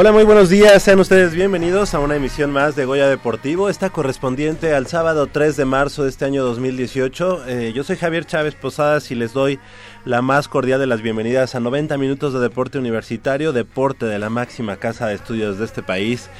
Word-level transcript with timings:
Hola, 0.00 0.12
muy 0.12 0.24
buenos 0.24 0.48
días, 0.48 0.82
sean 0.82 0.98
ustedes 0.98 1.34
bienvenidos 1.34 1.92
a 1.92 1.98
una 1.98 2.16
emisión 2.16 2.50
más 2.50 2.74
de 2.74 2.86
Goya 2.86 3.06
Deportivo, 3.06 3.68
esta 3.68 3.90
correspondiente 3.90 4.74
al 4.74 4.86
sábado 4.86 5.26
3 5.26 5.58
de 5.58 5.66
marzo 5.66 6.04
de 6.04 6.08
este 6.08 6.24
año 6.24 6.42
2018. 6.42 7.44
Eh, 7.46 7.72
yo 7.74 7.84
soy 7.84 7.98
Javier 7.98 8.24
Chávez 8.24 8.54
Posadas 8.54 9.10
y 9.10 9.14
les 9.14 9.34
doy 9.34 9.58
la 10.06 10.22
más 10.22 10.48
cordial 10.48 10.80
de 10.80 10.86
las 10.86 11.02
bienvenidas 11.02 11.54
a 11.54 11.60
90 11.60 11.98
minutos 11.98 12.32
de 12.32 12.40
deporte 12.40 12.78
universitario, 12.78 13.52
deporte 13.52 14.06
de 14.06 14.18
la 14.18 14.30
máxima 14.30 14.78
casa 14.78 15.06
de 15.06 15.16
estudios 15.16 15.58
de 15.58 15.66
este 15.66 15.82
país. 15.82 16.30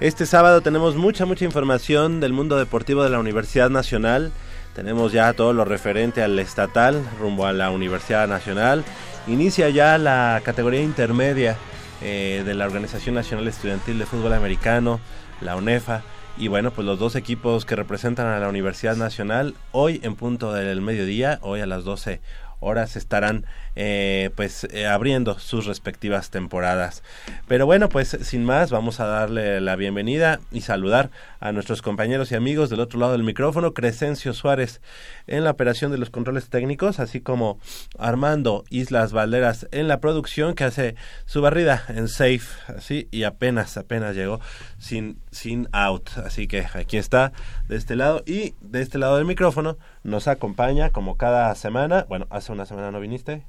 Este 0.00 0.26
sábado 0.26 0.60
tenemos 0.60 0.94
mucha, 0.94 1.24
mucha 1.24 1.46
información 1.46 2.20
del 2.20 2.34
mundo 2.34 2.58
deportivo 2.58 3.04
de 3.04 3.08
la 3.08 3.20
Universidad 3.20 3.70
Nacional. 3.70 4.32
Tenemos 4.74 5.12
ya 5.12 5.32
todo 5.32 5.54
lo 5.54 5.64
referente 5.64 6.22
al 6.22 6.38
estatal 6.38 7.02
rumbo 7.18 7.46
a 7.46 7.54
la 7.54 7.70
Universidad 7.70 8.28
Nacional. 8.28 8.84
Inicia 9.26 9.70
ya 9.70 9.96
la 9.96 10.42
categoría 10.44 10.82
intermedia 10.82 11.56
eh, 12.02 12.42
de 12.44 12.54
la 12.54 12.66
Organización 12.66 13.14
Nacional 13.14 13.48
Estudiantil 13.48 13.98
de 13.98 14.06
Fútbol 14.06 14.32
Americano, 14.32 15.00
la 15.40 15.56
UNEFA. 15.56 16.02
Y 16.36 16.48
bueno, 16.48 16.70
pues 16.70 16.86
los 16.86 16.98
dos 16.98 17.16
equipos 17.16 17.64
que 17.64 17.74
representan 17.74 18.26
a 18.28 18.38
la 18.38 18.48
Universidad 18.48 18.96
Nacional, 18.96 19.54
hoy 19.72 20.00
en 20.04 20.14
punto 20.14 20.52
del 20.52 20.80
mediodía, 20.80 21.38
hoy 21.42 21.60
a 21.60 21.66
las 21.66 21.84
12 21.84 22.20
horas 22.60 22.96
estarán 22.96 23.46
eh, 23.76 24.30
pues 24.36 24.66
eh, 24.70 24.86
abriendo 24.86 25.38
sus 25.38 25.66
respectivas 25.66 26.30
temporadas. 26.30 27.02
Pero 27.46 27.66
bueno, 27.66 27.88
pues 27.88 28.16
sin 28.22 28.44
más, 28.44 28.70
vamos 28.70 29.00
a 29.00 29.06
darle 29.06 29.60
la 29.60 29.76
bienvenida 29.76 30.40
y 30.50 30.62
saludar 30.62 31.10
a 31.40 31.52
nuestros 31.52 31.82
compañeros 31.82 32.32
y 32.32 32.34
amigos 32.34 32.70
del 32.70 32.80
otro 32.80 32.98
lado 32.98 33.12
del 33.12 33.22
micrófono, 33.22 33.74
Crescencio 33.74 34.32
Suárez 34.32 34.80
en 35.26 35.44
la 35.44 35.50
operación 35.50 35.92
de 35.92 35.98
los 35.98 36.10
controles 36.10 36.48
técnicos, 36.48 36.98
así 37.00 37.20
como 37.20 37.58
Armando 37.98 38.64
Islas 38.70 39.12
Valderas 39.12 39.68
en 39.70 39.88
la 39.88 40.00
producción 40.00 40.54
que 40.54 40.64
hace 40.64 40.94
su 41.26 41.40
barrida 41.40 41.84
en 41.88 42.08
safe, 42.08 42.46
así, 42.68 43.08
y 43.10 43.24
apenas, 43.24 43.76
apenas 43.76 44.14
llegó 44.14 44.40
sin, 44.78 45.20
sin 45.30 45.68
out. 45.72 46.10
Así 46.18 46.46
que 46.46 46.66
aquí 46.74 46.96
está 46.96 47.32
de 47.68 47.76
este 47.76 47.96
lado 47.96 48.22
y 48.26 48.54
de 48.60 48.82
este 48.82 48.98
lado 48.98 49.16
del 49.16 49.26
micrófono 49.26 49.78
nos 50.02 50.28
acompaña 50.28 50.90
como 50.90 51.16
cada 51.16 51.54
semana, 51.54 52.06
bueno, 52.08 52.26
hace 52.30 52.52
una 52.52 52.66
semana 52.66 52.90
no 52.90 53.00
viniste, 53.00 53.44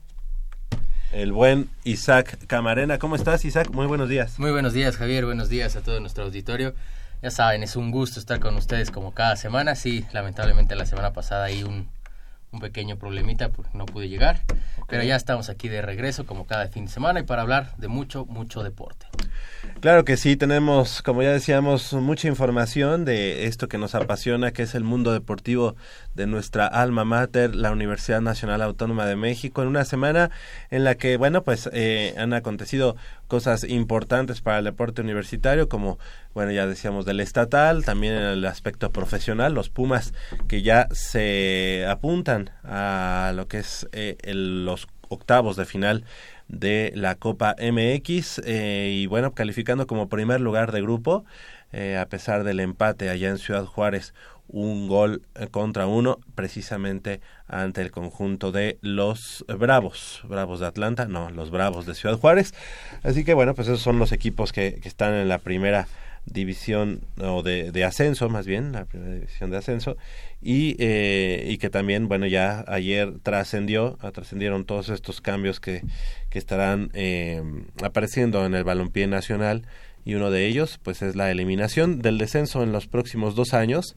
el 1.12 1.32
buen 1.32 1.70
Isaac 1.84 2.38
Camarena. 2.48 3.00
¿Cómo 3.00 3.16
estás, 3.16 3.44
Isaac? 3.46 3.70
Muy 3.72 3.88
buenos 3.88 4.10
días. 4.10 4.38
Muy 4.38 4.52
buenos 4.52 4.74
días, 4.74 4.96
Javier. 4.98 5.26
Buenos 5.26 5.50
días 5.50 5.76
a 5.76 5.82
todo 5.82 6.00
nuestro 6.00 6.26
auditorio. 6.26 6.76
Ya 7.22 7.32
saben, 7.32 7.64
es 7.64 7.76
un 7.76 7.92
gusto 7.92 8.20
estar 8.20 8.40
con 8.40 8.56
ustedes 8.56 8.92
como 8.92 9.14
cada 9.14 9.36
semana. 9.36 9.76
Sí, 9.76 10.06
lamentablemente 10.14 10.76
la 10.76 10.86
semana 10.86 11.12
pasada 11.12 11.46
hay 11.46 11.64
un, 11.64 11.90
un 12.52 12.60
pequeño 12.60 12.98
problemita 12.98 13.50
porque 13.50 13.78
no 13.78 13.86
pude 13.86 14.10
llegar. 14.10 14.42
Pero 14.88 15.04
ya 15.04 15.16
estamos 15.16 15.50
aquí 15.50 15.70
de 15.70 15.82
regreso 15.82 16.26
como 16.26 16.48
cada 16.48 16.68
fin 16.68 16.86
de 16.86 16.92
semana 16.92 17.20
y 17.20 17.24
para 17.24 17.42
hablar 17.42 17.76
de 17.78 17.88
mucho, 17.88 18.26
mucho 18.26 18.64
deporte. 18.64 19.06
Claro 19.82 20.04
que 20.04 20.18
sí, 20.18 20.36
tenemos, 20.36 21.02
como 21.02 21.22
ya 21.22 21.32
decíamos, 21.32 21.94
mucha 21.94 22.28
información 22.28 23.06
de 23.06 23.46
esto 23.46 23.68
que 23.68 23.78
nos 23.78 23.96
apasiona, 23.96 24.52
que 24.52 24.64
es 24.64 24.74
el 24.76 24.84
mundo 24.84 25.14
deportivo 25.14 25.76
de 26.20 26.28
nuestra 26.28 26.68
alma 26.68 27.06
mater, 27.06 27.56
la 27.56 27.72
Universidad 27.72 28.20
Nacional 28.20 28.62
Autónoma 28.62 29.06
de 29.06 29.16
México, 29.16 29.62
en 29.62 29.70
una 29.70 29.86
semana 29.86 30.32
en 30.70 30.84
la 30.84 30.96
que, 30.96 31.16
bueno, 31.16 31.46
pues 31.46 31.70
eh, 31.72 32.14
han 32.18 32.34
acontecido 32.34 32.98
cosas 33.30 33.64
importantes 33.64 34.42
para 34.42 34.60
el 34.60 34.66
deporte 34.66 35.02
universitario, 35.02 35.70
como, 35.70 35.98
bueno, 36.34 36.52
ya 36.52 36.68
decíamos 36.68 37.06
del 37.06 37.22
estatal, 37.22 37.86
también 37.86 38.16
en 38.16 38.24
el 38.24 38.46
aspecto 38.46 38.92
profesional, 38.92 39.54
los 39.54 39.70
Pumas 39.70 40.14
que 40.50 40.62
ya 40.62 40.90
se 40.92 41.86
apuntan 41.88 42.50
a 42.66 43.32
lo 43.34 43.48
que 43.48 43.60
es 43.60 43.88
eh, 43.94 44.18
los 44.26 44.90
octavos 45.08 45.56
de 45.56 45.66
final 45.66 46.04
de 46.50 46.92
la 46.96 47.16
Copa 47.16 47.56
MX 47.60 48.42
eh, 48.44 48.92
y 48.94 49.06
bueno, 49.06 49.34
calificando 49.34 49.88
como 49.88 50.10
primer 50.10 50.42
lugar 50.42 50.74
de 50.74 50.82
grupo, 50.82 51.24
eh, 51.72 51.98
a 51.98 52.08
pesar 52.08 52.44
del 52.44 52.60
empate 52.60 53.10
allá 53.10 53.30
en 53.30 53.38
Ciudad 53.38 53.66
Juárez, 53.66 54.14
un 54.50 54.88
gol 54.88 55.22
eh, 55.36 55.48
contra 55.48 55.88
uno 55.88 56.20
precisamente 56.36 57.22
ante 57.48 57.82
el 57.82 57.92
conjunto 57.92 58.52
de 58.52 58.78
los 58.82 59.46
Bravos, 59.48 60.22
Bravos 60.28 60.60
de 60.60 60.68
Atlanta, 60.68 61.06
no, 61.06 61.30
los 61.30 61.52
Bravos 61.52 61.86
de 61.86 61.96
Ciudad 61.96 62.18
Juárez. 62.18 62.54
Así 63.04 63.24
que 63.24 63.34
bueno, 63.34 63.56
pues 63.56 63.68
esos 63.68 63.82
son 63.82 64.00
los 64.00 64.12
equipos 64.12 64.52
que, 64.52 64.80
que 64.82 64.88
están 64.88 65.14
en 65.14 65.30
la 65.30 65.40
primera 65.40 65.88
división 66.26 67.02
o 67.18 67.44
de, 67.44 67.84
ascenso 67.84 68.30
más 68.30 68.46
bien 68.46 68.72
la 68.72 68.86
primera 68.86 69.14
división 69.14 69.50
de 69.50 69.58
ascenso 69.58 69.98
y, 70.42 70.76
eh, 70.80 71.46
y 71.50 71.58
que 71.58 71.70
también 71.70 72.08
bueno 72.08 72.28
ya 72.28 72.64
ayer 72.68 73.14
trascendió 73.24 73.98
trascendieron 74.14 74.66
todos 74.66 74.90
estos 74.90 75.22
cambios 75.22 75.60
que, 75.60 75.82
que 76.30 76.40
estarán 76.40 76.92
eh, 76.94 77.42
apareciendo 77.84 78.46
en 78.46 78.54
el 78.54 78.64
balompié 78.64 79.08
nacional 79.08 79.64
y 80.06 80.16
uno 80.16 80.32
de 80.32 80.48
ellos 80.48 80.80
pues 80.84 81.02
es 81.02 81.16
la 81.16 81.32
eliminación 81.32 82.02
del 82.02 82.18
descenso 82.18 82.64
en 82.64 82.72
los 82.72 82.88
próximos 82.88 83.36
dos 83.36 83.54
años 83.54 83.96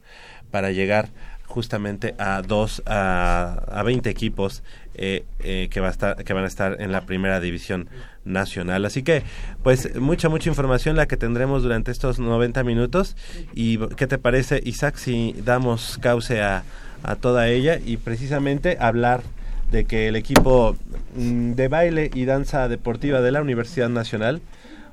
para 0.51 0.71
llegar 0.71 1.09
justamente 1.45 2.15
a 2.17 2.41
dos 2.41 2.81
a, 2.85 3.63
a 3.67 3.83
20 3.83 4.09
equipos 4.09 4.63
eh, 4.95 5.23
eh, 5.39 5.67
que 5.71 5.79
va 5.79 5.87
a 5.87 5.91
estar 5.91 6.23
que 6.23 6.33
van 6.33 6.43
a 6.43 6.47
estar 6.47 6.81
en 6.81 6.91
la 6.91 7.01
primera 7.01 7.39
división 7.39 7.89
nacional. 8.25 8.85
Así 8.85 9.03
que 9.03 9.23
pues 9.63 9.95
mucha 9.99 10.29
mucha 10.29 10.49
información 10.49 10.95
la 10.95 11.07
que 11.07 11.17
tendremos 11.17 11.63
durante 11.63 11.91
estos 11.91 12.19
90 12.19 12.63
minutos. 12.63 13.15
Y 13.53 13.77
qué 13.95 14.07
te 14.07 14.17
parece 14.17 14.61
Isaac 14.63 14.95
si 14.97 15.35
damos 15.43 15.97
cauce 15.99 16.41
a, 16.41 16.63
a 17.03 17.15
toda 17.15 17.47
ella 17.49 17.79
y 17.83 17.97
precisamente 17.97 18.77
hablar 18.79 19.21
de 19.71 19.85
que 19.85 20.07
el 20.07 20.15
equipo 20.15 20.75
mm, 21.15 21.53
de 21.53 21.67
baile 21.67 22.11
y 22.13 22.25
danza 22.25 22.67
deportiva 22.67 23.21
de 23.21 23.31
la 23.31 23.41
Universidad 23.41 23.89
Nacional 23.89 24.41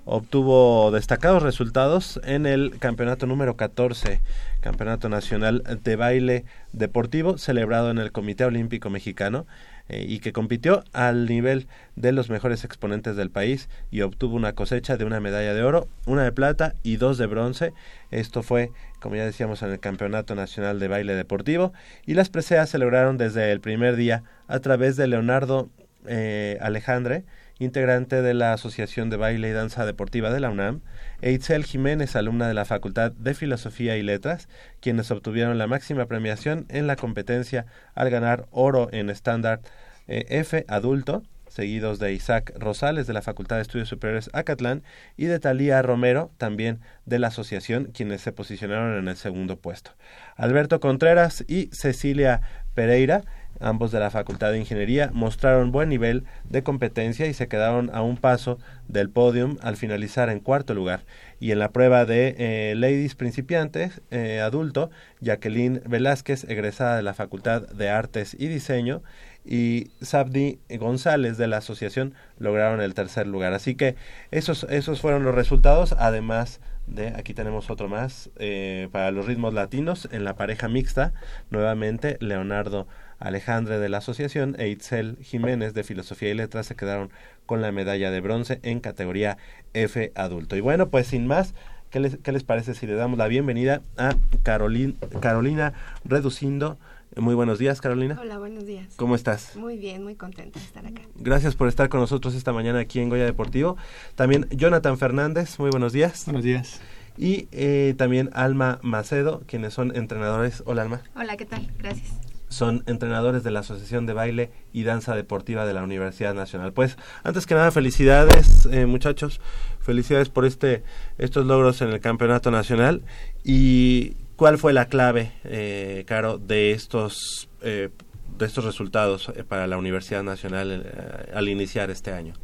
obtuvo 0.05 0.91
destacados 0.91 1.43
resultados 1.43 2.21
en 2.25 2.47
el 2.47 2.79
campeonato 2.79 3.27
número 3.27 3.57
14, 3.57 4.21
Campeonato 4.61 5.09
Nacional 5.09 5.63
de 5.83 5.97
Baile 5.97 6.45
Deportivo, 6.73 7.39
celebrado 7.39 7.91
en 7.91 7.99
el 7.99 8.13
Comité 8.13 8.45
Olímpico 8.45 8.91
Mexicano 8.91 9.47
eh, 9.89 10.05
y 10.09 10.21
que 10.21 10.33
compitió 10.33 10.85
al 10.93 11.27
nivel 11.27 11.67
de 11.97 12.13
los 12.13 12.31
mejores 12.31 12.65
exponentes 12.65 13.17
del 13.17 13.31
país 13.31 13.69
y 13.91 14.03
obtuvo 14.03 14.37
una 14.37 14.53
cosecha 14.53 14.97
de 14.97 15.05
una 15.05 15.19
medalla 15.19 15.53
de 15.53 15.63
oro, 15.63 15.89
una 16.07 16.23
de 16.23 16.31
plata 16.31 16.75
y 16.83 16.97
dos 16.97 17.19
de 17.19 17.27
bronce. 17.27 17.73
Esto 18.11 18.43
fue, 18.43 18.71
como 19.01 19.17
ya 19.17 19.25
decíamos, 19.25 19.63
en 19.63 19.71
el 19.71 19.81
Campeonato 19.81 20.35
Nacional 20.35 20.79
de 20.79 20.89
Baile 20.89 21.15
Deportivo 21.15 21.73
y 22.07 22.15
las 22.15 22.29
preseas 22.29 22.71
se 22.71 22.79
lograron 22.79 23.19
desde 23.19 23.51
el 23.51 23.61
primer 23.61 23.97
día 23.97 24.23
a 24.47 24.61
través 24.61 24.97
de 24.97 25.09
Leonardo 25.09 25.69
eh, 26.07 26.57
Alejandre, 26.61 27.25
integrante 27.61 28.23
de 28.23 28.35
la 28.35 28.53
Asociación 28.53 29.11
de 29.11 29.17
Baile 29.17 29.51
y 29.51 29.53
Danza 29.53 29.87
Deportiva 29.87 30.33
de 30.33 30.41
la 30.41 30.51
UNAM, 30.51 30.81
e 31.21 31.31
Itzel 31.31 31.65
Jiménez, 31.65 32.17
alumna 32.17 32.49
de 32.49 32.55
la 32.55 32.65
Facultad 32.65 33.13
de 33.13 33.35
Filosofía 33.35 33.97
y 33.97 34.03
Letras, 34.03 34.49
quienes 34.81 35.11
obtuvieron 35.11 35.59
la 35.59 35.69
máxima 35.69 36.07
premiación 36.07 36.67
en 36.71 36.89
la 36.89 36.97
competencia 36.97 37.67
al 37.95 38.11
ganar 38.11 38.47
oro 38.51 38.89
en 38.91 39.11
estándar 39.11 39.61
eh, 40.09 40.25
F 40.31 40.65
adulto, 40.67 41.23
seguidos 41.51 41.99
de 41.99 42.13
Isaac 42.15 42.53
Rosales 42.57 43.07
de 43.07 43.13
la 43.13 43.23
Facultad 43.23 43.57
de 43.57 43.63
Estudios 43.63 43.89
Superiores 43.89 44.31
Acatlán 44.33 44.83
y 45.17 45.27
de 45.27 45.39
Talía 45.39 45.83
Romero, 45.83 46.31
también 46.39 46.81
de 47.05 47.19
la 47.19 47.29
asociación, 47.29 47.91
quienes 47.93 48.23
se 48.23 48.33
posicionaron 48.33 48.99
en 48.99 49.09
el 49.09 49.17
segundo 49.17 49.57
puesto. 49.57 49.93
Alberto 50.37 50.81
Contreras 50.81 51.45
y 51.47 51.69
Cecilia 51.73 52.41
Pereira 52.75 53.23
ambos 53.61 53.93
de 53.93 54.01
la 54.01 54.11
Facultad 54.11 54.53
de 54.53 54.59
Ingeniería, 54.59 55.11
mostraron 55.13 55.71
buen 55.73 55.89
nivel 55.89 56.25
de 56.49 56.63
competencia 56.63 57.27
y 57.27 57.35
se 57.35 57.49
quedaron 57.49 57.91
a 57.95 58.03
un 58.03 58.17
paso 58.17 58.59
del 58.89 59.11
podium 59.11 59.57
al 59.63 59.77
finalizar 59.77 60.29
en 60.31 60.41
cuarto 60.41 60.75
lugar. 60.75 61.05
Y 61.39 61.53
en 61.53 61.59
la 61.59 61.71
prueba 61.71 62.05
de 62.05 62.35
eh, 62.39 62.75
Ladies 62.77 63.15
Principiantes 63.15 64.01
eh, 64.11 64.41
adulto, 64.41 64.91
Jacqueline 65.21 65.83
Velázquez, 65.87 66.45
egresada 66.45 66.97
de 66.97 67.03
la 67.03 67.15
Facultad 67.15 67.69
de 67.69 67.91
Artes 67.91 68.35
y 68.39 68.49
Diseño, 68.49 69.03
y 69.45 69.91
Sabdi 70.03 70.61
González 70.69 71.39
de 71.39 71.47
la 71.47 71.59
asociación 71.59 72.15
lograron 72.39 72.81
el 72.81 72.95
tercer 72.95 73.27
lugar. 73.27 73.53
Así 73.53 73.75
que 73.75 73.97
esos, 74.31 74.65
esos 74.65 75.01
fueron 75.01 75.25
los 75.25 75.35
resultados, 75.35 75.95
además 75.99 76.61
de, 76.87 77.09
aquí 77.09 77.35
tenemos 77.35 77.71
otro 77.71 77.89
más, 77.89 78.31
eh, 78.37 78.89
para 78.93 79.11
los 79.11 79.27
ritmos 79.27 79.55
latinos, 79.55 80.09
en 80.13 80.25
la 80.25 80.37
pareja 80.37 80.69
mixta, 80.69 81.13
nuevamente 81.51 82.17
Leonardo 82.21 82.87
Alejandre 83.21 83.79
de 83.79 83.89
la 83.89 83.99
Asociación 83.99 84.57
e 84.59 84.69
Itzel 84.69 85.19
Jiménez 85.21 85.75
de 85.75 85.85
Filosofía 85.85 86.31
y 86.31 86.35
Letras 86.35 86.67
se 86.67 86.75
quedaron 86.75 87.11
con 87.47 87.61
la 87.63 87.71
medalla 87.71 88.11
de 88.11 88.21
bronce 88.21 88.59
en 88.63 88.81
categoría 88.81 89.37
F 89.75 90.11
adulto. 90.15 90.57
Y 90.57 90.61
bueno, 90.61 90.89
pues 90.89 91.07
sin 91.07 91.27
más, 91.27 91.55
¿qué 91.91 92.01
les, 92.01 92.17
qué 92.19 92.33
les 92.33 92.43
parece 92.43 92.75
si 92.75 92.87
le 92.87 92.95
damos 92.95 93.19
la 93.19 93.29
bienvenida 93.29 93.83
a 93.97 94.17
Carolina, 94.43 94.95
Carolina 95.21 95.75
Reducindo? 96.05 96.79
Muy 97.17 97.35
buenos 97.35 97.59
días, 97.59 97.81
Carolina. 97.81 98.17
Hola, 98.21 98.39
buenos 98.39 98.65
días. 98.65 98.95
¿Cómo 98.97 99.17
estás? 99.17 99.57
Muy 99.57 99.77
bien, 99.77 100.03
muy 100.03 100.15
contenta 100.15 100.61
de 100.61 100.65
estar 100.65 100.87
acá. 100.87 101.03
Gracias 101.17 101.57
por 101.57 101.69
estar 101.69 101.89
con 101.89 102.01
nosotros 102.01 102.35
esta 102.35 102.53
mañana 102.53 102.79
aquí 102.79 103.01
en 103.01 103.09
Goya 103.09 103.25
Deportivo. 103.25 103.77
También 104.15 104.47
Jonathan 104.51 104.97
Fernández, 104.97 105.59
muy 105.59 105.71
buenos 105.71 105.93
días. 105.93 106.25
Buenos 106.27 106.45
días. 106.45 106.81
Y 107.19 107.49
eh, 107.51 107.95
también 107.99 108.31
Alma 108.33 108.79
Macedo, 108.83 109.43
quienes 109.47 109.75
son 109.75 109.95
entrenadores. 109.97 110.63
Hola, 110.67 110.83
Alma. 110.83 111.03
Hola, 111.17 111.37
¿qué 111.37 111.45
tal? 111.45 111.69
Gracias 111.79 112.30
son 112.51 112.83
entrenadores 112.87 113.43
de 113.43 113.51
la 113.51 113.61
Asociación 113.61 114.05
de 114.07 114.13
Baile 114.13 114.51
y 114.73 114.83
Danza 114.83 115.15
Deportiva 115.15 115.65
de 115.65 115.73
la 115.73 115.83
Universidad 115.83 116.35
Nacional. 116.35 116.73
Pues, 116.73 116.99
antes 117.23 117.47
que 117.47 117.55
nada, 117.55 117.71
felicidades, 117.71 118.67
eh, 118.67 118.87
muchachos, 118.87 119.41
felicidades 119.81 120.29
por 120.29 120.45
este 120.45 120.83
estos 121.17 121.47
logros 121.47 121.81
en 121.81 121.89
el 121.91 122.01
Campeonato 122.01 122.51
Nacional. 122.51 123.03
¿Y 123.45 124.17
cuál 124.37 124.59
fue 124.59 124.73
la 124.73 124.87
clave, 124.87 125.33
eh, 125.45 126.05
Caro, 126.07 126.39
de 126.39 126.73
estos, 126.73 127.49
eh, 127.63 127.91
de 128.37 128.47
estos 128.47 128.65
resultados 128.65 129.31
eh, 129.37 129.45
para 129.45 129.67
la 129.69 129.79
Universidad 129.79 130.25
Nacional 130.25 130.85
al 131.33 131.49
iniciar 131.49 131.91
este 131.91 132.13
año? 132.13 132.35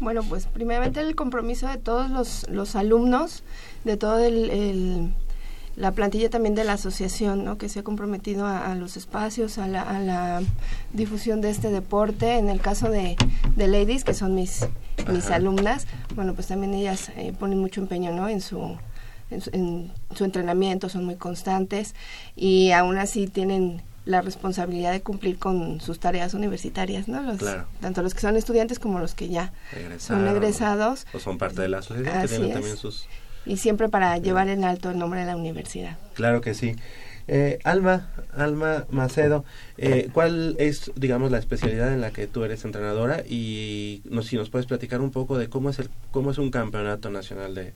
Bueno, 0.00 0.22
pues 0.28 0.46
primeramente 0.46 1.00
el 1.00 1.14
compromiso 1.14 1.68
de 1.68 1.78
todos 1.78 2.10
los, 2.10 2.48
los 2.48 2.74
alumnos, 2.74 3.44
de 3.84 3.96
todo 3.96 4.18
el 4.18 5.14
la 5.76 5.92
plantilla 5.92 6.28
también 6.28 6.54
de 6.54 6.64
la 6.64 6.74
asociación, 6.74 7.44
¿no? 7.44 7.58
que 7.58 7.68
se 7.68 7.80
ha 7.80 7.82
comprometido 7.82 8.46
a, 8.46 8.74
los 8.74 8.96
espacios, 8.96 9.58
a 9.58 9.66
la, 9.66 10.42
difusión 10.92 11.40
de 11.40 11.50
este 11.50 11.70
deporte. 11.70 12.38
En 12.38 12.48
el 12.48 12.60
caso 12.60 12.90
de, 12.90 13.16
de 13.56 13.68
Ladies, 13.68 14.04
que 14.04 14.14
son 14.14 14.34
mis, 14.34 14.66
mis 15.10 15.30
alumnas, 15.30 15.86
bueno, 16.14 16.34
pues 16.34 16.48
también 16.48 16.74
ellas 16.74 17.10
eh, 17.16 17.32
ponen 17.38 17.58
mucho 17.58 17.80
empeño 17.80 18.12
¿no? 18.12 18.28
en 18.28 18.40
su 18.40 18.76
en 19.32 19.90
su, 20.14 20.24
entrenamiento, 20.24 20.88
son 20.88 21.04
muy 21.04 21.16
constantes 21.16 21.94
y 22.36 22.72
aún 22.72 22.98
así 22.98 23.26
tienen 23.26 23.82
la 24.04 24.20
responsabilidad 24.20 24.92
de 24.92 25.00
cumplir 25.00 25.38
con 25.38 25.80
sus 25.80 26.00
tareas 26.00 26.34
universitarias, 26.34 27.08
¿no? 27.08 27.22
Los, 27.22 27.38
Tanto 27.80 28.02
los 28.02 28.14
que 28.14 28.20
son 28.20 28.36
estudiantes 28.36 28.78
como 28.78 28.98
los 28.98 29.14
que 29.14 29.28
ya 29.28 29.52
son 29.98 30.26
egresados. 30.26 31.06
O 31.14 31.20
son 31.20 31.38
parte 31.38 31.62
de 31.62 31.68
la 31.68 31.78
asociación, 31.78 32.28
tienen 32.28 32.52
también 32.52 32.76
sus 32.76 33.06
y 33.46 33.56
siempre 33.56 33.88
para 33.88 34.18
llevar 34.18 34.48
en 34.48 34.64
alto 34.64 34.90
el 34.90 34.98
nombre 34.98 35.20
de 35.20 35.26
la 35.26 35.36
universidad. 35.36 35.96
Claro 36.14 36.40
que 36.40 36.54
sí. 36.54 36.76
Eh, 37.28 37.58
Alma, 37.62 38.10
Alma 38.36 38.86
Macedo, 38.90 39.44
eh, 39.78 40.08
¿cuál 40.12 40.56
es, 40.58 40.90
digamos, 40.96 41.30
la 41.30 41.38
especialidad 41.38 41.92
en 41.92 42.00
la 42.00 42.10
que 42.10 42.26
tú 42.26 42.44
eres 42.44 42.64
entrenadora? 42.64 43.22
Y 43.28 44.02
no, 44.04 44.22
si 44.22 44.36
nos 44.36 44.50
puedes 44.50 44.66
platicar 44.66 45.00
un 45.00 45.10
poco 45.10 45.38
de 45.38 45.48
cómo 45.48 45.70
es, 45.70 45.78
el, 45.78 45.88
cómo 46.10 46.32
es 46.32 46.38
un 46.38 46.50
campeonato 46.50 47.10
nacional 47.10 47.54
de, 47.54 47.74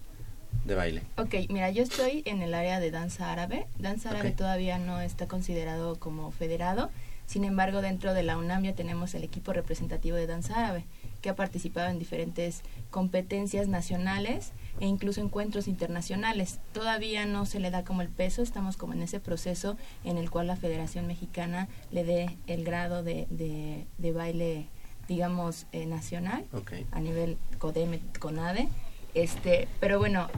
de 0.64 0.74
baile. 0.74 1.02
Ok, 1.16 1.34
mira, 1.48 1.70
yo 1.70 1.82
estoy 1.82 2.22
en 2.26 2.42
el 2.42 2.54
área 2.54 2.80
de 2.80 2.90
danza 2.90 3.30
árabe. 3.30 3.66
Danza 3.78 4.10
árabe 4.10 4.32
todavía 4.32 4.78
no 4.78 5.00
está 5.00 5.28
considerado 5.28 5.96
como 5.96 6.32
federado. 6.32 6.90
Sin 7.26 7.44
embargo, 7.44 7.82
dentro 7.82 8.14
de 8.14 8.22
la 8.22 8.36
UNAM 8.36 8.62
ya 8.62 8.74
tenemos 8.74 9.14
el 9.14 9.24
equipo 9.24 9.52
representativo 9.52 10.16
de 10.16 10.26
danza 10.26 10.54
árabe, 10.54 10.84
que 11.26 11.30
ha 11.30 11.34
participado 11.34 11.88
en 11.88 11.98
diferentes 11.98 12.62
competencias 12.88 13.66
nacionales 13.66 14.52
e 14.78 14.86
incluso 14.86 15.20
encuentros 15.20 15.66
internacionales. 15.66 16.60
Todavía 16.72 17.26
no 17.26 17.46
se 17.46 17.58
le 17.58 17.72
da 17.72 17.82
como 17.82 18.00
el 18.00 18.08
peso, 18.08 18.42
estamos 18.42 18.76
como 18.76 18.92
en 18.92 19.02
ese 19.02 19.18
proceso 19.18 19.76
en 20.04 20.18
el 20.18 20.30
cual 20.30 20.46
la 20.46 20.54
Federación 20.54 21.08
Mexicana 21.08 21.66
le 21.90 22.04
dé 22.04 22.38
el 22.46 22.62
grado 22.62 23.02
de, 23.02 23.26
de, 23.28 24.12
baile, 24.12 24.68
digamos, 25.08 25.66
eh, 25.72 25.84
nacional 25.86 26.46
a 26.92 27.00
nivel 27.00 27.38
CODEME, 27.58 28.00
CONADE. 28.20 28.68
Este, 29.14 29.66
pero 29.80 29.98
bueno, 29.98 30.28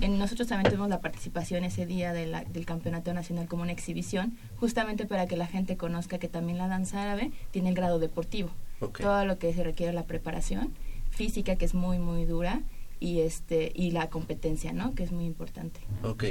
en, 0.00 0.18
nosotros 0.18 0.48
también 0.48 0.68
tuvimos 0.68 0.88
la 0.88 1.00
participación 1.00 1.62
ese 1.62 1.86
día 1.86 2.12
de 2.12 2.26
del 2.52 2.66
Campeonato 2.66 3.14
Nacional 3.14 3.46
como 3.46 3.62
una 3.62 3.70
exhibición, 3.70 4.36
justamente 4.56 5.06
para 5.06 5.28
que 5.28 5.36
la 5.36 5.46
gente 5.46 5.76
conozca 5.76 6.18
que 6.18 6.28
también 6.28 6.58
la 6.58 6.66
danza 6.66 7.02
árabe 7.02 7.30
tiene 7.52 7.68
el 7.68 7.76
grado 7.76 8.00
deportivo. 8.00 8.50
Todo 8.90 9.24
lo 9.24 9.38
que 9.38 9.52
se 9.52 9.62
requiere 9.62 9.92
la 9.92 10.04
preparación 10.04 10.72
física, 11.10 11.56
que 11.56 11.64
es 11.64 11.74
muy, 11.74 11.98
muy 11.98 12.24
dura, 12.24 12.62
y 13.00 13.20
este 13.20 13.72
y 13.74 13.90
la 13.90 14.08
competencia, 14.08 14.72
¿no? 14.72 14.94
Que 14.94 15.02
es 15.02 15.12
muy 15.12 15.26
importante. 15.26 15.80
Ok. 16.02 16.24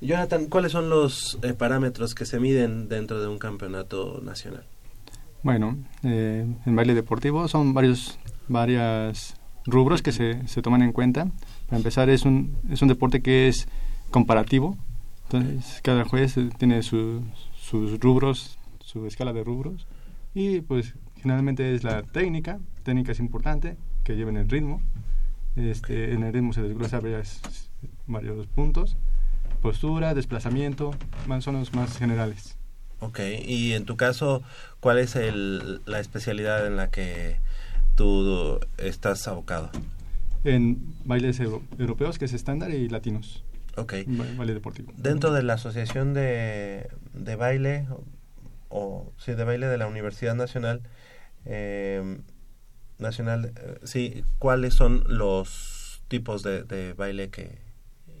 Jonathan, 0.00 0.46
¿cuáles 0.46 0.72
son 0.72 0.88
los 0.88 1.38
eh, 1.42 1.52
parámetros 1.52 2.14
que 2.14 2.24
se 2.24 2.40
miden 2.40 2.88
dentro 2.88 3.20
de 3.20 3.28
un 3.28 3.38
campeonato 3.38 4.20
nacional? 4.22 4.64
Bueno, 5.42 5.76
eh, 6.02 6.46
en 6.64 6.76
baile 6.76 6.94
deportivo 6.94 7.46
son 7.48 7.74
varios 7.74 8.18
varias 8.48 9.34
rubros 9.66 10.02
que 10.02 10.12
se, 10.12 10.46
se 10.48 10.62
toman 10.62 10.82
en 10.82 10.92
cuenta. 10.92 11.28
Para 11.66 11.78
empezar, 11.78 12.08
es 12.10 12.24
un, 12.24 12.56
es 12.70 12.82
un 12.82 12.88
deporte 12.88 13.22
que 13.22 13.48
es 13.48 13.68
comparativo. 14.10 14.76
Entonces, 15.24 15.80
cada 15.82 16.04
juez 16.04 16.36
tiene 16.58 16.82
sus 16.82 17.22
rubros, 18.00 18.58
su 18.80 19.06
escala 19.06 19.32
de 19.32 19.42
rubros. 19.42 19.86
Y 20.34 20.60
pues 20.60 20.94
generalmente 21.24 21.74
es 21.74 21.84
la 21.84 22.02
técnica. 22.02 22.60
Técnica 22.82 23.12
es 23.12 23.18
importante, 23.18 23.78
que 24.04 24.14
lleven 24.14 24.36
el 24.36 24.46
ritmo. 24.46 24.82
Este, 25.56 26.12
en 26.12 26.22
el 26.22 26.34
ritmo 26.34 26.52
se 26.52 26.60
desglosa 26.60 27.00
varios, 27.00 27.40
varios 28.06 28.46
puntos. 28.46 28.98
Postura, 29.62 30.12
desplazamiento, 30.12 30.90
más 31.26 31.42
son 31.42 31.54
los 31.54 31.72
más 31.72 31.96
generales. 31.96 32.58
Ok, 33.00 33.20
y 33.42 33.72
en 33.72 33.86
tu 33.86 33.96
caso, 33.96 34.42
¿cuál 34.80 34.98
es 34.98 35.16
el, 35.16 35.80
la 35.86 35.98
especialidad 35.98 36.66
en 36.66 36.76
la 36.76 36.90
que 36.90 37.38
tú 37.96 38.60
estás 38.76 39.26
abocado? 39.26 39.70
En 40.44 40.94
bailes 41.06 41.40
europeos, 41.40 42.18
que 42.18 42.26
es 42.26 42.34
estándar, 42.34 42.70
y 42.70 42.90
latinos. 42.90 43.44
Ok. 43.78 43.94
Baile 44.36 44.52
deportivo. 44.52 44.92
Dentro 44.98 45.32
de 45.32 45.42
la 45.42 45.54
asociación 45.54 46.12
de, 46.12 46.90
de 47.14 47.36
baile, 47.36 47.86
o 48.68 49.10
sí, 49.16 49.32
de 49.32 49.44
baile 49.44 49.68
de 49.68 49.78
la 49.78 49.86
Universidad 49.86 50.34
Nacional, 50.34 50.82
eh, 51.44 52.18
Nacional, 52.98 53.52
eh, 53.56 53.78
sí, 53.84 54.24
¿cuáles 54.38 54.74
son 54.74 55.02
los 55.08 56.02
tipos 56.08 56.42
de, 56.42 56.62
de 56.62 56.92
baile 56.92 57.28
que, 57.28 57.58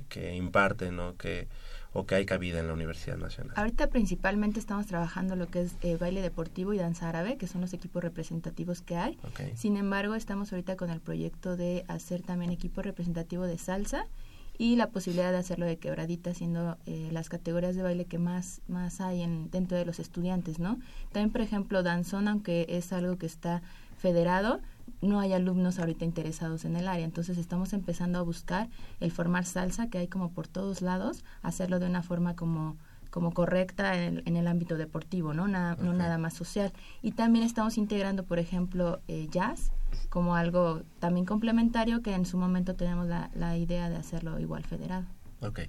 que 0.08 0.34
imparten 0.34 0.98
o 0.98 1.16
que, 1.16 1.48
o 1.92 2.06
que 2.06 2.16
hay 2.16 2.26
cabida 2.26 2.58
en 2.58 2.66
la 2.66 2.74
Universidad 2.74 3.16
Nacional? 3.16 3.54
Ahorita 3.56 3.88
principalmente 3.88 4.58
estamos 4.58 4.86
trabajando 4.86 5.36
lo 5.36 5.46
que 5.46 5.62
es 5.62 5.76
eh, 5.82 5.96
baile 5.96 6.22
deportivo 6.22 6.74
y 6.74 6.78
danza 6.78 7.08
árabe, 7.08 7.36
que 7.36 7.46
son 7.46 7.60
los 7.60 7.72
equipos 7.72 8.02
representativos 8.02 8.82
que 8.82 8.96
hay. 8.96 9.18
Sin 9.54 9.76
embargo, 9.76 10.16
estamos 10.16 10.52
ahorita 10.52 10.76
con 10.76 10.90
el 10.90 11.00
proyecto 11.00 11.56
de 11.56 11.84
hacer 11.86 12.22
también 12.22 12.50
equipo 12.50 12.82
representativo 12.82 13.44
de 13.46 13.58
salsa 13.58 14.06
y 14.56 14.76
la 14.76 14.90
posibilidad 14.90 15.32
de 15.32 15.38
hacerlo 15.38 15.66
de 15.66 15.78
quebradita, 15.78 16.32
siendo 16.32 16.76
eh, 16.86 17.08
las 17.12 17.28
categorías 17.28 17.74
de 17.74 17.82
baile 17.82 18.04
que 18.04 18.18
más, 18.18 18.60
más 18.68 19.00
hay 19.00 19.22
en, 19.22 19.50
dentro 19.50 19.76
de 19.76 19.84
los 19.84 19.98
estudiantes, 19.98 20.58
¿no? 20.58 20.78
También, 21.12 21.30
por 21.30 21.40
ejemplo, 21.40 21.82
danzón, 21.82 22.28
aunque 22.28 22.66
es 22.68 22.92
algo 22.92 23.18
que 23.18 23.26
está 23.26 23.62
federado, 23.98 24.60
no 25.00 25.20
hay 25.20 25.32
alumnos 25.32 25.78
ahorita 25.78 26.04
interesados 26.04 26.64
en 26.64 26.76
el 26.76 26.88
área. 26.88 27.04
Entonces 27.04 27.38
estamos 27.38 27.72
empezando 27.72 28.18
a 28.18 28.22
buscar 28.22 28.68
el 29.00 29.10
formar 29.10 29.44
salsa 29.44 29.88
que 29.88 29.98
hay 29.98 30.08
como 30.08 30.30
por 30.30 30.46
todos 30.46 30.82
lados, 30.82 31.24
hacerlo 31.42 31.78
de 31.80 31.86
una 31.86 32.02
forma 32.02 32.36
como 32.36 32.76
como 33.14 33.32
correcta 33.32 33.94
en 33.94 34.02
el, 34.02 34.22
en 34.26 34.36
el 34.36 34.48
ámbito 34.48 34.76
deportivo, 34.76 35.34
¿no? 35.34 35.46
Nada, 35.46 35.76
no 35.80 35.92
nada 35.92 36.18
más 36.18 36.34
social. 36.34 36.72
Y 37.00 37.12
también 37.12 37.44
estamos 37.44 37.78
integrando, 37.78 38.24
por 38.24 38.40
ejemplo, 38.40 38.98
eh, 39.06 39.28
jazz 39.30 39.70
como 40.08 40.34
algo 40.34 40.82
también 40.98 41.24
complementario 41.24 42.02
que 42.02 42.12
en 42.12 42.26
su 42.26 42.38
momento 42.38 42.74
tenemos 42.74 43.06
la, 43.06 43.30
la 43.36 43.56
idea 43.56 43.88
de 43.88 43.94
hacerlo 43.94 44.40
igual 44.40 44.64
federado. 44.64 45.04
Ok. 45.42 45.60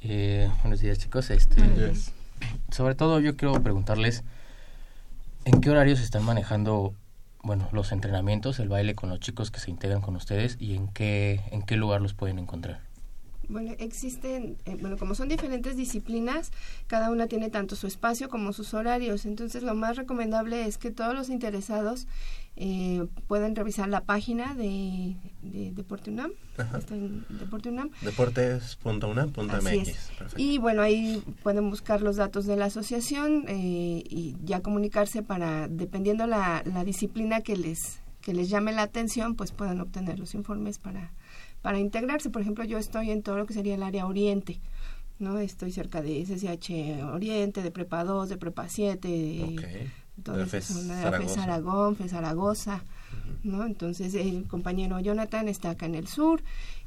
Eh, 0.00 0.50
buenos 0.62 0.80
días 0.80 0.98
chicos. 0.98 1.30
Este, 1.30 1.62
días. 1.62 2.12
Sobre 2.72 2.96
todo 2.96 3.20
yo 3.20 3.36
quiero 3.36 3.62
preguntarles 3.62 4.24
en 5.44 5.60
qué 5.60 5.70
horarios 5.70 6.00
están 6.00 6.24
manejando 6.24 6.92
bueno 7.44 7.68
los 7.70 7.92
entrenamientos, 7.92 8.58
el 8.58 8.68
baile 8.68 8.96
con 8.96 9.10
los 9.10 9.20
chicos 9.20 9.52
que 9.52 9.60
se 9.60 9.70
integran 9.70 10.00
con 10.00 10.16
ustedes 10.16 10.56
y 10.58 10.74
en 10.74 10.88
qué 10.88 11.40
en 11.52 11.62
qué 11.62 11.76
lugar 11.76 12.00
los 12.00 12.14
pueden 12.14 12.40
encontrar. 12.40 12.80
Bueno, 13.48 13.72
existen, 13.78 14.56
eh, 14.64 14.76
bueno, 14.80 14.96
como 14.96 15.14
son 15.14 15.28
diferentes 15.28 15.76
disciplinas, 15.76 16.50
cada 16.86 17.10
una 17.10 17.26
tiene 17.26 17.50
tanto 17.50 17.76
su 17.76 17.86
espacio 17.86 18.28
como 18.28 18.52
sus 18.52 18.74
horarios. 18.74 19.26
Entonces, 19.26 19.62
lo 19.62 19.74
más 19.74 19.96
recomendable 19.96 20.66
es 20.66 20.78
que 20.78 20.90
todos 20.90 21.14
los 21.14 21.28
interesados 21.28 22.06
eh, 22.56 23.06
puedan 23.26 23.56
revisar 23.56 23.88
la 23.88 24.02
página 24.02 24.54
de, 24.54 25.16
de 25.42 25.72
Deporte 25.72 26.10
UNAM. 26.10 26.32
Ajá. 26.56 26.78
Está 26.78 26.94
en 26.94 27.24
Deporte 27.28 27.68
UNAM. 27.68 27.90
Deportes.unam.mx. 28.02 30.36
Y 30.36 30.58
bueno, 30.58 30.82
ahí 30.82 31.22
pueden 31.42 31.68
buscar 31.70 32.00
los 32.00 32.16
datos 32.16 32.46
de 32.46 32.56
la 32.56 32.66
asociación 32.66 33.44
eh, 33.48 34.04
y 34.08 34.36
ya 34.44 34.60
comunicarse 34.60 35.22
para, 35.22 35.68
dependiendo 35.68 36.26
la, 36.26 36.62
la 36.64 36.84
disciplina 36.84 37.40
que 37.40 37.56
les, 37.56 37.98
que 38.20 38.32
les 38.32 38.48
llame 38.48 38.72
la 38.72 38.82
atención, 38.82 39.34
pues 39.34 39.50
puedan 39.50 39.80
obtener 39.80 40.20
los 40.20 40.34
informes 40.34 40.78
para, 40.78 41.12
para 41.64 41.78
integrarse. 41.78 42.28
Por 42.28 42.42
ejemplo, 42.42 42.62
yo 42.64 42.76
estoy 42.76 43.10
en 43.10 43.22
todo 43.22 43.38
lo 43.38 43.46
que 43.46 43.54
sería 43.54 43.74
el 43.74 43.82
área 43.82 44.04
oriente. 44.04 44.60
¿no? 45.18 45.38
Estoy 45.38 45.72
cerca 45.72 46.02
de 46.02 46.22
SSH 46.22 47.04
Oriente, 47.04 47.62
de 47.62 47.70
Prepa 47.70 48.04
2, 48.04 48.28
de 48.28 48.36
Prepa 48.36 48.68
7, 48.68 49.08
de, 49.08 49.90
De 50.16 50.46
FES 50.46 50.66
Zaragoza. 50.66 51.22
FES 51.22 51.38
Aragón, 51.38 51.96
FES 51.96 52.10
Zaragoza, 52.10 52.84
¿no? 53.44 53.64
Entonces 53.64 54.14
el 54.14 54.46
compañero 54.46 55.00
Jonathan 55.00 55.48
está 55.48 55.70
acá 55.70 55.86
en 55.86 55.94
el 55.94 56.06
sur 56.06 56.42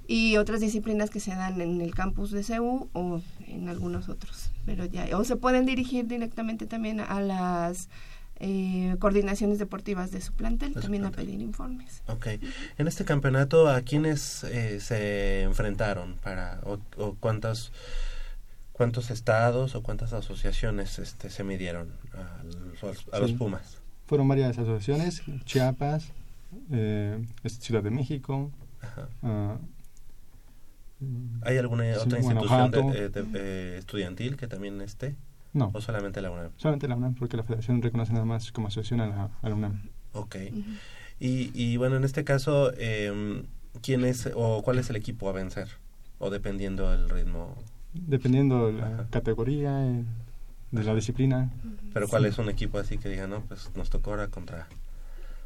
y 0.06 0.38
otras 0.38 0.60
disciplinas 0.60 1.10
que 1.10 1.22
se 1.22 1.32
dan 1.32 1.60
en 1.60 1.82
el 1.82 1.96
campus 1.96 2.30
de 2.30 2.44
CEU 2.44 2.88
o 2.94 3.22
en 3.48 3.70
algunos 3.70 4.10
otros, 4.10 4.52
pero 4.68 4.86
ya 4.86 5.08
o 5.18 5.24
se 5.24 5.38
pueden 5.38 5.66
dirigir 5.66 6.06
directamente 6.06 6.68
también 6.68 7.00
a 7.00 7.20
las 7.20 7.90
eh, 8.40 8.96
coordinaciones 9.00 9.60
deportivas 9.60 10.12
de 10.12 10.22
su 10.22 10.34
plantel, 10.34 10.70
De 10.74 10.76
su 10.76 10.82
también 10.82 11.06
a 11.06 11.12
pedir 11.12 11.42
informes. 11.42 12.02
Ok. 12.08 12.28
En 12.78 12.88
este 12.88 13.04
campeonato, 13.06 13.68
¿a 13.70 13.82
quiénes 13.82 14.44
eh, 14.44 14.80
se 14.80 15.42
enfrentaron? 15.44 16.16
para 16.24 16.60
o, 16.64 16.80
o 16.98 17.16
cuántos, 17.20 17.72
cuántos 18.74 19.10
estados 19.12 19.74
o 19.76 19.82
cuántas 19.84 20.14
asociaciones 20.14 21.00
este, 21.00 21.30
se 21.30 21.44
midieron 21.44 21.92
a 22.14 22.44
los, 22.44 23.08
a 23.12 23.20
los 23.20 23.32
Sí. 23.32 23.36
Pumas? 23.38 23.78
Fueron 24.06 24.28
varias 24.28 24.58
asociaciones, 24.58 25.24
Chiapas, 25.46 26.12
eh, 26.72 27.26
Ciudad 27.46 27.84
de 27.84 27.92
México, 27.92 28.52
Ajá. 28.82 29.10
ah, 29.24 29.58
¿Hay 31.44 31.58
alguna 31.58 31.84
Sí, 31.94 32.00
otra 32.00 32.18
institución 32.20 32.72
de- 32.72 32.80
eh, 32.80 33.10
de- 33.10 33.26
eh, 33.36 33.76
estudiantil 33.78 34.36
que 34.36 34.48
también 34.48 34.82
esté? 34.82 35.16
No, 35.58 35.72
¿O 35.74 35.82
solamente 35.82 36.22
la 36.22 36.32
UNAM? 36.32 36.52
solamente 36.58 36.88
la 36.88 36.96
UNAM, 36.96 37.16
porque 37.16 37.36
la 37.38 37.44
federación 37.44 37.82
reconoce 37.82 38.14
nada 38.14 38.26
más 38.26 38.52
como 38.52 38.68
asociación 38.68 39.02
a 39.02 39.08
la, 39.08 39.30
a 39.42 39.50
la 39.50 39.56
UNAM. 39.56 39.82
Ok. 40.14 40.36
Y, 41.20 41.52
y 41.54 41.78
bueno, 41.78 41.96
en 41.98 42.04
este 42.04 42.24
caso, 42.24 42.72
eh, 42.78 43.44
¿quién 43.82 44.06
es 44.06 44.30
o 44.36 44.62
cuál 44.64 44.80
es 44.80 44.90
el 44.90 44.96
equipo 44.96 45.30
a 45.30 45.34
vencer? 45.34 45.68
O 46.20 46.30
dependiendo 46.30 46.90
del 46.92 47.10
ritmo. 47.10 47.56
Dependiendo 47.94 48.68
de 48.68 48.74
la 48.74 48.88
Ajá. 48.88 49.08
categoría, 49.10 49.86
eh, 49.86 50.04
de 50.72 50.84
la 50.84 50.94
disciplina. 50.96 51.52
Pero 51.94 52.08
¿cuál 52.08 52.24
Sí. 52.24 52.30
es 52.30 52.38
un 52.38 52.50
equipo 52.50 52.78
así 52.78 52.98
que 52.98 53.10
diga, 53.10 53.26
no, 53.28 53.42
pues 53.42 53.72
nos 53.76 53.90
tocó 53.90 54.12
ahora 54.12 54.28
contra... 54.28 54.68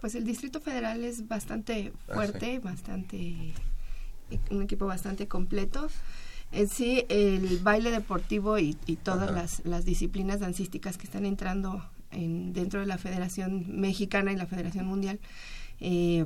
Pues 0.01 0.15
el 0.15 0.25
Distrito 0.25 0.59
Federal 0.59 1.03
es 1.03 1.27
bastante 1.27 1.93
Ah, 2.09 2.13
fuerte, 2.15 2.59
bastante 2.59 3.53
un 4.49 4.61
equipo 4.63 4.87
bastante 4.87 5.27
completo. 5.27 5.89
En 6.51 6.67
sí, 6.67 7.05
el 7.09 7.59
baile 7.59 7.91
deportivo 7.91 8.59
y, 8.59 8.77
y 8.85 8.97
todas 8.97 9.31
las, 9.31 9.65
las 9.65 9.85
disciplinas 9.85 10.39
dancísticas 10.39 10.97
que 10.97 11.05
están 11.05 11.25
entrando 11.25 11.83
en, 12.11 12.53
dentro 12.53 12.79
de 12.79 12.85
la 12.85 12.97
Federación 12.97 13.79
Mexicana 13.79 14.31
y 14.31 14.35
la 14.35 14.45
Federación 14.45 14.85
Mundial, 14.85 15.19
eh, 15.79 16.25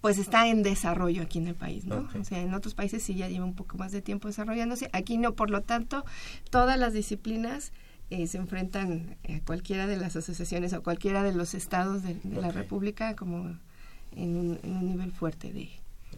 pues 0.00 0.18
está 0.18 0.48
en 0.48 0.62
desarrollo 0.62 1.22
aquí 1.22 1.38
en 1.38 1.48
el 1.48 1.54
país, 1.54 1.84
¿no? 1.84 2.08
O 2.18 2.24
sea, 2.24 2.40
en 2.40 2.54
otros 2.54 2.74
países 2.74 3.02
sí 3.02 3.14
ya 3.14 3.28
lleva 3.28 3.44
un 3.44 3.54
poco 3.54 3.76
más 3.76 3.92
de 3.92 4.02
tiempo 4.02 4.28
desarrollándose, 4.28 4.88
aquí 4.92 5.18
no, 5.18 5.34
por 5.34 5.50
lo 5.50 5.62
tanto, 5.62 6.04
todas 6.50 6.78
las 6.78 6.92
disciplinas 6.92 7.72
eh, 8.10 8.26
se 8.26 8.38
enfrentan 8.38 9.16
a 9.28 9.44
cualquiera 9.44 9.86
de 9.86 9.96
las 9.96 10.16
asociaciones 10.16 10.72
o 10.72 10.82
cualquiera 10.82 11.22
de 11.22 11.32
los 11.32 11.54
estados 11.54 12.02
de, 12.02 12.14
de 12.22 12.40
la. 12.40 12.50
República 12.50 13.14
como 13.14 13.56
en 14.16 14.36
un, 14.36 14.60
en 14.62 14.76
un 14.76 14.86
nivel 14.86 15.12
fuerte 15.12 15.52
de... 15.52 15.70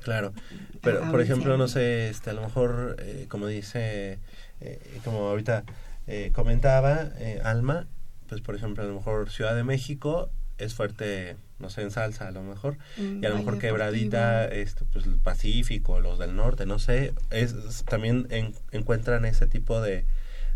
Claro, 0.02 0.32
pero 0.80 1.00
Ah, 1.04 1.10
por 1.10 1.20
ejemplo, 1.20 1.52
sí. 1.54 1.58
no 1.58 1.68
sé, 1.68 2.08
este, 2.10 2.30
a 2.30 2.32
lo 2.32 2.42
mejor, 2.42 2.96
eh, 3.00 3.26
como 3.28 3.46
dice, 3.46 4.18
eh, 4.60 4.80
como 5.04 5.28
ahorita 5.28 5.64
eh, 6.06 6.30
comentaba 6.34 7.08
eh, 7.18 7.40
Alma, 7.44 7.86
pues 8.28 8.40
por 8.40 8.54
ejemplo, 8.56 8.82
a 8.82 8.86
lo 8.86 8.94
mejor 8.94 9.30
Ciudad 9.30 9.54
de 9.54 9.62
México 9.64 10.30
es 10.58 10.74
fuerte, 10.74 11.36
no 11.58 11.70
sé, 11.70 11.82
en 11.82 11.90
salsa 11.90 12.28
a 12.28 12.30
lo 12.30 12.42
mejor, 12.42 12.78
en 12.96 13.20
y 13.22 13.26
a 13.26 13.30
lo 13.30 13.36
mejor 13.36 13.58
quebradita, 13.58 14.46
este, 14.46 14.84
pues 14.92 15.06
el 15.06 15.16
Pacífico, 15.16 16.00
los 16.00 16.18
del 16.18 16.34
norte, 16.36 16.66
no 16.66 16.78
sé, 16.78 17.14
es, 17.30 17.52
es- 17.52 17.84
también 17.84 18.26
en- 18.30 18.54
encuentran 18.70 19.24
ese 19.24 19.46
tipo 19.46 19.80
de, 19.80 20.04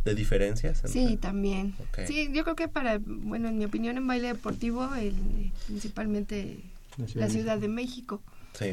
de 0.05 0.15
diferencias. 0.15 0.85
entre- 0.85 0.91
Sí, 1.09 1.17
también. 1.17 1.75
Sí, 2.07 2.31
yo 2.33 2.45
creo 2.45 2.55
que 2.57 2.69
para, 2.69 2.99
bueno, 3.05 3.49
en 3.49 3.59
mi 3.59 3.65
opinión, 3.65 3.97
en 3.97 4.07
baile 4.07 4.29
deportivo, 4.29 4.95
el, 4.95 5.53
principalmente 5.67 6.59
la 7.15 7.29
Ciudad 7.29 7.59
de 7.59 7.69
México. 7.69 8.23
Sí. 8.59 8.73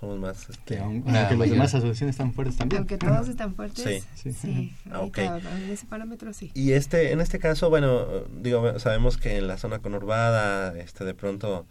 Somos 0.00 0.18
más, 0.18 0.48
este, 0.48 0.76
Una 0.80 0.84
aunque 0.84 1.12
las 1.12 1.36
mayor- 1.38 1.54
demás 1.54 1.74
asociaciones 1.74 2.14
están 2.14 2.32
fuertes 2.32 2.56
también. 2.56 2.78
Aunque 2.80 2.98
todos 2.98 3.28
están 3.28 3.54
fuertes, 3.54 4.04
Sí. 4.14 4.32
sí, 4.32 4.32
Sí. 4.32 4.74
Ah, 4.90 5.00
ok. 5.00 5.18
ahorita, 5.18 5.58
en 5.60 5.70
ese 5.70 5.86
parámetro 5.86 6.32
sí. 6.32 6.50
Y 6.54 6.72
este, 6.72 7.12
en 7.12 7.20
este 7.20 7.38
caso, 7.38 7.68
bueno, 7.68 8.06
digo, 8.40 8.78
sabemos 8.78 9.16
que 9.16 9.38
en 9.38 9.48
la 9.48 9.58
zona 9.58 9.80
conurbada, 9.80 10.78
este, 10.78 11.04
de 11.04 11.14
pronto, 11.14 11.66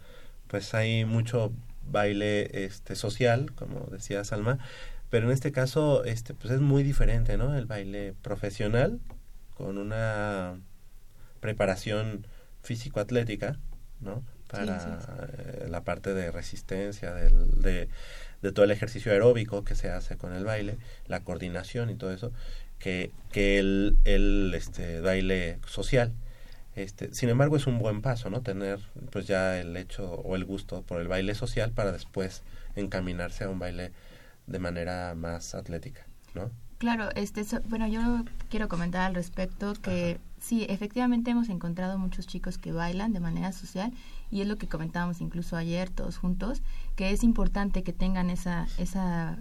pues 0.46 0.74
hay 0.74 1.04
mucho 1.04 1.52
baile, 1.90 2.64
este, 2.64 2.96
social, 2.96 3.52
como 3.54 3.80
decía 3.90 4.22
Salma, 4.24 4.58
pero 5.08 5.26
en 5.28 5.32
este 5.32 5.52
caso, 5.52 6.04
este, 6.04 6.34
pues 6.34 6.52
es 6.52 6.60
muy 6.60 6.82
diferente, 6.82 7.38
¿no? 7.38 7.56
El 7.56 7.64
baile 7.64 8.14
profesional, 8.20 9.00
con 9.56 9.78
una 9.78 10.58
preparación 11.40 12.26
físico-atlética, 12.62 13.58
¿no? 14.00 14.22
Para 14.48 14.80
Sí, 14.80 15.06
sí, 15.06 15.12
eh, 15.38 15.66
la 15.68 15.82
parte 15.84 16.14
de 16.14 16.30
resistencia, 16.30 17.12
del, 17.14 17.60
de, 17.62 17.88
de 18.42 18.52
todo 18.52 18.64
el 18.64 18.70
ejercicio 18.70 19.12
aeróbico 19.12 19.64
que 19.64 19.74
se 19.74 19.90
hace 19.90 20.16
con 20.16 20.32
el 20.32 20.44
baile, 20.44 20.78
la 21.06 21.20
coordinación 21.20 21.90
y 21.90 21.94
todo 21.94 22.12
eso, 22.12 22.32
que, 22.78 23.12
que 23.32 23.58
el, 23.58 23.96
el 24.04 24.52
este, 24.54 25.00
baile 25.00 25.58
social. 25.66 26.12
Este, 26.76 27.12
sin 27.12 27.28
embargo, 27.28 27.56
es 27.56 27.66
un 27.66 27.78
buen 27.80 28.02
paso, 28.02 28.30
¿no? 28.30 28.40
Tener 28.42 28.78
pues 29.10 29.26
ya 29.26 29.58
el 29.58 29.76
hecho 29.76 30.12
o 30.12 30.36
el 30.36 30.44
gusto 30.44 30.82
por 30.82 31.00
el 31.00 31.08
baile 31.08 31.34
social 31.34 31.72
para 31.72 31.90
después 31.92 32.42
encaminarse 32.76 33.44
a 33.44 33.48
un 33.50 33.58
baile 33.58 33.90
de 34.46 34.58
manera 34.60 35.14
más 35.16 35.54
atlética, 35.56 36.06
¿no? 36.34 36.50
Claro, 36.78 37.08
este, 37.16 37.42
so- 37.42 37.60
bueno, 37.68 37.88
yo 37.88 38.24
quiero 38.50 38.68
comentar 38.68 39.00
al 39.02 39.14
respecto 39.16 39.74
que 39.82 40.20
sí, 40.40 40.64
efectivamente 40.68 41.32
hemos 41.32 41.48
encontrado 41.48 41.98
muchos 41.98 42.28
chicos 42.28 42.56
que 42.56 42.70
bailan 42.70 43.12
de 43.12 43.18
manera 43.18 43.50
social 43.50 43.92
y 44.30 44.40
es 44.40 44.48
lo 44.48 44.56
que 44.56 44.68
comentábamos 44.68 45.20
incluso 45.20 45.56
ayer 45.56 45.90
todos 45.90 46.18
juntos, 46.18 46.62
que 46.96 47.10
es 47.10 47.24
importante 47.24 47.82
que 47.82 47.92
tengan 47.92 48.30
esa, 48.30 48.66
esa 48.78 49.38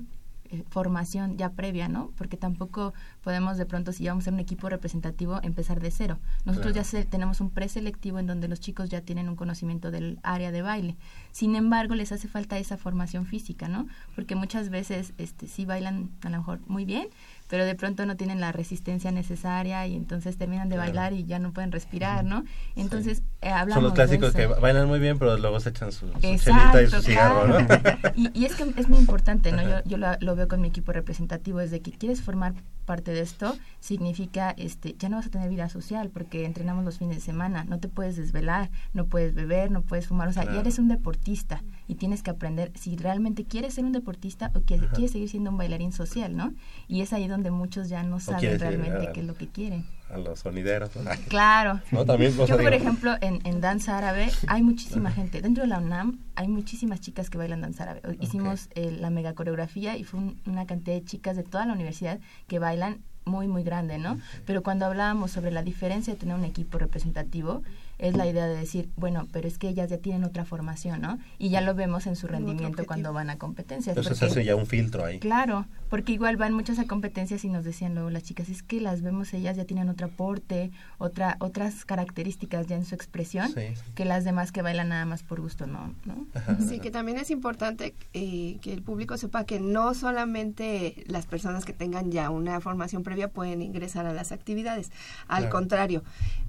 eh, 0.50 0.63
formación 0.70 1.38
ya 1.38 1.50
previa, 1.50 1.89
¿no? 1.89 2.12
Porque 2.17 2.38
tampoco 2.38 2.94
podemos 3.22 3.58
de 3.58 3.65
pronto, 3.65 3.91
si 3.91 4.08
vamos 4.08 4.24
a 4.24 4.25
ser 4.25 4.34
un 4.34 4.39
equipo 4.39 4.70
representativo, 4.70 5.41
empezar 5.44 5.82
de 5.82 5.91
cero. 5.91 6.20
Nosotros 6.46 6.74
ya 6.74 6.84
tenemos 7.03 7.41
un 7.41 7.50
preselectivo 7.50 8.20
en 8.20 8.27
donde 8.27 8.48
los 8.48 8.62
chicos 8.62 8.89
ya 8.89 9.01
tienen 9.01 9.27
un 9.27 9.36
conocimiento 9.36 9.91
del 9.91 10.20
área 10.24 10.51
de 10.53 10.62
baile. 10.62 10.96
Sin 11.32 11.56
embargo, 11.56 11.96
les 11.96 12.13
hace 12.13 12.29
falta 12.29 12.58
esa 12.58 12.77
formación 12.77 13.25
física, 13.25 13.67
¿no? 13.67 13.88
Porque 14.15 14.36
muchas 14.36 14.70
veces 14.70 15.13
este, 15.17 15.48
sí 15.48 15.65
bailan 15.65 16.12
a 16.22 16.29
lo 16.29 16.38
mejor 16.38 16.62
muy 16.67 16.86
bien, 16.86 17.10
pero 17.47 17.65
de 17.65 17.75
pronto 17.75 18.05
no 18.05 18.15
tienen 18.15 18.39
la 18.39 18.51
resistencia 18.51 19.11
necesaria 19.11 19.85
y 19.87 19.95
entonces 19.95 20.37
terminan 20.37 20.69
de 20.69 20.77
bailar 20.77 21.13
y 21.13 21.25
ya 21.25 21.39
no 21.39 21.53
pueden 21.53 21.71
respirar, 21.71 22.23
¿no? 22.23 22.43
Entonces, 22.75 23.23
eh, 23.41 23.49
hablamos 23.49 23.75
Son 23.75 23.83
los 23.83 23.93
clásicos 23.93 24.33
que 24.33 24.47
bailan 24.47 24.87
muy 24.87 24.99
bien, 24.99 25.17
pero 25.17 25.37
luego 25.37 25.59
se 25.59 25.69
echan 25.69 25.91
su, 25.91 26.07
su 26.07 26.27
y 26.27 26.37
su 26.37 27.01
cigarro, 27.01 27.47
¿no? 27.47 27.67
y, 28.15 28.45
es 28.45 28.55
que 28.55 28.65
es 28.77 28.89
muy 28.89 28.99
importante, 28.99 29.51
¿no? 29.51 29.63
Yo, 29.63 29.83
yo 29.85 29.97
lo, 29.97 30.35
veo 30.35 30.47
con 30.47 30.61
mi 30.61 30.67
equipo 30.67 30.91
representativo, 30.91 31.59
es 31.59 31.71
de 31.71 31.81
que 31.81 31.91
quieres 31.91 32.21
formar 32.21 32.53
parte 32.85 33.11
de 33.11 33.19
esto 33.19 33.57
significa 33.81 34.51
este 34.51 34.95
ya 34.97 35.09
no 35.09 35.17
vas 35.17 35.27
a 35.27 35.29
tener 35.29 35.49
vida 35.49 35.67
social 35.67 36.09
porque 36.09 36.45
entrenamos 36.45 36.85
los 36.85 36.97
fines 36.97 37.17
de 37.17 37.21
semana, 37.21 37.65
no 37.65 37.79
te 37.79 37.89
puedes 37.89 38.15
desvelar, 38.15 38.71
no 38.93 39.05
puedes 39.05 39.35
beber, 39.35 39.71
no 39.71 39.81
puedes 39.81 40.07
fumar, 40.07 40.29
o 40.29 40.33
sea, 40.33 40.45
ya 40.45 40.61
eres 40.61 40.79
un 40.79 40.87
deportista 40.87 41.61
y 41.88 41.96
tienes 41.96 42.24
que 42.24 42.29
aprender 42.29 42.72
si 42.75 42.96
realmente 42.96 43.46
quieres 43.46 43.74
ser 43.74 43.86
un 43.86 43.91
deportista 43.91 44.51
o 44.56 44.62
quieres, 44.62 44.89
quieres 44.89 45.12
seguir 45.12 45.29
siendo 45.29 45.51
un 45.51 45.58
bailarín 45.58 45.91
social, 45.91 46.36
¿no? 46.36 46.53
Y 46.88 47.01
es 47.01 47.13
ahí 47.13 47.27
donde 47.27 47.51
muchos 47.51 47.89
ya 47.89 48.03
no 48.03 48.20
saben 48.20 48.60
realmente 48.60 49.10
qué 49.13 49.22
es 49.22 49.25
lo 49.25 49.36
que 49.36 49.48
quieren. 49.48 49.86
A 50.10 50.17
los 50.17 50.39
sonideros. 50.39 50.91
Claro. 51.27 51.82
También, 52.06 52.34
Yo, 52.34 52.58
por 52.58 52.74
ejemplo, 52.74 53.15
en, 53.22 53.46
en 53.46 53.60
danza 53.60 53.98
árabe 53.98 54.29
hay 54.48 54.62
muchísima 54.62 55.12
gente. 55.12 55.41
Dentro 55.41 55.63
de 55.63 55.67
la 55.67 55.79
UNAM 55.79 56.20
hay 56.36 56.48
muchísimas 56.48 57.01
chicas 57.01 57.29
que 57.29 57.38
bailan 57.38 57.62
danza 57.62 57.84
árabe. 57.84 58.01
Hicimos 58.22 58.70
eh, 58.75 58.91
la 58.91 59.10
mega 59.10 59.34
coreografía 59.34 59.98
y 59.98 60.03
fue 60.03 60.20
una 60.46 60.65
cantidad 60.65 60.96
de 60.96 61.03
chicas 61.03 61.36
de 61.36 61.44
toda 61.44 61.65
la 61.65 61.74
universidad 61.74 62.20
que 62.48 62.60
bailan 62.60 63.01
muy, 63.25 63.48
muy 63.48 63.63
grande, 63.63 63.98
¿no? 63.98 64.17
Pero 64.46 64.63
cuando 64.63 64.86
hablábamos 64.86 65.32
sobre 65.32 65.51
la 65.51 65.62
diferencia 65.62 66.13
de 66.13 66.20
tener 66.20 66.36
un 66.36 66.46
equipo 66.46 66.77
representativo, 66.77 67.62
es 67.99 68.15
la 68.15 68.27
idea 68.27 68.47
de 68.47 68.55
decir, 68.55 68.89
bueno, 68.95 69.27
pero 69.31 69.47
es 69.47 69.57
que 69.57 69.69
ellas 69.69 69.89
ya 69.89 69.97
tienen 69.97 70.23
otra 70.23 70.45
formación, 70.45 71.01
¿no? 71.01 71.19
Y 71.39 71.49
ya 71.49 71.61
lo 71.61 71.73
vemos 71.73 72.05
en 72.05 72.15
su 72.15 72.27
rendimiento 72.27 72.85
cuando 72.85 73.11
van 73.11 73.29
a 73.29 73.37
competencias. 73.37 73.97
Entonces 73.97 74.21
hace 74.21 74.43
ya 74.43 74.55
un 74.55 74.67
filtro 74.67 75.03
ahí. 75.03 75.19
Claro, 75.19 75.65
porque 75.89 76.11
igual 76.11 76.37
van 76.37 76.53
muchas 76.53 76.77
a 76.79 76.85
competencias 76.85 77.43
y 77.43 77.49
nos 77.49 77.63
decían 77.63 77.95
luego 77.95 78.09
las 78.09 78.23
chicas, 78.23 78.49
es 78.49 78.61
que 78.61 78.79
las 78.81 79.01
vemos, 79.01 79.33
ellas 79.33 79.57
ya 79.57 79.65
tienen 79.65 79.89
otro 79.89 80.07
aporte, 80.07 80.71
otra, 80.99 81.37
otras 81.39 81.85
características 81.85 82.67
ya 82.67 82.75
en 82.75 82.85
su 82.85 82.93
expresión, 82.93 83.53
que 83.95 84.05
las 84.05 84.23
demás 84.23 84.51
que 84.51 84.61
bailan 84.61 84.89
nada 84.89 85.05
más 85.05 85.23
por 85.23 85.41
gusto, 85.41 85.65
¿no? 85.65 85.93
¿no? 86.05 86.27
Sí, 86.67 86.79
que 86.79 86.91
también 86.91 87.17
es 87.17 87.31
importante 87.31 87.95
eh, 88.13 88.57
que 88.61 88.73
el 88.73 88.83
público 88.83 89.17
sepa 89.17 89.45
que 89.45 89.59
no 89.59 89.93
solamente 89.93 91.03
las 91.07 91.25
personas 91.25 91.65
que 91.65 91.73
tengan 91.73 92.11
ya 92.11 92.29
una 92.29 92.59
formación 92.61 93.03
previa 93.03 93.29
pueden 93.29 93.61
ingresar 93.61 94.05
a 94.05 94.13
las 94.13 94.31
actividades, 94.31 94.91
al 95.27 95.49
contrario, 95.49 96.03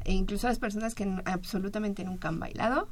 e 0.04 0.12
incluso 0.12 0.46
las 0.46 0.58
personas 0.58 0.94
que 0.94 1.06
absolutamente 1.38 2.04
nunca 2.04 2.28
han 2.28 2.38
bailado, 2.38 2.88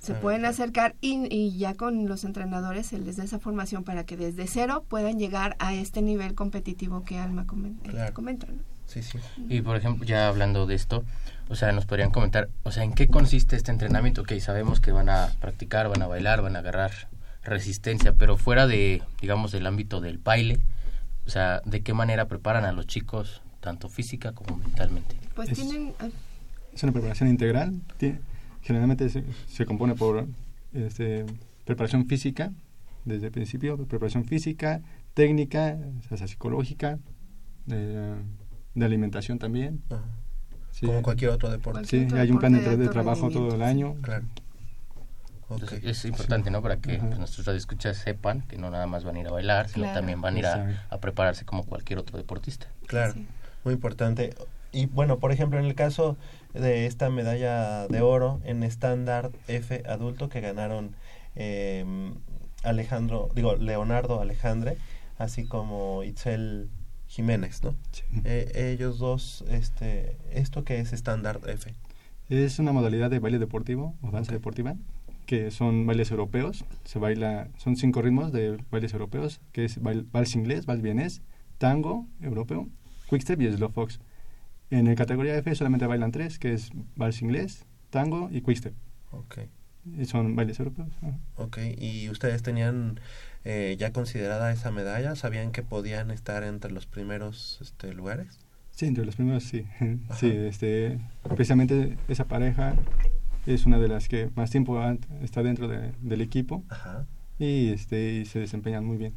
se 0.00 0.12
ah, 0.12 0.20
pueden 0.20 0.44
acercar 0.44 0.94
y, 1.00 1.56
ya 1.58 1.74
con 1.74 2.06
los 2.06 2.24
entrenadores 2.24 2.86
se 2.86 2.98
les 2.98 3.16
da 3.16 3.24
esa 3.24 3.38
formación 3.38 3.84
para 3.84 4.04
que 4.04 4.16
desde 4.16 4.46
cero 4.46 4.84
puedan 4.88 5.18
llegar 5.18 5.56
a 5.58 5.74
este 5.74 6.02
nivel 6.02 6.34
competitivo 6.34 7.04
que 7.04 7.18
Alma 7.18 7.42
eh, 7.42 8.10
comenta. 8.12 8.46
Sí, 8.86 9.02
sí. 9.02 9.18
Y 9.48 9.60
por 9.60 9.76
ejemplo, 9.76 10.06
ya 10.06 10.28
hablando 10.28 10.66
de 10.66 10.74
esto, 10.74 11.04
o 11.48 11.56
sea, 11.56 11.72
nos 11.72 11.84
podrían 11.84 12.10
comentar, 12.10 12.48
o 12.62 12.70
sea, 12.70 12.84
¿en 12.84 12.94
qué 12.94 13.08
consiste 13.08 13.56
este 13.56 13.70
entrenamiento? 13.70 14.22
Que 14.22 14.40
sabemos 14.40 14.80
que 14.80 14.92
van 14.92 15.08
a 15.08 15.34
practicar, 15.40 15.88
van 15.88 16.02
a 16.02 16.06
bailar, 16.06 16.42
van 16.42 16.56
a 16.56 16.60
agarrar 16.60 16.92
resistencia, 17.42 18.14
pero 18.14 18.36
fuera 18.36 18.66
de, 18.66 19.02
digamos, 19.20 19.52
del 19.52 19.66
ámbito 19.66 20.00
del 20.00 20.18
baile, 20.18 20.60
o 21.26 21.30
sea, 21.30 21.60
¿de 21.64 21.82
qué 21.82 21.92
manera 21.92 22.28
preparan 22.28 22.64
a 22.64 22.72
los 22.72 22.86
chicos, 22.86 23.42
tanto 23.60 23.88
física 23.88 24.32
como 24.32 24.56
mentalmente? 24.56 25.16
Pues 25.34 25.52
tienen... 25.52 25.94
Es 26.78 26.84
una 26.84 26.92
preparación 26.92 27.28
integral. 27.28 27.74
generalmente 28.62 29.08
se, 29.08 29.66
compone 29.66 29.96
por 29.96 30.28
este, 30.72 31.26
preparación 31.64 32.06
física, 32.06 32.52
desde 33.04 33.26
el 33.26 33.32
principio, 33.32 33.76
preparación 33.84 34.24
física, 34.24 34.80
técnica, 35.12 35.76
o 36.08 36.16
sea, 36.16 36.28
psicológica, 36.28 37.00
de, 37.66 38.14
alimentación 38.80 39.40
también. 39.40 39.82
Como 40.80 41.02
cualquier 41.02 41.32
otro 41.32 41.50
deporte. 41.50 41.84
Sí, 41.84 42.06
hay 42.14 42.30
un 42.30 42.38
plan 42.38 42.52
de, 42.52 42.88
trabajo 42.90 43.28
todo 43.28 43.56
el 43.56 43.62
año. 43.62 43.96
Claro. 44.00 44.26
Es 45.82 46.04
importante, 46.04 46.52
¿no? 46.52 46.62
Para 46.62 46.76
que 46.76 46.98
pues, 46.98 47.18
nuestros 47.18 47.44
radioescuchas 47.44 47.96
sepan 47.96 48.42
que 48.42 48.56
no 48.56 48.70
nada 48.70 48.86
más 48.86 49.02
van 49.02 49.16
a 49.16 49.18
ir 49.18 49.26
a 49.26 49.32
bailar, 49.32 49.68
sino 49.68 49.92
también 49.92 50.20
van 50.20 50.36
a 50.36 50.38
ir 50.38 50.46
a, 50.46 50.98
prepararse 51.00 51.44
como 51.44 51.64
cualquier 51.64 51.98
otro 51.98 52.16
deportista. 52.18 52.68
Claro, 52.86 53.14
muy 53.64 53.74
importante. 53.74 54.32
Y 54.70 54.86
bueno, 54.86 55.18
por 55.18 55.32
ejemplo, 55.32 55.58
en 55.58 55.64
el 55.64 55.74
caso 55.74 56.16
de 56.54 56.86
esta 56.86 57.10
medalla 57.10 57.86
de 57.88 58.00
oro 58.00 58.40
en 58.44 58.62
estándar 58.62 59.30
F 59.48 59.82
adulto 59.86 60.28
que 60.28 60.40
ganaron 60.40 60.94
em, 61.34 62.14
Alejandro, 62.62 63.30
digo, 63.34 63.56
Leonardo 63.56 64.20
Alejandre, 64.20 64.76
así 65.18 65.44
como 65.44 66.02
Itzel 66.02 66.68
Jiménez, 67.06 67.62
¿no? 67.62 67.74
Eh, 68.24 68.72
ellos 68.72 68.98
dos, 68.98 69.44
este, 69.48 70.16
¿esto 70.30 70.64
qué 70.64 70.80
es 70.80 70.92
estándar 70.92 71.40
F? 71.46 71.72
Es 72.28 72.58
una 72.58 72.72
modalidad 72.72 73.10
de 73.10 73.18
baile 73.18 73.38
deportivo 73.38 73.94
o 74.02 74.10
danza 74.10 74.32
deportiva 74.32 74.76
que 75.28 75.50
son 75.50 75.86
bailes 75.86 76.10
europeos. 76.10 76.64
Se 76.84 76.98
baila, 76.98 77.48
son 77.58 77.76
cinco 77.76 78.00
ritmos 78.00 78.32
de 78.32 78.56
bailes 78.70 78.94
europeos, 78.94 79.42
que 79.52 79.66
es 79.66 79.78
vals 79.80 80.34
inglés, 80.34 80.64
vals 80.64 80.80
vienés, 80.80 81.20
tango 81.58 82.06
europeo, 82.22 82.66
quickstep 83.10 83.38
y 83.42 83.52
slow 83.52 83.70
fox. 83.70 84.00
En 84.70 84.86
el 84.86 84.96
categoría 84.96 85.36
F 85.36 85.54
solamente 85.54 85.86
bailan 85.86 86.12
tres, 86.12 86.38
que 86.38 86.52
es 86.52 86.70
vals 86.96 87.22
inglés, 87.22 87.64
tango 87.90 88.28
y 88.30 88.42
quickstep. 88.42 88.74
Ok. 89.12 89.38
Y 89.96 90.04
son 90.04 90.36
bailes 90.36 90.58
europeos. 90.58 90.88
Ok, 91.36 91.58
¿y 91.78 92.10
ustedes 92.10 92.42
tenían 92.42 93.00
eh, 93.44 93.76
ya 93.78 93.92
considerada 93.92 94.52
esa 94.52 94.70
medalla? 94.70 95.16
¿Sabían 95.16 95.50
que 95.50 95.62
podían 95.62 96.10
estar 96.10 96.42
entre 96.42 96.70
los 96.70 96.86
primeros 96.86 97.58
este, 97.62 97.94
lugares? 97.94 98.38
Sí, 98.72 98.86
entre 98.86 99.06
los 99.06 99.16
primeros 99.16 99.44
sí. 99.44 99.64
sí, 100.18 100.30
este, 100.30 101.00
precisamente 101.22 101.96
esa 102.08 102.26
pareja 102.26 102.74
es 103.46 103.64
una 103.64 103.78
de 103.78 103.88
las 103.88 104.08
que 104.08 104.30
más 104.34 104.50
tiempo 104.50 104.78
está 105.22 105.42
dentro 105.42 105.68
del 105.68 106.20
equipo 106.20 106.62
Ajá. 106.68 107.06
y 107.38 107.70
este 107.70 108.12
y 108.12 108.24
se 108.26 108.40
desempeñan 108.40 108.84
muy 108.84 108.98
bien. 108.98 109.14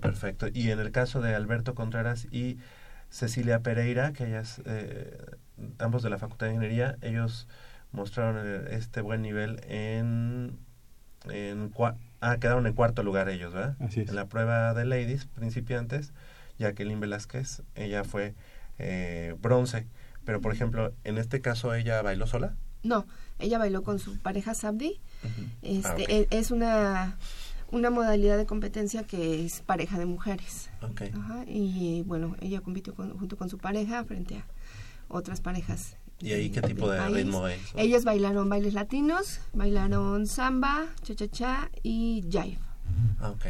Perfecto. 0.00 0.46
Y 0.52 0.70
en 0.70 0.78
el 0.78 0.92
caso 0.92 1.20
de 1.20 1.34
Alberto 1.34 1.74
Contreras 1.74 2.28
y 2.30 2.58
Cecilia 3.10 3.60
Pereira, 3.60 4.12
que 4.12 4.26
ellas, 4.26 4.60
eh, 4.66 5.36
ambos 5.78 6.02
de 6.02 6.10
la 6.10 6.18
Facultad 6.18 6.46
de 6.46 6.54
Ingeniería, 6.54 6.96
ellos 7.00 7.48
mostraron 7.92 8.66
este 8.68 9.00
buen 9.00 9.22
nivel 9.22 9.60
en... 9.68 10.58
en 11.30 11.72
ah, 12.20 12.36
quedaron 12.38 12.66
en 12.66 12.74
cuarto 12.74 13.02
lugar 13.02 13.28
ellos, 13.28 13.52
¿verdad? 13.54 13.76
Así 13.80 14.00
es. 14.00 14.08
En 14.08 14.16
la 14.16 14.26
prueba 14.26 14.74
de 14.74 14.84
ladies 14.84 15.26
principiantes, 15.26 16.12
Jacqueline 16.58 17.00
Velázquez, 17.00 17.62
ella 17.74 18.04
fue 18.04 18.34
eh, 18.78 19.34
bronce. 19.40 19.86
Pero, 20.24 20.40
por 20.40 20.52
ejemplo, 20.52 20.92
en 21.04 21.16
este 21.16 21.40
caso, 21.40 21.72
¿ella 21.72 22.02
bailó 22.02 22.26
sola? 22.26 22.54
No, 22.82 23.06
ella 23.38 23.58
bailó 23.58 23.82
con 23.82 23.98
su 23.98 24.18
pareja 24.18 24.54
Sabdi. 24.54 25.00
este, 25.62 26.26
ah, 26.30 26.36
es 26.36 26.50
una 26.50 27.16
una 27.70 27.90
modalidad 27.90 28.36
de 28.36 28.46
competencia 28.46 29.04
que 29.04 29.44
es 29.44 29.60
pareja 29.60 29.98
de 29.98 30.06
mujeres. 30.06 30.70
y 31.46 32.02
bueno, 32.06 32.36
ella 32.40 32.60
compitió 32.60 32.94
junto 32.94 33.36
con 33.36 33.48
su 33.48 33.58
pareja 33.58 34.04
frente 34.04 34.36
a 34.36 34.44
otras 35.08 35.40
parejas. 35.40 35.96
¿Y 36.20 36.32
ahí 36.32 36.50
qué 36.50 36.60
tipo 36.62 36.90
de, 36.90 37.06
ritmo 37.08 37.46
es? 37.46 37.60
Ellos 37.76 38.04
bailaron 38.04 38.48
bailes 38.48 38.74
latinos, 38.74 39.40
bailaron 39.52 40.26
samba, 40.26 40.86
cha-cha-cha 41.02 41.70
y 41.82 42.24
jive. 42.28 42.58
Ok. 43.22 43.46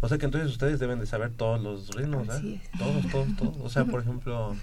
O 0.00 0.08
sea 0.08 0.18
que 0.18 0.24
entonces 0.24 0.50
ustedes 0.50 0.78
deben 0.78 1.00
de 1.00 1.06
saber 1.06 1.32
todos 1.32 1.60
los 1.60 1.90
ritmos, 1.90 2.28
¿eh? 2.28 2.60
Todos, 2.78 3.08
todos, 3.10 3.36
todos. 3.36 3.56
O 3.60 3.68
sea, 3.68 3.84
por 3.90 4.00
ejemplo, 4.00 4.56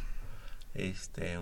este 0.78 1.38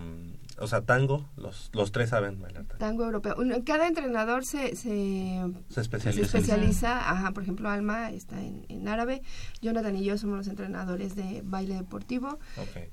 o 0.58 0.68
sea 0.68 0.82
tango 0.82 1.30
los 1.36 1.70
los 1.74 1.92
tres 1.92 2.10
saben 2.10 2.42
bailar 2.42 2.66
tango, 2.78 3.06
europeo. 3.06 3.36
Cada 3.66 3.88
entrenador 3.88 4.46
se 4.46 4.76
se, 4.76 5.42
especializa, 5.76 7.10
ajá 7.10 7.32
por 7.32 7.44
ejemplo 7.44 7.70
Alma 7.70 8.12
está 8.12 8.42
en, 8.42 8.88
árabe. 8.88 9.22
Jonathan 9.62 9.96
y 9.98 10.04
yo 10.04 10.18
somos 10.18 10.38
los 10.38 10.48
entrenadores 10.48 11.16
de 11.16 11.42
baile 11.44 11.76
deportivo 11.76 12.40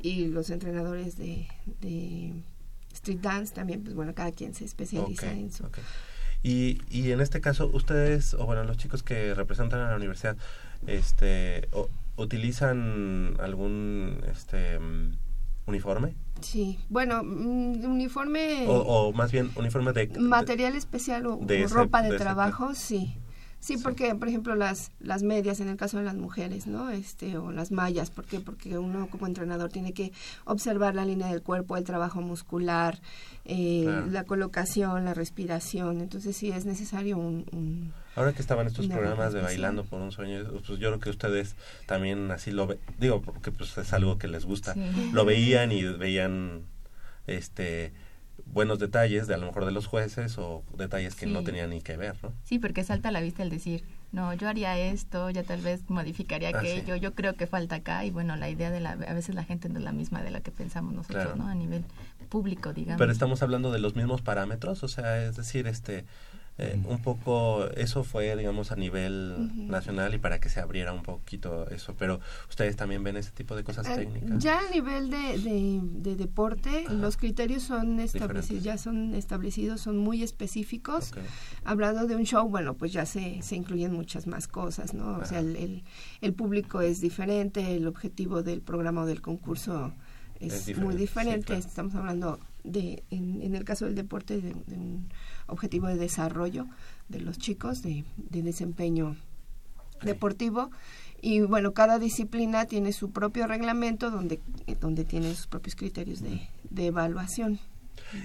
y 0.01 0.27
los 0.27 0.51
entrenadores 0.51 1.17
de, 1.17 1.47
de, 1.81 2.33
street 2.93 3.21
dance 3.21 3.55
también 3.55 3.83
pues 3.83 3.95
bueno 3.95 4.15
cada 4.15 4.33
quien 4.33 4.55
se 4.55 4.65
especializa 4.65 5.31
en 5.33 5.53
su 5.53 5.69
y, 6.43 6.81
y 6.91 7.13
en 7.13 7.21
este 7.21 7.41
caso 7.41 7.71
ustedes 7.73 8.35
o 8.35 8.47
bueno 8.47 8.65
los 8.65 8.77
chicos 8.77 9.03
que 9.03 9.35
representan 9.35 9.81
a 9.81 9.91
la 9.91 9.97
universidad 9.97 10.37
este 10.87 11.69
utilizan 12.17 13.37
algún 13.39 14.23
este 14.31 14.79
uniforme 15.67 16.15
Sí, 16.43 16.79
bueno, 16.89 17.23
mm, 17.25 17.85
uniforme... 17.85 18.65
O, 18.69 19.13
más 19.13 19.33
bien 19.33 19.51
uniforme 19.57 19.93
de... 19.93 20.09
Material 20.19 20.77
especial 20.77 21.27
o, 21.27 21.41
ropa 21.71 22.03
de, 22.03 22.17
trabajo, 22.17 22.75
sí. 22.75 23.17
Sí, 23.61 23.77
porque, 23.77 24.13
por 24.17 24.27
ejemplo, 24.27 24.57
las, 24.57 24.91
las 24.99 25.23
medias 25.23 25.61
en 25.61 25.69
el 25.69 25.77
caso 25.77 25.99
de 25.99 26.03
las 26.03 26.17
mujeres, 26.17 26.67
¿no? 26.67 26.91
Este, 26.91 27.39
o 27.39 27.53
las 27.53 27.71
mallas, 27.71 28.11
¿por 28.11 28.25
qué? 28.25 28.41
Porque 28.41 28.77
uno 28.77 29.07
como 29.09 29.29
entrenador 29.29 29.71
tiene 29.71 29.93
que 29.93 30.11
observar 30.45 30.97
la 30.97 31.05
línea 31.05 31.29
del 31.29 31.43
cuerpo, 31.43 31.77
el 31.77 31.85
trabajo 31.85 32.21
muscular, 32.21 33.01
eh, 33.45 34.03
la 34.11 34.25
colocación, 34.25 35.05
la 35.05 35.15
respiración. 35.15 36.01
Entonces, 36.01 36.37
sí 36.37 36.51
es 36.51 36.67
necesario 36.67 37.19
un... 37.19 37.93
Ahora 38.15 38.33
que 38.33 38.43
estaban 38.43 38.67
estos 38.67 38.89
programas 38.89 39.33
de 39.33 39.41
Bailando 39.41 39.85
por 39.85 40.01
un 40.01 40.13
Sueño, 40.13 40.45
pues 40.67 40.79
yo 40.79 40.89
creo 40.89 41.01
que 41.01 41.11
ustedes 41.11 41.57
también 41.87 42.31
así 42.31 42.51
lo 42.51 42.67
ven, 42.67 42.79
digo, 42.99 43.23
porque 43.23 43.51
pues 43.51 43.77
es 43.79 43.93
algo 43.93 44.19
que 44.19 44.29
les 44.29 44.45
gusta, 44.45 44.75
lo 45.13 45.25
veían 45.25 45.73
y 45.73 45.83
veían 45.83 46.63
este 47.27 47.93
buenos 48.47 48.79
detalles 48.79 49.27
de 49.27 49.35
a 49.35 49.37
lo 49.37 49.47
mejor 49.47 49.65
de 49.65 49.73
los 49.73 49.87
jueces 49.87 50.37
o 50.39 50.63
detalles 50.77 51.15
que 51.15 51.27
no 51.27 51.43
tenían 51.43 51.71
ni 51.71 51.81
que 51.81 51.97
ver, 51.97 52.17
¿no? 52.23 52.33
Sí, 52.45 52.59
porque 52.59 52.85
salta 52.85 53.09
a 53.09 53.13
la 53.13 53.21
vista 53.21 53.43
el 53.43 53.51
decir, 53.51 53.85
no, 54.11 54.35
yo 54.35 54.49
haría 54.49 54.77
esto, 54.77 55.31
ya 55.31 55.43
tal 55.43 55.61
vez 55.61 55.89
modificaría 55.89 56.51
ah, 56.55 56.59
aquello, 56.59 56.97
yo 56.97 57.15
creo 57.15 57.35
que 57.35 57.47
falta 57.47 57.77
acá 57.77 58.05
y 58.05 58.11
bueno, 58.11 58.37
la 58.37 58.51
idea 58.51 58.71
de 58.71 58.81
la, 58.81 58.93
a 58.93 59.15
veces 59.15 59.35
la 59.35 59.45
gente 59.45 59.69
no 59.69 59.79
es 59.79 59.85
la 59.85 59.93
misma 59.93 60.23
de 60.23 60.31
la 60.31 60.41
que 60.41 60.51
pensamos 60.51 60.93
nosotros, 60.95 61.37
¿no? 61.37 61.47
A 61.47 61.55
nivel 61.55 61.85
público, 62.29 62.73
digamos. 62.73 62.99
Pero 62.99 63.13
estamos 63.13 63.43
hablando 63.43 63.73
de 63.73 63.79
los 63.79 63.95
mismos 63.95 64.23
parámetros, 64.23 64.83
o 64.83 64.89
sea, 64.89 65.23
es 65.25 65.37
decir, 65.37 65.67
este, 65.67 66.05
eh, 66.59 66.79
un 66.85 67.01
poco, 67.01 67.67
eso 67.77 68.05
fue, 68.05 68.37
digamos, 68.37 68.73
a 68.73 68.77
nivel 68.77 69.69
nacional 69.69 70.15
y 70.15 70.19
para 70.19 70.39
que 70.39 70.51
se 70.51 70.61
abriera 70.61 70.93
un 70.93 71.03
poquito 71.03 71.69
eso, 71.71 71.95
pero 71.99 72.21
ustedes 72.51 72.77
también 72.77 73.03
ven 73.03 73.17
ese 73.17 73.31
tipo 73.31 73.57
de 73.57 73.65
cosas 73.65 73.87
ah, 73.89 73.97
técnicas. 73.97 74.43
Ya 74.43 74.59
a 74.59 74.71
nivel 74.71 75.11
de, 75.11 75.81
de, 75.83 76.15
deporte, 76.17 76.85
los 76.91 77.17
criterios 77.17 77.63
son 77.63 78.01
establecidos, 78.01 78.63
ya 78.63 78.77
son 78.77 79.15
establecidos, 79.15 79.81
son 79.81 79.97
muy 79.97 80.23
específicos. 80.23 81.13
Hablando 81.65 82.07
de 82.07 82.17
un 82.17 82.25
show, 82.25 82.47
bueno, 82.47 82.75
pues 82.75 82.93
ya 82.93 83.07
se, 83.07 83.41
se 83.41 83.57
incluyen 83.57 83.93
muchas 83.93 84.27
más 84.27 84.47
cosas, 84.47 84.93
¿no? 84.93 85.19
O 85.19 85.25
sea, 85.25 85.39
el, 85.39 85.83
el, 86.21 86.35
público 86.35 86.83
es 86.83 87.01
diferente, 87.01 87.75
el 87.75 87.87
objetivo 87.87 88.43
del 88.43 88.61
programa 88.61 89.03
o 89.03 89.07
del 89.07 89.23
concurso 89.23 89.95
es, 90.39 90.77
muy 90.79 90.97
diferente. 90.97 91.57
Estamos 91.57 91.95
hablando 91.95 92.39
de, 92.65 93.05
en, 93.11 93.55
el 93.55 93.65
caso 93.65 93.87
del 93.87 93.95
deporte, 93.95 94.41
de, 94.41 94.53
un 94.53 95.09
objetivo 95.53 95.87
de 95.87 95.97
desarrollo 95.97 96.67
de 97.09 97.21
los 97.21 97.39
chicos, 97.39 97.83
de, 97.83 98.05
desempeño 98.17 99.17
deportivo. 100.03 100.71
Y 101.21 101.41
bueno, 101.41 101.73
cada 101.73 101.99
disciplina 101.99 102.67
tiene 102.67 102.93
su 102.93 103.13
propio 103.13 103.47
reglamento 103.47 104.11
donde, 104.11 104.41
donde 104.81 105.05
tiene 105.05 105.35
sus 105.35 105.47
propios 105.47 105.77
criterios 105.77 106.21
de, 106.21 106.49
de 106.71 106.87
evaluación. 106.87 107.61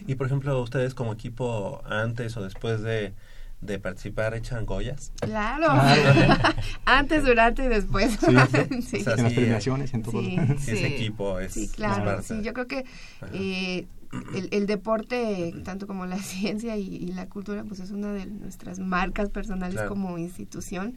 Y 0.08 0.16
por 0.16 0.28
ejemplo, 0.28 0.60
ustedes 0.62 0.94
como 0.94 1.14
equipo, 1.14 1.82
antes 1.86 2.36
o 2.38 2.44
después 2.44 2.82
de, 2.82 3.14
de 3.62 3.80
participar 3.80 4.34
echan 4.36 4.66
Goyas? 4.66 5.12
Claro, 5.20 5.68
antes, 6.86 7.26
durante 7.26 7.66
y 7.66 7.68
después. 7.68 8.18
Sí, 8.20 8.28
en 8.28 9.06
las 9.06 9.34
premiaciones, 9.34 9.94
en 9.94 10.04
todo. 10.04 10.22
Sí, 10.22 10.38
ese 10.68 10.88
equipo 10.88 11.40
es 11.40 11.54
Sí, 11.54 11.68
claro, 11.70 12.22
sí, 12.22 12.42
yo 12.44 12.54
creo 12.54 12.68
que 12.68 12.86
eh, 13.34 13.88
el, 14.36 14.50
el, 14.52 14.68
deporte, 14.68 15.54
tanto 15.64 15.88
como 15.88 16.06
la 16.06 16.18
ciencia 16.22 16.78
y, 16.78 17.08
la 17.08 17.28
cultura, 17.28 17.64
pues 17.64 17.80
es 17.80 17.92
una 17.92 18.14
de 18.14 18.26
nuestras 18.26 18.80
marcas 18.80 19.30
personales 19.30 19.82
como 19.88 20.18
institución. 20.18 20.96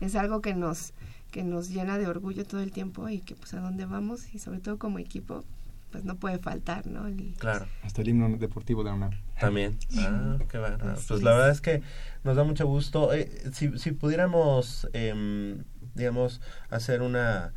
Es 0.00 0.14
algo 0.16 0.40
que 0.40 0.54
nos 0.54 0.92
que 1.30 1.42
nos 1.42 1.70
llena 1.70 1.96
de 1.96 2.06
orgullo 2.06 2.44
todo 2.44 2.60
el 2.60 2.72
tiempo 2.72 3.08
y 3.08 3.20
que 3.20 3.34
pues 3.34 3.54
a 3.54 3.60
dónde 3.60 3.86
vamos 3.86 4.34
y 4.34 4.38
sobre 4.38 4.60
todo 4.60 4.78
como 4.78 4.98
equipo 4.98 5.44
pues 5.90 6.04
no 6.04 6.16
puede 6.16 6.38
faltar, 6.38 6.86
¿no? 6.86 7.04
claro. 7.38 7.66
Hasta 7.82 8.00
el 8.02 8.08
himno 8.08 8.36
deportivo 8.38 8.82
de 8.82 8.90
una. 8.90 9.10
También. 9.38 9.76
Ah, 9.98 10.38
qué 10.48 10.58
bueno. 10.58 10.78
Pues 11.06 11.22
la 11.22 11.32
verdad 11.32 11.50
es 11.50 11.60
que 11.60 11.82
nos 12.24 12.36
da 12.36 12.44
mucho 12.44 12.66
gusto. 12.66 13.12
Eh, 13.12 13.30
si, 13.52 13.78
si 13.78 13.92
pudiéramos, 13.92 14.88
em, 14.94 15.64
digamos, 15.94 16.40
hacer 16.70 17.02
una 17.02 17.52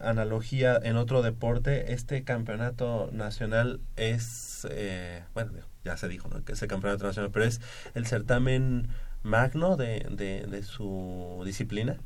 analogía 0.00 0.78
en 0.82 0.96
otro 0.96 1.22
deporte, 1.22 1.92
este 1.92 2.24
campeonato 2.24 3.10
nacional 3.12 3.80
es, 3.96 4.66
eh, 4.70 5.22
bueno, 5.34 5.52
ya 5.84 5.96
se 5.96 6.08
dijo, 6.08 6.28
¿no? 6.28 6.44
Que 6.44 6.52
ese 6.52 6.66
campeonato 6.66 7.04
nacional, 7.04 7.30
pero 7.32 7.44
es 7.44 7.60
el 7.94 8.06
certamen 8.06 8.88
magno 9.22 9.76
de, 9.76 10.06
de, 10.10 10.46
de 10.46 10.62
su 10.62 11.42
disciplina. 11.44 11.98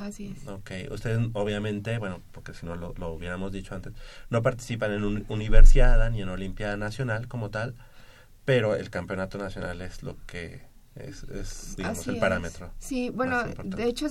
Así 0.00 0.34
es. 0.36 0.48
Ok, 0.48 0.70
ustedes 0.90 1.20
obviamente, 1.34 1.98
bueno, 1.98 2.22
porque 2.32 2.54
si 2.54 2.64
no 2.64 2.76
lo, 2.76 2.94
lo 2.96 3.12
hubiéramos 3.12 3.52
dicho 3.52 3.74
antes, 3.74 3.92
no 4.30 4.42
participan 4.42 4.92
en 4.92 5.04
un 5.04 5.26
universidad 5.28 6.10
ni 6.10 6.22
en 6.22 6.28
Olimpiada 6.30 6.76
Nacional 6.76 7.28
como 7.28 7.50
tal, 7.50 7.74
pero 8.44 8.74
el 8.74 8.90
campeonato 8.90 9.38
nacional 9.38 9.82
es 9.82 10.02
lo 10.02 10.16
que 10.26 10.62
es, 10.94 11.24
es 11.24 11.76
digamos, 11.76 12.06
el 12.08 12.18
parámetro. 12.18 12.70
Sí, 12.78 13.10
bueno, 13.10 13.42
de 13.64 13.84
hecho, 13.84 14.08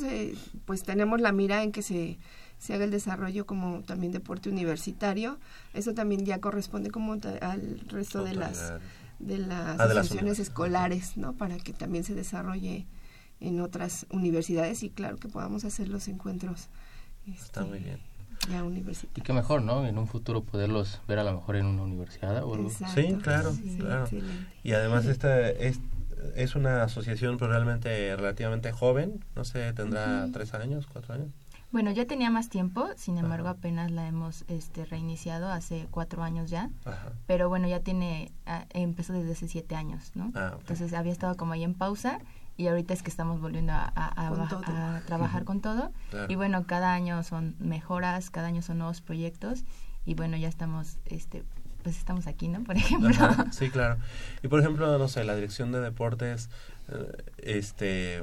pues 0.66 0.84
tenemos 0.84 1.20
la 1.20 1.32
mira 1.32 1.64
en 1.64 1.72
que 1.72 1.82
se, 1.82 2.18
se 2.62 2.76
haga 2.76 2.86
el 2.86 2.92
desarrollo 2.92 3.48
como 3.48 3.82
también 3.82 4.12
deporte 4.12 4.48
universitario. 4.48 5.40
Eso 5.74 5.96
también 5.96 6.26
ya 6.26 6.40
corresponde 6.40 6.92
como 6.92 7.14
al 7.14 7.80
resto 7.88 8.24
de 8.24 8.36
las 8.36 8.74
de 9.18 9.40
las 9.40 9.80
ah, 9.80 9.84
asociaciones 9.84 10.40
escolares, 10.40 11.18
¿no? 11.18 11.34
Para 11.34 11.58
que 11.58 11.74
también 11.74 12.04
se 12.04 12.14
desarrolle 12.14 12.86
en 13.40 13.62
otras 13.62 14.06
universidades 14.12 14.84
y 14.84 14.92
claro 14.92 15.18
que 15.18 15.28
podamos 15.28 15.66
hacer 15.66 15.90
los 15.90 16.08
encuentros. 16.08 16.68
Está 17.28 17.64
muy 17.64 17.80
bien. 17.80 18.00
Ya 18.50 18.64
universitarios. 18.64 19.18
Y 19.18 19.22
qué 19.22 19.34
mejor, 19.34 19.64
¿no? 19.64 19.88
En 19.88 19.98
un 19.98 20.08
futuro 20.08 20.44
poderlos 20.44 21.02
ver 21.08 21.18
a 21.18 21.24
lo 21.24 21.34
mejor 21.34 21.56
en 21.56 21.66
una 21.66 21.84
universidad 21.84 22.44
o 22.44 22.54
algo. 22.54 22.70
sí, 22.70 23.18
claro, 23.24 23.56
claro. 23.80 24.08
Y 24.64 24.74
además 24.74 25.06
esta 25.06 25.50
es, 25.50 25.80
es 26.36 26.56
una 26.56 26.84
asociación 26.84 27.38
probablemente 27.38 28.16
relativamente 28.16 28.72
joven, 28.72 29.24
no 29.36 29.46
sé, 29.46 29.74
tendrá 29.74 30.28
tres 30.32 30.54
años, 30.54 30.88
cuatro 30.92 31.16
años. 31.16 31.30
Bueno, 31.72 31.92
ya 31.92 32.06
tenía 32.06 32.30
más 32.30 32.50
tiempo, 32.50 32.90
sin 32.98 33.18
embargo 33.18 33.48
apenas 33.48 33.92
la 33.92 34.06
hemos 34.08 34.44
este, 34.50 34.86
reiniciado 34.86 35.50
hace 35.50 35.88
cuatro 35.90 36.22
años 36.22 36.50
ya, 36.50 36.70
pero 37.28 37.48
bueno, 37.48 37.68
ya 37.68 37.80
tiene, 37.80 38.32
ah, 38.46 38.66
empezó 38.72 39.14
desde 39.14 39.32
hace 39.32 39.48
siete 39.48 39.76
años, 39.76 40.12
¿no? 40.14 40.32
Ah, 40.36 40.56
Entonces 40.60 40.94
había 40.94 41.14
estado 41.14 41.38
como 41.38 41.54
ahí 41.54 41.64
en 41.64 41.74
pausa 41.74 42.20
y 42.58 42.68
ahorita 42.68 42.94
es 42.94 43.04
que 43.04 43.10
estamos 43.10 43.40
volviendo 43.40 43.72
a, 43.72 43.92
a, 43.96 45.02
trabajar 45.06 45.46
con 45.46 45.62
todo. 45.62 45.92
Y 46.28 46.36
bueno, 46.36 46.66
cada 46.68 46.94
año 46.94 47.24
son 47.24 47.56
mejoras, 47.60 48.30
cada 48.30 48.48
año 48.48 48.62
son 48.62 48.78
nuevos 48.78 49.02
proyectos 49.02 49.64
y 50.06 50.16
bueno, 50.16 50.36
ya 50.38 50.50
estamos, 50.50 50.98
este, 51.06 51.44
pues 51.84 51.98
estamos 51.98 52.28
aquí, 52.28 52.48
¿no? 52.48 52.64
Por 52.64 52.76
ejemplo. 52.76 53.12
sí, 53.52 53.70
claro. 53.70 53.98
Y 54.44 54.48
por 54.48 54.60
ejemplo, 54.60 54.98
no 54.98 55.08
sé, 55.08 55.24
la 55.24 55.36
dirección 55.36 55.72
de 55.72 55.80
deportes, 55.80 56.50
eh, 56.90 57.24
este, 57.38 58.22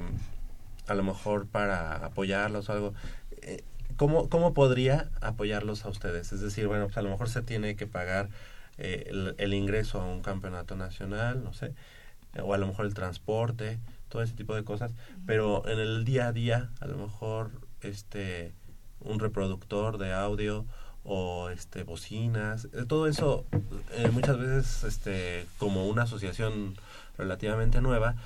a 0.87 0.95
lo 0.95 1.03
mejor 1.03 1.47
para 1.47 1.97
apoyarlos 1.97 2.69
o 2.69 2.73
algo, 2.73 2.95
eh, 3.43 3.65
¿cómo, 3.97 4.29
¿cómo 4.29 4.55
podría 4.55 5.09
apoyarlos 5.21 5.85
a 5.85 5.89
ustedes? 5.89 6.33
Es 6.33 6.41
decir, 6.41 6.67
bueno, 6.67 6.87
pues 6.87 6.97
a 6.99 7.03
lo 7.03 7.11
mejor 7.11 7.29
se 7.29 7.43
tiene 7.43 7.77
que 7.77 7.87
pagar 7.87 8.29
eh, 8.79 9.07
el, 9.09 9.35
el 9.39 9.55
ingreso 9.55 10.01
a 10.01 10.07
un 10.07 10.23
campeonato 10.23 10.77
nacional, 10.77 11.43
no 11.43 11.53
sé, 11.53 11.75
o 12.43 12.55
a 12.55 12.59
lo 12.59 12.67
mejor 12.67 12.87
el 12.87 12.95
transporte, 12.95 13.79
todo 14.09 14.23
ese 14.23 14.35
tipo 14.35 14.55
de 14.55 14.65
cosas, 14.65 14.93
pero 15.27 15.67
en 15.69 15.79
el 15.79 16.05
día 16.05 16.29
a 16.29 16.33
día, 16.33 16.71
a 16.81 16.87
lo 16.87 16.97
mejor 16.97 17.51
este 17.83 18.53
un 19.01 19.21
reproductor 19.21 19.99
de 19.99 20.13
audio 20.13 20.65
o 21.05 21.49
este 21.51 21.85
bocinas, 21.85 22.67
eh, 22.73 22.85
todo 22.87 23.07
eso 23.07 23.47
eh, 23.93 24.11
muchas 24.13 24.39
veces 24.39 24.85
este 24.85 25.47
como 25.59 25.87
una 25.87 26.03
asociación 26.03 26.75
relativamente 27.17 27.81
nueva, 27.81 28.17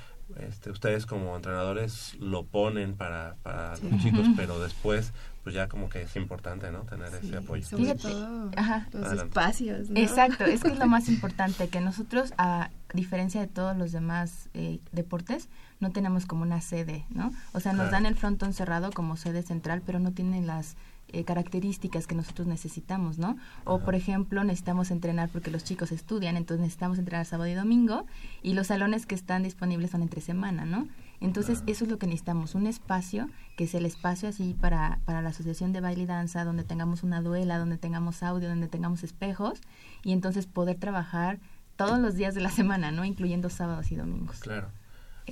este, 0.41 0.71
ustedes 0.71 1.07
como 1.07 1.35
entrenadores 1.37 2.15
lo 2.19 2.45
ponen 2.45 2.95
para, 2.95 3.37
para 3.43 3.77
los 3.79 4.03
chicos, 4.03 4.27
pero 4.37 4.61
después 4.61 5.13
pues 5.43 5.55
ya 5.55 5.69
como 5.69 5.89
que 5.89 6.03
es 6.03 6.15
importante, 6.17 6.71
¿no? 6.71 6.81
Tener 6.81 7.13
ese 7.15 7.37
apoyo. 7.37 7.65
Sobre 7.65 7.95
todo 7.97 8.51
los 8.93 9.13
espacios, 9.13 9.89
Exacto, 9.95 10.45
es 10.45 10.63
que 10.63 10.69
es 10.69 10.79
lo 10.79 10.87
más 10.87 11.09
importante, 11.09 11.69
que 11.69 11.81
nosotros, 11.81 12.33
a 12.39 12.71
diferencia 12.95 13.41
de 13.41 13.49
todos 13.49 13.77
los 13.77 13.91
demás 13.91 14.49
eh, 14.55 14.79
deportes, 14.93 15.49
no 15.81 15.91
tenemos 15.91 16.27
como 16.27 16.43
una 16.43 16.61
sede, 16.61 17.05
¿no? 17.11 17.33
O 17.53 17.61
sea, 17.61 17.73
nos 17.73 17.91
dan 17.91 18.07
el 18.07 18.15
frontón 18.15 18.53
cerrado 18.53 18.93
como 18.93 19.17
sede 19.17 19.43
central, 19.43 19.83
pero 19.85 19.99
no 19.99 20.13
tienen 20.13 20.47
las 20.47 20.77
eh, 21.13 21.25
características 21.25 22.07
que 22.07 22.15
nosotros 22.15 22.47
necesitamos, 22.47 23.19
¿no? 23.19 23.37
O, 23.65 23.81
por 23.81 23.95
ejemplo, 23.95 24.45
necesitamos 24.45 24.91
entrenar 24.91 25.29
porque 25.29 25.51
los 25.51 25.65
chicos 25.65 25.93
estudian, 25.93 26.37
entonces 26.37 26.63
necesitamos 26.63 26.99
entrenar 26.99 27.27
sábado 27.27 27.51
y 27.51 27.55
domingo, 27.55 28.07
y 28.43 28.55
los 28.55 28.69
salones 28.69 29.07
que 29.07 29.15
están 29.15 29.43
disponibles 29.43 29.91
son 29.91 30.03
entre 30.03 30.21
semana, 30.21 30.65
¿no? 30.65 30.89
Entonces, 31.21 31.63
eso 31.69 31.85
es 31.85 31.91
lo 31.91 31.99
que 31.99 32.07
necesitamos, 32.07 32.57
un 32.57 32.67
espacio, 32.67 33.29
que 33.57 33.65
es 33.65 33.75
el 33.75 33.87
espacio 33.87 34.29
así 34.29 34.57
para, 34.61 34.99
para 35.05 35.23
la 35.23 35.29
asociación 35.29 35.73
de 35.73 35.81
baile 35.81 36.03
y 36.03 36.07
danza, 36.07 36.45
donde 36.45 36.65
tengamos 36.65 37.05
una 37.05 37.23
duela, 37.23 37.59
donde 37.59 37.79
tengamos 37.79 38.25
audio, 38.25 38.49
donde 38.49 38.67
tengamos 38.67 39.05
espejos, 39.05 39.61
y 40.03 40.13
entonces 40.13 40.47
poder 40.47 40.79
trabajar 40.79 41.39
todos 41.77 42.01
los 42.01 42.17
días 42.17 42.35
de 42.35 42.41
la 42.41 42.51
semana, 42.51 42.91
¿no? 42.91 43.05
Incluyendo 43.05 43.51
sábados 43.51 43.93
y 43.93 43.97
domingos. 43.97 44.41
Claro. 44.41 44.69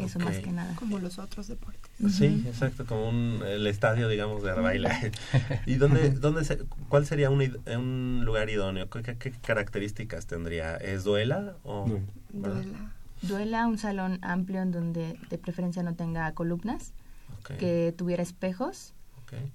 Eso 0.04 0.18
más 0.18 0.38
que 0.38 0.52
nada. 0.52 0.74
Como 0.76 0.98
los 0.98 1.18
otros 1.18 1.48
deportes. 1.48 1.90
Sí, 2.10 2.44
exacto, 2.46 2.86
como 2.86 3.08
un, 3.08 3.42
el 3.46 3.66
estadio, 3.66 4.08
digamos, 4.08 4.42
de 4.42 4.52
baile. 4.52 5.12
¿Y 5.66 5.74
dónde, 5.74 6.10
dónde 6.10 6.44
cuál 6.88 7.06
sería 7.06 7.30
un, 7.30 7.40
un 7.66 8.22
lugar 8.24 8.50
idóneo? 8.50 8.88
¿Qué, 8.90 9.16
¿Qué, 9.16 9.32
características 9.32 10.26
tendría? 10.26 10.76
¿Es 10.76 11.04
duela 11.04 11.54
o...? 11.64 11.88
Duela. 12.32 12.92
Duela, 13.22 13.66
un 13.66 13.78
salón 13.78 14.18
amplio 14.22 14.62
en 14.62 14.72
donde 14.72 15.18
de 15.28 15.38
preferencia 15.38 15.82
no 15.82 15.94
tenga 15.94 16.32
columnas. 16.32 16.92
Ok. 17.40 17.56
que 17.58 17.94
tuviera 17.96 18.22
espejos 18.22 18.92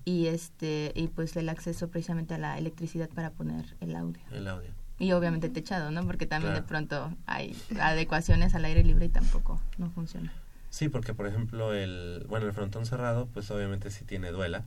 y 0.06 0.28
este 0.28 0.92
y 0.96 1.08
pues 1.08 1.36
el 1.36 1.50
acceso 1.50 1.90
precisamente 1.90 2.34
a 2.34 2.38
la 2.38 2.58
electricidad 2.58 3.10
para 3.10 3.32
poner 3.32 3.76
el 3.82 3.96
audio. 3.96 4.22
El 4.32 4.48
audio. 4.48 4.70
Y 4.98 5.12
obviamente 5.12 5.50
techado, 5.50 5.92
¿no? 5.92 6.06
Porque 6.06 6.26
también 6.26 6.54
de 6.54 6.62
pronto 6.62 7.14
hay 7.26 7.56
adecuaciones 7.80 8.56
al 8.56 8.66
aire 8.66 8.84
libre 8.84 9.06
y 9.06 9.10
tampoco 9.10 9.60
no 9.78 9.90
funciona. 9.90 10.32
Sí, 10.70 10.90
porque 10.90 11.14
por 11.14 11.28
ejemplo 11.28 11.74
el 11.74 12.26
bueno 12.28 12.46
el 12.46 12.54
frontón 12.54 12.86
cerrado 12.86 13.28
pues 13.28 13.50
obviamente 13.52 13.92
sí 13.92 14.06
tiene 14.06 14.32
duela. 14.32 14.66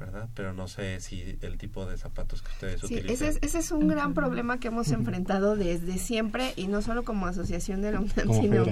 ¿Verdad? 0.00 0.28
Pero 0.34 0.54
no 0.54 0.66
sé 0.66 1.00
si 1.00 1.38
el 1.42 1.58
tipo 1.58 1.84
de 1.84 1.98
zapatos 1.98 2.40
que 2.42 2.50
ustedes 2.52 2.80
sí, 2.80 2.86
utilizan. 2.86 3.12
Ese 3.12 3.28
es, 3.28 3.38
ese 3.42 3.58
es 3.58 3.70
un 3.70 3.86
gran 3.86 4.14
problema 4.14 4.58
que 4.58 4.68
hemos 4.68 4.90
enfrentado 4.90 5.56
desde 5.56 5.98
siempre 5.98 6.54
y 6.56 6.66
no 6.66 6.80
solo 6.80 7.04
como 7.04 7.26
asociación 7.26 7.82
de 7.82 7.92
la 7.92 8.00
UNAM, 8.00 8.32
sino 8.40 8.64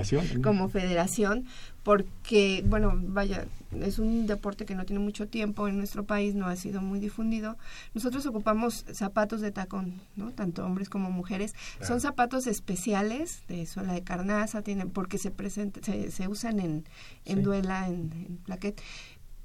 como 0.43 0.71
federación, 0.71 1.45
porque, 1.83 2.65
bueno, 2.67 2.95
vaya, 2.97 3.47
es 3.81 3.99
un 3.99 4.27
deporte 4.27 4.65
que 4.65 4.75
no 4.75 4.85
tiene 4.85 5.01
mucho 5.01 5.29
tiempo 5.29 5.69
en 5.69 5.77
nuestro 5.77 6.05
país, 6.05 6.35
no 6.35 6.47
ha 6.47 6.57
sido 6.57 6.81
muy 6.81 6.99
difundido. 6.99 7.57
Nosotros 7.95 8.25
ocupamos 8.27 8.87
zapatos 8.93 9.43
de 9.43 9.53
tacón, 9.53 10.01
¿no? 10.17 10.33
Tanto 10.33 10.65
hombres 10.65 10.89
como 10.89 11.11
mujeres. 11.11 11.55
Son 11.83 12.01
zapatos 12.01 12.47
especiales 12.47 13.43
de 13.49 13.67
suela 13.67 13.93
de 13.93 14.03
carnaza, 14.03 14.63
tienen, 14.63 14.91
porque 14.91 15.19
se, 15.19 15.31
presenta, 15.31 15.81
se, 15.83 16.11
se 16.11 16.27
usan 16.27 16.61
en, 16.61 16.85
en 17.27 17.43
duela, 17.43 17.87
en, 17.87 18.13
en 18.13 18.39
plaquet 18.45 18.81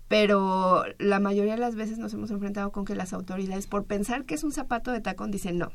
pero 0.08 0.84
la 1.00 1.20
mayoría 1.20 1.54
de 1.54 1.60
las 1.60 1.76
veces 1.76 1.98
nos 1.98 2.14
hemos 2.14 2.32
enfrentado 2.32 2.72
con 2.72 2.86
que 2.86 2.96
las 2.96 3.14
autoridades, 3.14 3.68
por 3.68 3.86
pensar 3.86 4.26
que 4.26 4.36
es 4.36 4.44
un 4.44 4.52
zapato 4.52 4.92
de 4.92 5.02
tacón, 5.02 5.32
dicen 5.32 5.58
no. 5.58 5.72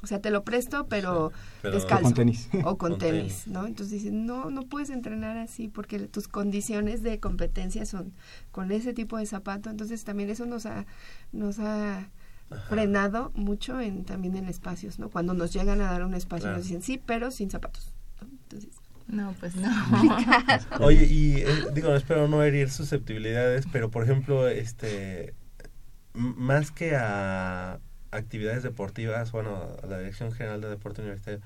O 0.00 0.06
sea, 0.06 0.20
te 0.20 0.30
lo 0.30 0.44
presto, 0.44 0.86
pero, 0.86 1.32
descalzo. 1.62 2.02
O 2.02 2.10
con 2.10 2.14
tenis. 2.14 2.48
O 2.64 2.78
con, 2.78 2.98
tenis, 2.98 3.48
¿no? 3.48 3.66
Entonces 3.66 4.02
dicen, 4.02 4.26
no, 4.26 4.48
no 4.48 4.62
puedes 4.62 4.90
entrenar 4.90 5.36
así 5.36 5.66
porque 5.66 5.98
tus 5.98 6.28
condiciones 6.28 7.02
de 7.02 7.18
competencia 7.18 7.84
son 7.84 8.12
con 8.52 8.70
ese 8.70 8.92
tipo 8.92 9.18
de 9.18 9.26
zapato. 9.26 9.70
Entonces 9.70 10.04
también 10.04 10.30
eso 10.30 10.46
nos 10.46 10.66
ha, 10.66 10.86
nos 11.32 11.58
ha 11.58 12.10
frenado 12.68 13.32
mucho 13.34 13.80
en 13.80 14.04
también 14.04 14.36
en 14.36 14.48
espacios, 14.48 15.00
¿no? 15.00 15.10
Cuando 15.10 15.34
nos 15.34 15.52
llegan 15.52 15.80
a 15.80 15.90
dar 15.90 16.04
un 16.04 16.14
espacio 16.14 16.50
nos 16.52 16.62
dicen, 16.62 16.82
sí, 16.82 17.02
pero 17.04 17.32
sin 17.32 17.50
zapatos. 17.50 17.92
Entonces, 18.22 18.80
no, 19.08 19.34
pues 19.40 19.56
no. 19.56 19.70
Oye, 20.80 21.04
y 21.04 21.36
eh, 21.40 21.46
digo, 21.72 21.94
espero 21.94 22.28
no 22.28 22.42
herir 22.42 22.70
susceptibilidades, 22.70 23.66
pero 23.72 23.90
por 23.90 24.04
ejemplo, 24.04 24.48
este, 24.48 25.34
más 26.12 26.70
que 26.70 26.94
a 26.94 27.80
actividades 28.10 28.62
deportivas, 28.62 29.32
bueno, 29.32 29.76
a 29.82 29.86
la 29.86 29.98
Dirección 29.98 30.32
General 30.32 30.60
de 30.60 30.68
Deporte 30.68 31.00
Universitario, 31.02 31.40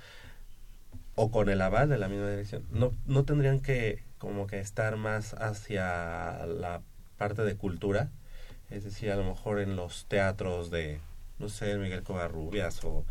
o 1.14 1.31
con 1.31 1.48
el 1.48 1.61
aval 1.61 1.88
de 1.88 1.98
la 1.98 2.09
misma 2.09 2.31
dirección, 2.31 2.64
no, 2.70 2.92
no 3.07 3.25
tendrían 3.25 3.61
que 3.61 4.03
como 4.18 4.46
que 4.46 4.61
estar 4.61 4.96
más 4.96 5.35
hacia 5.35 6.46
la 6.46 6.83
parte 7.16 7.42
de 7.42 7.57
cultura, 7.57 8.11
es 8.70 8.85
decir, 8.85 9.11
a 9.11 9.16
lo 9.16 9.25
mejor 9.25 9.61
en 9.61 9.77
los 9.77 10.07
teatros 10.07 10.70
de, 10.70 11.01
no 11.38 11.48
sé, 11.48 11.77
Miguel 11.77 12.03
Covarrubias 12.03 12.83
o 12.85 13.05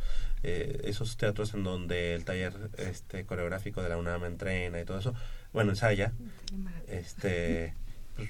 eh, 0.43 0.81
esos 0.85 1.17
teatros 1.17 1.53
en 1.53 1.63
donde 1.63 2.15
el 2.15 2.25
taller 2.25 2.71
este 2.77 3.25
coreográfico 3.25 3.83
de 3.83 3.89
la 3.89 3.97
UNAM 3.97 4.25
entrena 4.25 4.81
y 4.81 4.85
todo 4.85 4.97
eso, 4.97 5.13
bueno, 5.53 5.71
ensaya, 5.71 6.13
este, 6.87 7.75
pues, 8.15 8.29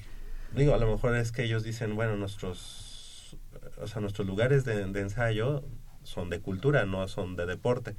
digo, 0.55 0.73
a 0.73 0.77
lo 0.77 0.91
mejor 0.91 1.15
es 1.15 1.31
que 1.31 1.43
ellos 1.43 1.63
dicen, 1.63 1.95
bueno, 1.95 2.17
nuestros, 2.17 3.37
o 3.81 3.87
sea, 3.87 4.01
nuestros 4.01 4.27
lugares 4.27 4.65
de, 4.65 4.81
ensayo 4.81 5.63
son 6.03 6.29
de 6.29 6.39
cultura, 6.41 6.85
no 6.85 7.07
son 7.07 7.35
de 7.35 7.45
deporte. 7.45 7.95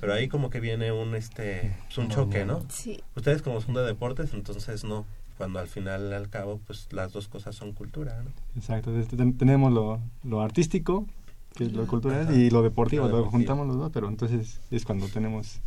Pero 0.00 0.12
ahí 0.12 0.26
como 0.26 0.50
que 0.50 0.58
viene 0.58 0.90
un 0.90 1.14
este 1.14 1.76
pues, 1.84 1.98
un 1.98 2.08
choque, 2.08 2.44
¿no? 2.44 2.64
Sí. 2.68 3.00
Ustedes 3.14 3.42
como 3.42 3.60
son 3.60 3.74
de 3.74 3.82
deportes, 3.82 4.32
entonces 4.32 4.84
no. 4.84 5.04
Cuando 5.38 5.58
al 5.58 5.68
final 5.68 6.12
al 6.12 6.28
cabo 6.28 6.60
pues 6.66 6.88
las 6.92 7.12
dos 7.12 7.28
cosas 7.28 7.54
son 7.54 7.72
cultura, 7.72 8.22
¿no? 8.22 8.30
Exacto. 8.56 8.92
Tenemos 9.38 9.72
lo, 9.72 10.00
lo 10.24 10.40
artístico 10.40 11.06
que 11.54 11.64
es 11.64 11.72
lo 11.72 11.86
cultural, 11.86 12.34
y 12.36 12.50
lo 12.50 12.62
deportivo, 12.62 13.08
lo, 13.08 13.24
juntamos 13.26 13.66
los 13.66 13.76
dos, 13.76 13.90
pero 13.92 14.08
entonces 14.08 14.60
es 14.70 14.84
cuando 14.84 15.08
tenemos 15.08 15.60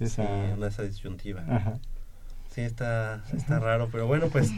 esa... 0.00 0.54
esa 0.66 0.82
disyuntiva. 0.82 1.44
Sí, 2.54 2.60
está, 2.60 3.24
está 3.34 3.58
raro, 3.60 3.88
pero 3.90 4.06
bueno, 4.06 4.28
pues, 4.28 4.50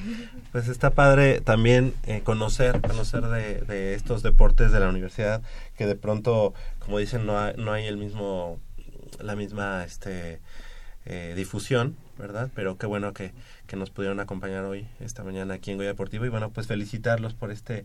pues 0.51 0.67
está 0.67 0.91
padre 0.91 1.41
también 1.41 1.95
eh, 2.07 2.23
conocer, 2.25 2.81
conocer 2.81 3.23
de, 3.27 3.61
de, 3.61 3.95
estos 3.95 4.25
deportes 4.25 4.73
de 4.73 4.81
la 4.81 4.89
universidad, 4.89 5.43
que 5.77 5.87
de 5.87 5.95
pronto, 5.95 6.55
como 6.81 6.99
dicen, 6.99 7.25
no 7.25 7.39
hay, 7.39 7.55
no 7.57 7.73
hay 7.73 7.87
el 7.87 7.97
mismo, 7.97 8.59
la 9.21 9.37
misma 9.37 9.85
este, 9.85 10.41
eh, 11.07 11.35
difusión, 11.37 11.97
¿verdad? 12.19 12.51
Pero 12.57 12.79
qué 12.79 12.87
bueno 12.87 13.13
que, 13.13 13.31
que 13.69 13.77
nos 13.77 13.91
pudieron 13.91 14.19
acompañar 14.19 14.65
hoy, 14.65 14.89
esta 14.99 15.23
mañana 15.23 15.55
aquí 15.55 15.71
en 15.71 15.77
Goya 15.77 15.91
Deportivo, 15.91 16.27
y 16.27 16.31
bueno, 16.31 16.51
pues 16.51 16.67
felicitarlos 16.67 17.35
por 17.35 17.53
este 17.53 17.85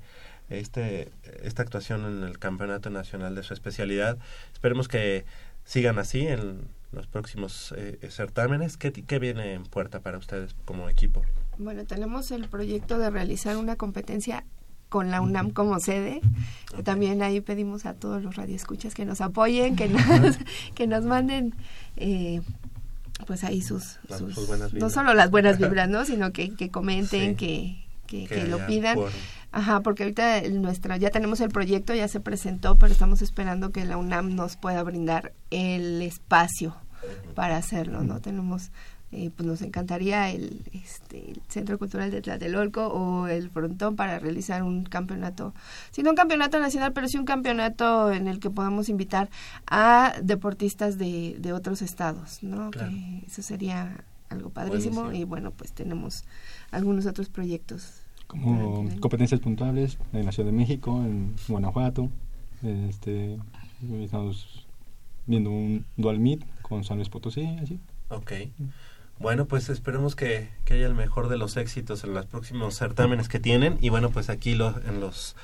este, 0.50 1.12
esta 1.44 1.64
actuación 1.64 2.06
en 2.06 2.24
el 2.24 2.40
Campeonato 2.40 2.90
Nacional 2.90 3.36
de 3.36 3.44
su 3.44 3.54
especialidad. 3.54 4.18
Esperemos 4.54 4.88
que 4.88 5.26
sigan 5.64 6.00
así 6.00 6.28
en 6.28 6.68
los 6.92 7.08
próximos 7.08 7.74
eh, 7.78 8.00
certámenes. 8.10 8.78
¿Qué, 8.78 8.92
¿Qué 8.92 9.20
viene 9.20 9.54
en 9.54 9.64
puerta 9.64 10.00
para 10.00 10.18
ustedes 10.18 10.56
como 10.66 10.90
equipo? 10.90 11.22
Bueno, 11.58 11.86
tenemos 11.86 12.32
el 12.32 12.48
proyecto 12.48 12.98
de 12.98 13.10
realizar 13.10 13.58
una 13.58 13.76
competencia 13.76 14.46
con 14.90 15.12
la 15.12 15.22
UNAM 15.22 15.52
como 15.52 15.80
sede. 15.80 16.22
También 16.84 17.22
ahí 17.22 17.42
pedimos 17.42 17.86
a 17.86 17.94
todos 17.94 18.24
los 18.24 18.36
radioescuchas 18.36 18.96
que 18.96 19.06
nos 19.06 19.22
apoyen, 19.22 19.76
que 19.76 19.88
nos, 19.90 20.38
que 20.74 20.88
nos 20.88 21.06
manden 21.06 21.56
eh, 21.96 22.42
pues 23.28 23.44
ahí 23.44 23.62
sus, 23.62 24.00
no 24.74 24.90
solo 24.90 25.14
las 25.14 25.30
buenas 25.30 25.58
vibras, 25.60 25.88
¿no? 25.90 26.06
sino 26.06 26.32
que, 26.32 26.56
que 26.56 26.70
comenten, 26.70 27.36
que, 27.36 27.86
que, 28.08 28.48
lo 28.48 28.66
pidan. 28.66 28.98
Ajá, 29.52 29.82
porque 29.82 30.04
ahorita 30.04 30.42
nuestra, 30.50 30.98
ya 30.98 31.10
tenemos 31.10 31.42
el 31.42 31.50
proyecto, 31.50 31.96
ya 31.96 32.08
se 32.08 32.20
presentó, 32.20 32.76
pero 32.78 32.92
estamos 32.92 33.22
esperando 33.22 33.72
que 33.72 33.84
la 33.86 33.98
UNAM 33.98 34.36
nos 34.36 34.58
pueda 34.58 34.84
brindar 34.84 35.34
el 35.50 36.02
espacio 36.02 36.76
para 37.34 37.58
hacerlo, 37.58 38.04
¿no? 38.04 38.20
Tenemos, 38.20 38.72
eh, 39.12 39.32
pues 39.36 39.48
nos 39.48 39.64
encantaría 39.64 40.30
el, 40.30 40.70
este, 40.72 41.32
el 41.32 41.42
Centro 41.48 41.80
Cultural 41.80 42.12
de 42.12 42.22
Tlatelolco 42.22 42.88
o 42.88 43.28
el 43.28 43.50
Frontón 43.50 43.96
para 43.96 44.20
realizar 44.20 44.62
un 44.62 44.84
campeonato, 44.84 45.56
si 45.90 46.04
no 46.04 46.12
un 46.12 46.16
campeonato 46.16 46.60
nacional, 46.60 46.94
pero 46.94 47.08
sí 47.08 47.18
un 47.18 47.26
campeonato 47.26 48.12
en 48.12 48.28
el 48.28 48.40
que 48.40 48.52
podamos 48.52 48.88
invitar 48.88 49.32
a 49.66 50.14
deportistas 50.22 51.00
de, 51.00 51.38
de 51.40 51.54
otros 51.54 51.82
estados, 51.82 52.44
¿no? 52.44 52.70
Que 52.70 53.24
eso 53.26 53.42
sería 53.42 54.04
algo 54.30 54.52
padrísimo 54.52 55.12
y 55.12 55.24
bueno, 55.24 55.50
pues 55.50 55.74
tenemos 55.74 56.24
algunos 56.70 57.08
otros 57.08 57.30
proyectos 57.30 57.99
como 58.30 58.88
competencias 59.00 59.42
puntuales 59.42 59.98
en 60.14 60.24
la 60.24 60.32
Ciudad 60.32 60.52
de 60.52 60.56
México, 60.56 61.04
en 61.04 61.34
Guanajuato. 61.48 62.10
Este, 62.62 63.38
estamos 64.04 64.68
viendo 65.26 65.50
un 65.50 65.84
dual 65.98 66.20
meet 66.20 66.46
con 66.62 66.84
San 66.84 66.98
Luis 66.98 67.10
Potosí, 67.10 67.46
así. 67.62 67.80
Ok. 68.10 68.34
Bueno, 69.18 69.46
pues 69.46 69.70
esperemos 69.70 70.16
que, 70.16 70.48
que, 70.64 70.76
haya 70.76 70.86
el 70.86 70.94
mejor 70.94 71.28
de 71.28 71.38
los 71.38 71.58
éxitos 71.58 72.04
en 72.04 72.14
los 72.14 72.28
próximos 72.28 72.76
certámenes 72.76 73.30
que 73.30 73.40
tienen. 73.40 73.80
Y 73.82 73.90
bueno, 73.90 74.12
pues 74.12 74.30
aquí 74.30 74.54
los, 74.54 74.76
en 74.86 75.00
los 75.00 75.36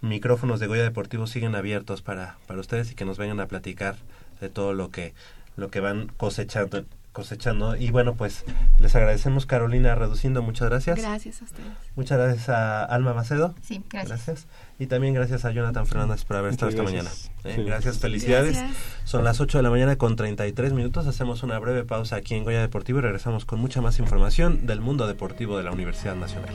micrófonos 0.00 0.58
de 0.58 0.66
Goya 0.66 0.82
Deportivo 0.82 1.28
siguen 1.28 1.54
abiertos 1.54 2.02
para, 2.02 2.36
para 2.48 2.58
ustedes 2.58 2.90
y 2.90 2.96
que 2.96 3.04
nos 3.04 3.16
vengan 3.16 3.38
a 3.38 3.46
platicar 3.46 3.94
de 4.40 4.48
todo 4.48 4.72
lo 4.72 4.90
que, 4.90 5.14
lo 5.56 5.70
que 5.70 5.78
van 5.78 6.08
cosechando 6.16 6.84
cosechando. 7.14 7.76
Y 7.76 7.90
bueno, 7.90 8.14
pues 8.14 8.44
les 8.78 8.94
agradecemos 8.94 9.46
Carolina 9.46 9.94
Reduciendo, 9.94 10.42
muchas 10.42 10.68
gracias. 10.68 10.98
Gracias 10.98 11.40
a 11.40 11.44
ustedes. 11.46 11.68
Muchas 11.96 12.18
gracias 12.18 12.48
a 12.50 12.84
Alma 12.84 13.14
Macedo. 13.14 13.54
Sí, 13.62 13.82
gracias. 13.90 14.46
Y 14.78 14.86
también 14.86 15.14
gracias 15.14 15.46
a 15.46 15.52
Jonathan 15.52 15.86
Fernández 15.86 16.24
por 16.24 16.36
haber 16.36 16.52
estado 16.52 16.70
esta 16.70 16.82
mañana. 16.82 17.08
Eh, 17.44 17.62
gracias, 17.64 18.00
felicidades. 18.00 18.58
Son 19.04 19.24
las 19.24 19.40
8 19.40 19.58
de 19.58 19.62
la 19.62 19.70
mañana 19.70 19.96
con 19.96 20.16
33 20.16 20.74
minutos. 20.74 21.06
Hacemos 21.06 21.42
una 21.42 21.58
breve 21.58 21.84
pausa 21.84 22.16
aquí 22.16 22.34
en 22.34 22.44
Goya 22.44 22.60
Deportivo 22.60 22.98
y 22.98 23.02
regresamos 23.02 23.44
con 23.46 23.60
mucha 23.60 23.80
más 23.80 23.98
información 23.98 24.66
del 24.66 24.80
mundo 24.80 25.06
deportivo 25.06 25.56
de 25.56 25.62
la 25.62 25.70
Universidad 25.70 26.16
Nacional. 26.16 26.54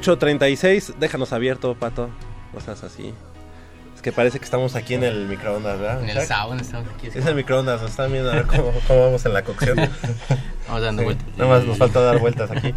8.36, 0.00 0.94
déjanos 0.98 1.32
abierto, 1.32 1.74
Pato. 1.74 2.10
No 2.52 2.60
seas 2.60 2.84
así. 2.84 3.14
Es 3.94 4.02
que 4.02 4.12
parece 4.12 4.38
que 4.38 4.44
estamos 4.44 4.76
aquí 4.76 4.94
en 4.94 5.02
el 5.02 5.26
microondas, 5.26 5.78
¿verdad? 5.78 6.02
En 6.02 6.10
el 6.10 6.26
sauna 6.26 6.62
estamos 6.62 6.88
aquí. 6.94 7.08
Es 7.08 7.26
el 7.26 7.34
microondas, 7.34 7.82
nos 7.82 7.90
están 7.90 8.12
viendo 8.12 8.30
a 8.30 8.36
ver 8.36 8.46
cómo, 8.46 8.72
cómo 8.86 9.06
vamos 9.06 9.26
en 9.26 9.32
la 9.34 9.42
cocción. 9.42 9.76
Vamos 10.68 10.82
dando 10.82 11.00
Sí, 11.00 11.04
vueltas. 11.06 11.26
Nada 11.38 11.50
más 11.50 11.64
nos 11.64 11.78
falta 11.78 12.00
dar 12.00 12.18
vueltas 12.18 12.50
aquí. 12.50 12.74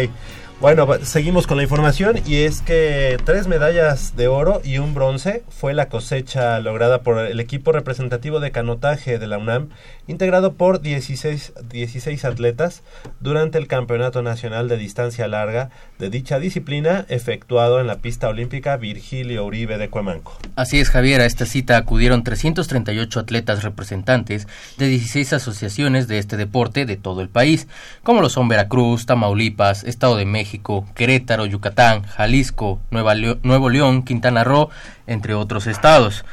bueno, 0.61 0.85
va- 0.85 0.99
seguimos 1.05 1.47
con 1.47 1.55
la 1.55 1.63
información 1.63 2.19
y 2.25 2.37
es 2.43 2.61
que 2.61 3.17
tres 3.23 3.47
medallas 3.47 4.17
de 4.17 4.27
oro 4.27 4.61
y 4.61 4.77
un 4.79 4.93
bronce 4.93 5.41
fue 5.47 5.73
la 5.73 5.87
cosecha 5.87 6.59
lograda 6.59 7.01
por 7.01 7.17
el 7.19 7.39
equipo 7.39 7.71
representativo 7.71 8.41
de 8.41 8.51
canotaje 8.51 9.19
de 9.19 9.27
la 9.27 9.37
UNAM, 9.37 9.69
integrado 10.07 10.55
por 10.55 10.81
16, 10.81 11.53
16 11.69 12.25
atletas 12.25 12.83
durante 13.21 13.57
el 13.57 13.67
Campeonato 13.67 14.21
Nacional 14.21 14.67
de 14.67 14.75
Distancia 14.75 15.29
Larga 15.29 15.69
de 15.97 16.09
dicha 16.09 16.39
disciplina 16.39 17.05
efectuado 17.07 17.79
en 17.79 17.87
la 17.87 17.99
pista 17.99 18.27
olímpica 18.27 18.75
Virgilio 18.75 19.45
Uribe 19.45 19.77
de 19.77 19.89
Cuemanco. 19.89 20.37
Así 20.57 20.79
es, 20.81 20.89
Javier. 20.89 21.21
A 21.21 21.25
esta 21.25 21.45
cita 21.45 21.77
acudieron 21.77 22.23
338 22.25 23.17
atletas 23.21 23.63
representantes 23.63 24.45
de 24.77 24.87
16 24.87 25.31
asociaciones 25.31 26.09
de 26.09 26.17
este 26.17 26.35
deporte 26.35 26.85
de 26.85 26.97
todo 26.97 27.21
el 27.21 27.29
país, 27.29 27.67
como 28.03 28.21
lo 28.21 28.27
son 28.29 28.49
Veracruz, 28.49 29.05
Tamaulipas, 29.05 29.85
Estado 29.85 30.17
de 30.17 30.25
México, 30.25 30.48
Querétaro, 30.95 31.45
Yucatán, 31.45 32.03
Jalisco, 32.03 32.79
Nueva 32.91 33.13
Nuevo 33.43 33.69
León, 33.69 34.03
Quintana 34.03 34.43
Roo, 34.43 34.69
entre 35.07 35.33
otros 35.35 35.67
estados. 35.67 36.25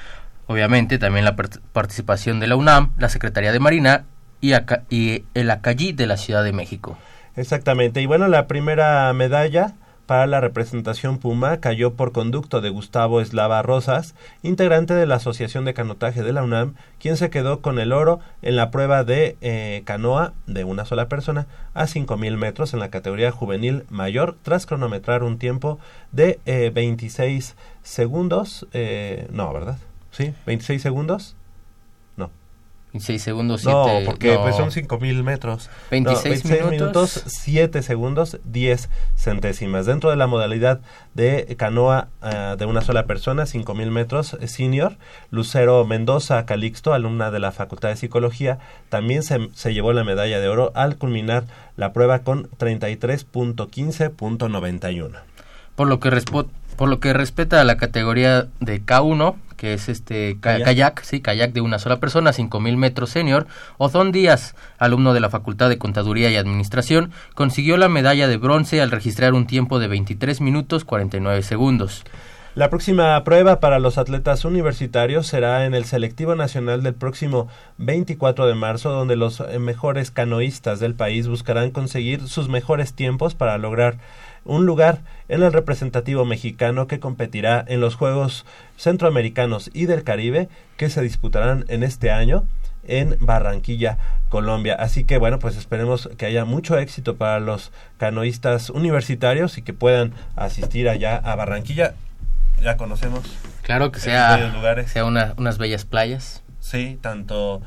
Obviamente 0.46 0.98
también 0.98 1.24
la 1.24 1.37
part- 1.37 1.61
participación 1.72 2.40
de 2.40 2.46
la 2.46 2.57
UNAM, 2.57 2.92
la 2.98 3.09
Secretaría 3.09 3.52
de 3.52 3.59
Marina 3.61 4.05
y, 4.40 4.52
Aca- 4.52 4.85
y 4.90 5.24
el 5.35 5.50
Acayí 5.50 5.92
de 5.92 6.07
la 6.07 6.16
Ciudad 6.16 6.44
de 6.44 6.52
México. 6.52 6.96
Exactamente. 7.37 8.00
Y 8.00 8.07
bueno, 8.07 8.29
la 8.29 8.46
primera 8.46 9.12
medalla 9.12 9.74
para 10.06 10.26
la 10.26 10.40
representación 10.40 11.18
Puma 11.18 11.58
cayó 11.58 11.94
por 11.94 12.12
conducto 12.12 12.60
de 12.60 12.70
Gustavo 12.70 13.20
Eslava 13.20 13.60
Rosas, 13.62 14.14
integrante 14.42 14.94
de 14.94 15.06
la 15.06 15.16
Asociación 15.16 15.64
de 15.64 15.74
Canotaje 15.74 16.22
de 16.22 16.32
la 16.32 16.42
UNAM, 16.42 16.74
quien 17.00 17.16
se 17.16 17.28
quedó 17.30 17.60
con 17.60 17.78
el 17.78 17.92
oro 17.92 18.20
en 18.42 18.56
la 18.56 18.70
prueba 18.70 19.04
de 19.04 19.36
eh, 19.40 19.82
canoa 19.84 20.32
de 20.46 20.64
una 20.64 20.84
sola 20.84 21.08
persona 21.08 21.46
a 21.74 21.86
5.000 21.86 22.36
metros 22.36 22.72
en 22.72 22.80
la 22.80 22.90
categoría 22.90 23.32
juvenil 23.32 23.84
mayor 23.90 24.36
tras 24.42 24.66
cronometrar 24.66 25.22
un 25.22 25.38
tiempo 25.38 25.78
de 26.12 26.38
eh, 26.46 26.70
26 26.72 27.56
segundos. 27.82 28.66
eh, 28.72 29.26
no, 29.30 29.52
¿verdad? 29.52 29.78
Sí, 30.12 30.32
26 30.46 30.80
segundos. 30.80 31.36
No. 32.96 33.00
26 33.00 33.22
segundos, 33.22 33.64
No, 33.64 33.85
7 33.85 34.02
porque 34.06 34.38
pues 34.42 34.56
son 34.56 34.70
5000 34.72 35.22
metros. 35.22 35.68
26 35.90 36.44
No, 36.62 36.68
minutos. 36.70 37.22
7 37.26 37.82
segundos, 37.82 38.38
10 38.44 38.88
centésimas. 39.16 39.85
Dentro 39.87 40.09
de 40.11 40.16
la 40.16 40.26
modalidad 40.26 40.80
de 41.14 41.54
canoa 41.59 42.09
ah, 42.22 42.56
de 42.59 42.64
una 42.66 42.80
sola 42.80 43.04
persona, 43.06 43.44
5000 43.46 43.90
metros 43.90 44.37
eh, 44.40 44.48
senior, 44.48 44.96
Lucero 45.30 45.85
Mendoza 45.85 46.44
Calixto, 46.46 46.92
alumna 46.94 47.30
de 47.30 47.38
la 47.38 47.52
Facultad 47.52 47.90
de 47.90 47.96
Psicología, 47.96 48.59
también 48.88 49.22
se, 49.22 49.48
se 49.54 49.74
llevó 49.74 49.92
la 49.92 50.02
medalla 50.04 50.40
de 50.40 50.48
oro 50.48 50.72
al 50.74 50.96
culminar 50.96 51.44
la 51.76 51.92
prueba 51.92 52.20
con 52.20 52.48
33.15.91. 52.59 55.11
por 55.74 55.88
lo 55.88 56.00
que 56.00 56.11
respo- 56.11 56.46
por 56.76 56.88
lo 56.88 57.00
que 57.00 57.12
respeta 57.12 57.60
a 57.60 57.64
la 57.64 57.76
categoría 57.76 58.48
de 58.60 58.82
K1 58.82 59.34
que 59.56 59.74
es 59.74 59.88
este 59.88 60.36
Kayak. 60.40 60.64
kayak, 60.64 61.02
sí, 61.02 61.20
kayak 61.20 61.52
de 61.52 61.60
una 61.60 61.78
sola 61.78 61.98
persona, 61.98 62.32
5000 62.32 62.76
metros 62.76 63.10
senior, 63.10 63.46
Ozón 63.78 64.12
Díaz, 64.12 64.54
alumno 64.78 65.14
de 65.14 65.20
la 65.20 65.30
Facultad 65.30 65.68
de 65.68 65.78
Contaduría 65.78 66.30
y 66.30 66.36
Administración, 66.36 67.10
consiguió 67.34 67.76
la 67.76 67.88
medalla 67.88 68.28
de 68.28 68.36
bronce 68.36 68.80
al 68.80 68.90
registrar 68.90 69.34
un 69.34 69.46
tiempo 69.46 69.78
de 69.78 69.88
23 69.88 70.40
minutos 70.40 70.84
49 70.84 71.42
segundos. 71.42 72.04
La 72.54 72.70
próxima 72.70 73.22
prueba 73.22 73.60
para 73.60 73.78
los 73.78 73.98
atletas 73.98 74.46
universitarios 74.46 75.26
será 75.26 75.66
en 75.66 75.74
el 75.74 75.84
selectivo 75.84 76.34
nacional 76.34 76.82
del 76.82 76.94
próximo 76.94 77.48
24 77.76 78.46
de 78.46 78.55
marzo, 78.55 78.92
donde 78.92 79.14
los 79.14 79.40
eh, 79.40 79.59
mejores 79.59 80.11
canoístas 80.11 80.80
del 80.80 80.94
país 80.94 81.28
buscarán 81.28 81.70
conseguir 81.70 82.26
sus 82.28 82.48
mejores 82.48 82.94
tiempos 82.94 83.34
para 83.34 83.59
lograr 83.59 83.98
un 84.47 84.64
lugar 84.66 85.01
en 85.28 85.42
el 85.42 85.53
representativo 85.53 86.24
mexicano 86.24 86.86
que 86.86 87.01
competirá 87.01 87.64
en 87.66 87.80
los 87.80 87.94
Juegos 87.97 88.44
Centroamericanos 88.76 89.70
y 89.74 89.86
del 89.86 90.05
Caribe 90.05 90.49
que 90.76 90.88
se 90.90 91.03
disputarán 91.03 91.64
en 91.68 91.82
este 91.82 92.11
año 92.11 92.44
en 92.88 93.16
Barranquilla, 93.20 93.99
Colombia. 94.28 94.76
Así 94.78 95.03
que 95.05 95.18
bueno, 95.18 95.40
pues 95.40 95.57
esperemos 95.57 96.09
que 96.16 96.26
haya 96.26 96.44
mucho 96.44 96.78
éxito 96.78 97.16
para 97.16 97.40
los 97.40 97.72
canoístas 97.99 98.70
universitarios 98.70 99.59
y 99.59 99.62
que 99.62 99.72
puedan 99.74 100.12
asistir 100.36 100.88
allá 100.88 101.16
a 101.16 101.34
Barranquilla. 101.34 101.94
Ya 102.62 102.76
conocemos 102.76 103.20
Claro 103.62 103.90
que 103.90 103.99
sea, 104.01 104.53
lugares. 104.55 104.92
sea 104.92 105.05
una- 105.05 105.34
unas 105.36 105.59
bellas 105.59 105.84
playas. 105.84 106.42
Sí, 106.61 106.99
tanto 107.03 107.61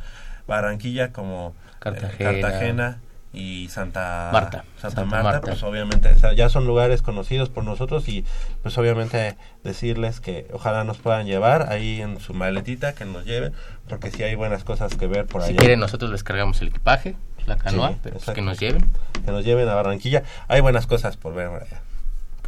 Barranquilla 0.47 1.11
como 1.11 1.53
eh, 1.86 2.17
Cartagena. 2.17 2.99
Y 3.32 3.69
Santa 3.69 4.30
Marta, 4.34 4.63
Santa, 4.77 4.95
Santa 5.01 5.05
Marta, 5.05 5.23
Marta. 5.23 5.41
pues 5.41 5.61
obviamente 5.61 6.11
ya 6.36 6.49
son 6.49 6.65
lugares 6.65 7.03
conocidos 7.03 7.49
por 7.49 7.63
nosotros 7.63 8.07
y 8.09 8.25
pues 8.63 8.75
obviamente 8.80 9.38
decirles 9.63 10.19
que 10.19 10.47
ojalá 10.51 10.84
nos 10.84 10.97
puedan 10.97 11.27
llevar 11.27 11.71
ahí 11.71 12.01
en 12.01 12.19
su 12.19 12.34
maletita, 12.34 12.93
que 12.93 13.05
nos 13.05 13.25
lleven, 13.25 13.53
porque 13.88 14.09
sí 14.09 14.23
hay 14.23 14.34
buenas 14.34 14.63
cosas 14.63 14.95
que 14.95 15.05
ver 15.05 15.27
por 15.27 15.43
Si 15.43 15.49
allá. 15.49 15.59
quieren, 15.59 15.80
nosotros 15.80 16.09
les 16.09 16.23
cargamos 16.23 16.59
el 16.61 16.69
equipaje, 16.69 17.15
la 17.45 17.57
canoa, 17.57 17.89
Sí, 17.89 17.95
pero 18.01 18.17
pues 18.19 18.36
que 18.36 18.41
nos 18.41 18.59
lleven 18.59 18.89
Que 19.23 19.32
nos 19.32 19.45
lleven 19.45 19.69
a 19.69 19.75
Barranquilla. 19.75 20.23
Hay 20.47 20.61
buenas 20.61 20.88
cosas 20.88 21.15
por 21.15 21.36
ver 21.36 21.49
por 21.49 21.61
allá. 21.61 21.82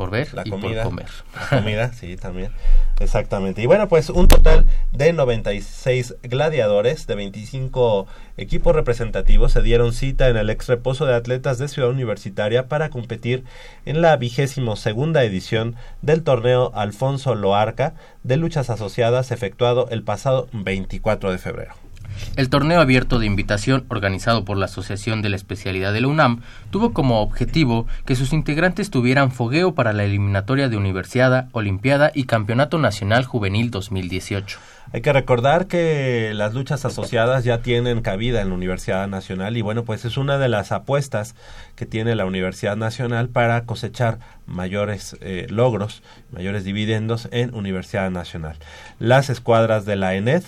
Por 0.01 0.09
ver 0.09 0.33
La 0.33 0.41
y 0.43 0.49
comida. 0.49 0.81
por 0.81 0.91
comer. 0.91 1.09
La 1.51 1.57
comida, 1.59 1.93
sí, 1.93 2.15
también. 2.15 2.51
Exactamente. 2.99 3.61
Y 3.61 3.67
bueno, 3.67 3.87
pues 3.87 4.09
un 4.09 4.27
total 4.27 4.65
de 4.91 5.13
96 5.13 6.15
gladiadores 6.23 7.05
de 7.05 7.13
25 7.13 8.07
equipos 8.37 8.75
representativos 8.75 9.51
se 9.51 9.61
dieron 9.61 9.93
cita 9.93 10.27
en 10.29 10.37
el 10.37 10.49
ex 10.49 10.67
reposo 10.67 11.05
de 11.05 11.13
atletas 11.13 11.59
de 11.59 11.67
Ciudad 11.67 11.91
Universitaria 11.91 12.67
para 12.67 12.89
competir 12.89 13.43
en 13.85 14.01
la 14.01 14.17
vigésimo 14.17 14.75
segunda 14.75 15.23
edición 15.23 15.75
del 16.01 16.23
torneo 16.23 16.71
Alfonso 16.73 17.35
Loarca 17.35 17.93
de 18.23 18.37
luchas 18.37 18.71
asociadas 18.71 19.29
efectuado 19.29 19.87
el 19.91 20.01
pasado 20.01 20.47
24 20.51 21.31
de 21.31 21.37
febrero. 21.37 21.80
El 22.36 22.49
torneo 22.49 22.82
abierto 22.82 23.20
de 23.20 23.26
invitación 23.26 23.86
organizado 23.89 24.45
por 24.45 24.57
la 24.57 24.66
Asociación 24.66 25.22
de 25.22 25.30
la 25.30 25.36
Especialidad 25.36 25.93
de 25.93 26.01
la 26.01 26.07
UNAM 26.07 26.41
tuvo 26.70 26.93
como 26.93 27.22
objetivo 27.22 27.88
que 28.05 28.16
sus 28.16 28.34
integrantes 28.34 28.89
tuvieran 28.89 29.32
fogueo 29.32 29.76
para 29.76 29.93
la 29.93 30.03
eliminatoria 30.03 30.70
de 30.70 30.78
Universiada, 30.78 31.49
Olimpiada 31.51 32.12
y 32.14 32.24
Campeonato 32.24 32.78
Nacional 32.78 33.26
Juvenil 33.26 33.72
2018. 33.72 34.59
Hay 34.93 35.01
que 35.01 35.14
recordar 35.14 35.68
que 35.68 36.34
las 36.34 36.53
luchas 36.53 36.84
asociadas 36.84 37.45
ya 37.45 37.59
tienen 37.59 38.01
cabida 38.01 38.41
en 38.41 38.49
la 38.49 38.55
Universidad 38.55 39.07
Nacional 39.07 39.55
y 39.55 39.62
bueno, 39.62 39.86
pues 39.86 40.03
es 40.03 40.18
una 40.18 40.38
de 40.38 40.49
las 40.49 40.74
apuestas 40.74 41.36
que 41.76 41.86
tiene 41.86 42.16
la 42.16 42.26
Universidad 42.26 42.76
Nacional 42.76 43.30
para 43.30 43.66
cosechar 43.66 44.20
mayores 44.45 45.16
eh, 45.22 45.47
logros, 45.49 46.03
mayores 46.32 46.66
dividendos 46.66 47.30
en 47.32 47.53
Universidad 47.53 48.12
Nacional. 48.12 48.57
Las 48.99 49.30
escuadras 49.30 49.86
de 49.86 49.95
la 49.95 50.16
ENED, 50.16 50.43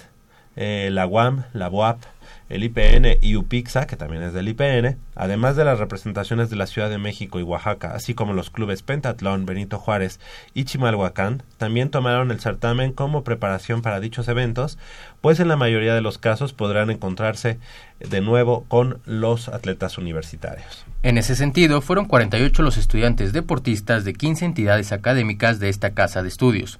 eh, 0.55 0.89
la 0.91 1.07
UAM, 1.07 1.43
la 1.53 1.69
BUAP, 1.69 2.01
el 2.49 2.63
IPN 2.63 3.17
y 3.21 3.35
UPIXA, 3.35 3.87
que 3.87 3.95
también 3.95 4.21
es 4.21 4.33
del 4.33 4.47
IPN, 4.47 4.97
además 5.15 5.55
de 5.55 5.65
las 5.65 5.79
representaciones 5.79 6.49
de 6.49 6.55
la 6.55 6.67
Ciudad 6.67 6.89
de 6.89 6.97
México 6.97 7.39
y 7.39 7.43
Oaxaca, 7.43 7.93
así 7.95 8.13
como 8.13 8.33
los 8.33 8.49
clubes 8.49 8.83
Pentatlón, 8.83 9.45
Benito 9.45 9.79
Juárez 9.79 10.19
y 10.53 10.65
Chimalhuacán, 10.65 11.41
también 11.57 11.89
tomaron 11.89 12.31
el 12.31 12.39
certamen 12.39 12.91
como 12.91 13.23
preparación 13.23 13.81
para 13.81 13.99
dichos 13.99 14.27
eventos, 14.27 14.77
pues 15.21 15.39
en 15.39 15.47
la 15.47 15.55
mayoría 15.55 15.95
de 15.95 16.01
los 16.01 16.17
casos 16.17 16.53
podrán 16.53 16.91
encontrarse 16.91 17.59
de 17.99 18.21
nuevo 18.21 18.65
con 18.67 18.99
los 19.05 19.47
atletas 19.47 19.97
universitarios. 19.97 20.85
En 21.01 21.17
ese 21.17 21.35
sentido, 21.35 21.81
fueron 21.81 22.05
48 22.05 22.61
los 22.61 22.77
estudiantes 22.77 23.33
deportistas 23.33 24.05
de 24.05 24.13
15 24.13 24.45
entidades 24.45 24.91
académicas 24.91 25.59
de 25.59 25.69
esta 25.69 25.93
casa 25.93 26.21
de 26.21 26.29
estudios, 26.29 26.79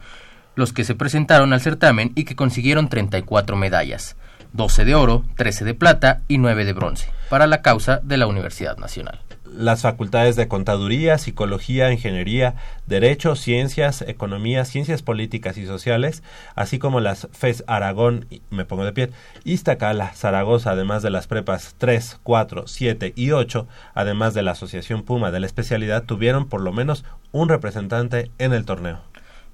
los 0.56 0.74
que 0.74 0.84
se 0.84 0.96
presentaron 0.96 1.54
al 1.54 1.62
certamen 1.62 2.12
y 2.16 2.26
que 2.26 2.36
consiguieron 2.36 2.90
34 2.90 3.56
medallas, 3.56 4.16
12 4.54 4.86
de 4.86 4.96
oro, 4.96 5.24
13 5.36 5.66
de 5.66 5.74
plata 5.74 6.22
y 6.28 6.38
9 6.38 6.66
de 6.66 6.74
bronce, 6.74 7.10
para 7.30 7.48
la 7.48 7.62
causa 7.62 8.00
de 8.04 8.18
la 8.18 8.28
Universidad 8.28 8.78
Nacional. 8.78 9.20
las 9.56 9.84
facultades 9.84 10.36
de 10.36 10.48
Contaduría, 10.48 11.20
Psicología, 11.20 11.92
Ingeniería, 11.92 12.56
Derecho, 12.88 13.36
Ciencias, 13.36 14.02
Economía, 14.02 14.66
Ciencias 14.66 15.04
Políticas 15.04 15.58
y 15.58 15.68
Sociales, 15.68 16.24
así 16.56 16.80
como 16.80 17.00
las 17.00 17.28
FES 17.34 17.64
Aragón, 17.68 18.26
me 18.50 18.66
pongo 18.66 18.84
de 18.84 18.94
pie, 18.94 19.12
Iztacala, 19.44 20.12
Zaragoza, 20.16 20.72
además 20.72 21.04
de 21.04 21.12
las 21.12 21.28
prepas 21.28 21.76
3, 21.78 22.20
4, 22.24 22.64
7 22.66 23.14
y 23.16 23.30
8, 23.30 23.68
además 23.94 24.34
de 24.34 24.42
la 24.42 24.52
Asociación 24.52 25.04
Puma 25.04 25.30
de 25.30 25.40
la 25.40 25.46
especialidad, 25.46 26.04
tuvieron 26.04 26.48
por 26.50 26.62
lo 26.62 26.74
menos 26.74 27.06
un 27.32 27.48
representante 27.48 28.32
en 28.40 28.54
el 28.54 28.66
torneo. 28.66 29.02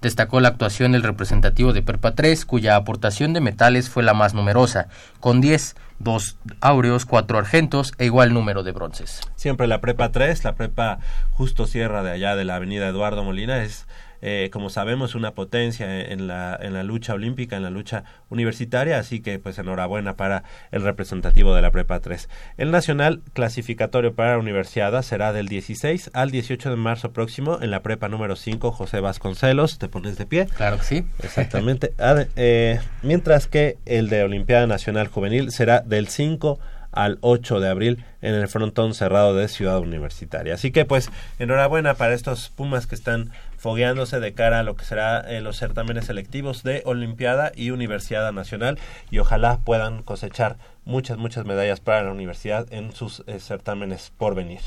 Destacó 0.01 0.39
la 0.39 0.49
actuación 0.49 0.93
del 0.93 1.03
representativo 1.03 1.73
de 1.73 1.81
Perpa 1.81 2.15
3, 2.15 2.45
cuya 2.45 2.75
aportación 2.75 3.33
de 3.33 3.41
metales 3.41 3.89
fue 3.89 4.03
la 4.03 4.13
más 4.13 4.33
numerosa, 4.33 4.87
con 5.19 5.41
10, 5.41 5.75
2 5.99 6.37
áureos, 6.61 7.05
4 7.05 7.37
argentos 7.37 7.93
e 7.97 8.05
igual 8.05 8.33
número 8.33 8.63
de 8.63 8.71
bronces. 8.71 9.21
Siempre 9.35 9.67
la 9.67 9.81
prepa 9.81 10.11
3, 10.11 10.43
la 10.45 10.55
prepa 10.55 10.99
justo 11.31 11.67
sierra 11.67 12.01
de 12.03 12.11
allá 12.11 12.35
de 12.35 12.45
la 12.45 12.55
avenida 12.55 12.87
Eduardo 12.87 13.23
Molina, 13.23 13.61
es, 13.63 13.87
eh, 14.21 14.49
como 14.51 14.69
sabemos, 14.69 15.15
una 15.15 15.31
potencia 15.33 16.01
en 16.11 16.27
la, 16.27 16.57
en 16.61 16.73
la 16.73 16.83
lucha 16.83 17.13
olímpica, 17.13 17.55
en 17.57 17.63
la 17.63 17.69
lucha 17.69 18.03
universitaria, 18.29 18.99
así 18.99 19.21
que 19.21 19.39
pues 19.39 19.57
enhorabuena 19.59 20.15
para 20.15 20.43
el 20.71 20.81
representativo 20.83 21.55
de 21.55 21.61
la 21.61 21.71
prepa 21.71 21.99
3. 21.99 22.29
El 22.57 22.71
nacional 22.71 23.21
clasificatorio 23.33 24.13
para 24.13 24.31
la 24.33 24.37
universidad 24.39 25.01
será 25.01 25.33
del 25.33 25.47
16 25.47 26.11
al 26.13 26.31
18 26.31 26.69
de 26.69 26.75
marzo 26.75 27.11
próximo 27.13 27.59
en 27.61 27.71
la 27.71 27.81
prepa 27.81 28.07
número 28.09 28.35
5, 28.35 28.71
José 28.71 28.99
Vasconcelos, 28.99 29.79
te 29.79 29.87
pones 29.89 30.17
de 30.17 30.25
pie. 30.25 30.45
Claro 30.55 30.77
que 30.77 30.83
sí. 30.83 31.05
Exactamente. 31.23 31.93
Ade- 31.97 32.27
eh, 32.35 32.79
mientras 33.03 33.47
que 33.47 33.77
el 33.85 34.09
de 34.09 34.23
Olimpiada 34.23 34.67
Nacional 34.67 35.07
Juvenil 35.07 35.51
será 35.51 35.81
del 35.81 36.07
5 36.07 36.59
al 36.91 37.19
8 37.21 37.59
de 37.59 37.69
abril 37.69 38.03
en 38.21 38.33
el 38.33 38.47
frontón 38.47 38.93
cerrado 38.95 39.35
de 39.35 39.47
Ciudad 39.47 39.79
Universitaria. 39.79 40.55
Así 40.55 40.71
que 40.71 40.85
pues 40.85 41.11
enhorabuena 41.37 41.93
para 41.93 42.13
estos 42.15 42.49
Pumas 42.49 42.87
que 42.87 42.95
están 42.95 43.29
fogueándose 43.59 44.21
de 44.21 44.33
cara 44.33 44.59
a 44.59 44.63
lo 44.63 44.75
que 44.75 44.85
será 44.85 45.19
eh, 45.19 45.41
los 45.41 45.57
certámenes 45.57 46.05
selectivos 46.05 46.63
de 46.63 46.81
Olimpiada 46.85 47.51
y 47.53 47.71
Universidad 47.71 48.31
Nacional 48.31 48.79
y 49.11 49.19
ojalá 49.19 49.59
puedan 49.65 50.01
cosechar 50.01 50.57
muchas, 50.85 51.17
muchas 51.17 51.45
medallas 51.45 51.81
para 51.81 52.03
la 52.03 52.11
universidad 52.11 52.65
en 52.71 52.93
sus 52.93 53.21
eh, 53.27 53.39
certámenes 53.39 54.13
por 54.17 54.33
venir. 54.33 54.61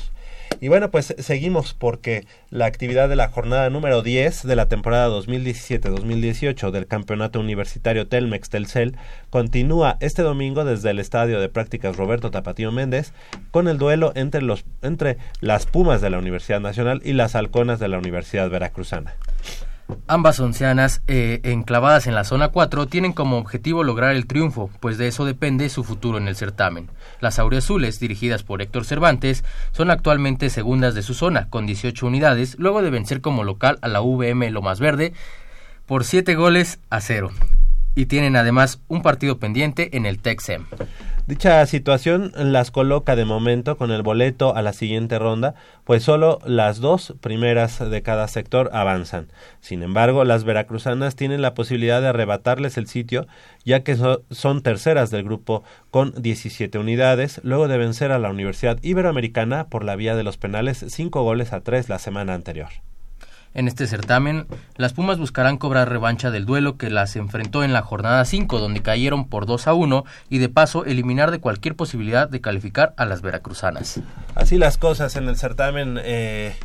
Y 0.61 0.67
bueno, 0.67 0.91
pues 0.91 1.15
seguimos 1.17 1.73
porque 1.73 2.25
la 2.49 2.65
actividad 2.65 3.09
de 3.09 3.15
la 3.15 3.29
jornada 3.29 3.69
número 3.69 4.01
10 4.01 4.43
de 4.43 4.55
la 4.55 4.67
temporada 4.67 5.09
2017-2018 5.09 6.71
del 6.71 6.87
Campeonato 6.87 7.39
Universitario 7.39 8.07
Telmex 8.07 8.49
Telcel 8.49 8.95
continúa 9.29 9.97
este 9.99 10.21
domingo 10.21 10.63
desde 10.63 10.91
el 10.91 10.99
Estadio 10.99 11.39
de 11.39 11.49
Prácticas 11.49 11.97
Roberto 11.97 12.31
Tapatío 12.31 12.71
Méndez 12.71 13.13
con 13.51 13.67
el 13.67 13.77
duelo 13.77 14.13
entre, 14.15 14.41
los, 14.41 14.65
entre 14.81 15.17
las 15.41 15.65
Pumas 15.65 16.01
de 16.01 16.09
la 16.09 16.19
Universidad 16.19 16.59
Nacional 16.59 17.01
y 17.03 17.13
las 17.13 17.35
Halconas 17.35 17.79
de 17.79 17.87
la 17.87 17.97
Universidad 17.97 18.49
Veracruzana. 18.49 19.15
Ambas 20.07 20.39
onceanas, 20.39 21.01
eh, 21.07 21.41
enclavadas 21.43 22.07
en 22.07 22.15
la 22.15 22.23
zona 22.23 22.49
4, 22.49 22.87
tienen 22.87 23.13
como 23.13 23.37
objetivo 23.37 23.83
lograr 23.83 24.15
el 24.15 24.27
triunfo, 24.27 24.69
pues 24.79 24.97
de 24.97 25.07
eso 25.07 25.25
depende 25.25 25.69
su 25.69 25.83
futuro 25.83 26.17
en 26.17 26.27
el 26.27 26.35
certamen. 26.35 26.89
Las 27.19 27.39
Aureazules, 27.39 27.99
dirigidas 27.99 28.43
por 28.43 28.61
Héctor 28.61 28.85
Cervantes, 28.85 29.43
son 29.71 29.91
actualmente 29.91 30.49
segundas 30.49 30.95
de 30.95 31.03
su 31.03 31.13
zona, 31.13 31.49
con 31.49 31.65
18 31.65 32.07
unidades, 32.07 32.57
luego 32.57 32.81
de 32.81 32.89
vencer 32.89 33.21
como 33.21 33.43
local 33.43 33.77
a 33.81 33.87
la 33.87 34.01
VM 34.01 34.49
Lomas 34.51 34.79
Verde 34.79 35.13
por 35.85 36.05
7 36.05 36.35
goles 36.35 36.79
a 36.89 37.01
0. 37.01 37.31
Y 37.95 38.07
tienen 38.07 38.35
además 38.35 38.79
un 38.87 39.01
partido 39.01 39.37
pendiente 39.37 39.95
en 39.95 40.05
el 40.05 40.19
Texem. 40.19 40.65
Dicha 41.25 41.65
situación 41.65 42.33
las 42.35 42.69
coloca 42.69 43.15
de 43.15 43.23
momento 43.23 43.77
con 43.77 43.91
el 43.91 44.01
boleto 44.01 44.57
a 44.57 44.61
la 44.61 44.73
siguiente 44.73 45.19
ronda, 45.19 45.55
pues 45.85 46.03
solo 46.03 46.39
las 46.45 46.79
dos 46.81 47.15
primeras 47.21 47.79
de 47.89 48.01
cada 48.01 48.27
sector 48.27 48.69
avanzan. 48.73 49.29
Sin 49.61 49.83
embargo, 49.83 50.25
las 50.25 50.43
veracruzanas 50.43 51.15
tienen 51.15 51.41
la 51.41 51.53
posibilidad 51.53 52.01
de 52.01 52.09
arrebatarles 52.09 52.77
el 52.77 52.87
sitio, 52.87 53.25
ya 53.63 53.83
que 53.85 53.95
so- 53.95 54.23
son 54.31 54.63
terceras 54.63 55.11
del 55.11 55.23
grupo 55.23 55.63
con 55.91 56.11
17 56.21 56.77
unidades, 56.77 57.39
luego 57.45 57.69
de 57.69 57.77
vencer 57.77 58.11
a 58.11 58.19
la 58.19 58.29
Universidad 58.29 58.77
Iberoamericana 58.81 59.67
por 59.69 59.85
la 59.85 59.95
vía 59.95 60.17
de 60.17 60.23
los 60.23 60.35
penales 60.35 60.83
5 60.89 61.23
goles 61.23 61.53
a 61.53 61.61
3 61.61 61.87
la 61.87 61.99
semana 61.99 62.33
anterior. 62.33 62.67
En 63.53 63.67
este 63.67 63.85
certamen, 63.85 64.47
las 64.77 64.93
Pumas 64.93 65.19
buscarán 65.19 65.57
cobrar 65.57 65.89
revancha 65.89 66.31
del 66.31 66.45
duelo 66.45 66.77
que 66.77 66.89
las 66.89 67.15
enfrentó 67.15 67.63
en 67.63 67.71
la 67.71 67.83
jornada 67.83 68.25
5, 68.25 68.59
donde 68.59 68.81
cayeron 68.81 69.27
por 69.27 69.45
2 69.45 69.67
a 69.67 69.73
1 69.73 70.05
y 70.29 70.39
de 70.39 70.49
paso 70.49 70.85
eliminar 70.85 71.29
de 71.29 71.39
cualquier 71.39 71.75
posibilidad 71.75 72.27
de 72.27 72.41
calificar 72.41 72.93
a 72.97 73.05
las 73.05 73.21
veracruzanas. 73.21 74.01
Así 74.33 74.57
las 74.57 74.77
cosas 74.77 75.15
en 75.15 75.29
el 75.29 75.37
certamen 75.37 75.99
eh, 76.03 76.55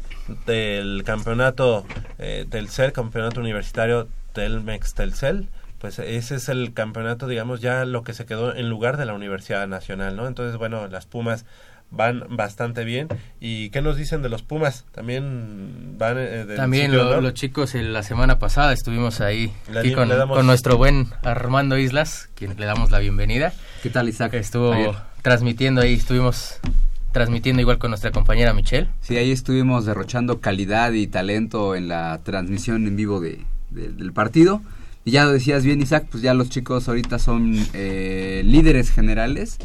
del 0.47 1.03
campeonato 1.05 1.85
eh, 2.19 2.47
Telcel, 2.49 2.93
campeonato 2.93 3.41
universitario 3.41 4.09
Telmex 4.33 4.95
Telcel, 4.95 5.49
pues 5.79 5.99
ese 5.99 6.37
es 6.37 6.49
el 6.49 6.73
campeonato, 6.73 7.29
digamos, 7.29 7.61
ya 7.61 7.85
lo 7.85 8.03
que 8.03 8.13
se 8.13 8.27
quedó 8.27 8.55
en 8.55 8.69
lugar 8.69 8.97
de 8.97 9.05
la 9.05 9.15
Universidad 9.15 9.69
Nacional, 9.69 10.17
¿no? 10.17 10.27
Entonces, 10.27 10.57
bueno, 10.57 10.89
las 10.89 11.07
Pumas 11.07 11.45
van 11.91 12.25
bastante 12.31 12.85
bien. 12.85 13.09
¿Y 13.41 13.71
qué 13.71 13.81
nos 13.83 13.97
dicen 13.97 14.21
de 14.23 14.29
los 14.29 14.43
Pumas? 14.43 14.85
También 14.93 15.97
van 15.99 16.19
eh, 16.19 16.45
del 16.45 16.57
También 16.57 16.87
sitio, 16.91 17.05
lo- 17.05 17.15
¿no? 17.17 17.21
los 17.23 17.35
chicos 17.35 17.75
eh, 17.75 17.83
la 17.83 18.03
semana 18.03 18.39
pasada 18.39 18.73
estuvimos 18.73 19.21
ahí 19.21 19.53
Le 19.73 19.81
aquí 19.81 19.89
di- 19.91 19.95
con, 19.95 20.09
le 20.09 20.17
damos- 20.17 20.37
con 20.37 20.47
nuestro 20.47 20.77
buen 20.77 21.09
Armando 21.23 21.79
Islas, 21.79 22.29
quien 22.35 22.59
le 22.59 22.67
damos 22.67 22.91
la 22.91 22.99
bienvenida. 22.99 23.53
¿Qué 23.83 23.91
tal, 23.91 24.09
Isaac? 24.09 24.35
Estuvo 24.35 24.73
Ayer. 24.73 24.95
transmitiendo 25.23 25.81
ahí, 25.81 25.95
estuvimos 25.95 26.59
transmitiendo 27.13 27.63
igual 27.63 27.79
con 27.79 27.91
nuestra 27.91 28.11
compañera 28.13 28.53
Michelle. 28.53 28.89
Sí, 29.01 29.17
ahí 29.17 29.31
estuvimos 29.33 29.87
derrochando 29.87 30.41
calidad 30.41 30.93
y 30.93 31.07
talento 31.07 31.75
en 31.75 31.89
la 31.89 32.21
transmisión 32.23 32.87
en 32.87 32.97
vivo 32.97 33.19
de, 33.21 33.41
de- 33.71 33.89
del 33.89 34.13
partido. 34.13 34.61
Y 35.07 35.13
ya 35.13 35.25
lo 35.25 35.33
decías 35.33 35.65
bien, 35.65 35.81
Isaac, 35.81 36.07
pues 36.11 36.23
ya 36.23 36.35
los 36.35 36.51
chicos 36.51 36.87
ahorita 36.87 37.19
son 37.19 37.55
eh, 37.73 38.43
líderes 38.45 38.91
generales. 38.91 39.57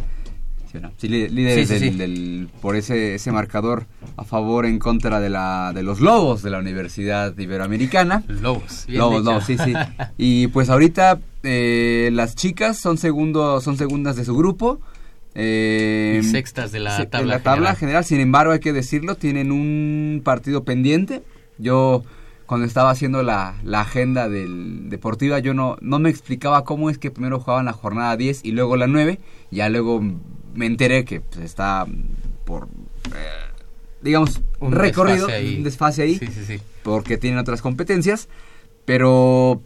¿Sí, 0.98 1.08
líderes 1.08 1.68
Sí, 1.68 1.76
sí, 1.78 1.80
del- 1.86 1.92
sí. 1.94 1.98
del- 1.98 2.50
por 2.62 2.76
ese, 2.76 3.16
ese 3.16 3.32
marcador 3.32 3.86
a 4.18 4.24
favor 4.24 4.66
en 4.66 4.80
contra 4.80 5.20
de, 5.20 5.30
la, 5.30 5.72
de 5.74 5.84
los 5.84 6.00
Lobos 6.02 6.42
de 6.44 6.50
la 6.50 6.60
Universidad 6.60 7.38
Iberoamericana. 7.38 8.24
Lobos, 8.28 8.86
bien 8.88 9.00
Lobos. 9.00 9.24
Lobos, 9.24 9.46
sí, 9.46 9.58
sí. 9.58 9.74
Y 10.18 10.48
pues 10.48 10.70
ahorita 10.70 11.20
eh, 11.44 12.10
las 12.14 12.36
chicas 12.36 12.78
son, 12.80 12.98
segundo, 12.98 13.62
son 13.62 13.78
segundas 13.78 14.16
de 14.16 14.26
su 14.26 14.36
grupo. 14.36 14.80
eh, 15.36 16.20
Y 16.22 16.26
sextas 16.26 16.72
de 16.72 16.80
la 16.80 17.10
tabla 17.10 17.40
tabla 17.40 17.44
general. 17.44 17.76
general. 17.78 18.06
Sin 18.06 18.20
embargo, 18.20 18.54
hay 18.54 18.60
que 18.60 18.74
decirlo, 18.74 19.16
tienen 19.16 19.52
un 19.52 20.22
partido 20.24 20.64
pendiente. 20.64 21.24
Yo, 21.58 22.04
cuando 22.46 22.66
estaba 22.66 22.90
haciendo 22.92 23.24
la, 23.24 23.56
la 23.64 23.82
agenda 23.82 24.30
del 24.30 24.90
deportiva, 24.90 25.40
yo 25.40 25.54
no, 25.54 25.78
no 25.82 26.00
me 26.00 26.10
explicaba 26.10 26.64
cómo 26.66 26.90
es 26.90 26.98
que 26.98 27.12
primero 27.12 27.40
jugaban 27.40 27.66
la 27.66 27.74
jornada 27.74 28.16
10 28.18 28.42
y 28.44 28.52
luego 28.52 28.76
la 28.76 28.88
9. 28.88 29.20
Ya 29.52 29.70
luego 29.70 30.02
me 30.54 30.66
enteré 30.66 31.06
que 31.06 31.22
pues, 31.22 31.44
está 31.46 31.86
por, 32.46 32.64
eh, 33.16 33.52
digamos, 34.02 34.42
Un 34.60 34.72
recorrido, 34.74 35.28
desfase 35.28 35.34
ahí. 35.48 35.56
un 35.58 35.64
desfase 35.64 36.02
ahí, 36.04 36.16
Sí, 36.20 36.28
sí, 36.28 36.46
sí. 36.46 36.60
porque 36.84 37.18
tienen 37.18 37.40
otras 37.40 37.62
competencias. 37.62 38.28
Pero 38.86 39.62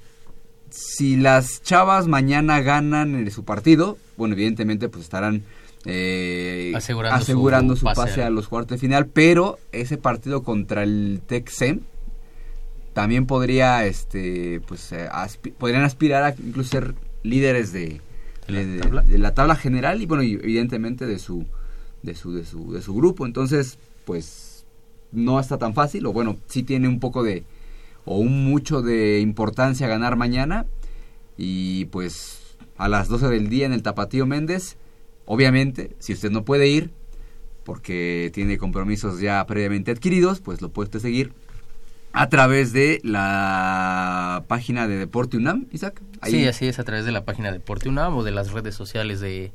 si 0.69 1.15
las 1.17 1.61
chavas 1.63 2.07
mañana 2.07 2.61
ganan 2.61 3.15
en 3.15 3.31
su 3.31 3.43
partido, 3.45 3.97
bueno, 4.15 4.33
evidentemente 4.35 4.89
pues 4.89 5.03
estarán 5.05 5.43
eh, 5.85 6.73
Asegurando 6.75 7.17
su 7.17 7.23
asegurando 7.23 7.75
su, 7.75 7.85
pase 7.85 8.01
pase, 8.01 8.23
a- 8.23 8.29
los 8.29 8.47
cuartos 8.47 8.75
de 8.77 8.77
final, 8.81 9.05
pero 9.07 9.57
ese 9.71 9.97
partido 9.97 10.43
contra 10.43 10.83
el 10.83 11.21
Texem 11.25 11.79
también 12.93 13.25
podría, 13.27 13.85
este, 13.85 14.59
pues, 14.67 14.91
eh, 14.91 15.07
podrían 15.57 15.83
aspirar 15.83 16.23
a 16.23 16.35
incluso 16.43 16.69
ser 16.71 16.95
líderes 17.23 17.71
de, 17.71 18.01
de- 18.47 18.65
de- 18.65 19.01
de 19.01 19.17
la 19.17 19.33
tabla 19.33 19.55
general 19.55 20.01
y 20.01 20.05
bueno, 20.05 20.23
y 20.23 20.33
evidentemente 20.33 21.05
de 21.05 21.19
su, 21.19 21.45
de 22.03 22.15
su, 22.15 22.33
de 22.33 22.45
su, 22.45 22.71
de 22.71 22.81
su 22.81 22.93
grupo. 22.95 23.25
Entonces, 23.25 23.77
pues, 24.05 24.65
no 25.11 25.39
está 25.39 25.57
tan 25.57 25.73
fácil, 25.73 26.05
o 26.05 26.13
bueno, 26.13 26.37
sí 26.47 26.63
tiene 26.63 26.87
un 26.87 26.99
poco 26.99 27.23
de, 27.23 27.43
o 28.05 28.17
un 28.19 28.45
mucho 28.45 28.81
de 28.81 29.19
importancia 29.19 29.87
ganar 29.87 30.15
mañana. 30.15 30.65
Y 31.37 31.85
pues, 31.85 32.57
a 32.77 32.87
las 32.89 33.07
12 33.09 33.27
del 33.29 33.49
día 33.49 33.65
en 33.65 33.73
el 33.73 33.83
Tapatío 33.83 34.25
Méndez, 34.25 34.77
obviamente, 35.25 35.95
si 35.99 36.13
usted 36.13 36.31
no 36.31 36.43
puede 36.45 36.67
ir, 36.67 36.89
porque 37.63 38.31
tiene 38.33 38.57
compromisos 38.57 39.19
ya 39.19 39.45
previamente 39.45 39.91
adquiridos, 39.91 40.39
pues 40.39 40.61
lo 40.61 40.69
puede 40.69 40.85
usted 40.87 40.99
seguir 40.99 41.33
a 42.17 42.29
través 42.29 42.73
de 42.73 42.99
la 43.03 44.43
página 44.47 44.87
de 44.87 44.97
Deporte 44.97 45.37
UNAM, 45.37 45.67
Isaac. 45.71 46.01
Sí, 46.23 46.47
así 46.47 46.67
es, 46.67 46.79
a 46.79 46.83
través 46.83 47.05
de 47.05 47.11
la 47.11 47.25
página 47.25 47.51
Deporte 47.51 47.89
UNAM 47.89 48.17
o 48.17 48.23
de 48.23 48.31
las 48.31 48.51
redes 48.53 48.73
sociales 48.73 49.19
de, 49.19 49.51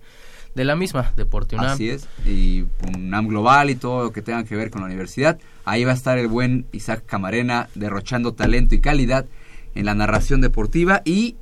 de 0.54 0.64
la 0.64 0.76
misma, 0.76 1.12
Deporte 1.16 1.56
UNAM. 1.56 1.72
Así 1.72 1.90
es, 1.90 2.06
y 2.24 2.66
UNAM 2.96 3.26
Global 3.26 3.68
y 3.68 3.74
todo 3.74 4.04
lo 4.04 4.12
que 4.12 4.22
tenga 4.22 4.44
que 4.44 4.54
ver 4.54 4.70
con 4.70 4.82
la 4.82 4.86
universidad. 4.86 5.40
Ahí 5.64 5.82
va 5.82 5.90
a 5.90 5.94
estar 5.94 6.18
el 6.18 6.28
buen 6.28 6.66
Isaac 6.70 7.02
Camarena 7.04 7.68
derrochando 7.74 8.32
talento 8.34 8.76
y 8.76 8.80
calidad 8.80 9.26
en 9.74 9.84
la 9.84 9.96
narración 9.96 10.40
deportiva 10.40 11.02
y 11.04 11.34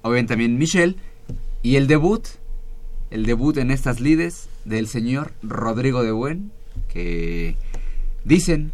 obviamente 0.00 0.32
también 0.32 0.56
Michelle 0.56 0.96
y 1.60 1.76
el 1.76 1.86
debut, 1.86 2.26
el 3.10 3.26
debut 3.26 3.58
en 3.58 3.70
estas 3.70 4.00
lides 4.00 4.48
del 4.64 4.88
señor 4.88 5.32
Rodrigo 5.42 6.02
de 6.02 6.12
Buen, 6.12 6.50
que 6.88 7.56
dicen, 8.24 8.72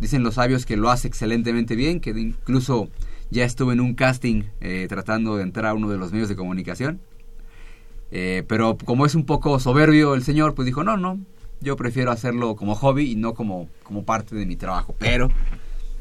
dicen 0.00 0.22
los 0.22 0.34
sabios 0.34 0.66
que 0.66 0.76
lo 0.76 0.90
hace 0.90 1.08
excelentemente 1.08 1.76
bien, 1.76 2.00
que 2.00 2.10
incluso 2.10 2.88
ya 3.30 3.44
estuvo 3.44 3.72
en 3.72 3.80
un 3.80 3.94
casting 3.94 4.44
eh, 4.60 4.86
tratando 4.88 5.36
de 5.36 5.42
entrar 5.42 5.66
a 5.66 5.74
uno 5.74 5.88
de 5.88 5.98
los 5.98 6.12
medios 6.12 6.28
de 6.28 6.36
comunicación. 6.36 7.00
Eh, 8.10 8.44
pero 8.48 8.78
como 8.84 9.04
es 9.04 9.14
un 9.14 9.26
poco 9.26 9.60
soberbio 9.60 10.14
el 10.14 10.22
señor, 10.22 10.54
pues 10.54 10.66
dijo, 10.66 10.82
no, 10.82 10.96
no, 10.96 11.18
yo 11.60 11.76
prefiero 11.76 12.10
hacerlo 12.10 12.56
como 12.56 12.74
hobby 12.74 13.12
y 13.12 13.16
no 13.16 13.34
como, 13.34 13.68
como 13.82 14.04
parte 14.04 14.34
de 14.34 14.46
mi 14.46 14.56
trabajo. 14.56 14.94
Pero 14.98 15.28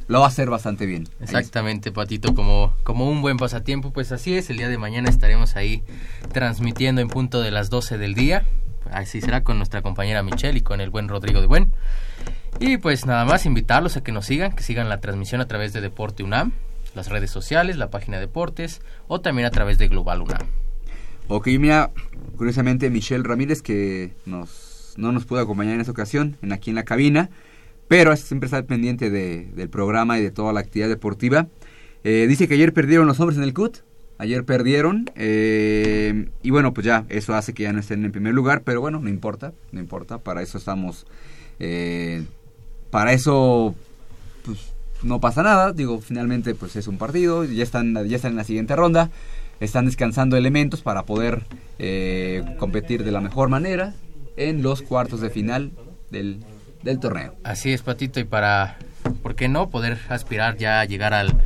lo 0.08 0.20
va 0.20 0.26
a 0.26 0.30
hacer 0.30 0.50
bastante 0.50 0.86
bien. 0.86 1.08
Exactamente, 1.20 1.91
Patito, 1.91 2.34
como, 2.34 2.74
como 2.84 3.10
un 3.10 3.22
buen 3.22 3.38
pasatiempo, 3.38 3.91
pues 3.91 4.12
así 4.12 4.36
es, 4.36 4.50
el 4.50 4.58
día 4.58 4.70
de 4.70 4.78
mañana 4.78 5.10
estaremos 5.10 5.56
ahí 5.56 5.84
transmitiendo 6.32 7.02
en 7.02 7.10
punto 7.10 7.41
de 7.41 7.52
las 7.52 7.70
12 7.70 7.98
del 7.98 8.14
día, 8.14 8.45
así 8.91 9.20
será 9.20 9.43
con 9.43 9.58
nuestra 9.58 9.82
compañera 9.82 10.24
Michelle 10.24 10.58
y 10.58 10.62
con 10.62 10.80
el 10.80 10.89
buen 10.89 11.10
Rodrigo 11.10 11.41
de 11.41 11.48
Buen. 11.48 11.72
Y 12.60 12.78
pues 12.78 13.06
nada 13.06 13.26
más 13.26 13.45
invitarlos 13.45 13.98
a 13.98 14.04
que 14.04 14.12
nos 14.12 14.26
sigan, 14.26 14.54
que 14.54 14.64
sigan 14.64 14.89
la 14.89 15.00
transmisión 15.00 15.41
a 15.41 15.48
través 15.48 15.74
de 15.74 15.82
Deporte 15.82 16.24
UNAM, 16.24 16.54
las 16.95 17.10
redes 17.10 17.30
sociales, 17.30 17.78
la 17.78 17.89
página 17.89 18.18
de 18.18 18.28
Deportes 18.28 18.82
o 19.08 19.22
también 19.22 19.45
a 19.48 19.52
través 19.52 19.78
de 19.78 19.88
Global 19.88 20.22
UNAM. 20.22 20.48
Ok, 21.28 21.48
mira, 21.60 21.91
curiosamente 22.38 22.89
Michelle 22.89 23.24
Ramírez 23.24 23.62
que 23.62 24.14
nos, 24.26 24.93
no 24.98 25.12
nos 25.12 25.26
pudo 25.26 25.39
acompañar 25.39 25.76
en 25.76 25.82
esta 25.82 25.91
ocasión, 25.91 26.38
en 26.41 26.54
aquí 26.54 26.70
en 26.70 26.76
la 26.76 26.84
cabina, 26.84 27.30
pero 27.88 28.16
siempre 28.16 28.48
está 28.48 28.64
pendiente 28.64 29.10
de, 29.10 29.45
del 29.54 29.70
programa 29.70 30.18
y 30.20 30.24
de 30.24 30.32
toda 30.32 30.54
la 30.54 30.62
actividad 30.62 30.89
deportiva. 30.89 31.48
Eh, 32.04 32.26
dice 32.28 32.48
que 32.48 32.54
ayer 32.54 32.74
perdieron 32.74 33.08
los 33.08 33.20
hombres 33.20 33.38
en 33.38 33.43
el 33.43 33.54
CUT, 33.54 33.80
ayer 34.18 34.45
perdieron, 34.45 35.10
eh, 35.16 36.30
y 36.41 36.50
bueno, 36.50 36.74
pues 36.74 36.86
ya, 36.86 37.06
eso 37.10 37.36
hace 37.36 37.54
que 37.54 37.64
ya 37.64 37.74
no 37.74 37.80
estén 37.80 38.06
en 38.06 38.12
primer 38.12 38.34
lugar, 38.34 38.64
pero 38.64 38.82
bueno, 38.82 39.00
no 39.00 39.10
importa, 39.10 39.54
no 39.72 39.80
importa, 39.80 40.20
para 40.20 40.41
eso 40.41 40.58
estamos, 40.58 41.06
eh, 41.60 42.24
para 42.91 43.13
eso, 43.13 43.75
pues 44.45 44.73
no 45.03 45.19
pasa 45.19 45.43
nada, 45.43 45.71
digo, 45.73 46.01
finalmente 46.01 46.55
pues 46.55 46.75
es 46.75 46.88
un 46.88 46.97
partido, 46.97 47.43
ya 47.43 47.63
están, 47.63 47.93
ya 48.07 48.15
están 48.15 48.31
en 48.31 48.38
la 48.38 48.43
siguiente 48.43 48.75
ronda, 48.75 49.09
están 49.59 49.85
descansando 49.85 50.38
elementos 50.38 50.81
para 50.81 51.03
poder 51.03 51.43
eh, 51.79 52.43
competir 52.59 53.03
de 53.03 53.11
la 53.11 53.21
mejor 53.21 53.49
manera 53.49 53.93
en 54.35 54.61
los 54.61 54.81
cuartos 54.81 55.21
de 55.21 55.29
final 55.29 55.71
del, 56.11 56.39
del 56.83 56.99
torneo. 56.99 57.35
Así 57.43 57.73
es, 57.73 57.81
Patito, 57.81 58.19
y 58.19 58.23
para, 58.23 58.77
¿por 59.23 59.35
qué 59.35 59.47
no? 59.47 59.69
Poder 59.69 59.97
aspirar 60.09 60.57
ya 60.57 60.79
a 60.79 60.85
llegar 60.85 61.13
al, 61.13 61.41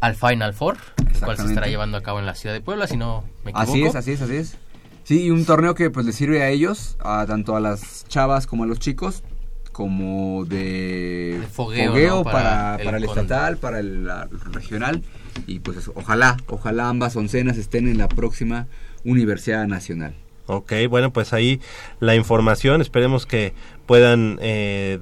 al 0.00 0.14
Final 0.14 0.54
Four, 0.54 0.78
el 1.12 1.20
cual 1.20 1.36
se 1.36 1.46
estará 1.46 1.66
llevando 1.66 1.96
a 1.96 2.02
cabo 2.02 2.20
en 2.20 2.26
la 2.26 2.34
ciudad 2.34 2.54
de 2.54 2.60
Puebla, 2.60 2.86
si 2.86 2.96
no 2.96 3.24
me 3.44 3.50
equivoco. 3.50 3.72
Así 3.72 3.82
es, 3.82 3.96
así 3.96 4.12
es, 4.12 4.22
así 4.22 4.36
es. 4.36 4.56
Sí, 5.02 5.24
y 5.24 5.30
un 5.30 5.44
torneo 5.44 5.74
que 5.74 5.90
pues 5.90 6.06
le 6.06 6.12
sirve 6.12 6.42
a 6.42 6.50
ellos, 6.50 6.96
a 7.00 7.26
tanto 7.26 7.56
a 7.56 7.60
las 7.60 8.06
chavas 8.06 8.46
como 8.46 8.62
a 8.62 8.66
los 8.66 8.78
chicos, 8.78 9.24
como 9.72 10.44
de, 10.46 11.40
fogueo, 11.52 12.16
¿no? 12.18 12.22
para, 12.24 12.32
Para 12.32 12.76
el 12.78 12.84
para 12.84 12.96
el 12.98 13.06
con- 13.06 13.18
estatal, 13.18 13.56
para 13.56 13.80
el, 13.80 14.04
la- 14.06 14.28
regional. 14.52 15.02
Y 15.46 15.60
pues 15.60 15.78
eso, 15.78 15.92
ojalá, 15.94 16.36
ojalá 16.48 16.88
ambas 16.88 17.16
oncenas 17.16 17.56
estén 17.56 17.88
en 17.88 17.98
la 17.98 18.08
próxima 18.08 18.66
Universidad 19.04 19.66
Nacional. 19.66 20.14
Ok, 20.46 20.72
bueno, 20.88 21.12
pues 21.12 21.32
ahí 21.32 21.60
la 22.00 22.14
información. 22.16 22.80
Esperemos 22.80 23.24
que 23.26 23.54
puedan 23.86 24.38
eh, 24.42 24.98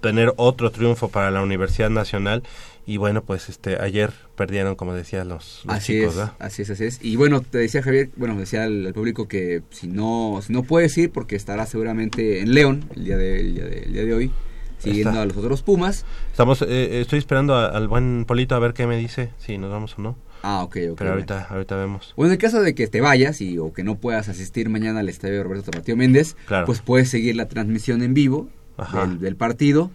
tener 0.00 0.32
otro 0.36 0.70
triunfo 0.70 1.08
para 1.08 1.30
la 1.30 1.42
Universidad 1.42 1.90
Nacional. 1.90 2.42
Y 2.88 2.98
bueno, 2.98 3.24
pues 3.24 3.48
este 3.48 3.80
ayer 3.82 4.12
perdieron, 4.36 4.76
como 4.76 4.94
decía, 4.94 5.24
los, 5.24 5.62
los 5.64 5.74
así 5.76 5.94
chicos, 5.94 6.10
es, 6.12 6.16
¿verdad? 6.16 6.32
así 6.38 6.62
es, 6.62 6.70
así 6.70 6.84
es. 6.84 6.98
Y 7.02 7.16
bueno, 7.16 7.40
te 7.40 7.58
decía 7.58 7.82
Javier, 7.82 8.10
bueno, 8.16 8.38
decía 8.38 8.62
al, 8.62 8.86
al 8.86 8.94
público 8.94 9.26
que 9.26 9.62
si 9.70 9.88
no, 9.88 10.40
si 10.46 10.52
no 10.52 10.62
puedes 10.62 10.96
ir, 10.96 11.10
porque 11.10 11.34
estará 11.34 11.66
seguramente 11.66 12.40
en 12.40 12.54
León 12.54 12.84
el 12.94 13.04
día 13.04 13.16
de, 13.16 13.40
el 13.40 13.54
día 13.54 13.64
de, 13.64 13.78
el 13.80 13.92
día 13.92 14.04
de 14.04 14.14
hoy, 14.14 14.30
siguiendo 14.78 15.10
Está. 15.10 15.22
a 15.22 15.26
los 15.26 15.36
otros 15.36 15.62
Pumas. 15.62 16.04
Estamos, 16.30 16.62
eh, 16.62 17.00
estoy 17.00 17.18
esperando 17.18 17.56
a- 17.56 17.66
al 17.70 17.88
buen 17.88 18.24
Polito 18.24 18.54
a 18.54 18.60
ver 18.60 18.72
qué 18.72 18.86
me 18.86 18.96
dice, 18.96 19.30
si 19.38 19.58
nos 19.58 19.70
vamos 19.72 19.98
o 19.98 20.02
no. 20.02 20.16
Ah, 20.42 20.62
ok, 20.62 20.76
ok. 20.92 20.98
Pero 20.98 21.10
ahorita, 21.10 21.46
ahorita 21.50 21.74
vemos. 21.74 22.12
Bueno, 22.16 22.28
en 22.30 22.34
el 22.34 22.38
caso 22.38 22.62
de 22.62 22.76
que 22.76 22.86
te 22.86 23.00
vayas 23.00 23.40
y 23.40 23.58
o 23.58 23.72
que 23.72 23.82
no 23.82 23.96
puedas 23.96 24.28
asistir 24.28 24.68
mañana 24.68 25.00
al 25.00 25.08
estadio 25.08 25.42
Roberto 25.42 25.72
Tapatío 25.72 25.96
Méndez, 25.96 26.36
Claro. 26.46 26.66
pues 26.66 26.82
puedes 26.82 27.08
seguir 27.08 27.34
la 27.34 27.48
transmisión 27.48 28.00
en 28.02 28.14
vivo 28.14 28.48
del, 28.92 29.18
del 29.18 29.34
partido. 29.34 29.90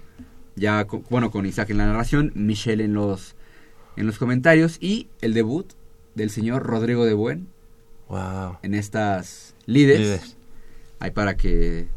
Ya, 0.55 0.85
con- 0.85 1.03
bueno, 1.09 1.31
con 1.31 1.45
Isaac 1.45 1.69
en 1.69 1.77
la 1.77 1.85
narración, 1.85 2.31
Michelle 2.35 2.83
en 2.83 2.93
los, 2.93 3.35
en 3.95 4.05
los 4.05 4.17
comentarios 4.17 4.77
y 4.81 5.07
el 5.21 5.33
debut 5.33 5.71
del 6.15 6.29
señor 6.29 6.63
Rodrigo 6.63 7.05
de 7.05 7.13
Buen 7.13 7.47
Wow. 8.09 8.57
en 8.61 8.73
estas. 8.73 9.55
Lides. 9.65 10.35
Ahí 10.99 11.11
para 11.11 11.37
que... 11.37 11.87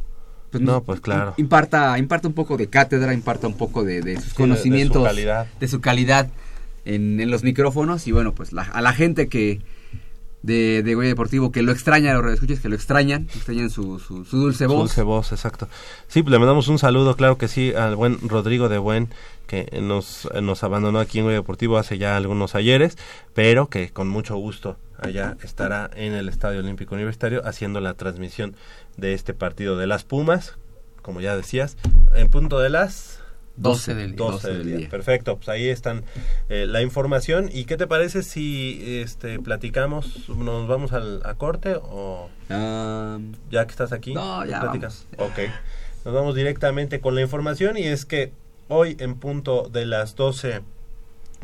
pues, 0.51 0.63
No, 0.63 0.83
pues 0.85 1.01
claro. 1.01 1.35
Imparta, 1.37 1.99
imparta 1.99 2.29
un 2.29 2.35
poco 2.35 2.57
de 2.57 2.69
cátedra, 2.69 3.13
imparta 3.13 3.49
un 3.49 3.57
poco 3.57 3.83
de, 3.83 4.01
de 4.01 4.15
sus 4.15 4.23
de- 4.23 4.23
de 4.23 4.29
su 4.31 4.35
conocimientos. 4.37 5.05
calidad. 5.05 5.47
de 5.59 5.69
su 5.69 5.81
calidad 5.81 6.29
en, 6.85 7.19
en 7.21 7.31
los 7.31 7.43
micrófonos. 7.43 8.07
Y 8.07 8.13
bueno, 8.13 8.33
pues 8.35 8.53
la- 8.53 8.63
a 8.63 8.81
la 8.81 8.93
gente 8.93 9.29
que 9.29 9.61
de, 10.45 10.83
de 10.83 10.95
Goya 10.95 11.09
Deportivo 11.09 11.51
que 11.51 11.63
lo 11.63 11.73
extraña, 11.73 12.11
a 12.11 12.15
los 12.15 12.23
radioescuchas 12.23 12.61
que 12.61 12.69
lo 12.69 12.75
extrañan, 12.75 13.29
extrañan 13.35 13.71
su, 13.71 13.99
su, 13.99 14.25
su 14.25 14.37
dulce 14.37 14.67
voz. 14.67 14.79
Dulce 14.79 15.03
voz, 15.03 15.33
exacto. 15.33 15.69
Sí, 16.07 16.23
le 16.23 16.39
mandamos 16.39 16.69
un 16.69 16.79
saludo, 16.79 17.17
claro 17.17 17.39
que 17.39 17.49
sí, 17.49 17.73
al 17.75 17.97
buen 17.97 18.19
Rodrigo 18.29 18.69
de 18.69 18.79
Buen, 18.79 19.09
que 19.47 19.81
nos, 19.81 20.29
nos 20.43 20.63
abandonó 20.63 20.99
aquí 20.99 21.19
en 21.19 21.25
Goya 21.25 21.37
Deportivo 21.37 21.79
hace 21.79 21.97
ya 21.97 22.17
algunos 22.17 22.55
ayeres, 22.55 22.99
pero 23.33 23.69
que 23.69 23.91
con 23.91 24.09
mucho 24.09 24.37
gusto 24.37 24.77
allá 24.99 25.37
estará 25.43 25.91
en 25.97 26.13
el 26.13 26.29
Estadio 26.29 26.61
Olímpico 26.61 26.95
Universitario 26.95 27.43
haciendo 27.47 27.81
la 27.81 27.95
transmisión 27.95 28.55
de 28.97 29.15
este 29.15 29.33
partido 29.35 29.77
de 29.77 29.87
las 29.87 30.05
Pumas, 30.05 30.57
como 31.01 31.21
ya 31.21 31.37
decías, 31.37 31.77
en 32.15 32.29
punto 32.29 32.59
de 32.61 32.71
las 32.71 33.14
12 33.57 33.95
del 33.95 34.17
día. 34.17 34.27
12 34.27 34.53
del 34.53 34.79
día. 34.79 34.89
Perfecto, 34.89 35.37
pues 35.37 35.49
ahí 35.49 35.69
están 35.69 36.05
eh, 36.49 36.67
la 36.67 36.83
información. 36.83 37.51
¿Y 37.53 37.65
qué 37.65 37.77
te 37.77 37.87
parece 37.87 38.23
si 38.23 39.01
este 39.03 39.39
platicamos, 39.39 40.29
nos 40.29 40.67
vamos 40.67 40.93
al, 40.93 41.21
a 41.25 41.35
corte 41.35 41.77
o 41.81 42.29
ya 42.49 43.67
que 43.67 43.71
estás 43.71 43.93
aquí? 43.93 44.15
no, 44.15 44.45
ya 44.45 44.61
platicas? 44.61 45.07
Ok, 45.19 45.39
nos 46.05 46.15
vamos 46.15 46.35
directamente 46.35 47.01
con 47.01 47.15
la 47.15 47.21
información 47.21 47.77
y 47.77 47.85
es 47.85 48.05
que 48.05 48.33
hoy 48.69 48.97
en 48.99 49.15
punto 49.17 49.69
de 49.69 49.87
las 49.87 50.17
12 50.17 50.63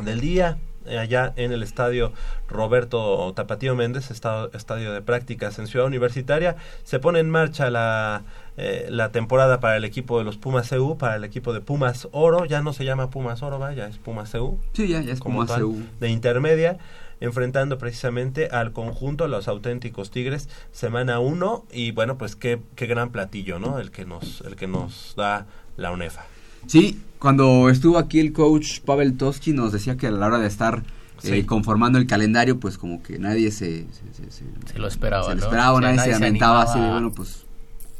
del 0.03 0.21
día, 0.21 0.59
allá 0.99 1.33
en 1.37 1.53
el 1.53 1.63
estadio 1.63 2.13
Roberto 2.49 3.33
Tapatío 3.35 3.75
Méndez, 3.77 4.11
estado- 4.11 4.51
estadio 4.53 4.93
de 4.93 5.03
prácticas 5.03 5.59
en 5.59 5.67
Ciudad 5.67 5.87
Universitaria, 5.87 6.57
se 6.85 6.99
pone 6.99 7.19
en 7.21 7.31
marcha 7.31 7.71
la, 7.71 8.23
eh, 8.57 8.87
la 8.91 9.11
temporada 9.13 9.61
para 9.61 9.77
el 9.77 9.85
equipo 9.85 10.19
de 10.19 10.25
los 10.25 10.37
Pumas 10.37 10.69
CU, 10.69 10.99
para 10.99 11.17
el 11.17 11.25
equipo 11.25 11.53
de 11.53 11.61
Pumas 11.61 12.09
Oro, 12.13 12.45
ya 12.45 12.61
no 12.63 12.73
se 12.73 12.85
llama 12.85 13.11
Pumas 13.11 13.43
Oro, 13.43 13.59
va, 13.59 13.73
ya 13.73 13.87
es 13.87 13.99
Pumas 13.99 14.31
CU. 14.33 14.59
Sí, 14.73 14.89
ya, 14.89 15.01
ya 15.01 15.13
es 15.13 15.21
como 15.21 15.37
Pumas 15.37 15.51
tal, 15.51 15.63
CU. 15.63 15.83
de 16.01 16.09
intermedia, 16.11 16.79
enfrentando 17.21 17.77
precisamente 17.79 18.49
al 18.49 18.73
conjunto, 18.73 19.29
los 19.29 19.47
auténticos 19.47 20.11
Tigres, 20.11 20.49
semana 20.73 21.19
1, 21.21 21.67
y 21.71 21.93
bueno, 21.93 22.17
pues 22.19 22.35
qué, 22.35 22.61
qué 22.77 22.87
gran 22.87 23.11
platillo, 23.11 23.59
¿no? 23.59 23.79
El 23.79 23.91
que 23.91 24.05
nos, 24.07 24.41
el 24.43 24.57
que 24.57 24.67
nos 24.67 25.15
da 25.17 25.47
la 25.77 25.91
UNEFA. 25.93 26.25
Sí, 26.67 27.01
cuando 27.19 27.69
estuvo 27.71 27.99
aquí 27.99 28.21
el 28.21 28.33
coach 28.33 28.81
Pavel 28.81 29.17
Toski 29.17 29.53
nos 29.53 29.73
decía 29.73 29.97
que 29.97 30.07
a 30.07 30.11
la 30.11 30.27
hora 30.27 30.39
de 30.39 30.47
estar 30.47 30.83
Sí. 31.23 31.33
eh, 31.35 31.47
conformando 31.47 31.99
el 31.99 32.07
calendario, 32.07 32.59
pues 32.59 32.79
como 32.79 33.03
que 33.03 33.19
nadie 33.19 33.51
se, 33.51 33.87
se, 33.93 34.15
se- 34.25 34.31
se- 34.31 34.73
Se 34.73 34.79
lo 34.79 34.89
esperaba, 34.89 35.25
se 35.25 35.31
lo 35.31 35.37
¿no? 35.37 35.43
esperaba, 35.43 35.73
O 35.73 35.79
sea, 35.79 35.81
nadie, 35.89 35.97
nadie 35.99 36.15
se 36.15 36.21
lamentaba 36.21 36.63
así 36.63 36.81
de, 36.81 36.89
bueno, 36.91 37.13
pues, 37.13 37.45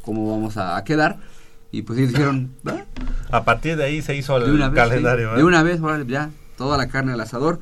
¿cómo 0.01 0.31
vamos 0.31 0.57
a, 0.57 0.75
a 0.75 0.83
quedar? 0.83 1.19
Y 1.71 1.83
pues 1.83 1.99
ellos 1.99 2.11
dijeron, 2.13 2.51
"Va, 2.67 2.85
A 3.29 3.43
partir 3.45 3.77
de 3.77 3.83
ahí 3.83 4.01
se 4.01 4.15
hizo 4.15 4.35
el 4.37 4.57
vez, 4.57 4.71
calendario, 4.73 5.27
sí, 5.29 5.33
¿eh? 5.35 5.37
de 5.37 5.43
una 5.43 5.61
vez, 5.61 5.79
ya, 6.07 6.31
toda 6.57 6.77
la 6.77 6.87
carne 6.87 7.13
al 7.13 7.21
asador. 7.21 7.59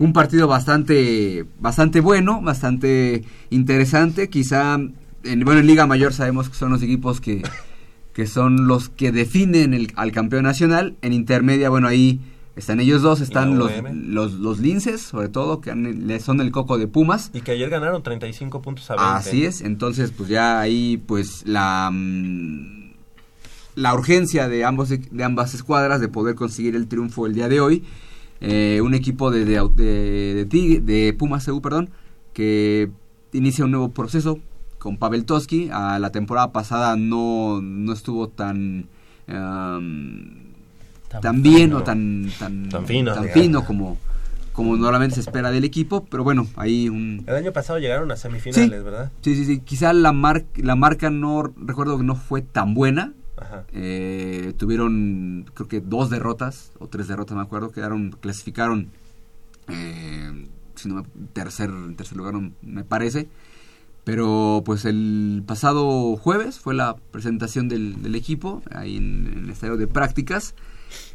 Un 0.00 0.12
partido 0.12 0.48
bastante, 0.48 1.44
bastante 1.60 2.00
bueno, 2.00 2.40
bastante 2.42 3.22
interesante. 3.50 4.28
Quizá, 4.28 4.74
en, 4.74 5.40
bueno, 5.44 5.60
en 5.60 5.66
Liga 5.68 5.86
Mayor 5.86 6.12
sabemos 6.12 6.48
que 6.48 6.56
son 6.56 6.70
los 6.72 6.82
equipos 6.82 7.20
que, 7.20 7.42
que 8.18 8.26
son 8.26 8.66
los 8.66 8.88
que 8.88 9.12
definen 9.12 9.74
el, 9.74 9.92
al 9.94 10.10
campeón 10.10 10.42
nacional. 10.42 10.96
En 11.02 11.12
intermedia, 11.12 11.70
bueno, 11.70 11.86
ahí 11.86 12.18
están 12.56 12.80
ellos 12.80 13.00
dos, 13.00 13.20
están 13.20 13.56
los, 13.60 13.70
los, 13.92 14.32
los 14.32 14.58
linces, 14.58 15.02
sobre 15.02 15.28
todo, 15.28 15.60
que 15.60 15.70
han- 15.70 16.18
son 16.20 16.40
el 16.40 16.50
coco 16.50 16.78
de 16.78 16.88
Pumas. 16.88 17.30
Y 17.32 17.42
que 17.42 17.52
ayer 17.52 17.70
ganaron 17.70 18.02
35 18.02 18.60
puntos 18.60 18.90
a 18.90 18.94
20. 18.96 19.08
Así 19.08 19.44
es, 19.44 19.60
entonces 19.60 20.10
pues 20.10 20.28
ya 20.28 20.58
ahí 20.58 21.00
pues 21.06 21.44
la 21.46 21.90
mm, 21.92 22.90
la 23.76 23.94
urgencia 23.94 24.48
de 24.48 24.64
ambos 24.64 24.88
de 24.88 25.22
ambas 25.24 25.54
escuadras 25.54 26.00
de 26.00 26.08
poder 26.08 26.34
conseguir 26.34 26.74
el 26.74 26.88
triunfo 26.88 27.24
el 27.28 27.34
día 27.34 27.48
de 27.48 27.60
hoy. 27.60 27.84
Eh, 28.40 28.80
un 28.82 28.94
equipo 28.94 29.30
de 29.30 29.44
de, 29.44 29.60
de, 29.76 30.44
de 30.44 30.80
de 30.80 31.12
Pumas 31.12 31.44
CU, 31.46 31.62
perdón, 31.62 31.90
que 32.32 32.90
inicia 33.32 33.64
un 33.64 33.70
nuevo 33.70 33.90
proceso 33.92 34.40
con 34.78 34.96
Pavel 34.96 35.24
Toski. 35.24 35.68
A 35.72 35.98
la 35.98 36.10
temporada 36.10 36.52
pasada 36.52 36.96
no, 36.96 37.60
no 37.62 37.92
estuvo 37.92 38.28
tan 38.28 38.86
am, 39.28 40.48
Tan 41.08 41.20
tan 41.22 41.42
bien 41.42 41.70
fino. 41.70 41.76
o 41.78 41.82
tan 41.84 42.30
tan, 42.38 42.68
Tan 42.68 42.86
fino, 42.86 43.14
tan 43.14 43.28
fino 43.30 43.64
como 43.64 43.96
como 44.52 44.76
normalmente 44.76 45.14
se 45.14 45.20
espera 45.20 45.52
del 45.52 45.62
equipo, 45.64 46.04
pero 46.06 46.24
bueno, 46.24 46.48
ahí 46.56 46.88
un 46.88 47.22
El 47.28 47.36
año 47.36 47.52
pasado 47.52 47.78
llegaron 47.78 48.10
a 48.10 48.16
semifinales, 48.16 48.78
Sí. 48.80 48.84
¿verdad? 48.84 49.12
Sí, 49.22 49.36
sí, 49.36 49.44
sí. 49.44 49.60
Quizá 49.60 49.92
la, 49.92 50.12
mar 50.12 50.44
la 50.56 50.74
marca 50.74 51.10
no, 51.10 51.44
recuerdo 51.64 51.96
que 51.96 52.02
no 52.02 52.16
fue 52.16 52.42
tan 52.42 52.74
buena. 52.74 53.12
Ajá. 53.36 53.62
Eh, 53.72 54.52
tuvieron, 54.56 55.48
creo 55.54 55.68
que 55.68 55.80
dos 55.80 56.10
derrotas, 56.10 56.72
o 56.80 56.88
tres 56.88 57.06
derrotas, 57.06 57.36
me 57.36 57.42
acuerdo. 57.44 57.70
Quedaron, 57.70 58.10
clasificaron, 58.20 58.88
eh, 59.68 60.48
si 60.74 60.88
no 60.88 60.96
me- 60.96 61.04
tercer, 61.32 61.70
en 61.70 61.94
tercer 61.94 62.16
lugar, 62.18 62.34
no- 62.34 62.50
me 62.62 62.82
parece. 62.82 63.28
Pero 64.08 64.62
pues 64.64 64.86
el 64.86 65.42
pasado 65.46 66.16
jueves 66.16 66.58
fue 66.58 66.74
la 66.74 66.96
presentación 67.10 67.68
del, 67.68 68.02
del 68.02 68.14
equipo, 68.14 68.62
ahí 68.70 68.96
en, 68.96 69.30
en 69.30 69.44
el 69.44 69.50
estadio 69.50 69.76
de 69.76 69.86
prácticas. 69.86 70.54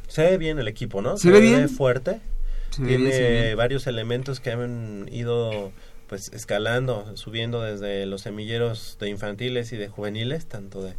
Se 0.08 0.22
ve 0.22 0.38
bien 0.38 0.60
el 0.60 0.68
equipo, 0.68 1.02
¿no? 1.02 1.18
Se 1.18 1.32
ve 1.32 1.40
bien. 1.40 1.70
fuerte. 1.70 2.22
Se 2.70 2.84
Tiene 2.84 3.12
se 3.12 3.46
bien. 3.46 3.58
varios 3.58 3.88
elementos 3.88 4.40
que 4.40 4.52
han 4.52 5.10
ido 5.12 5.72
pues 6.08 6.32
escalando, 6.34 7.18
subiendo 7.18 7.64
desde 7.64 8.06
los 8.06 8.22
semilleros 8.22 8.98
de 9.00 9.10
infantiles 9.10 9.74
y 9.74 9.78
de 9.78 9.88
juveniles, 9.88 10.46
tanto 10.46 10.84
de 10.84 10.94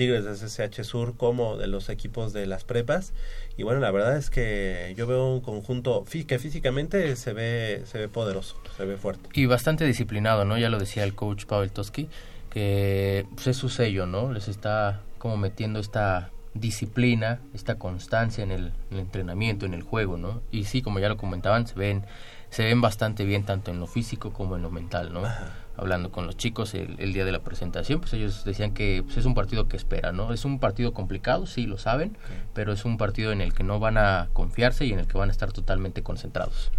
Tigres 0.00 0.24
de 0.24 0.34
SSH 0.34 0.82
Sur 0.82 1.14
como 1.14 1.58
de 1.58 1.66
los 1.66 1.90
equipos 1.90 2.32
de 2.32 2.46
las 2.46 2.64
prepas. 2.64 3.12
Y 3.58 3.64
bueno, 3.64 3.80
la 3.80 3.90
verdad 3.90 4.16
es 4.16 4.30
que 4.30 4.94
yo 4.96 5.06
veo 5.06 5.30
un 5.30 5.42
conjunto 5.42 6.06
que 6.26 6.38
físicamente 6.38 7.14
se 7.16 7.34
ve 7.34 7.82
se 7.84 7.98
ve 7.98 8.08
poderoso, 8.08 8.56
se 8.78 8.86
ve 8.86 8.96
fuerte. 8.96 9.28
Y 9.34 9.44
bastante 9.44 9.84
disciplinado, 9.84 10.46
¿no? 10.46 10.56
Ya 10.56 10.70
lo 10.70 10.78
decía 10.78 11.04
el 11.04 11.14
coach 11.14 11.44
Pavel 11.44 11.70
Toski, 11.70 12.08
que 12.48 13.26
pues, 13.34 13.48
es 13.48 13.58
su 13.58 13.68
sello, 13.68 14.06
¿no? 14.06 14.32
Les 14.32 14.48
está 14.48 15.02
como 15.18 15.36
metiendo 15.36 15.80
esta 15.80 16.30
disciplina, 16.54 17.40
esta 17.52 17.74
constancia 17.74 18.42
en 18.42 18.52
el, 18.52 18.72
en 18.90 18.96
el 18.96 18.98
entrenamiento, 19.00 19.66
en 19.66 19.74
el 19.74 19.82
juego, 19.82 20.16
¿no? 20.16 20.40
Y 20.50 20.64
sí, 20.64 20.80
como 20.80 20.98
ya 20.98 21.10
lo 21.10 21.18
comentaban, 21.18 21.66
se 21.66 21.74
ven 21.74 22.06
se 22.48 22.64
ven 22.64 22.80
bastante 22.80 23.24
bien 23.24 23.44
tanto 23.44 23.70
en 23.70 23.78
lo 23.78 23.86
físico 23.86 24.32
como 24.32 24.56
en 24.56 24.62
lo 24.62 24.70
mental, 24.70 25.12
¿no? 25.12 25.22
Hablando 25.76 26.10
con 26.10 26.26
los 26.26 26.36
chicos 26.36 26.74
el, 26.74 26.96
el 26.98 27.12
día 27.12 27.24
de 27.24 27.32
la 27.32 27.40
presentación, 27.40 28.00
pues 28.00 28.12
ellos 28.12 28.44
decían 28.44 28.74
que 28.74 29.02
pues, 29.04 29.16
es 29.16 29.24
un 29.24 29.34
partido 29.34 29.66
que 29.68 29.76
espera, 29.76 30.12
¿no? 30.12 30.32
Es 30.32 30.44
un 30.44 30.58
partido 30.58 30.92
complicado, 30.92 31.46
sí, 31.46 31.66
lo 31.66 31.78
saben, 31.78 32.16
pero 32.54 32.72
es 32.72 32.84
un 32.84 32.98
partido 32.98 33.32
en 33.32 33.40
el 33.40 33.54
que 33.54 33.64
no 33.64 33.78
van 33.78 33.96
a 33.96 34.28
confiarse 34.32 34.84
y 34.84 34.92
en 34.92 34.98
el 34.98 35.06
que 35.06 35.16
van 35.16 35.30
a 35.30 35.32
estar 35.32 35.52
totalmente 35.52 36.02
concentrados. 36.02 36.70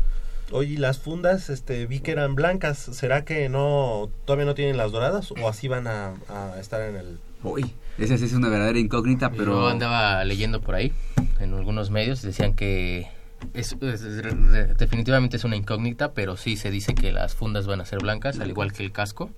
Oye, 0.51 0.73
¿y 0.73 0.77
las 0.77 0.99
fundas, 0.99 1.49
este, 1.49 1.87
vi 1.87 2.01
que 2.01 2.11
eran 2.11 2.35
blancas, 2.35 2.77
¿será 2.77 3.23
que 3.23 3.47
no 3.47 4.09
todavía 4.25 4.45
no 4.45 4.53
tienen 4.53 4.77
las 4.77 4.91
doradas 4.91 5.31
o 5.31 5.47
así 5.47 5.67
van 5.67 5.87
a, 5.87 6.15
a 6.29 6.59
estar 6.59 6.81
en 6.81 6.97
el 6.97 7.19
Uy, 7.43 7.73
esa 7.97 8.17
sí 8.17 8.25
es 8.25 8.33
una 8.33 8.49
verdadera 8.49 8.77
incógnita, 8.77 9.31
pero... 9.31 9.61
Yo 9.61 9.67
andaba 9.67 10.23
leyendo 10.23 10.61
por 10.61 10.75
ahí, 10.75 10.93
en 11.39 11.53
algunos 11.53 11.89
medios, 11.89 12.21
decían 12.21 12.53
que 12.53 13.07
es, 13.53 13.75
es- 13.81 14.01
es- 14.03 14.23
re- 14.23 14.73
definitivamente 14.75 15.37
es 15.37 15.43
una 15.43 15.55
incógnita, 15.55 16.13
pero 16.13 16.37
sí 16.37 16.57
se 16.57 16.71
dice 16.71 16.93
que 16.95 17.11
las 17.11 17.35
fundas 17.35 17.67
van 17.67 17.81
a 17.81 17.85
ser 17.85 17.99
blancas, 17.99 18.39
al 18.39 18.49
igual 18.49 18.71
que 18.73 18.83
el 18.83 18.91
casco, 18.91 19.29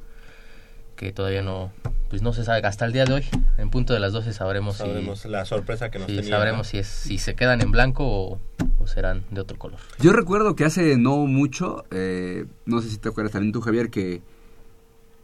que 0.95 1.11
todavía 1.11 1.41
no, 1.41 1.71
pues 2.09 2.21
no 2.21 2.33
se 2.33 2.43
sabe, 2.43 2.65
hasta 2.67 2.85
el 2.85 2.93
día 2.93 3.05
de 3.05 3.13
hoy, 3.13 3.25
en 3.57 3.69
punto 3.69 3.93
de 3.93 3.99
las 3.99 4.13
12 4.13 4.31
sabremos, 4.33 4.77
sabremos 4.77 5.19
si, 5.21 5.27
la 5.29 5.43
sorpresa 5.45 5.89
que 5.89 5.97
nos 5.99 6.07
tenía. 6.07 6.23
sabremos 6.23 6.67
si, 6.67 6.77
es, 6.77 6.87
si 6.87 7.17
se 7.17 7.33
quedan 7.35 7.61
en 7.61 7.71
blanco 7.71 8.05
o, 8.05 8.39
o 8.79 8.87
serán 8.87 9.23
de 9.31 9.41
otro 9.41 9.57
color. 9.57 9.79
Yo 9.99 10.13
recuerdo 10.13 10.55
que 10.55 10.65
hace 10.65 10.97
no 10.97 11.17
mucho, 11.25 11.85
eh, 11.91 12.45
no 12.65 12.81
sé 12.81 12.89
si 12.89 12.97
te 12.97 13.09
acuerdas 13.09 13.31
también 13.33 13.51
tú, 13.53 13.61
Javier, 13.61 13.89
que 13.89 14.21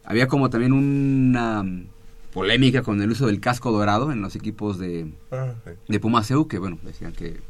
había 0.04 0.26
como 0.26 0.50
también 0.50 0.72
una 0.72 1.64
polémica 2.32 2.82
con 2.82 3.00
el 3.00 3.10
uso 3.10 3.26
del 3.26 3.40
casco 3.40 3.70
dorado 3.72 4.10
en 4.12 4.20
los 4.22 4.34
equipos 4.36 4.78
de, 4.78 5.12
Ah, 5.30 5.54
de 5.88 6.00
Pumaseu, 6.00 6.48
que 6.48 6.58
bueno, 6.58 6.78
decían 6.82 7.12
que 7.12 7.40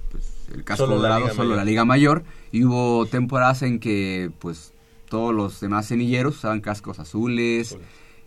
el 0.55 0.65
casco 0.65 0.87
Solo 0.87 1.01
dorado 1.01 1.29
solo 1.29 1.51
Mayor. 1.51 1.57
la 1.57 1.65
Liga 1.65 1.85
Mayor, 1.85 2.25
y 2.53 2.65
hubo 2.65 3.07
temporadas 3.07 3.63
en 3.63 3.79
que 3.81 4.31
pues 4.39 4.73
todos 5.09 5.35
los 5.35 5.61
demás 5.61 5.87
semilleros 5.87 6.37
usaban 6.37 6.61
cascos 6.61 6.99
azules, 6.99 7.77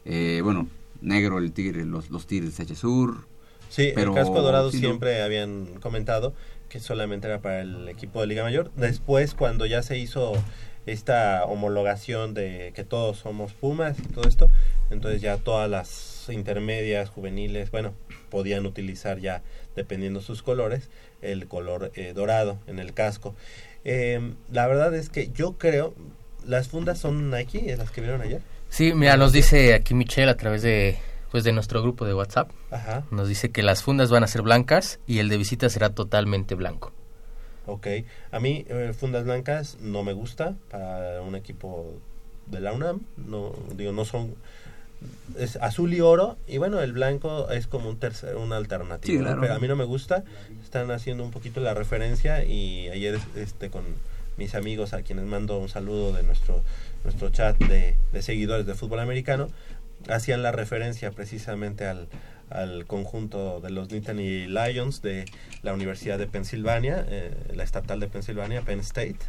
eh, 0.06 0.42
bueno, 0.44 0.68
negro 1.02 1.38
el 1.38 1.52
tigre, 1.52 1.86
los, 1.86 2.10
los 2.10 2.28
tigres 2.28 2.58
de 2.58 2.76
Sur, 2.76 3.26
Sí, 3.70 3.92
Pero, 3.96 4.12
el 4.12 4.16
casco 4.16 4.40
dorado 4.42 4.70
sí, 4.70 4.78
no. 4.78 4.90
siempre 4.90 5.24
habían 5.24 5.66
comentado 5.82 6.36
que 6.70 6.80
solamente 6.80 7.28
era 7.28 7.42
para 7.42 7.62
el 7.62 7.90
equipo 7.90 8.22
de 8.22 8.28
Liga 8.28 8.44
Mayor. 8.44 8.72
Después, 8.76 9.34
cuando 9.34 9.66
ya 9.66 9.82
se 9.82 9.98
hizo 9.98 10.34
esta 10.86 11.44
homologación 11.46 12.34
de 12.36 12.72
que 12.76 12.84
todos 12.84 13.18
somos 13.18 13.54
Pumas 13.54 13.98
y 13.98 14.04
todo 14.04 14.28
esto, 14.28 14.52
entonces 14.92 15.22
ya 15.22 15.38
todas 15.38 15.70
las 15.70 16.30
intermedias, 16.30 17.10
juveniles, 17.10 17.72
bueno, 17.72 17.94
podían 18.30 18.66
utilizar 18.68 19.20
ya, 19.20 19.42
dependiendo 19.76 20.22
sus 20.22 20.44
colores, 20.44 20.90
el 21.32 21.48
color 21.48 21.92
eh, 21.96 22.14
dorado 22.14 22.60
en 22.68 22.80
el 22.80 22.94
casco. 22.94 23.36
Eh, 23.86 24.34
la 24.52 24.68
verdad 24.68 24.94
es 24.96 25.10
que 25.10 25.30
yo 25.32 25.54
creo, 25.58 25.94
las 26.46 26.68
fundas 26.70 27.00
son 27.00 27.30
Nike, 27.32 27.76
las 27.78 27.92
que 27.92 28.02
vieron 28.02 28.22
ayer. 28.22 28.42
Sí, 28.70 28.94
mira, 28.94 29.18
nos 29.18 29.32
dice 29.34 29.74
aquí 29.74 29.94
Michelle 29.94 30.32
a 30.32 30.38
través 30.38 30.62
de, 30.62 30.98
pues, 31.32 31.44
de 31.44 31.52
nuestro 31.52 31.82
grupo 31.82 32.06
de 32.06 32.14
WhatsApp, 32.14 32.50
Ajá, 32.72 33.04
nos 33.12 33.28
dice 33.28 33.52
que 33.52 33.62
las 33.64 33.84
fundas 33.84 34.10
van 34.10 34.24
a 34.24 34.28
ser 34.28 34.42
blancas 34.42 35.00
y 35.06 35.20
el 35.20 35.30
de 35.30 35.38
visita 35.38 35.70
será 35.70 35.90
totalmente 35.92 36.56
blanco. 36.56 36.92
ok. 37.66 37.88
A 38.32 38.40
mí, 38.40 38.66
eh, 38.70 38.94
fundas 38.98 39.26
blancas 39.26 39.78
no 39.80 40.04
me 40.04 40.14
gusta 40.14 40.56
para 40.72 41.22
un 41.22 41.36
equipo 41.36 41.94
de 42.48 42.60
la 42.62 42.74
UNAM. 42.74 43.02
No, 43.18 43.54
digo, 43.76 43.92
no 43.92 44.06
son. 44.06 44.36
Es 45.38 45.58
azul 45.58 45.94
y 45.94 46.02
oro. 46.02 46.38
Y 46.48 46.58
bueno, 46.58 46.82
el 46.82 46.94
blanco 46.94 47.50
es 47.50 47.68
como 47.68 47.90
un 47.90 47.98
tercer, 47.98 48.36
una 48.36 48.58
alternativa. 48.58 49.14
Sí, 49.14 49.18
¿no? 49.18 49.26
claro. 49.26 49.42
Pero 49.42 49.54
a 49.54 49.60
mí 49.60 49.68
no 49.68 49.76
me 49.76 49.86
gusta. 49.86 50.24
Están 50.64 50.92
haciendo 50.92 51.24
un 51.24 51.32
poquito 51.32 51.60
la 51.62 51.74
referencia. 51.74 52.44
Y 52.44 52.90
ayer, 52.90 53.20
este, 53.36 53.70
con 53.70 53.84
mis 54.38 54.56
amigos 54.56 54.94
a 54.94 55.02
quienes 55.04 55.26
mando 55.26 55.60
un 55.60 55.70
saludo 55.70 56.14
de 56.14 56.24
nuestro, 56.24 56.64
nuestro 57.04 57.30
chat 57.30 57.58
de, 57.60 57.96
de 58.12 58.22
seguidores 58.22 58.66
de 58.66 58.74
fútbol 58.74 59.00
americano, 59.00 59.50
hacían 60.10 60.44
la 60.44 60.52
referencia 60.52 61.12
precisamente 61.12 61.86
al, 61.86 62.08
al 62.50 62.86
conjunto 62.86 63.60
de 63.62 63.72
los 63.72 63.92
Nittany 63.92 64.48
Lions 64.48 65.02
de 65.02 65.26
la 65.64 65.74
Universidad 65.74 66.18
de 66.18 66.28
Pensilvania, 66.28 67.06
eh, 67.10 67.32
la 67.56 67.64
estatal 67.64 68.00
de 68.00 68.08
Pensilvania, 68.08 68.62
Penn 68.62 68.80
State, 68.80 69.20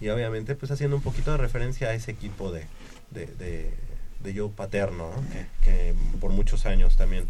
y 0.00 0.08
obviamente 0.08 0.54
pues 0.54 0.70
haciendo 0.70 0.96
un 0.96 1.02
poquito 1.02 1.32
de 1.32 1.36
referencia 1.36 1.88
a 1.88 1.94
ese 1.94 2.10
equipo 2.10 2.52
de, 2.52 2.64
de, 3.10 3.26
de, 3.26 3.70
de 4.22 4.34
Joe 4.34 4.50
Paterno, 4.50 5.10
¿no? 5.14 5.22
que, 5.30 5.46
que 5.62 5.94
por 6.20 6.30
muchos 6.32 6.66
años 6.66 6.96
también 6.96 7.24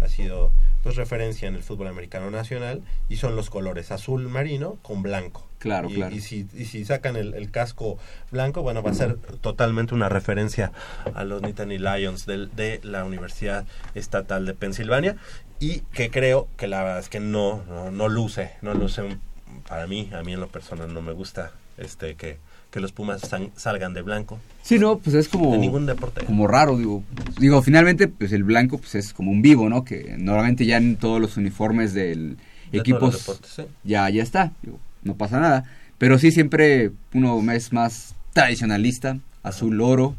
ha 0.00 0.08
sido 0.08 0.52
pues 0.82 0.94
referencia 0.94 1.48
en 1.48 1.56
el 1.56 1.64
fútbol 1.64 1.88
americano 1.88 2.30
nacional 2.30 2.80
y 3.08 3.16
son 3.16 3.34
los 3.34 3.50
colores 3.50 3.90
azul 3.90 4.28
marino 4.28 4.78
con 4.82 5.02
blanco. 5.02 5.48
Claro, 5.58 5.88
y, 5.90 5.94
claro. 5.94 6.14
Y 6.14 6.20
si, 6.20 6.46
y 6.54 6.66
si 6.66 6.84
sacan 6.84 7.16
el, 7.16 7.34
el 7.34 7.50
casco 7.50 7.98
blanco, 8.30 8.62
bueno, 8.62 8.82
va 8.82 8.90
a 8.90 8.94
ser 8.94 9.16
totalmente 9.40 9.94
una 9.94 10.08
referencia 10.08 10.70
a 11.14 11.24
los 11.24 11.42
Nittany 11.42 11.78
Lions 11.78 12.24
del- 12.26 12.54
de, 12.54 12.78
la 12.84 13.04
Universidad 13.04 13.64
Estatal 13.96 14.46
de 14.46 14.54
Pensilvania 14.54 15.16
y 15.58 15.80
que 15.92 16.10
creo 16.10 16.46
que 16.56 16.68
la 16.68 16.84
verdad 16.84 16.98
es 17.00 17.08
que 17.08 17.18
no, 17.18 17.64
no, 17.68 17.90
no 17.90 18.08
luce, 18.08 18.52
no 18.62 18.74
luce 18.74 19.02
un- 19.02 19.20
para 19.66 19.88
mí, 19.88 20.10
a 20.14 20.22
mí 20.22 20.34
en 20.34 20.40
lo 20.40 20.48
personal 20.48 20.92
no 20.94 21.02
me 21.02 21.12
gusta 21.12 21.50
este 21.78 22.14
que, 22.14 22.38
que 22.70 22.80
los 22.80 22.92
Pumas 22.92 23.22
salgan 23.56 23.94
de 23.94 24.02
blanco. 24.02 24.38
Sí, 24.62 24.78
no, 24.78 24.98
pues 24.98 25.14
es 25.14 25.28
como... 25.28 25.52
De 25.52 25.58
ningún 25.58 25.86
deporte. 25.86 26.24
Como 26.24 26.46
raro, 26.46 26.76
digo. 26.76 27.04
Digo, 27.38 27.62
finalmente, 27.62 28.08
pues 28.08 28.32
el 28.32 28.44
blanco 28.44 28.78
pues 28.78 28.94
es 28.96 29.12
como 29.12 29.30
un 29.30 29.42
vivo, 29.42 29.68
¿no? 29.68 29.84
Que 29.84 30.16
normalmente 30.18 30.66
ya 30.66 30.76
en 30.76 30.96
todos 30.96 31.20
los 31.20 31.36
uniformes 31.36 31.94
del 31.94 32.36
De 32.72 32.82
deportes, 32.82 33.40
sí. 33.44 33.62
ya, 33.84 34.10
ya 34.10 34.22
está. 34.22 34.52
Digo, 34.62 34.78
no 35.02 35.14
pasa 35.14 35.40
nada. 35.40 35.64
Pero 35.98 36.18
sí 36.18 36.30
siempre 36.32 36.90
uno 37.14 37.40
es 37.52 37.72
más 37.72 38.14
tradicionalista, 38.32 39.18
azul 39.42 39.80
oro, 39.80 40.14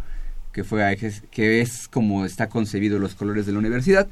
que 0.51 0.63
fue 0.63 0.97
que 1.29 1.61
es 1.61 1.87
como 1.87 2.25
está 2.25 2.49
concebido 2.49 2.97
los 2.97 3.13
colores 3.13 3.45
de 3.45 3.51
la 3.51 3.59
universidad. 3.59 4.07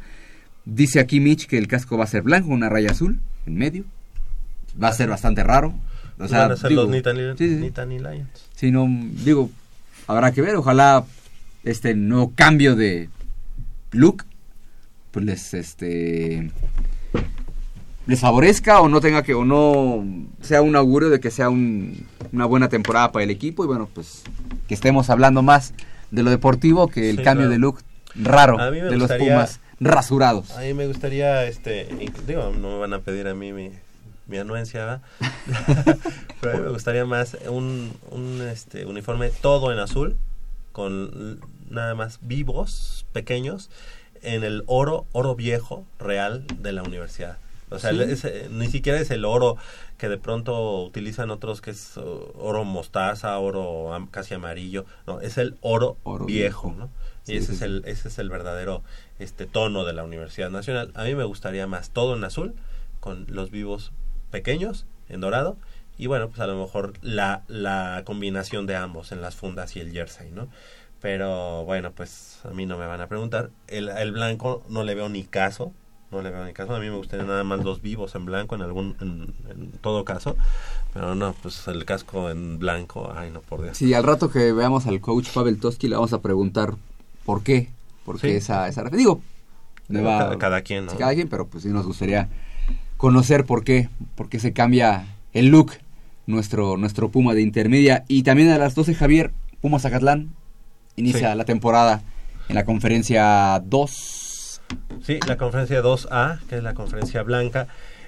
Dice 0.65 0.99
aquí 0.99 1.19
Mitch 1.19 1.47
que 1.47 1.57
el 1.57 1.67
casco 1.67 1.97
va 1.97 2.03
a 2.03 2.07
ser 2.07 2.21
blanco, 2.21 2.49
una 2.49 2.69
raya 2.69 2.91
azul 2.91 3.19
en 3.47 3.55
medio. 3.55 3.85
Va 4.81 4.89
a 4.89 4.93
ser 4.93 5.09
bastante 5.09 5.43
raro. 5.43 5.73
O 6.19 6.27
sea, 6.27 6.43
Van 6.43 6.51
a 6.53 6.57
ser 6.57 6.69
digo, 6.69 6.83
los 6.83 6.91
Nittany, 6.91 7.37
sí, 7.37 7.49
sí. 7.49 7.55
Nittany 7.55 7.99
Lions. 7.99 8.29
Sí, 8.55 8.71
no, 8.71 8.87
digo, 9.23 9.49
habrá 10.07 10.31
que 10.31 10.41
ver, 10.41 10.55
ojalá 10.55 11.03
este 11.63 11.93
nuevo 11.95 12.31
cambio 12.35 12.75
de 12.75 13.09
look, 13.91 14.23
pues 15.11 15.25
les, 15.25 15.53
este, 15.53 16.51
les 18.07 18.19
favorezca 18.19 18.81
o 18.81 18.87
no 18.87 19.01
tenga 19.01 19.23
que, 19.23 19.33
o 19.33 19.43
no 19.45 20.05
sea 20.41 20.61
un 20.61 20.75
augurio 20.75 21.09
de 21.09 21.19
que 21.19 21.31
sea 21.31 21.49
un- 21.49 22.05
una 22.31 22.45
buena 22.45 22.69
temporada 22.69 23.11
para 23.11 23.23
el 23.23 23.29
equipo 23.31 23.63
y 23.63 23.67
bueno, 23.67 23.89
pues 23.93 24.23
que 24.67 24.73
estemos 24.73 25.09
hablando 25.09 25.41
más 25.41 25.73
de 26.11 26.23
lo 26.23 26.29
deportivo 26.29 26.87
que 26.87 27.09
el 27.09 27.17
Sí, 27.17 27.23
cambio 27.23 27.47
claro. 27.47 27.51
de 27.51 27.57
look 27.59 27.79
raro 28.15 28.57
de 28.71 28.95
los 28.97 29.11
Pumas 29.13 29.59
rasurados. 29.79 30.51
A 30.51 30.61
mí 30.61 30.73
me 30.73 30.87
gustaría, 30.87 31.45
este, 31.45 31.87
digo, 32.27 32.53
no 32.57 32.71
me 32.73 32.77
van 32.79 32.93
a 32.93 32.99
pedir 32.99 33.27
a 33.27 33.33
mí 33.35 33.51
mi, 33.53 33.71
mi 34.27 34.37
anuencia. 34.37 35.01
Pero 36.41 36.53
a 36.53 36.57
mí 36.57 36.63
me 36.63 36.69
gustaría 36.71 37.05
más 37.05 37.37
un, 37.49 37.91
un 38.11 38.41
este, 38.41 38.85
uniforme 38.85 39.29
todo 39.29 39.71
en 39.71 39.79
azul, 39.79 40.17
con 40.71 41.39
nada 41.69 41.95
más 41.95 42.19
vivos, 42.21 43.05
pequeños, 43.13 43.69
en 44.21 44.43
el 44.43 44.63
oro, 44.67 45.05
oro 45.11 45.35
viejo, 45.35 45.85
real 45.99 46.45
de 46.59 46.71
la 46.71 46.83
universidad. 46.83 47.37
O 47.69 47.79
sea, 47.79 47.91
Sí. 47.91 48.01
ese- 48.01 48.47
ni 48.51 48.67
siquiera 48.67 48.99
es 48.99 49.09
el 49.09 49.25
oro 49.25 49.57
que 49.97 50.07
de 50.07 50.17
pronto 50.17 50.83
utilizan 50.83 51.31
otros 51.31 51.61
que 51.61 51.71
es 51.71 51.93
oro 51.97 52.63
mostaza, 52.63 53.37
oro 53.39 53.89
casi 54.11 54.33
amarillo. 54.35 54.85
No, 55.07 55.19
es 55.21 55.37
el 55.37 55.57
oro, 55.61 55.97
Oro 56.03 56.25
viejo, 56.25 56.69
viejo. 56.69 56.79
¿no? 56.79 56.89
Sí, 57.23 57.33
y 57.33 57.37
ese 57.37 57.47
sí, 57.47 57.53
es 57.55 57.61
el 57.63 57.83
ese 57.87 58.09
es 58.09 58.19
el 58.19 58.29
verdadero 58.29 58.83
este 59.17 59.45
tono 59.47 59.83
de 59.83 59.93
la 59.93 60.03
Universidad 60.03 60.51
Nacional. 60.51 60.91
A 60.93 61.03
mí 61.05 61.15
me 61.15 61.23
gustaría 61.23 61.65
más 61.65 61.89
todo 61.89 62.15
en 62.15 62.23
azul 62.23 62.53
con 62.99 63.25
los 63.29 63.49
vivos 63.49 63.91
pequeños 64.39 64.85
en 65.09 65.21
dorado 65.21 65.55
y 65.97 66.07
bueno, 66.07 66.27
pues 66.29 66.39
a 66.41 66.47
lo 66.47 66.59
mejor 66.61 66.93
la 67.01 67.43
la 67.47 68.01
combinación 68.05 68.65
de 68.67 68.75
ambos 68.75 69.11
en 69.13 69.21
las 69.21 69.35
fundas 69.35 69.75
y 69.75 69.79
el 69.79 69.91
jersey, 69.91 70.29
¿no? 70.31 70.47
Pero 71.01 71.63
bueno, 71.65 71.91
pues 71.91 72.39
a 72.45 72.49
mí 72.49 72.65
no 72.65 72.77
me 72.77 72.87
van 72.87 72.99
a 73.01 73.07
preguntar. 73.07 73.49
El, 73.67 73.89
el 73.89 74.11
blanco 74.11 74.63
no 74.69 74.83
le 74.83 74.95
veo 74.95 75.07
ni 75.07 75.23
caso, 75.23 75.71
no 76.11 76.21
le 76.21 76.31
veo 76.31 76.43
ni 76.45 76.53
caso. 76.53 76.75
A 76.75 76.79
mí 76.79 76.89
me 76.89 76.97
gustaría 76.97 77.25
nada 77.25 77.43
más 77.43 77.63
los 77.63 77.81
vivos 77.81 78.15
en 78.15 78.25
blanco 78.25 78.55
en 78.55 78.61
algún 78.61 78.95
en, 79.01 79.33
en 79.51 79.71
todo 79.81 80.03
caso, 80.03 80.35
pero 80.93 81.13
no, 81.15 81.33
pues 81.41 81.67
el 81.67 81.85
casco 81.85 82.29
en 82.29 82.57
blanco, 82.59 83.13
ay 83.15 83.29
no 83.31 83.41
por 83.41 83.61
Dios. 83.61 83.77
Sí, 83.77 83.93
al 83.93 84.03
rato 84.03 84.31
que 84.31 84.51
veamos 84.51 84.87
al 84.87 84.99
coach 84.99 85.29
Pavel 85.31 85.59
Toski 85.59 85.87
le 85.87 85.95
vamos 85.95 86.13
a 86.13 86.21
preguntar 86.21 86.73
por 87.25 87.43
qué, 87.43 87.69
por 88.03 88.19
qué 88.19 88.31
Sí. 88.31 88.37
esa, 88.37 88.67
esa 88.67 88.83
Digo, 88.89 89.21
le 89.89 90.01
va- 90.01 90.17
Cada- 90.17 90.37
cada 90.39 90.61
quien, 90.61 90.85
¿no? 90.87 90.91
sí, 90.91 90.97
cada 90.97 91.13
quien, 91.13 91.27
pero 91.29 91.45
pues 91.47 91.63
sí 91.63 91.69
nos 91.69 91.85
gustaría 91.85 92.29
conocer 92.97 93.45
por 93.45 93.63
qué, 93.63 93.89
por 94.15 94.29
qué 94.29 94.39
se 94.39 94.53
cambia 94.53 95.05
el 95.33 95.47
look 95.47 95.73
nuestro, 96.27 96.77
nuestro 96.77 97.09
Puma 97.09 97.33
de 97.33 97.41
intermedia. 97.41 98.03
Y 98.07 98.23
también 98.23 98.49
a 98.49 98.57
las 98.57 98.75
12, 98.75 98.95
Javier, 98.95 99.31
Puma 99.61 99.79
Zacatlán 99.79 100.29
inicia 100.95 101.31
Sí. 101.31 101.37
la 101.37 101.45
temporada 101.45 102.01
en 102.49 102.55
la 102.55 102.65
conferencia 102.65 103.61
2. 103.65 104.61
Sí, 105.03 105.19
la 105.27 105.37
conferencia 105.37 105.81
2A, 105.81 106.39
que 106.49 106.57
es 106.57 106.63
la 106.63 106.73
conferencia 106.73 107.21
blanca. 107.23 107.67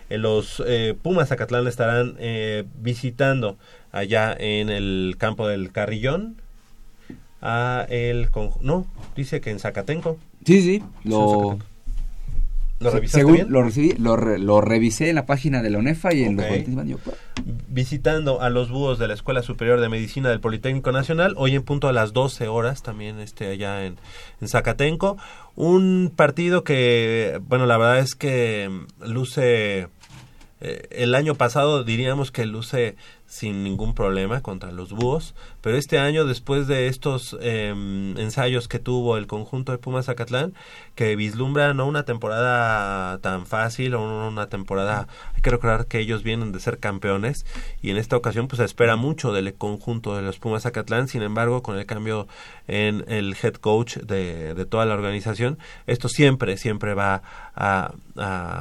Eh, 0.09 0.17
los 0.17 0.63
eh, 0.65 0.95
Pumas 1.01 1.27
Zacatlán 1.29 1.67
estarán 1.67 2.15
eh, 2.17 2.63
visitando 2.81 3.57
allá 3.91 4.33
en 4.39 4.69
el 4.69 5.15
campo 5.17 5.47
del 5.47 5.71
Carrillón. 5.71 6.37
A 7.41 7.85
el 7.89 8.31
conju- 8.31 8.59
no, 8.61 8.87
dice 9.15 9.41
que 9.41 9.51
en 9.51 9.59
Zacatenco. 9.59 10.17
Sí, 10.45 10.61
sí, 10.61 10.83
lo... 11.03 11.59
¿Lo 12.79 12.91
revisaste 12.91 13.19
según 13.19 13.33
bien? 13.33 13.47
Lo, 13.51 13.63
recibí, 13.63 13.93
lo, 13.97 14.15
re- 14.15 14.37
lo 14.39 14.61
revisé 14.61 15.09
en 15.09 15.15
la 15.15 15.25
página 15.25 15.61
de 15.63 15.69
la 15.71 15.79
UNEFA 15.79 16.13
y 16.13 16.23
en 16.23 16.35
los 16.35 16.45
Ok. 16.45 16.49
boletines 16.51 16.75
van, 16.75 16.87
yo, 16.87 16.97
visitando 17.69 18.41
a 18.41 18.49
los 18.49 18.69
búhos 18.69 18.99
de 18.99 19.07
la 19.07 19.13
Escuela 19.13 19.41
Superior 19.41 19.79
de 19.79 19.89
Medicina 19.89 20.29
del 20.29 20.39
Politécnico 20.39 20.91
Nacional, 20.91 21.33
hoy 21.37 21.55
en 21.55 21.63
punto 21.63 21.87
a 21.87 21.93
las 21.93 22.13
12 22.13 22.47
horas, 22.47 22.83
también 22.83 23.19
este 23.19 23.47
allá 23.47 23.85
en, 23.85 23.95
en 24.41 24.47
Zacatenco. 24.47 25.17
Un 25.55 26.11
partido 26.15 26.63
que, 26.63 27.39
bueno, 27.47 27.65
la 27.65 27.77
verdad 27.77 27.99
es 27.99 28.13
que 28.15 28.69
luce, 29.05 29.87
eh, 30.61 30.87
el 30.91 31.15
año 31.15 31.35
pasado 31.35 31.83
diríamos 31.83 32.31
que 32.31 32.45
luce 32.45 32.95
sin 33.25 33.63
ningún 33.63 33.93
problema 33.93 34.41
contra 34.41 34.71
los 34.71 34.93
búhos, 34.93 35.35
pero 35.67 35.77
este 35.77 35.99
año, 35.99 36.23
después 36.23 36.65
de 36.67 36.87
estos 36.87 37.35
eh, 37.41 37.73
ensayos 38.15 38.69
que 38.69 38.79
tuvo 38.79 39.17
el 39.17 39.27
conjunto 39.27 39.73
de 39.73 39.77
Pumas 39.77 40.05
Zacatlán, 40.05 40.53
que 40.95 41.17
vislumbra 41.17 41.73
no 41.73 41.87
una 41.87 42.03
temporada 42.03 43.17
tan 43.17 43.45
fácil 43.45 43.95
o 43.95 44.29
una 44.29 44.47
temporada, 44.47 45.09
hay 45.35 45.41
que 45.41 45.49
recordar 45.49 45.87
que 45.87 45.99
ellos 45.99 46.23
vienen 46.23 46.53
de 46.53 46.61
ser 46.61 46.79
campeones 46.79 47.45
y 47.81 47.89
en 47.89 47.97
esta 47.97 48.15
ocasión 48.15 48.47
pues 48.47 48.59
se 48.59 48.63
espera 48.63 48.95
mucho 48.95 49.33
del 49.33 49.53
conjunto 49.55 50.15
de 50.15 50.21
los 50.21 50.39
Pumas 50.39 50.63
Zacatlán, 50.63 51.09
sin 51.09 51.21
embargo 51.21 51.61
con 51.61 51.77
el 51.77 51.85
cambio 51.85 52.29
en 52.69 53.03
el 53.09 53.35
head 53.35 53.55
coach 53.55 53.97
de, 53.97 54.53
de 54.53 54.65
toda 54.65 54.85
la 54.85 54.93
organización, 54.93 55.59
esto 55.85 56.07
siempre, 56.07 56.55
siempre 56.55 56.93
va 56.93 57.23
a, 57.57 57.93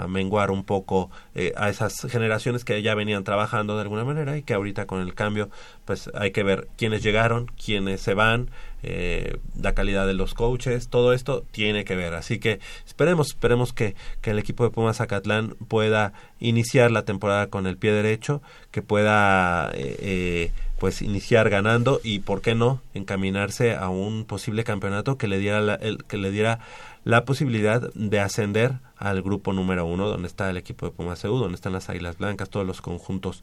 menguar 0.09 0.51
un 0.51 0.65
poco 0.65 1.11
eh, 1.35 1.53
a 1.57 1.71
esas 1.71 2.07
generaciones 2.11 2.65
que 2.65 2.83
ya 2.83 2.95
venían 2.95 3.25
trabajando 3.25 3.75
de 3.77 3.83
alguna 3.83 4.05
manera 4.05 4.37
y 4.37 4.43
que 4.43 4.53
ahorita 4.53 4.87
con 4.87 5.01
el 5.01 5.15
cambio 5.15 5.49
pues 5.87 6.11
hay 6.15 6.31
que 6.31 6.43
ver 6.43 6.69
llegaron, 7.03 7.51
quiénes 7.63 8.01
se 8.01 8.15
van, 8.15 8.51
eh, 8.83 9.39
la 9.61 9.75
calidad 9.75 10.07
de 10.07 10.15
los 10.15 10.35
coaches, 10.35 10.89
todo 10.89 11.13
esto 11.13 11.45
tiene 11.51 11.85
que 11.85 11.97
ver. 11.97 12.15
Así 12.15 12.39
que 12.39 12.61
esperemos, 12.87 13.29
esperemos 13.29 13.73
que, 13.73 13.97
que 14.21 14.31
el 14.31 14.39
equipo 14.39 14.65
de 14.65 14.71
Pumas 14.71 14.99
Zacatlán 14.99 15.57
pueda 15.69 16.13
iniciar 16.39 16.91
la 16.91 17.05
temporada 17.05 17.49
con 17.49 17.67
el 17.67 17.77
pie 17.77 17.93
derecho, 17.93 18.43
que 18.71 18.83
pueda 18.83 19.71
eh, 19.75 19.97
eh, 20.01 20.53
pues 20.79 21.03
iniciar 21.03 21.51
ganando 21.51 22.01
y 22.05 22.21
por 22.21 22.43
qué 22.43 22.55
no 22.55 22.81
encaminarse 22.95 23.75
a 23.75 23.89
un 23.89 24.25
posible 24.25 24.63
campeonato 24.63 25.19
que 25.19 25.27
le 25.27 25.39
diera 25.39 25.61
la, 25.61 25.75
el, 25.75 26.05
que 26.05 26.19
le 26.19 26.31
diera 26.31 26.61
la 27.05 27.25
posibilidad 27.25 27.93
de 27.95 28.21
ascender 28.21 28.75
al 28.99 29.23
grupo 29.23 29.53
número 29.53 29.85
uno 29.85 30.09
donde 30.09 30.27
está 30.27 30.49
el 30.51 30.57
equipo 30.57 30.87
de 30.87 30.93
Pumas 30.93 31.21
CU, 31.21 31.39
donde 31.39 31.55
están 31.55 31.73
las 31.73 31.89
Águilas 31.91 32.19
Blancas, 32.19 32.51
todos 32.51 32.67
los 32.67 32.81
conjuntos 32.81 33.43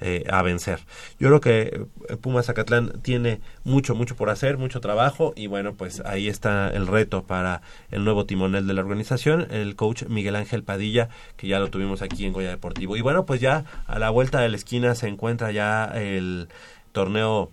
eh, 0.00 0.24
a 0.30 0.42
vencer. 0.42 0.80
Yo 1.18 1.28
creo 1.28 1.40
que 1.40 1.86
eh, 2.08 2.16
Pumas 2.16 2.46
Zacatlán 2.46 3.00
tiene 3.02 3.40
mucho, 3.64 3.94
mucho 3.94 4.16
por 4.16 4.30
hacer, 4.30 4.58
mucho 4.58 4.80
trabajo 4.80 5.32
y 5.36 5.46
bueno, 5.46 5.74
pues 5.74 6.00
ahí 6.04 6.28
está 6.28 6.70
el 6.70 6.86
reto 6.86 7.24
para 7.24 7.62
el 7.90 8.04
nuevo 8.04 8.24
timonel 8.26 8.66
de 8.66 8.74
la 8.74 8.80
organización, 8.80 9.46
el 9.50 9.76
coach 9.76 10.04
Miguel 10.04 10.36
Ángel 10.36 10.62
Padilla, 10.62 11.08
que 11.36 11.48
ya 11.48 11.58
lo 11.58 11.68
tuvimos 11.70 12.02
aquí 12.02 12.24
en 12.24 12.32
Goya 12.32 12.50
Deportivo. 12.50 12.96
Y 12.96 13.00
bueno, 13.00 13.26
pues 13.26 13.40
ya 13.40 13.64
a 13.86 13.98
la 13.98 14.10
vuelta 14.10 14.40
de 14.40 14.48
la 14.48 14.56
esquina 14.56 14.94
se 14.94 15.08
encuentra 15.08 15.52
ya 15.52 15.84
el 15.94 16.48
torneo 16.92 17.50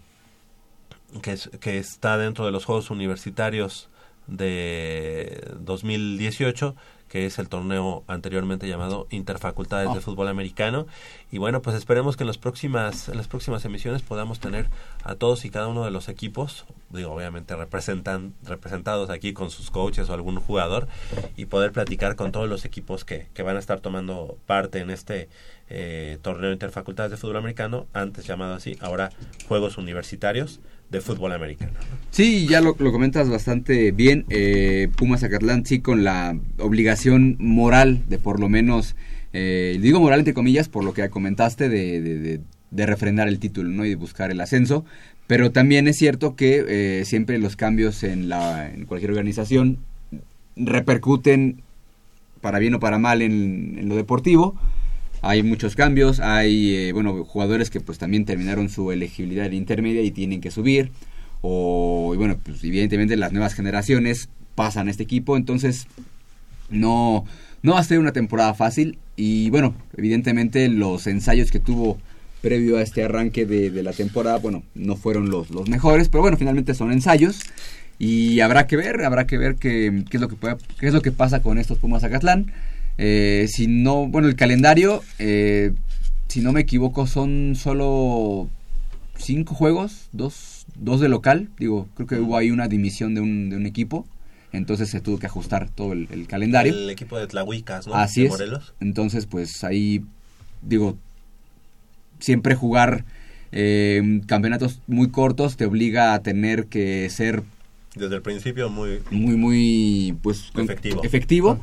que 1.22 1.78
está 1.78 2.18
dentro 2.18 2.46
de 2.46 2.52
los 2.52 2.64
Juegos 2.64 2.90
Universitarios 2.90 3.90
de 4.28 5.52
2018 5.60 6.76
que 7.12 7.26
es 7.26 7.40
el 7.40 7.50
torneo 7.50 8.06
anteriormente 8.08 8.70
llamado 8.70 9.06
Interfacultades 9.10 9.94
de 9.94 10.00
Fútbol 10.00 10.30
Americano. 10.30 10.88
Y 11.30 11.40
bueno, 11.40 11.62
pues 11.62 11.76
esperemos 11.76 12.16
que 12.16 12.24
en, 12.24 12.28
las 12.28 12.38
próximas, 12.38 13.10
en 13.10 13.18
las 13.18 13.28
próximas 13.28 13.66
emisiones 13.66 14.02
podamos 14.02 14.40
tener 14.40 14.70
a 15.04 15.16
todos 15.16 15.44
y 15.44 15.50
cada 15.50 15.68
uno 15.68 15.84
de 15.84 15.92
los 15.92 16.08
equipos, 16.08 16.64
digo, 16.90 17.12
obviamente 17.12 17.54
representan, 17.58 18.34
representados 18.46 19.10
aquí 19.10 19.34
con 19.34 19.52
sus 19.52 19.72
coaches 19.72 20.10
o 20.10 20.14
algún 20.14 20.38
jugador, 20.40 20.88
y 21.36 21.48
poder 21.48 21.74
platicar 21.74 22.16
con 22.16 22.32
todos 22.32 22.48
los 22.48 22.64
equipos 22.64 23.04
que, 23.04 23.28
que 23.34 23.44
van 23.44 23.58
a 23.58 23.60
estar 23.60 23.82
tomando 23.82 24.38
parte 24.46 24.80
en 24.80 24.90
este 24.90 25.28
eh, 25.70 26.18
torneo 26.22 26.54
Interfacultades 26.54 27.12
de 27.12 27.18
Fútbol 27.18 27.36
Americano, 27.36 27.88
antes 27.92 28.26
llamado 28.26 28.54
así, 28.54 28.78
ahora 28.80 29.12
Juegos 29.50 29.78
Universitarios 29.78 30.62
de 30.92 31.02
Fútbol 31.02 31.32
Americano. 31.32 31.72
Sí, 32.12 32.46
ya 32.48 32.60
lo, 32.60 32.76
lo 32.78 32.92
comentas 32.92 33.30
bastante 33.30 33.92
bien. 33.92 34.26
Eh, 34.30 34.90
Pumas 34.98 35.22
Zacatlán 35.22 35.66
sí 35.66 35.80
con 35.80 36.04
la 36.04 36.38
obligación 36.60 37.38
moral 37.40 38.04
de 38.10 38.18
por 38.18 38.40
lo 38.40 38.50
menos, 38.50 38.96
eh, 39.32 39.80
digo 39.82 40.02
moral 40.02 40.20
entre 40.20 40.34
comillas 40.34 40.68
por 40.68 40.84
lo 40.84 40.94
que 40.94 41.10
comentaste 41.10 41.70
de, 41.70 42.02
de, 42.02 42.20
de, 42.20 43.28
el 43.28 43.40
título 43.40 43.70
¿no? 43.70 43.86
y 43.86 43.90
de 43.90 43.96
buscar 43.96 44.32
el 44.32 44.42
ascenso. 44.42 44.84
Pero 45.28 45.52
también 45.52 45.88
es 45.88 45.98
cierto 45.98 46.36
que 46.36 46.66
eh, 46.68 47.06
siempre 47.06 47.38
los 47.38 47.56
cambios 47.56 48.04
en, 48.04 48.28
la, 48.28 48.70
en 48.70 48.86
cualquier 48.86 49.12
organización 49.12 49.78
repercuten 50.58 51.62
para 52.42 52.60
bien 52.60 52.76
o 52.76 52.80
para 52.82 53.00
mal 53.00 53.22
en 53.22 53.88
lo 53.88 53.96
deportivo 53.96 54.58
hay 55.22 55.44
muchos 55.44 55.76
cambios, 55.76 56.20
hay 56.20 56.76
eh, 56.76 56.92
bueno 56.94 57.24
jugadores 57.24 57.70
que 57.70 57.80
pues 57.80 57.98
también 57.98 58.26
terminaron 58.26 58.70
su 58.70 58.92
elegibilidad 58.92 59.52
intermedia 59.52 60.02
y 60.02 60.12
tienen 60.12 60.42
que 60.42 60.52
subir 60.52 60.92
o 61.42 62.14
bueno 62.16 62.38
pues 62.44 62.64
evidentemente 62.64 63.16
las 63.18 63.32
nuevas 63.32 63.54
generaciones 63.54 64.30
pasan 64.56 64.88
a 64.88 64.92
este 64.92 65.04
equipo 65.04 65.38
entonces 65.38 65.88
no 66.70 67.26
no 67.64 67.74
va 67.74 67.80
a 67.80 67.84
ser 67.84 68.00
una 68.00 68.14
temporada 68.14 68.54
fácil 68.54 68.98
y 69.16 69.50
bueno 69.50 69.76
evidentemente 69.96 70.68
los 70.70 71.06
ensayos 71.08 71.52
que 71.52 71.60
tuvo 71.60 72.00
previo 72.42 72.78
a 72.78 72.82
este 72.82 73.04
arranque 73.04 73.46
de, 73.46 73.84
la 73.84 73.94
temporada 73.94 74.38
bueno 74.38 74.64
no 74.74 74.96
fueron 74.96 75.30
los, 75.30 75.52
los 75.52 75.70
mejores 75.70 76.10
pero 76.10 76.22
bueno 76.22 76.38
finalmente 76.38 76.74
son 76.74 76.92
ensayos 76.92 77.40
y 78.00 78.40
habrá 78.40 78.66
que 78.66 78.78
ver 78.78 79.04
habrá 79.04 79.28
que 79.28 79.38
ver 79.38 79.56
qué, 79.56 79.88
es 80.12 80.22
lo 80.22 80.28
que 80.28 80.38
es 80.88 80.94
lo 80.94 81.02
que 81.04 81.12
pasa 81.12 81.42
con 81.42 81.60
estos 81.60 81.78
Pumas 81.78 82.04
Acatlán 82.04 82.52
eh, 82.98 83.48
si 83.50 83.68
no, 83.68 84.08
bueno, 84.08 84.28
el 84.28 84.36
calendario, 84.36 85.02
eh, 85.20 85.74
si 86.28 86.42
no 86.42 86.52
me 86.52 86.62
equivoco, 86.62 87.08
son 87.08 87.56
solo 87.56 88.50
cinco 89.18 89.56
juegos, 89.56 90.10
dos, 90.12 90.66
dos 90.76 91.00
de 91.00 91.10
local. 91.10 91.50
Digo, 91.58 91.88
creo 91.96 92.08
que 92.08 92.16
hubo 92.16 92.38
ahí 92.38 92.52
una 92.52 92.68
dimisión 92.68 93.14
de 93.16 93.22
un, 93.22 93.50
de 93.50 93.58
un 93.58 93.66
equipo. 93.66 94.06
Entonces 94.54 94.90
se 94.90 95.00
tuvo 95.00 95.18
que 95.18 95.28
ajustar 95.28 95.70
todo 95.70 95.94
el, 95.94 96.08
el 96.12 96.28
calendario. 96.28 96.74
El 96.74 96.90
equipo 96.90 97.18
de 97.18 97.28
Tlahuicas, 97.28 97.88
¿no? 97.88 97.96
Así 97.96 98.22
de 98.22 98.28
es. 98.28 98.32
Morelos. 98.34 98.74
Entonces, 98.82 99.26
pues 99.26 99.64
ahí, 99.64 100.04
digo, 100.62 100.98
siempre 102.20 102.56
jugar 102.56 103.06
eh, 103.52 104.22
campeonatos 104.28 104.80
muy 104.88 105.10
cortos 105.10 105.58
te 105.58 105.66
obliga 105.66 106.14
a 106.14 106.22
tener 106.22 106.68
que 106.68 107.10
ser 107.10 107.44
desde 107.96 108.16
el 108.16 108.22
principio 108.22 108.70
muy 108.70 109.02
muy 109.12 109.36
muy 109.36 110.18
pues 110.22 110.52
efectivo, 110.56 111.04
efectivo. 111.04 111.60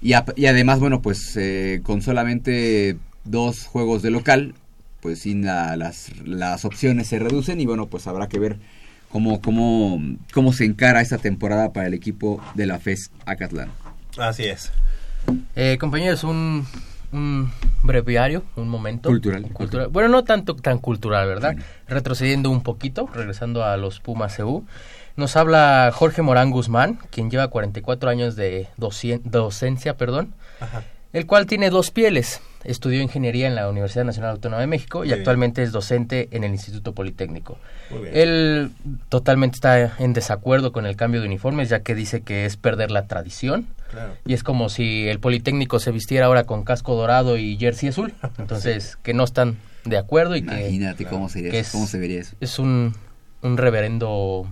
Y, 0.00 0.14
a, 0.14 0.24
y, 0.36 0.46
además 0.46 0.80
bueno 0.80 1.02
pues 1.02 1.36
eh, 1.36 1.80
con 1.82 2.02
solamente 2.02 2.96
dos 3.24 3.66
juegos 3.66 4.02
de 4.02 4.10
local 4.10 4.54
pues 5.00 5.20
sin 5.20 5.44
la, 5.44 5.76
las, 5.76 6.10
las 6.24 6.64
opciones 6.64 7.06
se 7.06 7.18
reducen 7.18 7.60
y 7.60 7.66
bueno 7.66 7.86
pues 7.86 8.06
habrá 8.06 8.28
que 8.28 8.38
ver 8.38 8.58
cómo 9.08 9.40
cómo 9.40 10.02
cómo 10.32 10.52
se 10.52 10.64
encara 10.64 11.00
esta 11.00 11.18
temporada 11.18 11.72
para 11.72 11.86
el 11.86 11.94
equipo 11.94 12.42
de 12.54 12.66
la 12.66 12.80
FES 12.80 13.12
Acatlán 13.24 13.70
así 14.16 14.44
es 14.44 14.72
eh, 15.54 15.76
compañeros 15.78 16.24
un 16.24 16.66
un 17.12 17.50
breviario, 17.82 18.44
un 18.56 18.68
momento. 18.68 19.08
Cultural. 19.08 19.42
cultural. 19.52 19.88
Bueno, 19.88 20.08
no 20.08 20.24
tanto 20.24 20.54
tan 20.56 20.78
cultural, 20.78 21.26
¿verdad? 21.26 21.56
Retrocediendo 21.86 22.50
un 22.50 22.62
poquito, 22.62 23.08
regresando 23.14 23.64
a 23.64 23.76
los 23.76 24.00
Pumas 24.00 24.38
EU. 24.38 24.64
Nos 25.18 25.34
habla 25.34 25.90
Jorge 25.92 26.22
Morán 26.22 26.52
Guzmán, 26.52 27.00
quien 27.10 27.28
lleva 27.28 27.48
44 27.48 28.08
años 28.08 28.36
de 28.36 28.68
docencia, 28.76 29.96
perdón, 29.96 30.32
Ajá. 30.60 30.84
el 31.12 31.26
cual 31.26 31.46
tiene 31.46 31.70
dos 31.70 31.90
pieles. 31.90 32.40
Estudió 32.62 33.02
ingeniería 33.02 33.48
en 33.48 33.56
la 33.56 33.68
Universidad 33.68 34.04
Nacional 34.04 34.30
Autónoma 34.30 34.60
de 34.60 34.68
México 34.68 35.04
y 35.04 35.08
Muy 35.08 35.18
actualmente 35.18 35.64
es 35.64 35.72
docente 35.72 36.28
en 36.30 36.44
el 36.44 36.52
Instituto 36.52 36.92
Politécnico. 36.92 37.58
Muy 37.90 38.02
bien. 38.02 38.12
Él 38.16 38.70
totalmente 39.08 39.56
está 39.56 39.96
en 39.98 40.12
desacuerdo 40.12 40.70
con 40.70 40.86
el 40.86 40.94
cambio 40.94 41.20
de 41.20 41.26
uniformes, 41.26 41.68
ya 41.68 41.80
que 41.80 41.96
dice 41.96 42.20
que 42.20 42.44
es 42.44 42.56
perder 42.56 42.92
la 42.92 43.08
tradición. 43.08 43.66
Claro. 43.90 44.14
Y 44.24 44.34
es 44.34 44.44
como 44.44 44.68
si 44.68 45.08
el 45.08 45.18
Politécnico 45.18 45.80
se 45.80 45.90
vistiera 45.90 46.26
ahora 46.26 46.44
con 46.44 46.62
casco 46.62 46.94
dorado 46.94 47.36
y 47.36 47.56
jersey 47.56 47.88
azul. 47.88 48.14
Entonces, 48.38 48.90
sí. 48.92 48.98
que 49.02 49.14
no 49.14 49.24
están 49.24 49.56
de 49.84 49.98
acuerdo 49.98 50.36
y 50.36 50.38
Imagínate 50.38 50.62
que... 50.62 50.68
Imagínate 50.68 51.04
cómo 51.06 51.28
sería 51.28 51.50
que 51.50 51.58
eso, 51.58 51.72
cómo 51.72 51.88
se 51.88 51.98
vería 51.98 52.20
eso. 52.20 52.36
Es 52.38 52.60
un, 52.60 52.94
un 53.42 53.56
reverendo 53.56 54.46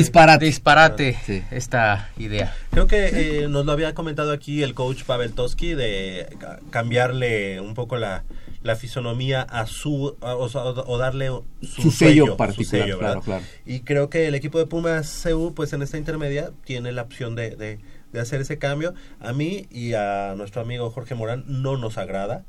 disparate, 0.00 0.44
disparate 0.44 1.18
sí. 1.24 1.42
esta 1.50 2.10
idea. 2.18 2.54
Creo 2.70 2.86
que 2.86 3.42
eh, 3.42 3.48
nos 3.48 3.64
lo 3.66 3.72
había 3.72 3.94
comentado 3.94 4.32
aquí 4.32 4.62
el 4.62 4.74
coach 4.74 5.04
Pavel 5.04 5.32
Toski 5.32 5.74
de 5.74 6.26
cambiarle 6.70 7.60
un 7.60 7.74
poco 7.74 7.96
la, 7.96 8.24
la 8.62 8.76
fisonomía 8.76 9.42
a 9.42 9.66
su 9.66 10.16
a, 10.20 10.34
o, 10.34 10.44
o, 10.46 10.98
darle 10.98 11.28
su, 11.62 11.82
su 11.82 11.90
sello, 11.90 12.24
sello, 12.24 12.36
particular, 12.36 12.82
su 12.82 12.86
sello, 12.86 12.98
claro, 12.98 13.20
claro. 13.22 13.44
Y 13.64 13.80
creo 13.80 14.10
que 14.10 14.26
el 14.26 14.34
equipo 14.34 14.58
de 14.58 14.66
Pumas 14.66 15.22
CU 15.22 15.54
pues 15.54 15.72
en 15.72 15.82
esta 15.82 15.98
intermedia 15.98 16.50
tiene 16.64 16.92
la 16.92 17.02
opción 17.02 17.34
de, 17.34 17.56
de, 17.56 17.78
de 18.12 18.20
hacer 18.20 18.40
ese 18.40 18.58
cambio. 18.58 18.94
A 19.20 19.32
mí 19.32 19.66
y 19.70 19.94
a 19.94 20.34
nuestro 20.36 20.60
amigo 20.60 20.90
Jorge 20.90 21.14
Morán 21.14 21.44
no 21.46 21.76
nos 21.76 21.98
agrada 21.98 22.44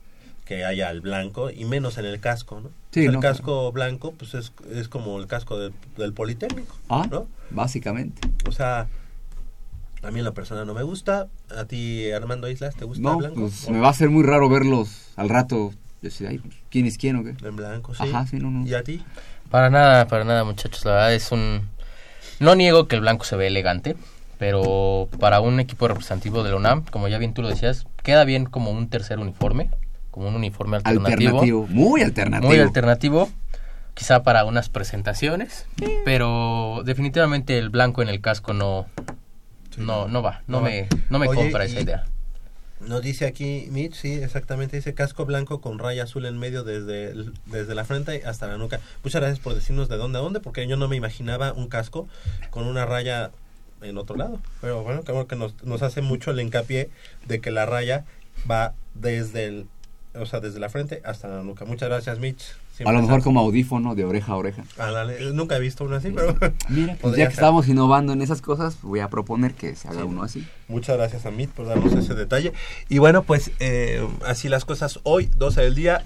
que 0.48 0.64
haya 0.64 0.90
el 0.92 1.02
blanco 1.02 1.52
y 1.52 1.66
menos 1.66 1.98
en 1.98 2.06
el 2.06 2.20
casco, 2.22 2.62
¿no? 2.62 2.70
Sí, 2.92 3.06
no, 3.06 3.14
el 3.14 3.20
casco 3.20 3.72
blanco 3.74 4.14
pues 4.14 4.34
es, 4.34 4.54
es 4.72 4.88
como 4.88 5.20
el 5.20 5.28
casco 5.28 5.60
del, 5.60 5.74
del 5.98 6.14
Politécnico, 6.14 6.74
ah, 6.90 7.06
¿no? 7.12 7.28
Básicamente. 7.50 8.22
O 8.48 8.54
sea, 8.54 8.88
a 10.04 10.12
mí 10.12 10.20
en 10.20 10.26
la 10.26 10.32
persona 10.32 10.64
no 10.64 10.74
me 10.74 10.84
gusta, 10.84 11.28
a 11.56 11.66
ti 11.66 12.10
Armando 12.12 12.50
Islas 12.50 12.76
te 12.76 12.86
gusta 12.86 13.04
no, 13.04 13.12
el 13.14 13.18
blanco. 13.18 13.42
Pues 13.42 13.70
me 13.70 13.80
va 13.80 13.90
a 13.90 13.94
ser 13.94 14.10
muy 14.10 14.24
raro 14.24 14.48
verlos 14.48 15.10
al 15.18 15.28
rato. 15.28 15.74
Decir, 16.02 16.28
ay, 16.28 16.42
¿quién 16.70 16.86
es 16.86 16.98
quién 16.98 17.18
o 17.18 17.24
qué? 17.24 17.36
En 17.46 17.56
blanco, 17.56 17.94
sí. 17.94 18.04
Ajá, 18.04 18.26
sí, 18.28 18.38
no, 18.38 18.50
no. 18.50 18.66
¿Y 18.66 18.74
a 18.74 18.84
ti? 18.84 19.04
Para 19.50 19.70
nada, 19.70 20.08
para 20.08 20.24
nada, 20.24 20.46
muchachos. 20.46 20.86
La 20.86 20.92
verdad 20.92 21.14
es 21.14 21.32
un. 21.32 21.68
No 22.40 22.56
niego 22.56 22.88
que 22.88 22.96
el 22.96 23.02
blanco 23.02 23.26
se 23.26 23.36
ve 23.36 23.48
elegante, 23.48 23.98
pero 24.38 25.10
para 25.20 25.42
un 25.42 25.60
equipo 25.60 25.88
representativo 25.88 26.44
de 26.44 26.52
la 26.52 26.56
UNAM, 26.56 26.86
como 26.86 27.08
ya 27.08 27.18
bien 27.18 27.34
tú 27.34 27.42
lo 27.42 27.50
decías, 27.50 27.86
queda 28.04 28.24
bien 28.24 28.46
como 28.46 28.72
un 28.72 28.88
tercer 28.90 29.20
uniforme 29.20 29.72
como 30.18 30.30
un 30.30 30.36
uniforme 30.36 30.78
alternativo. 30.78 31.40
alternativo. 31.40 31.68
Muy 31.70 32.02
alternativo. 32.02 32.50
Muy 32.50 32.60
alternativo. 32.60 33.30
Quizá 33.94 34.24
para 34.24 34.46
unas 34.46 34.68
presentaciones, 34.70 35.68
sí. 35.78 35.86
pero 36.06 36.82
definitivamente 36.86 37.58
el 37.58 37.70
blanco 37.70 38.02
en 38.02 38.10
el 38.10 38.20
casco 38.22 38.54
no 38.54 38.88
sí, 39.76 39.82
no, 39.82 40.08
no 40.08 40.22
va, 40.22 40.44
no, 40.48 40.58
no 40.58 40.64
me 40.64 40.88
no 41.10 41.20
me 41.20 41.28
Oye, 41.28 41.42
compra 41.42 41.66
esa 41.66 41.82
idea. 41.82 42.06
Nos 42.80 43.02
dice 43.02 43.26
aquí 43.26 43.68
Mitch, 43.72 43.96
sí, 43.96 44.14
exactamente, 44.14 44.76
dice 44.76 44.94
casco 44.94 45.26
blanco 45.26 45.62
con 45.62 45.80
raya 45.80 46.04
azul 46.04 46.26
en 46.26 46.38
medio 46.38 46.64
desde, 46.64 47.14
desde 47.48 47.74
la 47.74 47.86
frente 47.86 48.24
hasta 48.26 48.48
la 48.48 48.58
nuca. 48.58 48.80
Muchas 49.04 49.22
gracias 49.22 49.40
por 49.40 49.56
decirnos 49.56 49.90
de 49.90 49.98
dónde 49.98 50.20
a 50.20 50.22
dónde, 50.22 50.40
porque 50.40 50.68
yo 50.68 50.78
no 50.78 50.88
me 50.88 50.96
imaginaba 50.96 51.54
un 51.54 51.68
casco 51.68 52.08
con 52.52 52.68
una 52.68 52.86
raya 52.86 53.32
en 53.82 53.98
otro 53.98 54.16
lado. 54.16 54.40
Pero 54.62 54.84
bueno, 54.84 55.04
creo 55.04 55.28
que 55.28 55.36
nos, 55.36 55.64
nos 55.64 55.82
hace 55.82 56.02
mucho 56.02 56.30
el 56.32 56.40
hincapié 56.40 56.90
de 57.28 57.40
que 57.40 57.50
la 57.50 57.66
raya 57.66 58.06
va 58.50 58.74
desde 58.94 59.46
el 59.46 59.68
o 60.20 60.26
sea, 60.26 60.40
desde 60.40 60.60
la 60.60 60.70
frente 60.70 61.02
hasta 61.06 61.28
la 61.28 61.44
nuca. 61.44 61.66
Muchas 61.66 61.90
gracias, 61.90 62.20
Mitch. 62.20 62.44
Siempre 62.76 62.96
a 62.96 63.00
lo 63.00 63.02
mejor 63.02 63.24
como 63.24 63.40
audífono 63.40 63.96
de 63.96 64.06
oreja 64.06 64.34
a 64.34 64.36
oreja. 64.36 64.64
Nunca 65.34 65.58
he 65.58 65.60
visto 65.60 65.84
uno 65.86 65.96
así, 65.96 66.12
pero... 66.12 66.36
Mira, 66.70 66.98
pues 67.02 67.16
ya 67.16 67.28
que 67.28 67.32
ser. 67.36 67.44
estamos 67.44 67.68
innovando 67.68 68.14
en 68.14 68.22
esas 68.22 68.42
cosas, 68.42 68.78
voy 68.82 69.00
a 69.00 69.10
proponer 69.10 69.54
que 69.54 69.76
se 69.76 69.88
haga 69.88 70.02
sí. 70.02 70.08
uno 70.08 70.24
así. 70.24 70.48
Muchas 70.68 70.98
gracias 70.98 71.26
a 71.26 71.32
Mitch 71.32 71.50
por 71.50 71.66
darnos 71.66 71.94
ese 71.94 72.14
detalle. 72.14 72.54
Y 72.90 73.00
bueno, 73.00 73.24
pues 73.24 73.52
eh, 73.60 74.06
así 74.26 74.50
las 74.50 74.66
cosas 74.66 75.00
hoy, 75.04 75.30
12 75.38 75.62
del 75.62 75.76
día. 75.76 76.06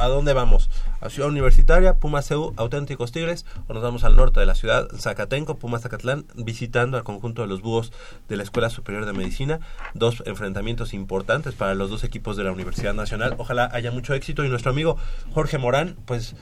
¿A 0.00 0.08
dónde 0.08 0.32
vamos? 0.32 0.70
A 1.02 1.10
Ciudad 1.10 1.28
Universitaria, 1.28 1.96
Pumas 1.96 2.26
CEU, 2.26 2.54
Auténticos 2.56 3.12
Tigres, 3.12 3.44
o 3.68 3.74
nos 3.74 3.82
vamos 3.82 4.02
al 4.02 4.16
norte 4.16 4.40
de 4.40 4.46
la 4.46 4.54
ciudad, 4.54 4.88
Zacatenco, 4.96 5.58
Pumas 5.58 5.82
Zacatlán, 5.82 6.24
visitando 6.34 6.96
al 6.96 7.04
conjunto 7.04 7.42
de 7.42 7.48
los 7.48 7.60
búhos 7.60 7.92
de 8.26 8.38
la 8.38 8.42
Escuela 8.42 8.70
Superior 8.70 9.04
de 9.04 9.12
Medicina. 9.12 9.60
Dos 9.92 10.22
enfrentamientos 10.24 10.94
importantes 10.94 11.52
para 11.52 11.74
los 11.74 11.90
dos 11.90 12.02
equipos 12.02 12.38
de 12.38 12.44
la 12.44 12.52
Universidad 12.52 12.94
Nacional. 12.94 13.34
Ojalá 13.36 13.68
haya 13.74 13.90
mucho 13.90 14.14
éxito. 14.14 14.42
Y 14.42 14.48
nuestro 14.48 14.70
amigo 14.70 14.96
Jorge 15.34 15.58
Morán, 15.58 15.98
pues 16.06 16.34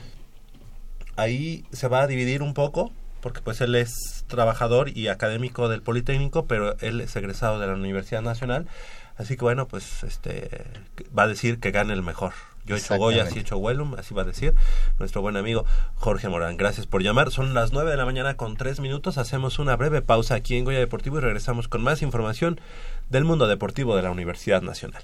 ahí 1.17 1.65
se 1.73 1.89
va 1.89 2.03
a 2.03 2.07
dividir 2.07 2.43
un 2.43 2.53
poco, 2.53 2.93
porque 3.19 3.41
pues 3.41 3.59
él 3.59 3.75
es 3.75 4.23
trabajador 4.27 4.87
y 4.87 5.09
académico 5.09 5.67
del 5.67 5.81
Politécnico, 5.81 6.45
pero 6.45 6.77
él 6.79 7.01
es 7.01 7.13
egresado 7.17 7.59
de 7.59 7.67
la 7.67 7.73
Universidad 7.73 8.21
Nacional. 8.21 8.67
Así 9.17 9.35
que 9.35 9.43
bueno, 9.43 9.67
pues 9.67 10.03
este 10.03 10.63
va 11.17 11.23
a 11.23 11.27
decir 11.27 11.59
que 11.59 11.71
gane 11.71 11.91
el 11.91 12.03
mejor. 12.03 12.31
Yo 12.65 12.75
he 12.75 12.79
hecho 12.79 12.97
Goya, 12.97 13.25
sí 13.25 13.39
he 13.39 13.41
hecho 13.41 13.57
Wellum, 13.57 13.95
así 13.95 14.13
va 14.13 14.21
a 14.21 14.25
decir 14.25 14.53
nuestro 14.99 15.21
buen 15.21 15.37
amigo 15.37 15.65
Jorge 15.95 16.29
Morán. 16.29 16.57
Gracias 16.57 16.87
por 16.87 17.01
llamar. 17.01 17.31
Son 17.31 17.53
las 17.53 17.71
9 17.73 17.91
de 17.91 17.97
la 17.97 18.05
mañana 18.05 18.35
con 18.37 18.57
3 18.57 18.79
minutos. 18.79 19.17
Hacemos 19.17 19.59
una 19.59 19.75
breve 19.75 20.01
pausa 20.01 20.35
aquí 20.35 20.55
en 20.55 20.65
Goya 20.65 20.79
Deportivo 20.79 21.17
y 21.17 21.21
regresamos 21.21 21.67
con 21.67 21.81
más 21.81 22.01
información 22.01 22.59
del 23.09 23.25
mundo 23.25 23.47
deportivo 23.47 23.95
de 23.95 24.03
la 24.03 24.11
Universidad 24.11 24.61
Nacional. 24.61 25.03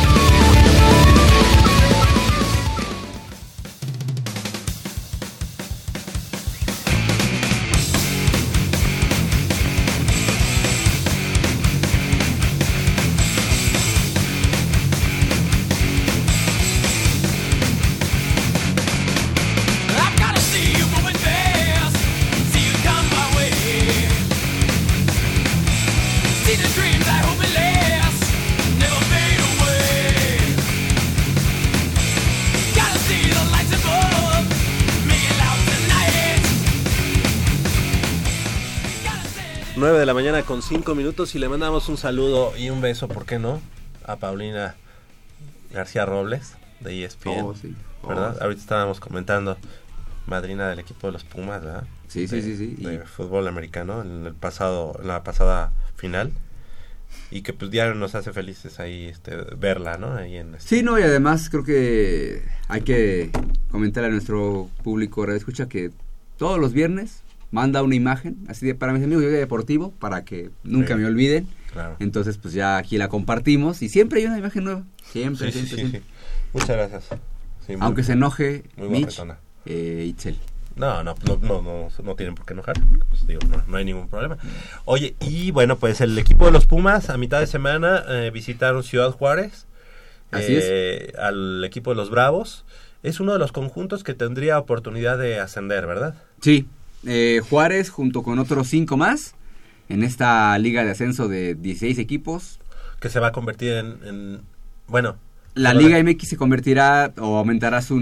9 39.81 39.97
de 39.97 40.05
la 40.05 40.13
mañana 40.13 40.43
con 40.43 40.61
5 40.61 40.93
minutos 40.93 41.33
y 41.33 41.39
le 41.39 41.49
mandamos 41.49 41.89
un 41.89 41.97
saludo 41.97 42.55
y 42.55 42.69
un 42.69 42.81
beso, 42.81 43.07
¿por 43.07 43.25
qué 43.25 43.39
no? 43.39 43.59
A 44.05 44.15
Paulina 44.17 44.75
García 45.73 46.05
Robles 46.05 46.53
de 46.81 47.03
ESPN. 47.03 47.41
Oh, 47.41 47.55
sí. 47.55 47.75
Oh, 48.03 48.09
¿Verdad? 48.09 48.35
sí. 48.35 48.43
Ahorita 48.43 48.61
estábamos 48.61 48.99
comentando 48.99 49.57
madrina 50.27 50.69
del 50.69 50.77
equipo 50.77 51.07
de 51.07 51.13
los 51.13 51.23
Pumas, 51.23 51.63
¿verdad? 51.63 51.85
Sí, 52.09 52.27
sí, 52.27 52.35
De- 52.35 52.41
sí, 52.43 52.57
sí. 52.57 52.75
De 52.83 52.93
Y- 52.93 52.97
fútbol 53.07 53.47
americano 53.47 54.03
en 54.03 54.27
el 54.27 54.35
pasado 54.35 54.99
en 55.01 55.07
la 55.07 55.23
pasada 55.23 55.73
final 55.95 56.31
y 57.31 57.41
que 57.41 57.51
pues 57.53 57.71
diario 57.71 57.95
nos 57.95 58.13
hace 58.13 58.31
felices 58.33 58.79
ahí 58.79 59.05
este 59.05 59.35
verla, 59.57 59.97
¿no? 59.97 60.13
Ahí 60.13 60.37
en 60.37 60.53
este- 60.53 60.75
Sí, 60.77 60.83
no, 60.83 60.99
y 60.99 61.01
además 61.01 61.49
creo 61.49 61.63
que 61.63 62.43
hay 62.67 62.81
que 62.81 63.31
comentar 63.71 64.03
a 64.03 64.09
nuestro 64.09 64.69
público 64.83 65.25
escucha 65.25 65.67
que 65.67 65.89
todos 66.37 66.59
los 66.59 66.71
viernes 66.71 67.23
manda 67.51 67.83
una 67.83 67.95
imagen, 67.95 68.37
así 68.47 68.65
de 68.65 68.75
para 68.75 68.93
mis 68.93 69.03
amigos 69.03 69.23
de 69.23 69.29
deportivo, 69.31 69.91
para 69.91 70.23
que 70.25 70.49
nunca 70.63 70.95
Sí. 70.95 71.01
me 71.01 71.05
olviden. 71.05 71.47
Claro. 71.71 71.95
Entonces, 71.99 72.37
pues 72.37 72.53
ya 72.53 72.77
aquí 72.77 72.97
la 72.97 73.07
compartimos 73.09 73.81
y 73.81 73.89
siempre 73.89 74.19
hay 74.21 74.25
una 74.27 74.37
imagen 74.39 74.63
nueva. 74.65 74.83
Siempre, 75.05 75.51
Sí, 75.51 75.59
siempre, 75.59 75.75
sí, 75.75 75.75
siempre. 75.81 75.99
sí. 76.01 76.05
Muchas 76.53 76.69
gracias. 76.69 77.03
Muy- 77.67 77.77
Aunque 77.79 78.03
se 78.03 78.13
enoje 78.13 78.63
muy 78.75 78.89
Mitch, 78.89 79.21
eh, 79.65 80.05
Itzel. 80.07 80.37
No, 80.75 81.03
no, 81.03 81.15
no, 81.27 81.37
no, 81.37 81.61
no, 81.61 81.87
no 82.03 82.15
tienen 82.15 82.33
por 82.35 82.45
qué 82.45 82.55
porque, 82.55 82.73
pues, 83.09 83.27
digo, 83.27 83.41
no, 83.49 83.61
no 83.67 83.77
hay 83.77 83.85
ningún 83.85 84.07
problema. 84.07 84.37
Oye, 84.85 85.15
y 85.19 85.51
bueno, 85.51 85.77
pues 85.77 86.01
el 86.01 86.17
equipo 86.17 86.45
de 86.45 86.51
los 86.51 86.65
Pumas 86.65 87.09
a 87.09 87.17
mitad 87.17 87.39
de 87.41 87.47
semana 87.47 88.03
eh, 88.07 88.31
visitaron 88.33 88.81
Ciudad 88.83 89.11
Juárez. 89.11 89.67
Así 90.31 90.53
eh, 90.57 91.11
Al 91.19 91.63
equipo 91.65 91.91
de 91.91 91.97
los 91.97 92.09
Bravos. 92.09 92.65
Es 93.03 93.19
uno 93.19 93.33
de 93.33 93.39
los 93.39 93.51
conjuntos 93.51 94.03
que 94.03 94.13
tendría 94.13 94.57
oportunidad 94.59 95.17
de 95.17 95.39
ascender, 95.39 95.85
¿verdad? 95.87 96.15
Sí, 96.41 96.67
eh, 97.05 97.41
Juárez 97.49 97.89
junto 97.89 98.23
con 98.23 98.39
otros 98.39 98.67
cinco 98.67 98.97
más 98.97 99.35
en 99.89 100.03
esta 100.03 100.57
liga 100.57 100.83
de 100.85 100.91
ascenso 100.91 101.27
de 101.27 101.55
16 101.55 101.97
equipos. 101.99 102.59
Que 102.99 103.09
se 103.09 103.19
va 103.19 103.27
a 103.27 103.31
convertir 103.31 103.73
en... 103.73 103.97
en- 104.03 104.41
bueno. 104.87 105.15
La 105.53 105.73
Liga 105.73 106.01
MX 106.01 106.29
se 106.29 106.37
convertirá 106.37 107.13
o 107.19 107.37
aumentará 107.37 107.81
su, 107.81 107.95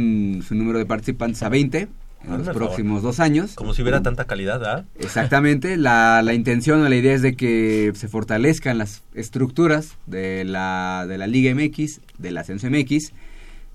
su 0.47 0.53
número 0.55 0.77
de 0.77 0.85
participantes 0.85 1.41
a 1.41 1.49
20 1.49 1.79
en 1.79 2.31
Hazme 2.31 2.45
los 2.45 2.55
próximos 2.55 3.01
dos 3.01 3.19
años. 3.19 3.55
Como 3.55 3.73
si 3.73 3.81
hubiera 3.81 4.03
tanta 4.03 4.25
calidad, 4.25 4.63
¿ah? 4.65 4.85
Exactamente, 4.99 5.75
la, 5.75 6.21
la 6.21 6.33
intención 6.35 6.81
o 6.83 6.89
la 6.89 6.95
idea 6.95 7.13
es 7.15 7.23
de 7.23 7.35
que 7.35 7.91
se 7.95 8.07
fortalezcan 8.07 8.77
las 8.77 9.01
estructuras 9.15 9.97
de 10.05 10.43
la, 10.43 11.05
de 11.07 11.17
la 11.17 11.25
Liga 11.25 11.51
MX, 11.55 12.01
del 12.19 12.37
Ascenso 12.37 12.67
MX. 12.69 13.13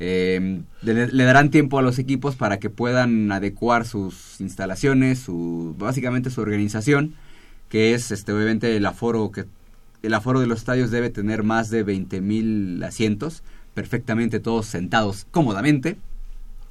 Eh, 0.01 0.63
le, 0.83 1.25
darán 1.25 1.51
tiempo 1.51 1.79
a 1.79 1.83
los 1.83 1.99
equipos 1.99 2.37
para 2.37 2.59
que 2.59 2.71
puedan 2.71 3.31
adecuar 3.31 3.87
sus 3.87 4.41
instalaciones, 4.41 5.21
su 5.21 5.75
básicamente 5.79 6.31
su 6.31 6.41
organización, 6.41 7.15
que 7.69 7.95
es 7.95 8.11
este 8.11 8.33
obviamente 8.33 8.77
el 8.77 8.87
aforo 8.87 9.31
que 9.31 9.45
el 10.03 10.15
aforo 10.15 10.41
de 10.41 10.47
los 10.47 10.59
estadios 10.59 10.91
debe 10.91 11.11
tener 11.11 11.43
más 11.43 11.71
de 11.71 11.83
20 11.83 12.21
mil 12.21 12.83
asientos, 12.83 13.43
perfectamente 13.73 14.41
todos 14.41 14.67
sentados 14.67 15.27
cómodamente. 15.31 15.97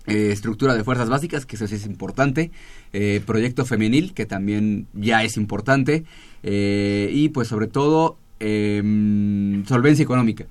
Eh, 0.05 0.32
estructura 0.34 0.76
de 0.76 0.84
fuerzas 0.84 1.09
básicas, 1.09 1.45
que 1.45 1.55
eso 1.55 1.65
sí 1.65 1.76
es 1.76 1.86
importante. 1.86 2.51
Eh, 2.91 3.21
proyecto 3.26 3.65
femenil, 3.65 4.13
que 4.13 4.26
también 4.26 4.88
ya 4.93 5.24
es 5.24 5.38
importante. 5.38 6.03
Eh, 6.43 7.09
y 7.11 7.30
pues 7.30 7.47
sobre 7.47 7.67
todo, 7.67 8.17
em, 8.39 9.65
solvencia 9.65 10.03
económica. 10.03 10.45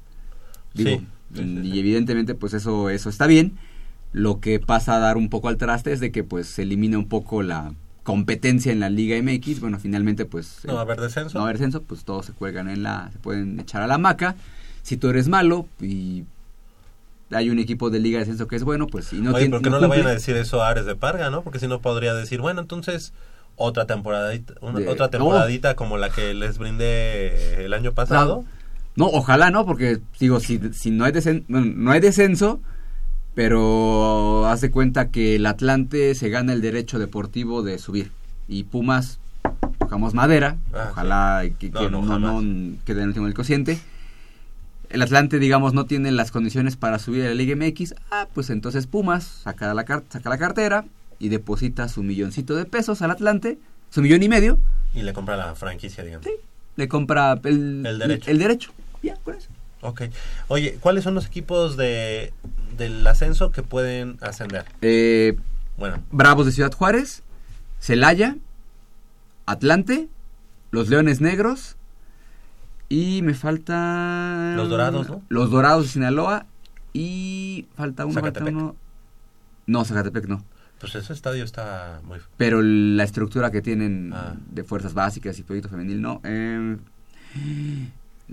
Digo, 0.74 0.90
Sí, 0.90 1.06
y 1.34 1.78
evidentemente 1.78 2.34
pues 2.34 2.52
eso, 2.54 2.90
eso 2.90 3.08
está 3.08 3.26
bien. 3.26 3.52
Lo 4.12 4.40
que 4.40 4.60
pasa 4.60 4.96
a 4.96 4.98
dar 4.98 5.16
un 5.16 5.30
poco 5.30 5.48
al 5.48 5.56
traste 5.56 5.92
es 5.92 6.00
de 6.00 6.12
que 6.12 6.22
pues 6.24 6.46
se 6.46 6.62
elimina 6.62 6.98
un 6.98 7.08
poco 7.08 7.42
la 7.42 7.72
competencia 8.02 8.70
en 8.72 8.80
la 8.80 8.90
Liga 8.90 9.16
MX. 9.22 9.60
Bueno, 9.60 9.78
finalmente 9.78 10.24
pues... 10.26 10.58
No 10.64 10.74
va 10.74 10.80
a 10.80 10.82
haber 10.82 11.00
descenso. 11.00 11.34
No 11.38 11.40
va 11.40 11.46
a 11.46 11.48
haber 11.50 11.58
descenso, 11.58 11.82
pues 11.82 12.04
todos 12.04 12.26
se 12.26 12.32
cuelgan 12.32 12.68
en 12.68 12.82
la... 12.82 13.08
Se 13.12 13.18
pueden 13.18 13.58
echar 13.60 13.80
a 13.80 13.86
la 13.86 13.96
maca. 13.98 14.34
Si 14.82 14.96
tú 14.96 15.08
eres 15.08 15.28
malo 15.28 15.66
y 15.80 16.24
hay 17.30 17.48
un 17.48 17.58
equipo 17.58 17.88
de 17.88 18.00
Liga 18.00 18.18
de 18.18 18.24
Descenso 18.26 18.46
que 18.48 18.56
es 18.56 18.64
bueno, 18.64 18.86
pues 18.86 19.12
y 19.12 19.20
no 19.20 19.32
Oye, 19.32 19.48
porque 19.48 19.70
no 19.70 19.76
no, 19.76 19.82
le 19.82 19.86
vayan 19.88 20.06
a 20.08 20.10
decir 20.10 20.36
eso 20.36 20.62
a 20.62 20.68
Ares 20.68 20.84
de 20.84 20.96
Parga, 20.96 21.30
¿no? 21.30 21.42
Porque 21.42 21.58
si 21.58 21.66
no 21.66 21.80
podría 21.80 22.12
decir, 22.14 22.40
bueno, 22.40 22.60
entonces 22.60 23.14
otra 23.56 23.86
temporadita, 23.86 24.54
una- 24.60 24.80
De- 24.80 24.88
otra 24.88 25.08
temporadita 25.08 25.74
como 25.74 25.96
la 25.96 26.10
que 26.10 26.34
les 26.34 26.58
brindé 26.58 27.64
el 27.64 27.72
año 27.72 27.92
pasado. 27.92 28.42
No, 28.42 28.61
ojalá 29.06 29.50
no, 29.50 29.64
porque 29.64 30.00
digo, 30.20 30.38
si, 30.40 30.60
si 30.72 30.90
no, 30.90 31.04
hay 31.04 31.12
descen- 31.12 31.44
bueno, 31.48 31.72
no 31.74 31.90
hay 31.92 32.00
descenso, 32.00 32.60
pero 33.34 34.46
haz 34.46 34.60
de 34.60 34.70
cuenta 34.70 35.08
que 35.10 35.36
el 35.36 35.46
Atlante 35.46 36.14
se 36.14 36.28
gana 36.28 36.52
el 36.52 36.60
derecho 36.60 36.98
deportivo 36.98 37.62
de 37.62 37.78
subir. 37.78 38.10
Y 38.48 38.64
Pumas, 38.64 39.18
tocamos 39.78 40.12
madera, 40.14 40.56
Ah, 40.74 40.88
ojalá 40.92 41.42
que, 41.58 41.70
No, 41.70 41.80
que 41.80 41.90
no, 41.90 42.02
no, 42.02 42.18
no 42.42 42.76
quede 42.84 43.02
en 43.02 43.08
último 43.08 43.26
el 43.26 43.34
cociente. 43.34 43.78
El 44.90 45.00
Atlante, 45.00 45.38
digamos, 45.38 45.72
no 45.72 45.86
tiene 45.86 46.12
las 46.12 46.30
condiciones 46.30 46.76
para 46.76 46.98
subir 46.98 47.24
a 47.24 47.28
la 47.28 47.34
Liga 47.34 47.56
MX. 47.56 47.94
Ah, 48.10 48.28
pues 48.34 48.50
entonces 48.50 48.86
Pumas 48.86 49.24
saca 49.24 49.72
la, 49.72 49.84
saca 50.10 50.28
la 50.28 50.36
cartera 50.36 50.84
y 51.18 51.30
deposita 51.30 51.88
su 51.88 52.02
milloncito 52.02 52.54
de 52.56 52.66
pesos 52.66 53.00
al 53.00 53.10
Atlante, 53.12 53.58
su 53.88 54.02
millón 54.02 54.22
y 54.22 54.28
medio, 54.28 54.58
Y 54.94 55.00
le 55.02 55.14
compra 55.14 55.36
la 55.36 55.54
franquicia, 55.54 56.04
digamos. 56.04 56.26
le 56.76 56.88
compra 56.88 57.40
el, 57.44 57.86
El 57.86 57.98
derecho. 57.98 58.30
el 58.30 58.38
derecho. 58.38 58.72
Ya, 59.02 59.16
con 59.16 59.34
eso. 59.34 59.48
Ok. 59.80 60.02
Oye, 60.48 60.78
¿cuáles 60.80 61.02
son 61.04 61.14
los 61.14 61.26
equipos 61.26 61.76
de 61.76 62.32
del 62.76 63.06
ascenso 63.06 63.50
que 63.50 63.62
pueden 63.62 64.16
ascender? 64.20 64.64
Eh, 64.80 65.36
Bueno. 65.76 66.02
Bravos 66.10 66.46
de 66.46 66.52
Ciudad 66.52 66.72
Juárez, 66.72 67.22
Celaya, 67.80 68.36
Atlante, 69.46 70.08
los 70.70 70.88
Leones 70.88 71.20
Negros 71.20 71.76
y 72.88 73.22
me 73.22 73.34
falta... 73.34 74.52
Los 74.56 74.68
Dorados, 74.68 75.08
¿no? 75.08 75.22
Los 75.28 75.50
Dorados 75.50 75.84
de 75.84 75.90
Sinaloa 75.90 76.46
y 76.92 77.66
falta 77.74 78.04
uno, 78.04 78.14
falta 78.14 78.28
Zacatepec. 78.40 78.54
uno. 78.54 78.76
No, 79.66 79.84
Zacatepec 79.84 80.26
no. 80.28 80.44
Pues 80.78 80.94
ese 80.94 81.12
estadio 81.12 81.42
está 81.44 82.00
muy... 82.04 82.18
Pero 82.36 82.60
la 82.62 83.02
estructura 83.04 83.50
que 83.50 83.62
tienen 83.62 84.12
Ah. 84.14 84.34
de 84.50 84.62
fuerzas 84.64 84.94
básicas 84.94 85.38
y 85.38 85.42
proyecto 85.42 85.68
femenil 85.70 86.00
no. 86.02 86.20
Eh, 86.24 86.76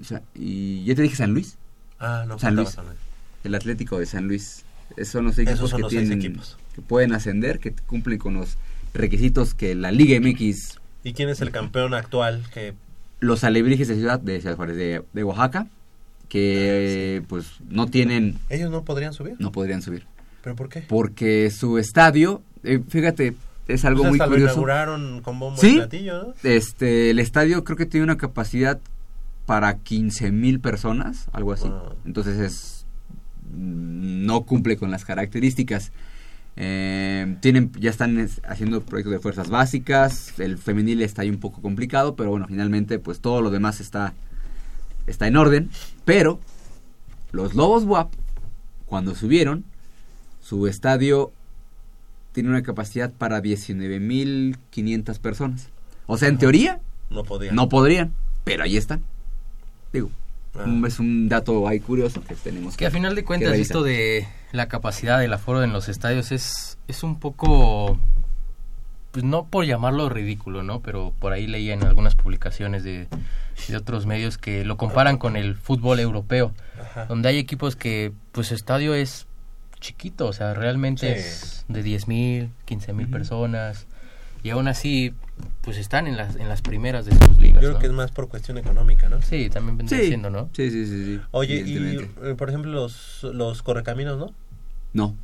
o 0.01 0.03
sea, 0.03 0.21
y 0.35 0.83
ya 0.85 0.95
te 0.95 1.01
dije 1.01 1.15
San 1.15 1.33
Luis. 1.33 1.57
Ah, 1.99 2.25
no, 2.27 2.39
San 2.39 2.55
Luis. 2.55 2.69
San 2.69 2.85
Luis. 2.85 2.97
El 3.43 3.55
Atlético 3.55 3.99
de 3.99 4.05
San 4.05 4.27
Luis. 4.27 4.63
Esos 4.97 5.11
son 5.13 5.25
los 5.25 5.37
equipos 5.37 5.53
Esos 5.55 5.69
son 5.69 5.77
que 5.77 5.81
los 5.83 5.89
tienen 5.91 6.13
equipos. 6.19 6.57
que 6.75 6.81
pueden 6.81 7.13
ascender, 7.13 7.59
que 7.59 7.73
cumplen 7.73 8.17
con 8.19 8.33
los 8.35 8.57
requisitos 8.93 9.53
que 9.53 9.75
la 9.75 9.91
Liga 9.91 10.19
MX, 10.19 10.79
¿Y 11.03 11.13
quién 11.13 11.29
es 11.29 11.39
el 11.41 11.51
campeón 11.51 11.93
actual 11.93 12.43
que 12.53 12.73
los 13.19 13.43
alebrijes 13.43 13.87
de 13.87 13.95
Ciudad 13.95 14.19
de 14.19 14.39
de, 14.39 15.01
de 15.13 15.23
Oaxaca, 15.23 15.67
que 16.27 17.17
eh, 17.17 17.21
pues 17.27 17.45
no 17.69 17.87
tienen, 17.87 18.37
ellos 18.49 18.71
no 18.71 18.83
podrían 18.83 19.13
subir? 19.13 19.35
no 19.39 19.51
podrían 19.51 19.81
subir, 19.81 20.05
¿Pero 20.43 20.55
por 20.55 20.69
qué? 20.69 20.81
porque 20.81 21.49
su 21.51 21.77
estadio, 21.77 22.41
eh, 22.63 22.81
fíjate, 22.89 23.35
es 23.67 23.85
algo 23.85 24.01
Pues 24.01 24.09
muy 24.11 24.15
hasta 24.19 24.25
lo 24.25 24.31
curioso. 24.31 24.53
inauguraron 24.53 25.21
con 25.21 25.39
bombo 25.39 25.61
Sí. 25.61 25.73
y 25.75 25.77
platillo, 25.77 26.23
¿no? 26.23 26.33
Este, 26.43 27.11
el 27.11 27.19
estadio 27.19 27.63
creo 27.63 27.77
que 27.77 27.85
tiene 27.85 28.03
una 28.05 28.17
capacidad 28.17 28.79
para 29.49 29.79
15 29.79 30.31
mil 30.31 30.59
personas, 30.59 31.25
algo 31.31 31.51
así. 31.53 31.71
Entonces 32.05 32.37
es 32.37 32.85
mm, 33.51 34.27
no 34.27 34.43
cumple 34.43 34.77
con 34.77 34.91
las 34.91 35.05
características. 35.05 35.91
Eh, 36.55 37.35
tienen, 37.41 37.71
ya 37.79 37.89
están 37.89 38.19
es- 38.19 38.41
haciendo 38.47 38.81
proyectos 38.81 39.11
de 39.13 39.17
fuerzas 39.19 39.49
básicas. 39.49 40.39
El 40.39 40.59
femenil 40.59 41.01
está 41.01 41.23
ahí 41.23 41.31
un 41.31 41.39
poco 41.39 41.63
complicado, 41.63 42.15
pero 42.15 42.29
bueno, 42.29 42.45
finalmente, 42.47 42.99
pues 42.99 43.21
todo 43.21 43.41
lo 43.41 43.49
demás 43.49 43.79
está, 43.81 44.13
está 45.07 45.25
en 45.27 45.35
orden. 45.35 45.71
Pero 46.05 46.39
los 47.31 47.55
Lobos 47.55 47.85
WAP, 47.85 48.13
cuando 48.85 49.15
subieron, 49.15 49.63
su 50.41 50.67
estadio 50.67 51.31
tiene 52.33 52.49
una 52.49 52.61
capacidad 52.61 53.11
para 53.11 53.41
19.500 53.41 55.17
personas. 55.17 55.69
O 56.05 56.17
sea, 56.17 56.27
en 56.29 56.37
teoría, 56.37 56.81
No 57.09 57.23
podían. 57.23 57.55
no 57.55 57.67
podrían, 57.67 58.13
pero 58.43 58.61
ahí 58.63 58.77
están. 58.77 59.01
Digo, 59.93 60.09
Ah. 60.55 60.65
es 60.87 60.99
un 60.99 61.29
dato 61.29 61.67
ahí 61.67 61.79
curioso 61.79 62.23
que 62.23 62.33
tenemos 62.33 62.75
Que 62.75 62.87
a 62.87 62.91
final 62.91 63.13
de 63.15 63.23
cuentas 63.23 63.53
esto 63.57 63.83
de 63.83 64.27
la 64.51 64.67
capacidad 64.67 65.19
del 65.19 65.31
aforo 65.31 65.63
en 65.63 65.71
los 65.71 65.87
estadios 65.89 66.31
es, 66.31 66.79
es 66.87 67.03
un 67.03 67.19
poco, 67.19 67.99
pues 69.11 69.23
no 69.23 69.45
por 69.45 69.65
llamarlo 69.65 70.09
ridículo, 70.09 70.63
¿no? 70.63 70.81
Pero 70.81 71.13
por 71.19 71.33
ahí 71.33 71.45
leía 71.45 71.73
en 71.75 71.83
algunas 71.83 72.15
publicaciones 72.15 72.83
de, 72.83 73.07
de 73.67 73.77
otros 73.77 74.07
medios 74.07 74.37
que 74.39 74.65
lo 74.65 74.75
comparan 74.75 75.17
con 75.17 75.35
el 75.35 75.55
fútbol 75.55 75.99
europeo, 75.99 76.51
Ajá. 76.81 77.05
donde 77.05 77.29
hay 77.29 77.37
equipos 77.37 77.75
que 77.75 78.11
pues 78.31 78.47
su 78.47 78.55
estadio 78.55 78.95
es 78.95 79.27
chiquito, 79.79 80.25
o 80.27 80.33
sea, 80.33 80.55
realmente 80.55 81.13
Sí. 81.13 81.19
es 81.19 81.65
de 81.67 81.83
10 81.83 82.07
mil, 82.07 82.49
15 82.65 82.91
mil 82.93 83.07
personas, 83.07 83.85
y 84.43 84.49
aún 84.51 84.67
así 84.67 85.13
pues 85.61 85.77
están 85.77 86.07
en 86.07 86.17
las, 86.17 86.35
en 86.35 86.49
las 86.49 86.61
primeras 86.61 87.05
de 87.05 87.11
sus 87.11 87.37
ligas, 87.39 87.61
Yo 87.61 87.69
creo 87.69 87.73
¿no? 87.73 87.79
que 87.79 87.85
es 87.87 87.93
más 87.93 88.11
por 88.11 88.27
cuestión 88.27 88.57
económica, 88.57 89.07
¿no? 89.09 89.21
Sí, 89.21 89.49
también 89.49 89.77
vendría 89.77 89.99
Sí. 89.99 90.07
siendo, 90.07 90.29
¿no? 90.29 90.49
Sí, 90.53 90.69
sí, 90.71 90.85
sí, 90.85 91.05
sí. 91.05 91.21
Oye, 91.31 91.61
y 91.65 91.97
eh, 92.27 92.35
por 92.35 92.49
ejemplo 92.49 92.71
los, 92.71 93.23
los 93.33 93.61
correcaminos, 93.63 94.17
¿no? 94.17 94.33
No, 94.93 95.15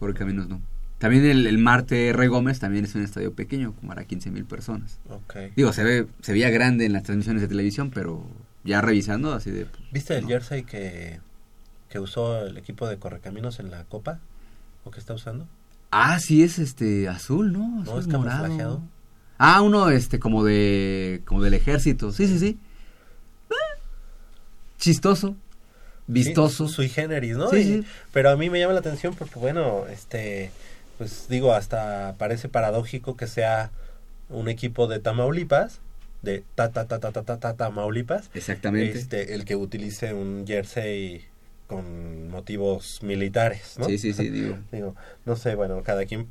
Correcaminos 0.00 0.48
no. 0.48 0.60
También 0.98 1.24
el, 1.26 1.46
el 1.46 1.58
Marte 1.58 2.08
R. 2.08 2.28
Gómez 2.28 2.58
también 2.60 2.84
es 2.84 2.94
un 2.94 3.02
estadio 3.02 3.32
pequeño, 3.34 3.74
como 3.74 3.88
para 3.88 4.04
15 4.04 4.30
mil 4.30 4.44
personas. 4.44 4.98
Ok. 5.10 5.36
Digo, 5.56 5.72
se 5.72 5.84
ve 5.84 6.06
se 6.22 6.32
veía 6.32 6.50
grande 6.50 6.86
en 6.86 6.92
las 6.92 7.02
transmisiones 7.02 7.42
de 7.42 7.48
televisión, 7.48 7.90
pero 7.90 8.24
ya 8.64 8.80
revisando, 8.80 9.34
así 9.34 9.50
de... 9.50 9.66
pues, 9.66 9.82
¿Viste 9.92 10.16
el 10.16 10.22
no. 10.22 10.28
jersey 10.28 10.62
que, 10.64 11.20
que 11.90 11.98
usó 12.00 12.46
el 12.46 12.56
equipo 12.56 12.88
de 12.88 12.96
correcaminos 12.98 13.60
en 13.60 13.70
la 13.70 13.84
copa? 13.84 14.18
¿O 14.84 14.90
que 14.90 14.98
está 15.00 15.12
usando? 15.14 15.46
Ah, 15.96 16.18
sí, 16.18 16.42
es 16.42 16.58
este 16.58 17.08
azul, 17.08 17.52
¿no? 17.52 17.82
Azul 17.82 18.00
es 18.00 18.06
morado. 18.08 18.42
camuflajeado. 18.42 18.82
Ah, 19.38 19.62
uno 19.62 19.90
este 19.90 20.18
como 20.18 20.42
de 20.44 21.22
como 21.24 21.42
del 21.42 21.54
ejército. 21.54 22.10
Sí, 22.12 22.26
sí, 22.26 22.38
sí. 22.38 22.58
Eh, 23.50 23.54
Chistoso, 24.78 25.36
vistoso. 26.06 26.68
Sí, 26.68 26.74
sui 26.74 26.88
generis, 26.88 27.36
¿no? 27.36 27.48
Sí, 27.50 27.56
Y- 27.58 27.64
sí. 27.64 27.84
Pero 28.12 28.30
a 28.30 28.36
mí 28.36 28.50
me 28.50 28.58
llama 28.60 28.72
la 28.74 28.80
atención 28.80 29.14
porque, 29.14 29.38
bueno, 29.38 29.86
este, 29.86 30.50
pues 30.98 31.26
digo, 31.28 31.52
hasta 31.54 32.14
parece 32.18 32.48
paradójico 32.48 33.16
que 33.16 33.26
sea 33.26 33.70
un 34.28 34.48
equipo 34.48 34.86
de 34.86 34.98
Tamaulipas, 35.00 35.80
de 36.22 36.42
ta 36.54 36.70
ta 36.70 36.86
ta 36.86 36.98
ta 36.98 37.12
ta 37.12 37.22
ta, 37.24 37.38
ta 37.38 37.54
Tamaulipas, 37.54 38.30
Exactamente. 38.34 38.98
este, 38.98 39.34
el 39.34 39.44
que 39.44 39.56
utilice 39.56 40.12
un 40.14 40.44
jersey 40.46 41.24
con 41.76 42.28
motivos 42.30 43.00
militares, 43.02 43.76
¿no? 43.78 43.86
Sí, 43.86 43.98
sí, 43.98 44.12
sí, 44.12 44.28
digo. 44.28 44.56
Digo, 44.72 44.94
no 45.24 45.36
sé, 45.36 45.54
bueno, 45.54 45.82
cada 45.82 46.04
quien 46.06 46.26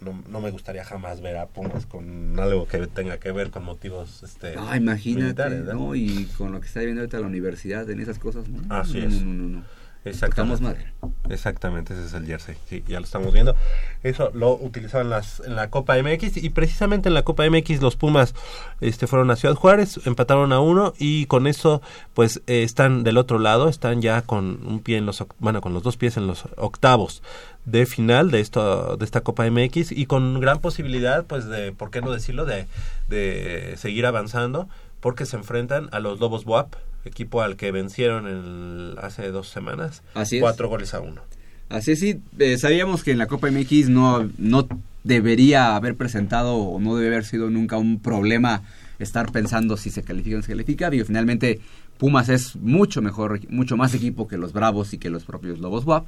no, 0.00 0.22
no 0.28 0.40
me 0.40 0.50
gustaría 0.50 0.84
jamás 0.84 1.20
ver 1.20 1.36
a 1.36 1.46
Pumas 1.46 1.86
con 1.86 2.38
algo 2.38 2.66
que 2.66 2.86
tenga 2.88 3.18
que 3.18 3.30
ver 3.32 3.50
con 3.50 3.64
motivos 3.64 4.22
este 4.22 4.54
Ah, 4.58 4.76
imagínate, 4.76 5.22
militares, 5.24 5.64
¿no? 5.64 5.74
¿no? 5.74 5.94
Y 5.94 6.24
con 6.36 6.52
lo 6.52 6.60
que 6.60 6.66
está 6.66 6.80
viendo 6.80 7.00
ahorita 7.02 7.20
la 7.20 7.26
universidad 7.26 7.88
en 7.88 8.00
esas 8.00 8.18
cosas, 8.18 8.48
¿no? 8.48 8.62
Así 8.74 8.98
No, 8.98 9.06
es. 9.06 9.22
No, 9.22 9.32
no, 9.32 9.34
no, 9.34 9.48
no. 9.58 9.64
Exactamente. 10.04 10.92
Exactamente, 11.28 11.94
ese 11.94 12.06
es 12.06 12.12
el 12.14 12.26
jersey. 12.26 12.56
Sí, 12.68 12.82
ya 12.88 12.98
lo 12.98 13.04
estamos 13.04 13.32
viendo. 13.32 13.54
Eso 14.02 14.30
lo 14.34 14.54
utilizaban 14.54 15.10
las, 15.10 15.40
en 15.40 15.54
la 15.54 15.70
Copa 15.70 15.96
MX 16.02 16.38
y 16.38 16.50
precisamente 16.50 17.08
en 17.08 17.14
la 17.14 17.22
Copa 17.22 17.48
MX 17.48 17.80
los 17.80 17.96
Pumas 17.96 18.34
este, 18.80 19.06
fueron 19.06 19.30
a 19.30 19.36
Ciudad 19.36 19.54
Juárez, 19.54 20.00
empataron 20.04 20.52
a 20.52 20.60
uno 20.60 20.92
y 20.98 21.26
con 21.26 21.46
eso 21.46 21.82
pues 22.14 22.42
eh, 22.48 22.64
están 22.64 23.04
del 23.04 23.16
otro 23.16 23.38
lado, 23.38 23.68
están 23.68 24.02
ya 24.02 24.22
con 24.22 24.66
un 24.66 24.80
pie 24.80 24.98
en 24.98 25.06
los, 25.06 25.24
bueno, 25.38 25.60
con 25.60 25.72
los 25.72 25.82
dos 25.84 25.96
pies 25.96 26.16
en 26.16 26.26
los 26.26 26.44
octavos 26.56 27.22
de 27.64 27.86
final 27.86 28.32
de 28.32 28.40
esto 28.40 28.96
de 28.96 29.04
esta 29.04 29.20
Copa 29.20 29.48
MX 29.48 29.92
y 29.92 30.06
con 30.06 30.40
gran 30.40 30.58
posibilidad 30.58 31.24
pues 31.24 31.46
de, 31.46 31.70
¿por 31.70 31.92
qué 31.92 32.00
no 32.00 32.10
decirlo? 32.10 32.44
De, 32.44 32.66
de 33.08 33.74
seguir 33.76 34.04
avanzando 34.06 34.68
porque 35.00 35.26
se 35.26 35.36
enfrentan 35.36 35.88
a 35.92 36.00
los 36.00 36.20
Lobos 36.20 36.46
WAP, 36.46 36.74
equipo 37.04 37.42
al 37.42 37.56
que 37.56 37.70
vencieron 37.72 38.26
el- 38.26 38.96
hace 39.00 39.28
dos 39.30 39.48
semanas. 39.48 40.02
Así 40.14 40.36
es. 40.36 40.42
Cuatro 40.42 40.68
goles 40.68 40.94
a 40.94 41.00
uno. 41.00 41.20
Así 41.68 41.92
es, 41.92 42.00
sí, 42.00 42.20
eh, 42.38 42.58
sabíamos 42.58 43.02
que 43.02 43.12
en 43.12 43.18
la 43.18 43.26
Copa 43.26 43.48
MX 43.50 43.88
no, 43.88 44.28
no 44.38 44.68
debería 45.04 45.74
haber 45.74 45.96
presentado 45.96 46.54
o 46.56 46.78
no 46.80 46.96
debe 46.96 47.08
haber 47.14 47.24
sido 47.24 47.48
nunca 47.50 47.76
un 47.78 47.98
problema 47.98 48.62
estar 48.98 49.32
pensando 49.32 49.76
si 49.76 49.90
se 49.90 50.02
califica 50.02 50.36
o 50.36 50.38
no 50.40 50.42
se 50.42 50.52
califica. 50.52 50.90
Digo, 50.90 51.04
finalmente 51.06 51.60
Pumas 51.98 52.28
es 52.28 52.56
mucho 52.56 53.00
mejor, 53.00 53.40
mucho 53.48 53.76
más 53.76 53.94
equipo 53.94 54.28
que 54.28 54.36
los 54.36 54.52
Bravos 54.52 54.92
y 54.92 54.98
que 54.98 55.08
los 55.10 55.24
propios 55.24 55.58
Lobos 55.60 55.84
WAP. 55.86 56.06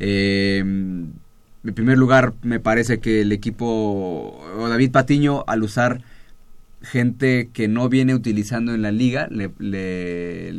Eh, 0.00 0.58
en 0.58 1.74
primer 1.74 1.98
lugar, 1.98 2.32
me 2.42 2.60
parece 2.60 2.98
que 2.98 3.22
el 3.22 3.32
equipo, 3.32 4.44
David 4.68 4.90
Patiño, 4.92 5.44
al 5.46 5.62
usar 5.62 6.00
gente 6.90 7.50
que 7.52 7.68
no 7.68 7.88
viene 7.88 8.14
utilizando 8.14 8.74
en 8.74 8.82
la 8.82 8.90
liga, 8.92 9.28
le, 9.30 9.50
le, 9.58 10.52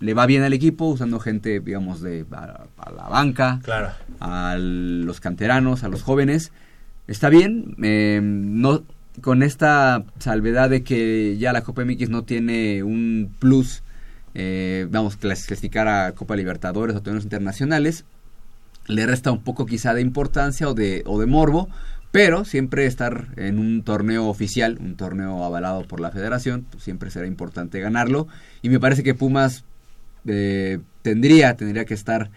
le 0.00 0.14
va 0.14 0.26
bien 0.26 0.42
al 0.42 0.52
equipo, 0.52 0.86
usando 0.86 1.18
gente, 1.20 1.60
digamos, 1.60 2.00
de 2.02 2.24
a, 2.32 2.64
a 2.76 2.90
la 2.92 3.08
banca, 3.08 3.60
Claro. 3.62 3.90
a 4.20 4.56
los 4.58 5.20
canteranos, 5.20 5.84
a 5.84 5.88
los 5.88 6.02
jóvenes. 6.02 6.52
Está 7.06 7.28
bien, 7.28 7.74
eh, 7.82 8.20
no 8.22 8.82
con 9.20 9.42
esta 9.42 10.04
salvedad 10.18 10.70
de 10.70 10.82
que 10.82 11.36
ya 11.38 11.52
la 11.52 11.62
Copa 11.62 11.84
MX 11.84 12.08
no 12.10 12.22
tiene 12.24 12.82
un 12.82 13.32
plus, 13.38 13.82
eh, 14.34 14.88
vamos, 14.90 15.16
clasificar 15.16 15.86
a 15.86 16.12
Copa 16.12 16.34
Libertadores 16.34 16.96
o 16.96 17.00
torneos 17.02 17.24
internacionales, 17.24 18.04
le 18.88 19.06
resta 19.06 19.30
un 19.30 19.42
poco 19.42 19.66
quizá 19.66 19.94
de 19.94 20.00
importancia 20.00 20.68
o 20.68 20.74
de, 20.74 21.02
o 21.06 21.20
de 21.20 21.26
morbo, 21.26 21.68
pero 22.14 22.44
siempre 22.44 22.86
estar 22.86 23.26
en 23.34 23.58
un 23.58 23.82
torneo 23.82 24.28
oficial, 24.28 24.78
un 24.80 24.94
torneo 24.94 25.42
avalado 25.42 25.82
por 25.82 25.98
la 25.98 26.12
federación, 26.12 26.64
pues 26.70 26.84
siempre 26.84 27.10
será 27.10 27.26
importante 27.26 27.80
ganarlo. 27.80 28.28
Y 28.62 28.68
me 28.68 28.78
parece 28.78 29.02
que 29.02 29.14
Pumas 29.14 29.64
eh, 30.24 30.78
tendría, 31.02 31.56
tendría 31.56 31.84
que 31.84 31.94
estar, 31.94 32.30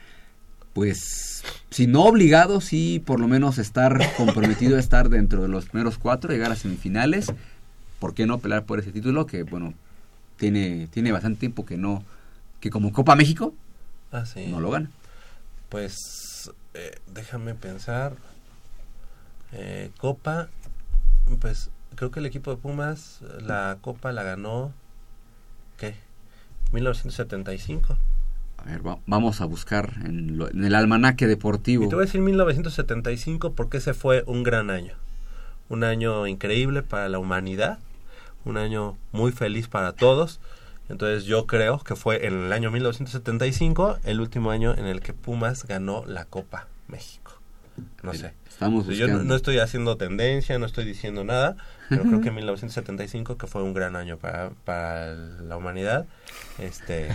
pues, 0.74 1.44
si 1.70 1.86
no 1.86 2.06
obligado, 2.06 2.60
sí 2.60 3.04
por 3.06 3.20
lo 3.20 3.28
menos 3.28 3.60
estar 3.60 4.00
comprometido 4.18 4.78
a 4.78 4.80
estar 4.80 5.10
dentro 5.10 5.44
de 5.44 5.48
los 5.48 5.68
primeros 5.68 6.00
cuatro, 6.00 6.32
llegar 6.34 6.52
a 6.52 6.56
semifinales. 6.56 7.32
¿Por 8.00 8.16
qué 8.16 8.26
no 8.26 8.40
pelear 8.40 8.64
por 8.66 8.80
ese 8.80 8.92
título? 8.92 9.28
Que, 9.28 9.44
bueno, 9.44 9.76
tiene, 10.38 10.88
tiene 10.90 11.12
bastante 11.12 11.40
tiempo 11.40 11.68
que 11.68 11.78
no, 11.78 12.04
que 12.62 12.72
como 12.72 12.92
Copa 12.92 13.16
México, 13.16 13.54
Ah, 14.12 14.26
sí. 14.26 14.48
no 14.48 14.60
lo 14.60 14.72
gana. 14.72 14.90
Pues 15.70 16.50
eh, 16.74 16.96
déjame 17.14 17.54
pensar. 17.54 18.14
Eh, 19.54 19.92
Copa, 20.00 20.50
pues 21.40 21.70
creo 21.96 22.12
que 22.12 22.20
el 22.20 22.26
equipo 22.26 22.52
de 22.52 22.58
Pumas, 22.58 23.20
la 23.42 23.78
Copa 23.82 24.12
la 24.12 24.24
ganó, 24.24 24.72
¿qué? 25.78 25.96
1975. 26.74 27.98
A 28.58 28.64
ver, 28.64 28.86
va- 28.86 29.00
vamos 29.06 29.40
a 29.42 29.46
buscar 29.46 29.94
en, 30.04 30.38
lo- 30.38 30.50
en 30.50 30.64
el 30.64 30.76
almanaque 30.76 31.28
deportivo. 31.28 31.86
Y 31.86 31.90
te 31.90 31.96
voy 31.96 32.04
a 32.04 32.06
decir 32.06 32.22
1975 32.22 33.54
porque 33.54 33.78
ese 33.78 33.94
fue 33.94 34.24
un 34.28 34.44
gran 34.44 34.70
año. 34.70 34.94
Un 35.70 35.84
año 35.84 36.28
increíble 36.28 36.82
para 36.82 37.08
la 37.10 37.20
humanidad. 37.20 37.80
Un 38.46 38.58
año 38.58 38.98
muy 39.12 39.32
feliz 39.32 39.68
para 39.68 39.94
todos. 39.94 40.40
Entonces 40.90 41.26
yo 41.26 41.46
creo 41.48 41.80
que 41.80 41.96
fue 41.96 42.26
en 42.26 42.46
el 42.46 42.54
año 42.54 42.72
1975 42.72 44.00
el 44.06 44.22
último 44.22 44.52
año 44.52 44.74
en 44.74 44.86
el 44.86 45.02
que 45.02 45.14
Pumas 45.14 45.66
ganó 45.66 46.06
la 46.06 46.26
Copa 46.26 46.68
México. 46.88 47.27
No 48.04 48.14
sé. 48.14 48.34
Estamos 48.50 48.88
Yo 48.88 49.08
no, 49.08 49.36
estoy 49.36 49.60
haciendo 49.60 49.98
tendencia, 49.98 50.58
no 50.58 50.66
estoy 50.66 50.84
diciendo 50.84 51.24
nada, 51.24 51.58
pero 51.90 52.04
creo 52.04 52.22
que 52.22 52.32
1975, 52.32 53.38
que 53.38 53.46
fue 53.46 53.62
un 53.62 53.74
gran 53.74 53.96
año 53.96 54.18
para, 54.18 54.50
para 54.66 55.14
la 55.14 55.58
humanidad, 55.58 56.08
este 56.58 57.10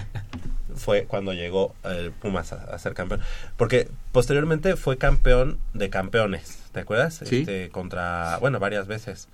fue 0.77 1.05
cuando 1.05 1.33
llegó 1.33 1.75
el 1.83 2.13
Pumas 2.13 2.53
a, 2.53 2.63
a 2.65 2.79
ser 2.79 2.95
campeón. 2.95 3.21
Porque 3.57 3.89
posteriormente 4.13 4.77
fue 4.77 4.99
campeón 4.99 5.59
de 5.75 5.91
campeones, 5.91 6.61
¿te 6.71 6.81
acuerdas? 6.81 7.23
Sí. 7.25 7.41
Este, 7.41 7.71
contra, 7.71 8.39
bueno, 8.39 8.61
varias 8.61 8.87
veces. 8.87 9.29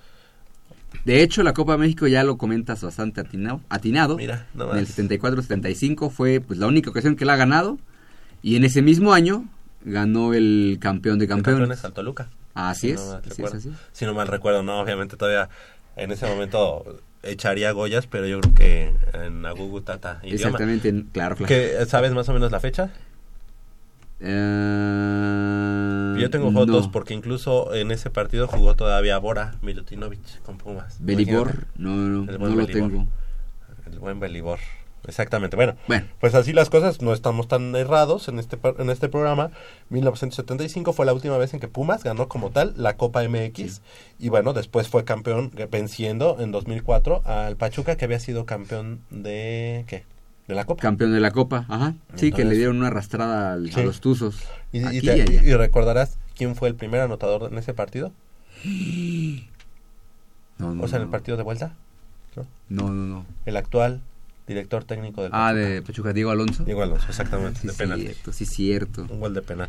De 1.04 1.22
hecho, 1.22 1.42
la 1.42 1.52
Copa 1.52 1.76
México 1.76 2.06
ya 2.06 2.24
lo 2.24 2.38
comentas 2.38 2.82
bastante 2.82 3.20
atinado. 3.20 3.60
atinado. 3.68 4.16
Mira, 4.16 4.46
no 4.54 4.72
en 4.72 4.78
el 4.78 4.86
más. 4.86 4.98
74-75 4.98 6.10
fue 6.10 6.40
pues 6.40 6.58
la 6.58 6.66
única 6.66 6.90
ocasión 6.90 7.16
que 7.16 7.24
la 7.24 7.34
ha 7.34 7.36
ganado. 7.36 7.78
Y 8.40 8.56
en 8.56 8.64
ese 8.64 8.82
mismo 8.82 9.12
año 9.12 9.44
ganó 9.84 10.34
el 10.34 10.78
campeón 10.80 11.18
de 11.18 11.24
El 11.26 11.28
campeones. 11.28 11.60
campeón 11.60 11.78
es 11.78 11.84
al 11.84 11.92
Toluca. 11.92 12.28
Así 12.54 12.88
Si 12.88 12.92
es, 12.94 13.00
no 13.00 13.12
así 13.46 13.56
así. 13.56 13.72
Si 13.92 14.04
no 14.04 14.14
mal 14.14 14.26
recuerdo, 14.28 14.62
no, 14.62 14.80
obviamente 14.80 15.16
todavía 15.16 15.48
en 15.96 16.10
ese 16.12 16.26
momento 16.26 17.00
echaría 17.22 17.70
Goyas, 17.72 18.06
pero 18.06 18.26
yo 18.26 18.40
creo 18.40 18.54
que 18.54 18.94
en 19.14 19.44
Agugu 19.46 19.80
Tata. 19.82 20.20
Exactamente, 20.22 20.88
en- 20.88 21.02
claro, 21.12 21.36
claro. 21.36 21.48
¿Que, 21.48 21.84
¿Sabes 21.86 22.12
más 22.12 22.28
o 22.28 22.32
menos 22.32 22.50
la 22.52 22.60
fecha? 22.60 22.90
Eh, 24.88 26.16
Yo 26.20 26.30
tengo 26.30 26.50
fotos 26.52 26.86
no. 26.86 26.92
porque 26.92 27.14
incluso 27.14 27.72
en 27.74 27.90
ese 27.92 28.10
partido 28.10 28.48
jugó 28.48 28.74
todavía 28.74 29.16
Bora 29.18 29.54
Milutinovic 29.62 30.42
con 30.42 30.58
Pumas. 30.58 30.96
Belibor, 31.00 31.48
Imagínate. 31.48 31.72
no, 31.76 31.90
no, 31.96 32.20
El 32.30 32.32
no 32.32 32.38
buen 32.38 32.56
lo 32.58 32.66
tengo. 32.66 33.06
El 33.90 33.98
buen 34.00 34.18
Belibor. 34.20 34.58
Exactamente. 35.06 35.56
Bueno, 35.56 35.74
Bueno. 35.86 36.06
pues 36.20 36.34
así 36.34 36.52
las 36.52 36.68
cosas, 36.70 37.00
no 37.00 37.12
estamos 37.14 37.48
tan 37.48 37.74
errados 37.76 38.28
en 38.28 38.38
este 38.38 38.58
en 38.78 38.90
este 38.90 39.08
programa. 39.08 39.50
1975 39.90 40.92
fue 40.92 41.06
la 41.06 41.14
última 41.14 41.38
vez 41.38 41.54
en 41.54 41.60
que 41.60 41.68
Pumas 41.68 42.04
ganó 42.04 42.28
como 42.28 42.50
tal 42.50 42.74
la 42.76 42.96
Copa 42.96 43.22
MX 43.26 43.80
y 44.18 44.28
bueno, 44.28 44.52
después 44.52 44.88
fue 44.88 45.04
campeón 45.04 45.52
eh, 45.56 45.66
venciendo 45.70 46.36
en 46.40 46.50
2004 46.52 47.22
al 47.24 47.56
Pachuca 47.56 47.96
que 47.96 48.04
había 48.04 48.20
sido 48.20 48.44
campeón 48.44 49.00
de 49.10 49.84
¿qué? 49.86 50.04
De 50.46 50.54
la 50.54 50.64
Copa. 50.64 50.80
Campeón 50.82 51.12
de 51.12 51.20
la 51.20 51.30
Copa, 51.30 51.64
ajá. 51.68 51.94
Sí, 52.14 52.32
que 52.32 52.44
le 52.44 52.56
dieron 52.56 52.78
una 52.78 52.88
arrastrada 52.88 53.52
al- 53.52 53.70
Sí. 53.72 53.80
a 53.80 53.84
los 53.84 54.00
Tuzos. 54.00 54.42
Y, 54.72 54.80
y 54.80 54.84
Aquí 54.84 55.00
te- 55.00 55.16
y 55.16 55.20
allá. 55.20 55.42
y 55.42 55.54
recordarás 55.54 56.18
quién 56.36 56.56
fue 56.56 56.68
el 56.68 56.74
primer 56.74 57.00
anotador 57.00 57.50
en 57.52 57.58
ese 57.58 57.72
partido? 57.74 58.12
No, 60.58 60.74
no, 60.74 60.82
o 60.82 60.88
sea, 60.88 60.96
en 60.96 61.04
el 61.04 61.08
partido 61.10 61.36
de 61.36 61.44
vuelta. 61.44 61.76
No, 62.68 62.90
no, 62.90 63.04
no. 63.04 63.26
El 63.46 63.56
actual 63.56 64.00
director 64.48 64.82
técnico 64.84 65.22
del 65.22 65.30
Ah, 65.34 65.52
de 65.54 65.82
Pachuca, 65.82 66.12
Diego 66.12 66.30
Alonso. 66.30 66.64
Diego 66.64 66.82
Alonso, 66.82 67.06
exactamente, 67.08 67.60
Sí, 67.60 67.66
de 67.68 67.72
penal. 67.74 68.00
cierto, 68.00 68.32
sí, 68.32 68.46
cierto. 68.46 69.06
Un 69.08 69.20
gol 69.20 69.34
de 69.34 69.42
penal. 69.42 69.68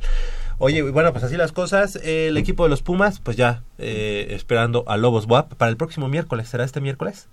Oye, 0.58 0.82
bueno, 0.82 1.12
pues 1.12 1.24
así 1.24 1.38
las 1.38 1.52
cosas. 1.52 1.98
El 1.98 2.38
equipo 2.38 2.64
de 2.64 2.70
los 2.70 2.82
Pumas, 2.82 3.20
pues 3.20 3.38
ya 3.38 3.64
eh, 3.78 4.28
esperando 4.32 4.84
a 4.88 4.98
Lobos 4.98 5.26
WAP 5.28 5.54
para 5.56 5.70
el 5.70 5.78
próximo 5.78 6.08
miércoles. 6.08 6.50
¿Será 6.50 6.64
este 6.64 6.82
miércoles? 6.82 7.28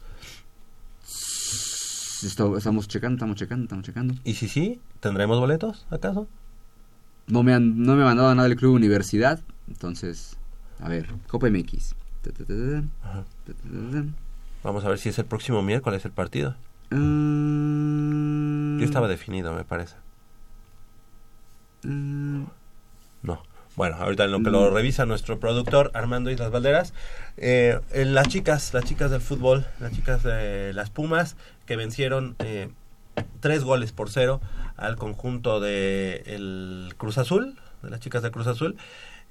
Estamos 2.22 2.88
checando, 2.88 3.16
estamos 3.16 3.36
checando, 3.36 3.64
estamos 3.64 3.84
checando. 3.84 4.14
Y 4.24 4.34
si 4.34 4.48
sí, 4.48 4.80
¿tendremos 5.00 5.38
boletos 5.38 5.86
acaso? 5.90 6.26
No 7.28 7.42
me 7.42 7.52
han, 7.54 7.82
no 7.82 7.94
me 7.94 8.02
ha 8.02 8.06
mandado 8.06 8.34
nada 8.34 8.48
del 8.48 8.56
Club 8.56 8.74
Universidad. 8.74 9.40
Entonces, 9.68 10.36
a 10.80 10.88
ver, 10.88 11.06
Copa 11.28 11.48
MX. 11.50 11.94
Ajá. 13.02 13.24
Vamos 14.64 14.84
a 14.84 14.88
ver 14.88 14.98
si 14.98 15.08
es 15.10 15.18
el 15.18 15.26
próximo 15.26 15.62
miércoles 15.62 16.04
el 16.04 16.10
partido. 16.10 16.56
Mm, 16.90 18.78
Yo 18.78 18.84
estaba 18.84 19.08
definido, 19.08 19.52
me 19.52 19.64
parece. 19.64 19.96
mm, 21.82 22.44
No. 23.22 23.42
Bueno, 23.76 23.96
ahorita 23.96 24.24
en 24.24 24.30
lo 24.32 24.42
que 24.42 24.50
lo 24.50 24.70
revisa 24.70 25.04
nuestro 25.04 25.38
productor 25.38 25.90
Armando 25.92 26.30
Islas 26.30 26.50
Valderas, 26.50 26.94
eh, 27.36 27.78
eh, 27.92 28.06
las 28.06 28.28
chicas, 28.28 28.72
las 28.72 28.84
chicas 28.84 29.10
del 29.10 29.20
fútbol, 29.20 29.66
las 29.80 29.92
chicas 29.92 30.22
de 30.22 30.72
las 30.72 30.88
Pumas 30.88 31.36
que 31.66 31.76
vencieron 31.76 32.36
eh, 32.38 32.70
tres 33.40 33.64
goles 33.64 33.92
por 33.92 34.08
cero 34.08 34.40
al 34.78 34.96
conjunto 34.96 35.60
de 35.60 36.22
el 36.24 36.94
Cruz 36.96 37.18
Azul, 37.18 37.58
de 37.82 37.90
las 37.90 38.00
chicas 38.00 38.22
de 38.22 38.30
Cruz 38.30 38.46
Azul. 38.46 38.76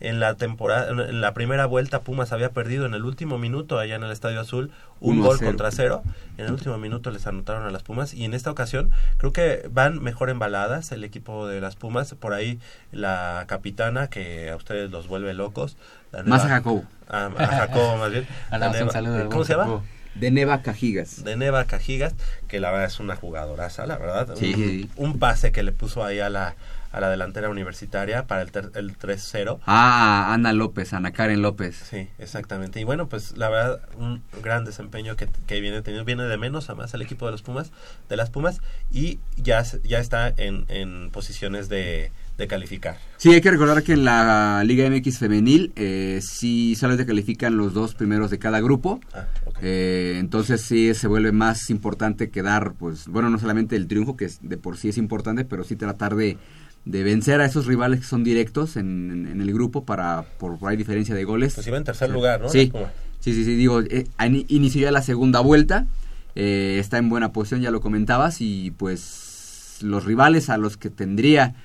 En 0.02 0.20
la 0.20 0.36
temporada, 0.36 0.90
en 0.90 1.22
la 1.22 1.34
primera 1.34 1.66
vuelta 1.68 2.02
Pumas 2.02 2.34
había 2.34 2.50
perdido 2.52 2.86
en 2.86 2.94
el 2.96 3.06
último 3.06 3.38
minuto 3.38 3.80
allá 3.80 3.96
en 3.96 4.04
el 4.04 4.12
Estadio 4.12 4.42
Azul 4.42 4.70
un 5.00 5.22
gol 5.22 5.38
cero. 5.40 5.50
contra 5.52 5.72
cero. 5.72 6.04
En 6.38 6.46
el 6.48 6.52
último 6.52 6.78
minuto 6.78 7.12
les 7.12 7.26
anotaron 7.28 7.64
a 7.66 7.70
las 7.72 7.82
Pumas 7.84 8.14
y 8.14 8.26
en 8.26 8.34
esta 8.34 8.52
ocasión 8.52 8.92
creo 9.18 9.32
que 9.32 9.68
van 9.72 10.04
mejor 10.04 10.30
embaladas 10.30 10.92
el 10.92 11.06
equipo 11.06 11.48
de 11.48 11.62
las 11.62 11.78
Pumas. 11.78 12.14
Por 12.14 12.34
ahí 12.34 12.60
la 12.92 13.46
capitana 13.48 14.08
que 14.10 14.50
a 14.50 14.58
ustedes 14.58 14.92
los 14.92 15.08
vuelve 15.08 15.34
locos. 15.34 15.78
Más 16.26 16.44
a 16.44 16.50
Jacobo. 16.50 16.84
A, 17.08 17.28
a 17.28 17.48
Jacobo 17.48 17.98
más 17.98 18.12
bien. 18.12 18.28
La 18.52 18.70
Neva- 18.72 18.92
saludo 18.92 19.30
¿Cómo 19.30 19.46
se 19.46 19.54
llama? 19.56 19.82
De 20.16 20.32
Neva 20.32 20.62
Cajigas. 20.62 21.24
de 21.26 21.36
Neva 21.36 21.66
Cajigas, 21.66 22.16
que 22.48 22.62
la 22.62 22.72
verdad 22.72 22.88
es 22.88 23.00
una 23.02 23.16
jugadoraza, 23.18 23.86
la 23.86 23.98
verdad. 23.98 24.30
Sí, 24.36 24.90
un, 24.96 25.12
un 25.12 25.20
pase 25.20 25.52
que 25.52 25.62
le 25.62 25.74
puso 25.74 26.06
ahí 26.06 26.20
a 26.22 26.30
la, 26.30 26.56
a 26.96 27.00
la 27.02 27.10
delantera 27.10 27.50
universitaria 27.50 28.26
para 28.28 28.42
el, 28.44 28.50
el 28.76 28.98
3-0. 28.98 29.60
Ah, 29.66 30.34
Ana 30.34 30.54
López, 30.54 30.94
Ana 30.94 31.12
Karen 31.12 31.42
López. 31.42 31.76
Sí, 31.90 32.08
exactamente. 32.20 32.80
Y 32.80 32.84
bueno, 32.84 33.08
pues 33.10 33.38
la 33.38 33.50
verdad, 33.50 33.82
un 33.98 34.22
gran 34.44 34.64
desempeño 34.66 35.16
que, 35.16 35.28
que 35.48 35.60
viene 35.62 35.82
teniendo. 35.82 36.06
Viene 36.06 36.24
de 36.24 36.38
menos 36.38 36.70
a 36.70 36.76
más 36.76 36.94
el 36.94 37.02
equipo 37.02 37.26
de 37.26 37.34
los 37.34 37.42
Pumas, 37.42 37.72
de 38.10 38.16
las 38.18 38.30
Pumas, 38.30 38.62
y 38.92 39.20
ya, 39.36 39.64
ya 39.84 40.00
está 40.00 40.30
en, 40.38 40.66
en 40.70 41.10
posiciones 41.12 41.68
de, 41.70 42.12
de 42.38 42.48
calificar. 42.48 42.98
Sí, 43.18 43.34
hay 43.34 43.42
que 43.42 43.52
recordar 43.52 43.84
que 43.84 43.94
en 43.94 44.06
la 44.06 44.64
Liga 44.66 44.90
MX 44.90 45.20
femenil 45.20 45.74
eh, 45.76 46.20
sí 46.22 46.76
solamente 46.76 47.06
califican 47.06 47.58
los 47.58 47.74
dos 47.74 47.94
primeros 47.96 48.30
de 48.32 48.40
cada 48.40 48.60
grupo. 48.62 49.00
Ah. 49.14 49.26
Eh, 49.62 50.18
entonces 50.20 50.62
sí 50.62 50.94
se 50.94 51.08
vuelve 51.08 51.32
más 51.32 51.70
importante 51.70 52.30
quedar, 52.30 52.74
pues, 52.74 53.08
bueno, 53.08 53.30
no 53.30 53.40
solamente 53.40 53.76
el 53.76 53.88
triunfo, 53.88 54.16
que 54.18 54.26
es- 54.26 54.40
de 54.42 54.58
por 54.58 54.78
sí 54.78 54.90
es 54.90 54.98
importante, 54.98 55.46
pero 55.46 55.64
sí 55.64 55.76
tratar 55.76 56.16
de, 56.16 56.38
de 56.86 57.03
vencer 57.03 57.41
a 57.41 57.45
esos 57.45 57.66
rivales 57.66 57.99
que 58.02 58.06
son 58.06 58.24
directos 58.24 58.78
en, 58.78 59.10
en- 59.12 59.28
en 59.28 59.41
el 59.41 59.52
grupo 59.53 59.86
para 59.86 60.24
por, 60.38 60.57
por 60.60 60.70
ahí 60.70 60.78
diferencia 60.78 61.16
de 61.16 61.24
goles. 61.24 61.56
Pues 61.56 61.66
iba 61.68 61.78
en 61.78 61.84
tercer 61.84 62.10
lugar, 62.12 62.41
¿no? 62.41 62.49
Sí, 62.49 62.72
sí, 63.20 63.34
sí, 63.34 63.44
sí, 63.44 63.56
digo, 63.56 63.82
eh, 63.82 64.06
inició 64.49 64.82
ya 64.84 64.91
la 64.91 65.02
segunda 65.02 65.40
vuelta, 65.40 65.88
eh, 66.36 66.78
está 66.80 66.98
en 66.99 67.10
buena 67.10 67.32
posición, 67.32 67.62
ya 67.62 67.72
lo 67.72 67.82
comentabas, 67.82 68.40
y 68.40 68.72
pues 68.78 69.78
los 69.82 70.06
rivales 70.06 70.49
a 70.49 70.57
los 70.57 70.78
que 70.78 70.90
tendría 70.90 71.56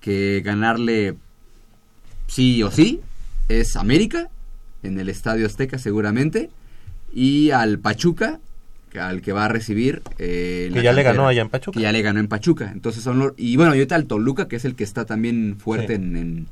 que 0.00 0.40
ganarle 0.44 1.14
sí 2.26 2.62
o 2.62 2.70
sí 2.70 3.00
es 3.48 3.76
América, 3.76 4.28
en 4.82 4.98
el 4.98 5.08
Estadio 5.08 5.46
Azteca 5.46 5.78
seguramente, 5.78 6.50
y 7.12 7.50
al 7.50 7.78
Pachuca, 7.78 8.40
al 8.98 9.22
que 9.22 9.32
va 9.32 9.44
a 9.46 9.48
recibir... 9.48 10.02
eh, 10.18 10.70
Que 10.72 10.82
ya 10.82 10.92
le 10.92 11.02
ganó 11.02 11.26
allá 11.26 11.42
en 11.42 11.48
Pachuca. 11.48 11.76
Que 11.76 11.82
ya 11.82 11.92
le 11.92 12.02
ganó 12.02 12.20
en 12.20 12.28
Pachuca. 12.28 12.70
Entonces 12.72 13.02
son 13.02 13.18
los... 13.18 13.32
Y 13.36 13.56
bueno, 13.56 13.74
y 13.74 13.78
ahorita 13.78 13.96
el 13.96 14.06
Toluca, 14.06 14.48
que 14.48 14.56
es 14.56 14.64
el 14.64 14.74
que 14.74 14.84
está 14.84 15.04
también 15.04 15.56
fuerte 15.58 15.88
Sí. 15.88 16.02
en, 16.02 16.16
en, 16.16 16.46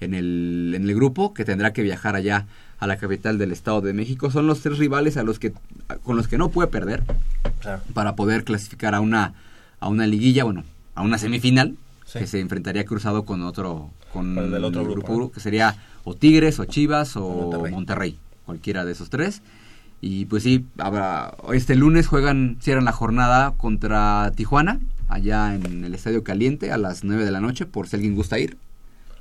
en 0.00 0.14
el, 0.14 0.72
en 0.76 0.82
el 0.88 0.94
grupo, 0.94 1.32
que 1.34 1.44
tendrá 1.44 1.72
que 1.72 1.82
viajar 1.82 2.16
allá 2.16 2.46
a 2.78 2.86
la 2.86 2.96
capital 2.98 3.38
del 3.38 3.52
Estado 3.52 3.80
de 3.80 3.92
México. 3.94 4.30
Son 4.30 4.46
los 4.46 4.60
tres 4.60 4.78
rivales 4.78 5.16
a 5.16 5.22
los 5.22 5.38
que, 5.38 5.52
con 6.02 6.16
los 6.16 6.28
que 6.28 6.36
no 6.38 6.50
puede 6.50 6.68
perder 6.68 7.02
Claro. 7.60 7.82
para 7.94 8.14
poder 8.16 8.44
clasificar 8.44 8.94
a 8.94 9.00
una, 9.00 9.32
a 9.80 9.88
una 9.88 10.06
liguilla, 10.06 10.44
bueno, 10.44 10.64
a 10.94 11.02
una 11.02 11.16
semifinal, 11.18 11.76
Sí. 12.04 12.18
que 12.20 12.26
se 12.28 12.38
enfrentaría 12.40 12.84
cruzado 12.84 13.24
con 13.24 13.42
otro, 13.42 13.90
con 14.12 14.36
el 14.38 14.50
del 14.52 14.62
otro 14.64 14.84
grupo, 14.84 15.18
¿no? 15.18 15.32
que 15.32 15.40
sería 15.40 15.74
o 16.04 16.14
Tigres, 16.14 16.60
o 16.60 16.64
Chivas, 16.66 17.16
o 17.16 17.28
Monterrey. 17.50 17.72
Monterrey. 17.72 18.18
cualquiera 18.44 18.84
de 18.84 18.92
esos 18.92 19.10
tres. 19.10 19.42
Y 20.00 20.26
pues 20.26 20.42
sí, 20.42 20.64
habrá, 20.78 21.34
este 21.52 21.74
lunes 21.74 22.06
juegan, 22.06 22.58
cierran 22.60 22.84
la 22.84 22.92
jornada 22.92 23.52
contra 23.56 24.30
Tijuana, 24.36 24.78
allá 25.08 25.54
en 25.54 25.84
el 25.84 25.94
Estadio 25.94 26.22
Caliente, 26.22 26.70
a 26.72 26.76
las 26.78 27.02
9 27.02 27.24
de 27.24 27.30
la 27.30 27.40
noche, 27.40 27.66
por 27.66 27.88
si 27.88 27.96
alguien 27.96 28.14
gusta 28.14 28.38
ir. 28.38 28.56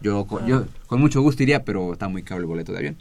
Yo, 0.01 0.25
con- 0.25 0.45
yo 0.45 0.65
con 0.87 0.99
mucho 0.99 1.21
gusto 1.21 1.41
iría, 1.43 1.63
pero 1.63 1.93
está 1.93 2.07
muy 2.09 2.23
caro 2.23 2.41
el 2.41 2.47
boleto 2.47 2.71
de 2.73 2.79
avión. 2.79 2.97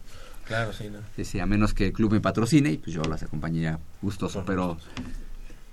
Claro, 0.47 0.73
sí, 0.73 0.85
¿no? 0.93 0.99
Sí, 1.17 1.25
sí, 1.25 1.41
a 1.41 1.47
menos 1.47 1.75
que 1.75 1.87
el 1.87 1.93
club 1.93 2.13
me 2.13 2.21
patrocine 2.21 2.71
y 2.73 2.79
pues 2.79 2.95
yo 2.95 3.03
las 3.03 3.23
acompañaría 3.23 3.79
gustoso, 4.03 4.45
pero 4.47 4.77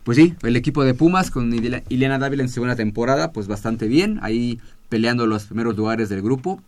pues 0.03 0.17
sí, 0.17 0.33
el 0.43 0.55
equipo 0.55 0.83
de 0.83 0.93
Pumas 0.93 1.29
con 1.29 1.53
Ile- 1.53 1.83
Ileana 1.89 2.17
Dávila 2.17 2.41
en 2.43 2.49
segunda 2.49 2.75
temporada, 2.75 3.31
pues 3.31 3.47
bastante 3.47 3.87
bien, 3.87 4.19
ahí 4.23 4.59
peleando 4.89 5.27
los 5.27 5.45
primeros 5.45 5.75
lugares 5.77 6.09
del 6.09 6.21
grupo. 6.21 6.61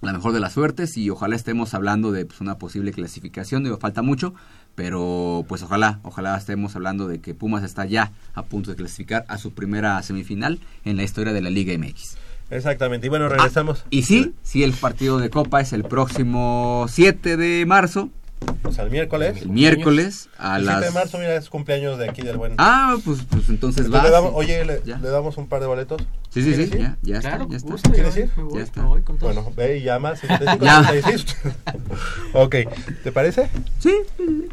La 0.00 0.12
mejor 0.12 0.32
de 0.32 0.40
las 0.40 0.52
suertes 0.52 0.96
y 0.96 1.10
ojalá 1.10 1.34
estemos 1.34 1.74
hablando 1.74 2.12
de 2.12 2.24
pues, 2.24 2.40
una 2.40 2.58
posible 2.58 2.92
clasificación. 2.92 3.64
Digo, 3.64 3.78
falta 3.78 4.02
mucho, 4.02 4.34
pero 4.74 5.44
pues 5.48 5.62
ojalá, 5.62 6.00
ojalá 6.02 6.36
estemos 6.36 6.76
hablando 6.76 7.08
de 7.08 7.20
que 7.20 7.34
Pumas 7.34 7.64
está 7.64 7.84
ya 7.84 8.12
a 8.34 8.44
punto 8.44 8.70
de 8.70 8.76
clasificar 8.76 9.24
a 9.28 9.38
su 9.38 9.52
primera 9.52 10.00
semifinal 10.02 10.60
en 10.84 10.96
la 10.96 11.02
historia 11.02 11.32
de 11.32 11.42
la 11.42 11.50
Liga 11.50 11.76
MX. 11.76 12.16
Exactamente, 12.50 13.06
y 13.06 13.10
bueno, 13.10 13.28
regresamos. 13.28 13.84
Y 13.90 14.02
sí, 14.02 14.34
sí, 14.42 14.62
el 14.62 14.72
partido 14.72 15.18
de 15.18 15.28
Copa 15.28 15.60
es 15.60 15.72
el 15.72 15.84
próximo 15.84 16.86
7 16.88 17.36
de 17.36 17.66
marzo. 17.66 18.10
O 18.64 18.72
sea, 18.72 18.84
el 18.84 18.90
miércoles. 18.90 19.42
El 19.42 19.48
miércoles 19.48 20.28
a 20.38 20.56
El 20.58 20.64
7 20.64 20.80
las... 20.80 20.84
de 20.86 20.90
marzo, 20.98 21.18
mira, 21.18 21.34
es 21.36 21.48
cumpleaños 21.48 21.98
de 21.98 22.08
aquí 22.08 22.22
del 22.22 22.36
buen. 22.36 22.54
Ah, 22.58 22.96
pues, 23.04 23.20
pues 23.28 23.48
entonces 23.48 23.86
Entonces 23.86 23.92
va. 23.92 24.02
le 24.02 24.10
damos- 24.10 24.30
sí. 24.30 24.36
oye, 24.36 24.64
le, 24.64 24.80
le 24.84 25.08
damos 25.08 25.36
un 25.38 25.48
par 25.48 25.60
de 25.60 25.66
boletos. 25.66 26.02
Sí, 26.30 26.42
sí, 26.42 26.48
¿Quieres 26.50 26.70
sí, 26.70 26.78
ya, 26.78 26.96
ya 27.02 27.16
está, 27.18 27.46
ya 27.48 27.56
está. 27.56 27.74
¿Quieres 27.90 28.16
ir? 28.16 28.30
Ya 28.54 28.60
está. 28.60 28.82
Bueno, 29.20 29.52
ve 29.56 29.78
y 29.78 29.82
llama. 29.82 30.16
55, 30.16 30.64
Ya. 30.64 30.82
36. 30.86 31.36
ok, 32.34 32.56
¿te 33.04 33.12
parece? 33.12 33.48
Sí. 33.78 33.92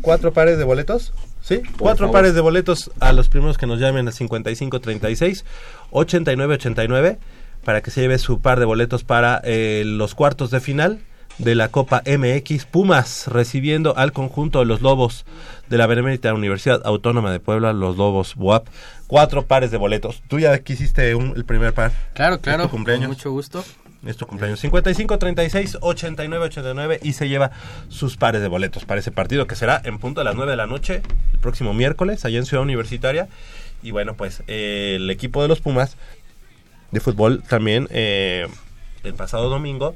¿Cuatro 0.01 0.33
pares 0.33 0.57
de 0.57 0.63
boletos? 0.63 1.13
¿Sí? 1.41 1.61
Cuatro 1.77 2.07
favor. 2.07 2.13
pares 2.13 2.33
de 2.33 2.41
boletos 2.41 2.91
a 2.99 3.11
los 3.13 3.29
primeros 3.29 3.57
que 3.57 3.67
nos 3.67 3.79
llamen 3.79 4.07
a 4.07 4.11
55 4.11 4.79
36 4.81 5.45
89 5.91 6.55
89 6.55 7.19
para 7.63 7.81
que 7.81 7.91
se 7.91 8.01
lleve 8.01 8.17
su 8.17 8.39
par 8.41 8.59
de 8.59 8.65
boletos 8.65 9.03
para 9.03 9.41
eh, 9.43 9.83
los 9.85 10.15
cuartos 10.15 10.49
de 10.51 10.59
final 10.59 10.99
de 11.37 11.55
la 11.55 11.69
Copa 11.69 12.01
MX. 12.05 12.65
Pumas 12.65 13.27
recibiendo 13.27 13.97
al 13.97 14.11
conjunto 14.11 14.59
de 14.59 14.65
los 14.65 14.81
Lobos 14.81 15.25
de 15.69 15.77
la 15.77 15.87
Benemérita 15.87 16.33
Universidad 16.33 16.81
Autónoma 16.85 17.31
de 17.31 17.39
Puebla, 17.39 17.73
los 17.73 17.97
Lobos 17.97 18.35
BUAP. 18.35 18.67
Cuatro 19.07 19.45
pares 19.45 19.71
de 19.71 19.77
boletos. 19.77 20.21
Tú 20.27 20.39
ya 20.39 20.57
quisiste 20.59 21.13
un- 21.15 21.33
el 21.35 21.45
primer 21.45 21.73
par. 21.73 21.91
Claro, 22.13 22.35
¿Es 22.35 22.41
claro, 22.41 22.63
tu 22.63 22.69
cumpleaños? 22.69 23.07
con 23.07 23.15
mucho 23.17 23.31
gusto. 23.31 23.63
Es 24.05 24.17
tu 24.17 24.27
cumpleaños. 24.27 24.59
55 24.59 25.17
36 25.17 25.77
89 25.81 26.45
89 26.45 26.99
y 27.01 27.13
se 27.13 27.27
lleva 27.27 27.49
sus 27.89 28.17
pares 28.17 28.41
de 28.41 28.47
boletos 28.47 28.85
para 28.85 28.99
ese 28.99 29.11
partido 29.11 29.47
que 29.47 29.55
será 29.55 29.81
en 29.83 29.97
punto 29.97 30.21
de 30.21 30.25
las 30.25 30.35
9 30.35 30.51
de 30.51 30.57
la 30.57 30.67
noche 30.67 31.01
el 31.33 31.39
próximo 31.39 31.73
miércoles 31.73 32.23
allá 32.23 32.37
en 32.37 32.45
Ciudad 32.45 32.63
Universitaria. 32.63 33.27
Y 33.81 33.89
bueno, 33.91 34.13
pues 34.15 34.43
eh, 34.47 34.93
el 34.97 35.09
equipo 35.09 35.41
de 35.41 35.47
los 35.47 35.59
Pumas 35.59 35.97
de 36.91 36.99
fútbol 36.99 37.41
también 37.49 37.87
eh, 37.89 38.47
el 39.03 39.13
pasado 39.15 39.49
domingo 39.49 39.95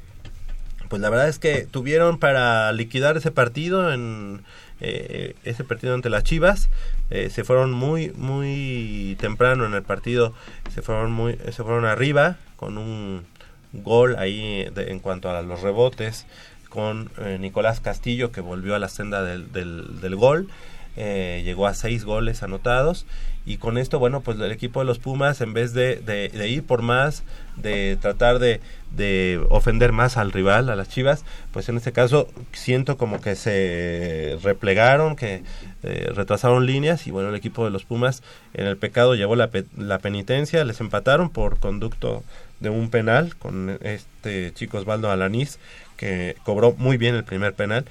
pues 0.90 1.02
la 1.02 1.10
verdad 1.10 1.30
es 1.30 1.40
que 1.40 1.66
tuvieron 1.70 2.18
para 2.20 2.72
liquidar 2.74 3.16
ese 3.18 3.32
partido 3.32 3.94
en 3.94 4.42
eh, 4.82 5.36
ese 5.44 5.64
partido 5.64 5.94
ante 5.94 6.10
las 6.10 6.24
Chivas 6.24 6.70
eh, 7.10 7.30
se 7.30 7.44
fueron 7.44 7.72
muy 7.72 8.12
muy 8.16 9.16
temprano 9.20 9.66
en 9.66 9.74
el 9.74 9.84
partido 9.84 10.34
se 10.74 10.82
fueron 10.82 11.12
muy 11.12 11.34
se 11.52 11.64
fueron 11.64 11.86
arriba 11.86 12.38
con 12.56 12.78
un 12.78 13.26
gol 13.74 14.16
ahí 14.18 14.68
de- 14.74 14.92
en 14.92 15.00
cuanto 15.00 15.30
a 15.30 15.42
los 15.42 15.62
rebotes 15.62 16.26
con 16.70 17.10
eh, 17.20 17.38
Nicolás 17.40 17.80
Castillo 17.82 18.32
que 18.32 18.42
volvió 18.42 18.76
a 18.76 18.80
la 18.80 18.90
senda 18.90 19.24
del, 19.24 19.52
del, 19.52 20.00
del 20.02 20.16
gol 20.16 20.48
eh, 20.96 21.42
llegó 21.46 21.68
a 21.68 21.74
seis 21.74 22.04
goles 22.04 22.42
anotados 22.44 23.06
y 23.46 23.58
con 23.58 23.78
esto 23.78 24.00
bueno 24.00 24.22
pues 24.22 24.40
el 24.40 24.52
equipo 24.52 24.80
de 24.80 24.86
los 24.86 25.00
Pumas 25.00 25.42
en 25.42 25.54
vez 25.54 25.74
de, 25.74 25.98
de- 25.98 26.30
de 26.30 26.48
ir 26.50 26.64
por 26.64 26.82
más 26.82 27.24
de 27.58 27.98
tratar 28.02 28.40
de, 28.40 28.60
de 28.96 29.40
ofender 29.50 29.92
más 29.92 30.18
al 30.18 30.32
rival 30.32 30.70
a 30.70 30.76
las 30.76 30.90
Chivas 30.90 31.24
pues 31.52 31.70
en 31.70 31.78
este 31.78 31.92
caso 31.92 32.28
siento 32.54 32.98
como 32.98 33.22
que 33.22 33.36
se 33.36 34.38
replegaron 34.44 35.16
que 35.16 35.44
eh, 35.84 36.12
retrasaron 36.14 36.66
líneas 36.66 37.06
y 37.08 37.12
bueno 37.12 37.30
el 37.30 37.36
equipo 37.36 37.64
de 37.64 37.72
los 37.72 37.84
Pumas 37.86 38.24
en 38.54 38.66
el 38.66 38.78
pecado 38.78 39.16
llevó 39.16 39.36
la, 39.36 39.48
pe- 39.52 39.66
la 39.78 40.00
penitencia 40.00 40.64
les 40.66 40.80
empataron 40.82 41.30
por 41.30 41.60
conducto 41.60 42.24
de 42.60 42.70
un 42.70 42.90
penal 42.90 43.36
con 43.38 43.78
este 43.82 44.52
chico 44.54 44.78
Osvaldo 44.80 45.12
Alanís 45.12 45.60
que 45.96 46.36
cobró 46.44 46.74
muy 46.78 46.98
bien 46.98 47.16
el 47.16 47.24
primer 47.24 47.54
penal 47.54 47.86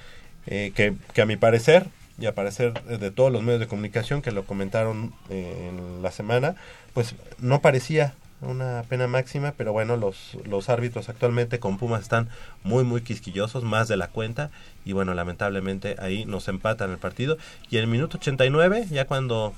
eh, 0.47 0.73
que, 0.75 0.95
que 1.15 1.23
a 1.23 1.27
mi 1.27 1.37
parecer 1.37 1.87
y 2.21 2.27
a 2.27 2.35
parecer 2.35 2.73
de 2.83 3.11
todos 3.13 3.31
los 3.33 3.43
medios 3.43 3.61
de 3.61 3.69
comunicación 3.69 4.23
que 4.23 4.33
lo 4.33 4.43
comentaron 4.45 5.13
eh, 5.31 5.69
en 5.71 6.03
la 6.03 6.11
semana, 6.11 6.57
pues 6.93 7.15
no 7.39 7.61
parecía 7.61 8.13
una 8.41 8.85
pena 8.89 9.07
máxima, 9.07 9.53
pero 9.57 9.73
bueno, 9.73 9.97
los, 9.97 10.37
los 10.45 10.69
árbitros 10.69 11.09
actualmente 11.09 11.59
con 11.59 11.79
Pumas 11.79 12.03
están 12.03 12.29
muy, 12.63 12.85
muy 12.85 13.03
quisquillosos, 13.03 13.65
más 13.65 13.89
de 13.89 13.97
la 13.97 14.09
cuenta, 14.09 14.51
y 14.85 14.93
bueno, 14.93 15.15
lamentablemente 15.15 15.97
ahí 15.99 16.25
nos 16.25 16.49
empatan 16.49 16.91
el 16.91 16.99
partido, 16.99 17.37
y 17.71 17.77
en 17.77 17.83
el 17.83 17.89
minuto 17.89 18.19
89, 18.19 18.87
ya 18.91 19.07
cuando 19.07 19.55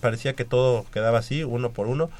parecía 0.00 0.34
que 0.34 0.44
todo 0.44 0.86
quedaba 0.92 1.18
así, 1.18 1.44
uno 1.44 1.70
por 1.70 1.86
uno, 1.86 2.10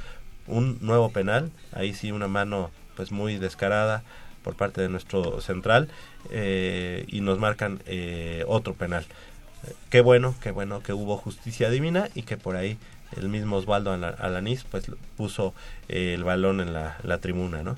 un 0.46 0.78
nuevo 0.80 1.10
penal, 1.10 1.50
ahí 1.72 1.94
sí 1.94 2.12
una 2.12 2.28
mano 2.28 2.70
pues 2.96 3.10
muy 3.10 3.38
descarada 3.38 4.02
por 4.42 4.56
parte 4.56 4.82
de 4.82 4.90
nuestro 4.90 5.40
central, 5.40 5.88
eh, 6.30 7.04
y 7.08 7.20
nos 7.22 7.38
marcan 7.38 7.80
eh, 7.86 8.44
otro 8.46 8.74
penal. 8.74 9.06
Qué 9.88 10.02
bueno, 10.02 10.34
qué 10.42 10.50
bueno 10.50 10.82
que 10.82 10.92
hubo 10.92 11.16
justicia 11.16 11.70
divina 11.70 12.08
y 12.14 12.22
que 12.22 12.36
por 12.36 12.56
ahí 12.56 12.76
el 13.16 13.28
mismo 13.28 13.56
Osvaldo 13.56 13.92
Ala- 13.92 14.14
Alanís 14.18 14.64
pues 14.64 14.84
puso 15.16 15.54
eh, 15.88 16.14
el 16.14 16.24
balón 16.24 16.60
en 16.60 16.72
la, 16.72 16.96
la 17.02 17.18
tribuna, 17.18 17.62
¿no? 17.62 17.76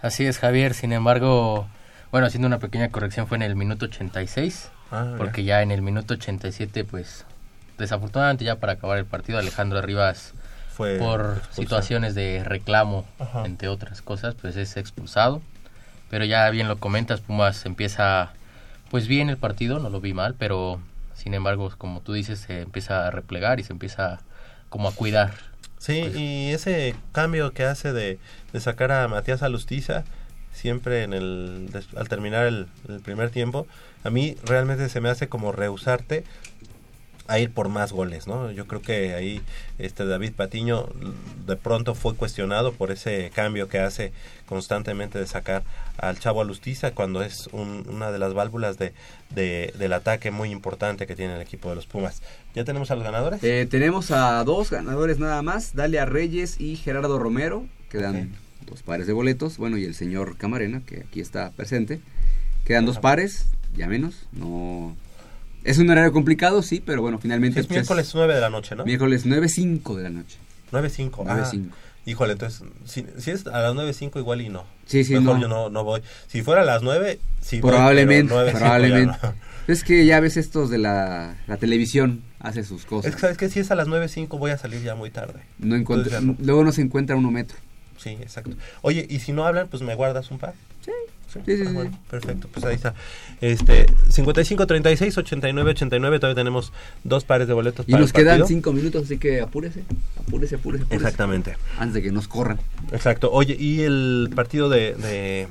Así 0.00 0.26
es, 0.26 0.38
Javier. 0.38 0.74
Sin 0.74 0.92
embargo, 0.92 1.66
bueno, 2.12 2.26
haciendo 2.26 2.46
una 2.46 2.58
pequeña 2.58 2.90
corrección, 2.90 3.26
fue 3.26 3.36
en 3.36 3.42
el 3.42 3.56
minuto 3.56 3.86
86. 3.86 4.70
Ah, 4.90 5.06
ya. 5.10 5.16
porque 5.16 5.42
ya 5.44 5.62
en 5.62 5.72
el 5.72 5.82
minuto 5.82 6.14
87, 6.14 6.84
pues, 6.84 7.24
desafortunadamente 7.78 8.44
ya 8.44 8.56
para 8.56 8.74
acabar 8.74 8.98
el 8.98 9.04
partido, 9.04 9.38
Alejandro 9.38 9.82
Rivas, 9.82 10.32
Fue 10.70 10.96
por 10.98 11.20
expulsado. 11.38 11.54
situaciones 11.54 12.14
de 12.14 12.44
reclamo, 12.44 13.04
Ajá. 13.18 13.44
entre 13.46 13.68
otras 13.68 14.00
cosas, 14.02 14.34
pues 14.40 14.56
es 14.56 14.76
expulsado. 14.76 15.42
Pero 16.08 16.24
ya 16.24 16.48
bien 16.50 16.68
lo 16.68 16.78
comentas, 16.78 17.20
Pumas 17.20 17.66
empieza, 17.66 18.30
pues 18.90 19.08
bien 19.08 19.28
el 19.28 19.38
partido, 19.38 19.80
no 19.80 19.90
lo 19.90 20.00
vi 20.00 20.14
mal, 20.14 20.34
pero 20.38 20.80
sin 21.14 21.34
embargo, 21.34 21.72
como 21.76 22.00
tú 22.00 22.12
dices, 22.12 22.38
se 22.40 22.60
empieza 22.60 23.08
a 23.08 23.10
replegar 23.10 23.58
y 23.58 23.64
se 23.64 23.72
empieza 23.72 24.20
como 24.68 24.88
a 24.88 24.92
cuidar. 24.92 25.34
Sí, 25.78 26.10
y 26.14 26.52
ese 26.52 26.94
cambio 27.12 27.52
que 27.52 27.64
hace 27.64 27.92
de, 27.92 28.18
de 28.52 28.60
sacar 28.60 28.92
a 28.92 29.06
Matías 29.08 29.42
Alustiza 29.42 30.04
siempre 30.52 31.02
en 31.02 31.12
el 31.12 31.68
al 31.96 32.08
terminar 32.08 32.46
el, 32.46 32.66
el 32.88 33.00
primer 33.00 33.30
tiempo, 33.30 33.66
a 34.04 34.10
mí 34.10 34.36
realmente 34.44 34.88
se 34.88 35.00
me 35.00 35.10
hace 35.10 35.28
como 35.28 35.52
rehusarte 35.52 36.24
a 37.28 37.38
ir 37.38 37.50
por 37.50 37.68
más 37.68 37.92
goles, 37.92 38.26
¿no? 38.26 38.50
Yo 38.52 38.66
creo 38.66 38.80
que 38.82 39.14
ahí 39.14 39.40
este 39.78 40.06
David 40.06 40.32
Patiño 40.32 40.88
de 41.46 41.56
pronto 41.56 41.94
fue 41.94 42.14
cuestionado 42.14 42.72
por 42.72 42.90
ese 42.90 43.30
cambio 43.34 43.68
que 43.68 43.78
hace 43.80 44.12
constantemente 44.46 45.18
de 45.18 45.26
sacar 45.26 45.64
al 45.98 46.18
Chavo 46.18 46.40
Alustiza 46.40 46.92
cuando 46.92 47.22
es 47.22 47.48
un- 47.52 47.84
una 47.88 48.10
de 48.12 48.18
las 48.18 48.32
válvulas 48.34 48.78
de, 48.78 48.92
de- 49.30 49.74
del 49.78 49.92
ataque 49.92 50.30
muy 50.30 50.50
importante 50.50 51.06
que 51.06 51.16
tiene 51.16 51.34
el 51.34 51.40
equipo 51.40 51.68
de 51.70 51.74
los 51.76 51.86
Pumas. 51.86 52.22
¿Ya 52.54 52.64
tenemos 52.64 52.90
a 52.90 52.94
los 52.94 53.04
ganadores? 53.04 53.42
Eh, 53.42 53.66
tenemos 53.68 54.10
a 54.12 54.42
dos 54.44 54.70
ganadores 54.70 55.18
nada 55.18 55.42
más, 55.42 55.74
Dalia 55.74 56.04
Reyes 56.04 56.60
y 56.60 56.76
Gerardo 56.76 57.18
Romero, 57.18 57.66
quedan 57.90 58.30
dos 58.66 58.82
pares 58.82 59.06
de 59.06 59.12
boletos, 59.12 59.58
bueno, 59.58 59.78
y 59.78 59.84
el 59.84 59.94
señor 59.94 60.36
Camarena, 60.36 60.80
que 60.86 61.00
aquí 61.00 61.20
está 61.20 61.50
presente, 61.50 62.00
quedan 62.64 62.86
dos 62.86 62.98
pares, 62.98 63.46
ya 63.76 63.88
menos, 63.88 64.26
no... 64.32 64.96
Es 65.66 65.78
un 65.78 65.90
horario 65.90 66.12
complicado, 66.12 66.62
sí, 66.62 66.80
pero 66.84 67.02
bueno, 67.02 67.18
finalmente... 67.18 67.58
es 67.58 67.66
pues, 67.66 67.76
miércoles 67.76 68.12
9 68.14 68.34
de 68.34 68.40
la 68.40 68.50
noche, 68.50 68.76
¿no? 68.76 68.84
Miércoles 68.84 69.26
9.05 69.26 69.96
de 69.96 70.02
la 70.04 70.10
noche. 70.10 70.38
9.5. 70.70 71.10
9.05. 71.10 71.26
Ah, 71.28 71.52
híjole, 72.04 72.32
entonces, 72.34 72.62
si, 72.84 73.04
si 73.18 73.32
es 73.32 73.48
a 73.48 73.60
las 73.60 73.74
9.05 73.74 74.18
igual 74.18 74.42
y 74.42 74.48
no. 74.48 74.64
Sí, 74.86 75.02
sí, 75.02 75.14
Mejor 75.14 75.36
no. 75.36 75.42
yo 75.42 75.48
no, 75.48 75.68
no 75.68 75.82
voy. 75.82 76.02
Si 76.28 76.42
fuera 76.42 76.62
a 76.62 76.64
las 76.64 76.82
9, 76.82 77.18
sí 77.40 77.60
voy, 77.60 77.72
probablemente, 77.72 78.32
9:05 78.32 78.46
ya 78.46 78.58
probablemente. 78.58 79.18
no. 79.22 79.34
Es 79.66 79.82
que 79.82 80.06
ya 80.06 80.20
ves 80.20 80.36
estos 80.36 80.70
de 80.70 80.78
la, 80.78 81.36
la 81.48 81.56
televisión, 81.56 82.22
hace 82.38 82.62
sus 82.62 82.84
cosas. 82.84 83.08
Es 83.08 83.16
que, 83.16 83.20
¿sabes 83.20 83.36
qué? 83.36 83.48
Si 83.48 83.58
es 83.58 83.72
a 83.72 83.74
las 83.74 83.88
9.05 83.88 84.38
voy 84.38 84.52
a 84.52 84.58
salir 84.58 84.80
ya 84.82 84.94
muy 84.94 85.10
tarde. 85.10 85.40
No 85.58 85.76
no. 85.76 86.36
luego 86.38 86.62
no 86.62 86.70
se 86.70 86.82
encuentra 86.82 87.16
uno 87.16 87.32
metro. 87.32 87.56
Sí, 87.98 88.10
exacto. 88.10 88.52
Oye, 88.82 89.04
¿y 89.10 89.18
si 89.18 89.32
no 89.32 89.44
hablan, 89.44 89.66
pues 89.66 89.82
me 89.82 89.96
guardas 89.96 90.30
un 90.30 90.38
par? 90.38 90.54
Sí. 90.84 90.92
Sí, 91.44 91.56
Sí, 91.56 91.56
sí, 91.56 91.62
ah, 91.64 91.68
sí. 91.68 91.74
bueno, 91.74 91.98
perfecto, 92.10 92.48
pues 92.52 92.64
ahí 92.64 92.74
está. 92.74 92.94
Este, 93.40 93.86
55 94.08 94.66
36 94.66 95.18
89 95.18 95.70
89, 95.70 96.18
todavía 96.18 96.40
tenemos 96.40 96.72
dos 97.04 97.24
pares 97.24 97.48
de 97.48 97.54
boletos 97.54 97.86
Y 97.88 97.92
para 97.92 98.00
nos 98.00 98.10
el 98.10 98.14
quedan 98.14 98.46
cinco 98.46 98.72
minutos, 98.72 99.04
así 99.04 99.18
que 99.18 99.40
apúrese, 99.40 99.82
apúrese, 100.20 100.56
apúrese, 100.56 100.84
apúrese. 100.84 100.94
Exactamente. 100.94 101.56
Antes 101.78 101.94
de 101.94 102.02
que 102.02 102.12
nos 102.12 102.28
corran. 102.28 102.58
Exacto. 102.92 103.30
Oye, 103.32 103.56
¿y 103.58 103.82
el 103.82 104.30
partido 104.34 104.68
de, 104.68 104.94
de, 104.94 105.48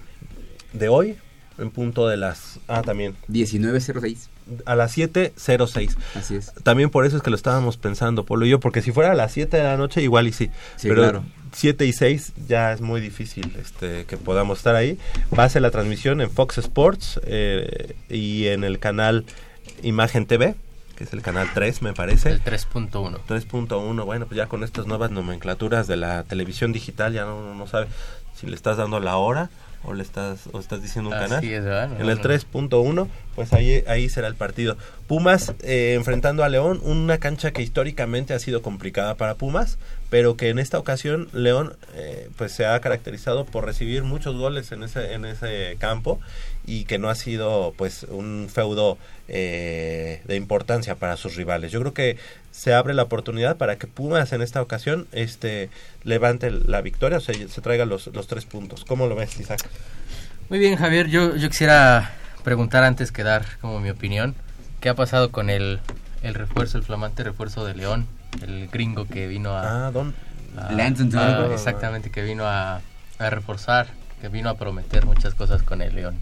de 0.73 0.89
hoy? 0.89 1.15
En 1.57 1.71
punto 1.71 2.07
de 2.07 2.17
las... 2.17 2.59
Ah, 2.67 2.81
también. 2.81 3.15
19.06. 3.29 4.27
A 4.65 4.75
las 4.75 4.95
7.06. 4.97 5.95
Así 6.15 6.35
es. 6.35 6.53
También 6.63 6.89
por 6.89 7.05
eso 7.05 7.17
es 7.17 7.23
que 7.23 7.29
lo 7.29 7.35
estábamos 7.35 7.77
pensando, 7.77 8.25
Polo 8.25 8.45
y 8.45 8.49
yo, 8.49 8.59
porque 8.59 8.81
si 8.81 8.91
fuera 8.91 9.11
a 9.11 9.15
las 9.15 9.31
7 9.31 9.57
de 9.57 9.63
la 9.63 9.77
noche, 9.77 10.01
igual 10.01 10.27
y 10.27 10.33
sí. 10.33 10.51
Sí, 10.75 10.87
pero 10.87 11.01
claro. 11.01 11.23
7 11.53 11.85
y 11.85 11.93
6 11.93 12.33
ya 12.47 12.73
es 12.73 12.81
muy 12.81 12.99
difícil 13.01 13.55
este, 13.59 14.05
que 14.05 14.17
podamos 14.17 14.59
estar 14.59 14.75
ahí. 14.75 14.99
Va 15.37 15.45
a 15.45 15.49
ser 15.49 15.61
la 15.61 15.71
transmisión 15.71 16.21
en 16.21 16.29
Fox 16.29 16.57
Sports 16.57 17.19
eh, 17.23 17.95
y 18.09 18.47
en 18.47 18.63
el 18.63 18.79
canal 18.79 19.25
Imagen 19.81 20.25
TV, 20.25 20.55
que 20.95 21.05
es 21.05 21.13
el 21.13 21.21
canal 21.21 21.47
3, 21.53 21.81
me 21.81 21.93
parece. 21.93 22.29
El 22.29 22.43
3.1. 22.43 23.19
3.1, 23.27 24.05
bueno, 24.05 24.25
pues 24.25 24.37
ya 24.37 24.47
con 24.47 24.63
estas 24.63 24.85
nuevas 24.85 25.11
nomenclaturas 25.11 25.87
de 25.87 25.95
la 25.95 26.23
televisión 26.23 26.73
digital, 26.73 27.13
ya 27.13 27.25
no, 27.25 27.55
no 27.55 27.67
sabe 27.67 27.87
si 28.35 28.47
le 28.47 28.55
estás 28.55 28.77
dando 28.77 28.99
la 28.99 29.15
hora 29.15 29.49
¿O 29.87 29.93
le 29.93 30.03
estás, 30.03 30.47
o 30.51 30.59
estás 30.59 30.81
diciendo 30.81 31.09
un 31.11 31.15
Así 31.15 31.29
canal? 31.29 31.43
es, 31.43 31.63
¿verdad? 31.63 31.89
No, 31.89 31.95
en 31.99 32.09
el 32.09 32.17
no. 32.17 32.23
3.1, 32.23 33.07
pues 33.35 33.53
ahí, 33.53 33.83
ahí 33.87 34.09
será 34.09 34.27
el 34.27 34.35
partido. 34.35 34.77
Pumas 35.07 35.53
eh, 35.61 35.93
enfrentando 35.95 36.43
a 36.43 36.49
León, 36.49 36.81
una 36.83 37.19
cancha 37.19 37.51
que 37.51 37.61
históricamente 37.61 38.33
ha 38.33 38.39
sido 38.39 38.61
complicada 38.61 39.15
para 39.15 39.35
Pumas, 39.35 39.77
pero 40.09 40.37
que 40.37 40.49
en 40.49 40.59
esta 40.59 40.79
ocasión 40.79 41.29
León 41.33 41.75
eh, 41.93 42.29
pues 42.37 42.51
se 42.51 42.65
ha 42.65 42.79
caracterizado 42.79 43.45
por 43.45 43.65
recibir 43.65 44.03
muchos 44.03 44.35
goles 44.35 44.71
en 44.71 44.83
ese, 44.83 45.13
en 45.13 45.25
ese 45.25 45.75
campo 45.79 46.19
y 46.67 46.85
que 46.85 46.97
no 46.97 47.09
ha 47.09 47.15
sido 47.15 47.73
pues 47.77 48.03
un 48.09 48.47
feudo 48.51 48.97
eh, 49.27 50.21
de 50.25 50.35
importancia 50.35 50.95
para 50.95 51.17
sus 51.17 51.35
rivales. 51.35 51.71
Yo 51.71 51.79
creo 51.81 51.93
que 51.93 52.17
se 52.51 52.73
abre 52.73 52.93
la 52.93 53.03
oportunidad 53.03 53.57
para 53.57 53.75
que 53.77 53.87
Pumas 53.87 54.31
en 54.33 54.41
esta 54.41 54.61
ocasión 54.61 55.07
este 55.11 55.69
levante 56.03 56.49
la 56.51 56.81
victoria, 56.81 57.17
o 57.17 57.21
sea, 57.21 57.35
se 57.47 57.61
traiga 57.61 57.85
los, 57.85 58.07
los 58.07 58.27
tres 58.27 58.45
puntos. 58.45 58.85
¿Cómo 58.85 59.07
lo 59.07 59.15
ves, 59.15 59.39
Isaac? 59.39 59.59
Muy 60.49 60.59
bien, 60.59 60.75
Javier. 60.77 61.07
Yo, 61.07 61.35
yo 61.35 61.49
quisiera 61.49 62.13
preguntar 62.43 62.83
antes 62.83 63.11
que 63.11 63.23
dar 63.23 63.45
como 63.61 63.79
mi 63.79 63.89
opinión, 63.89 64.35
¿qué 64.79 64.89
ha 64.89 64.93
pasado 64.95 65.31
con 65.31 65.49
el, 65.49 65.79
el 66.21 66.33
refuerzo, 66.35 66.77
el 66.77 66.83
flamante 66.83 67.23
refuerzo 67.23 67.65
de 67.65 67.73
León? 67.75 68.07
El 68.41 68.67
gringo 68.67 69.05
que 69.07 69.27
vino 69.27 69.51
a... 69.51 69.87
Ah, 69.87 69.91
Don... 69.91 70.13
a- 70.57 70.71
Lance 70.71 71.01
and 71.03 71.15
a- 71.15 71.37
Turbo. 71.37 71.53
exactamente, 71.53 72.09
que 72.11 72.21
vino 72.21 72.45
a, 72.45 72.81
a 73.19 73.29
reforzar, 73.29 73.87
que 74.21 74.29
vino 74.29 74.49
a 74.49 74.57
prometer 74.57 75.05
muchas 75.05 75.33
cosas 75.35 75.63
con 75.63 75.81
el 75.81 75.95
León. 75.95 76.19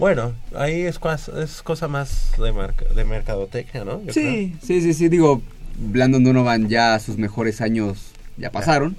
Bueno, 0.00 0.32
ahí 0.56 0.80
es, 0.80 0.98
es 1.42 1.62
cosa 1.62 1.86
más 1.86 2.32
de, 2.42 2.52
marca- 2.52 2.86
de 2.94 3.04
mercadotecnia, 3.04 3.84
¿no? 3.84 4.02
Yo 4.02 4.12
Sí, 4.14 4.56
sí, 4.62 4.80
sí, 4.80 4.94
sí. 4.94 5.08
Digo, 5.10 5.42
Brandon 5.78 6.24
Donovan 6.24 6.68
ya 6.70 6.98
sus 6.98 7.18
mejores 7.18 7.60
años 7.60 8.12
ya 8.38 8.50
pasaron. 8.50 8.96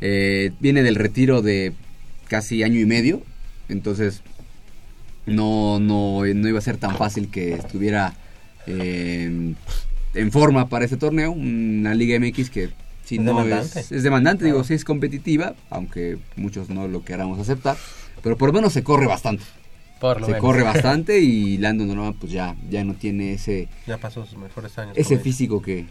Eh, 0.00 0.50
viene 0.58 0.82
del 0.82 0.94
retiro 0.96 1.42
de 1.42 1.74
casi 2.28 2.62
año 2.62 2.80
y 2.80 2.86
medio. 2.86 3.22
Entonces, 3.68 4.22
no, 5.26 5.78
no, 5.78 6.22
no 6.24 6.48
iba 6.48 6.58
a 6.58 6.62
ser 6.62 6.78
tan 6.78 6.96
fácil 6.96 7.30
que 7.30 7.52
estuviera 7.52 8.14
eh, 8.66 9.54
en 10.14 10.32
forma 10.32 10.68
para 10.70 10.86
este 10.86 10.96
torneo. 10.96 11.32
Una 11.32 11.94
Liga 11.94 12.18
MX 12.18 12.48
que 12.48 12.70
si 13.04 13.16
Es 13.16 13.20
no 13.22 13.32
demandante. 13.44 13.80
es, 13.80 13.92
es 13.92 14.02
demandante, 14.02 14.44
digo, 14.46 14.64
sí 14.64 14.72
es 14.74 14.84
competitiva, 14.84 15.54
aunque 15.68 16.16
muchos 16.36 16.70
no 16.70 16.88
lo 16.88 17.04
queramos 17.04 17.38
aceptar. 17.38 17.76
Pero 18.22 18.38
por 18.38 18.48
lo 18.48 18.52
menos 18.54 18.72
se 18.72 18.82
corre 18.82 19.06
bastante. 19.06 19.44
Por 20.00 20.20
lo 20.20 20.26
se 20.26 20.32
menos. 20.32 20.44
corre 20.46 20.62
bastante 20.64 21.20
y 21.20 21.58
Landon 21.58 21.88
Donovan 21.88 22.14
pues 22.14 22.32
ya, 22.32 22.56
ya 22.70 22.82
no 22.84 22.94
tiene 22.94 23.34
ese, 23.34 23.68
Ya 23.86 23.98
pasó 23.98 24.24
sus 24.26 24.38
mejores 24.38 24.76
años. 24.78 24.96
ese 24.96 25.18
físico 25.18 25.60
que 25.62 25.86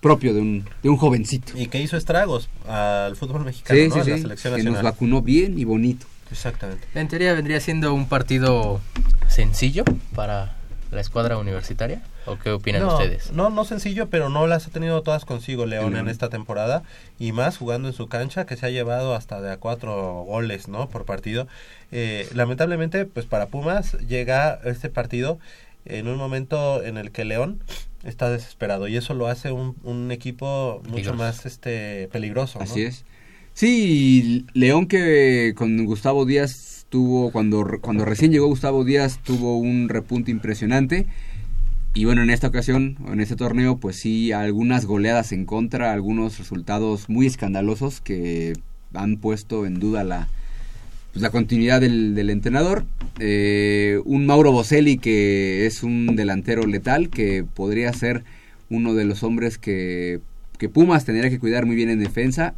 propio 0.00 0.34
de 0.34 0.40
un, 0.40 0.64
de 0.82 0.88
un 0.88 0.96
jovencito. 0.96 1.52
Y 1.56 1.66
que 1.66 1.80
hizo 1.80 1.96
estragos 1.96 2.48
al 2.68 3.16
fútbol 3.16 3.44
mexicano, 3.44 3.80
Sí, 3.80 3.88
¿no? 3.88 3.94
sí, 3.94 4.00
A 4.00 4.04
la 4.12 4.16
sí, 4.16 4.22
selección 4.22 4.54
que 4.56 4.62
nos 4.62 4.72
nacional. 4.74 4.92
vacunó 4.92 5.22
bien 5.22 5.58
y 5.58 5.64
bonito. 5.64 6.06
Exactamente. 6.30 6.86
En 6.94 7.08
teoría 7.08 7.32
vendría 7.34 7.60
siendo 7.60 7.94
un 7.94 8.06
partido 8.08 8.80
sencillo 9.28 9.84
para 10.14 10.54
la 10.90 11.00
escuadra 11.00 11.38
universitaria. 11.38 12.02
¿O 12.26 12.38
qué 12.38 12.50
opinan 12.50 12.82
no, 12.82 12.94
ustedes? 12.94 13.32
No, 13.32 13.50
no 13.50 13.64
sencillo, 13.64 14.08
pero 14.10 14.28
no 14.28 14.46
las 14.46 14.66
ha 14.66 14.70
tenido 14.70 15.02
todas 15.02 15.24
consigo 15.24 15.64
León 15.66 15.94
Mm. 15.94 15.96
en 15.96 16.08
esta 16.08 16.28
temporada 16.28 16.82
y 17.18 17.32
más 17.32 17.56
jugando 17.56 17.88
en 17.88 17.94
su 17.94 18.08
cancha 18.08 18.46
que 18.46 18.56
se 18.56 18.66
ha 18.66 18.70
llevado 18.70 19.14
hasta 19.14 19.40
de 19.40 19.52
a 19.52 19.56
cuatro 19.58 20.24
goles, 20.26 20.68
¿no? 20.68 20.88
Por 20.88 21.04
partido. 21.04 21.46
Eh, 21.92 22.28
lamentablemente, 22.34 23.04
pues 23.06 23.26
para 23.26 23.46
Pumas 23.46 23.92
llega 24.08 24.60
este 24.64 24.88
partido 24.90 25.38
en 25.84 26.08
un 26.08 26.16
momento 26.16 26.82
en 26.82 26.96
el 26.96 27.12
que 27.12 27.24
León 27.24 27.60
está 28.04 28.28
desesperado 28.30 28.88
y 28.88 28.96
eso 28.96 29.14
lo 29.14 29.26
hace 29.28 29.52
un, 29.52 29.76
un 29.84 30.10
equipo 30.12 30.80
mucho 30.84 30.90
Peligroso. 30.92 31.16
más 31.16 31.46
este 31.46 32.08
peligroso, 32.12 32.58
¿no? 32.58 32.64
Así 32.64 32.82
es. 32.82 33.04
Sí, 33.54 34.44
León 34.52 34.86
que 34.86 35.54
con 35.56 35.84
Gustavo 35.86 36.26
Díaz 36.26 36.86
tuvo, 36.90 37.32
cuando, 37.32 37.66
cuando 37.80 38.04
recién 38.04 38.30
llegó 38.30 38.46
Gustavo 38.48 38.84
Díaz, 38.84 39.18
tuvo 39.24 39.56
un 39.58 39.88
repunte 39.88 40.30
impresionante. 40.30 41.06
Y 41.96 42.04
bueno, 42.04 42.22
en 42.22 42.28
esta 42.28 42.48
ocasión, 42.48 42.98
en 43.10 43.20
este 43.20 43.36
torneo, 43.36 43.78
pues 43.78 43.96
sí, 43.96 44.30
algunas 44.30 44.84
goleadas 44.84 45.32
en 45.32 45.46
contra, 45.46 45.94
algunos 45.94 46.38
resultados 46.38 47.08
muy 47.08 47.26
escandalosos 47.26 48.02
que 48.02 48.52
han 48.92 49.16
puesto 49.16 49.64
en 49.64 49.80
duda 49.80 50.04
la, 50.04 50.28
pues, 51.14 51.22
la 51.22 51.30
continuidad 51.30 51.80
del, 51.80 52.28
entrenador. 52.28 52.84
Eh, 53.18 53.98
un 54.04 54.26
Mauro 54.26 54.52
Boselli 54.52 54.98
que 54.98 55.64
es 55.64 55.82
un 55.82 56.16
delantero 56.16 56.66
letal, 56.66 57.08
que 57.08 57.44
podría 57.44 57.90
ser 57.94 58.24
uno 58.68 58.92
de 58.92 59.06
los 59.06 59.22
hombres 59.22 59.56
que, 59.56 60.20
que 60.58 60.68
Pumas 60.68 61.06
tendría 61.06 61.30
que 61.30 61.38
cuidar 61.38 61.64
muy 61.64 61.76
bien 61.76 61.88
en 61.88 61.98
defensa, 61.98 62.54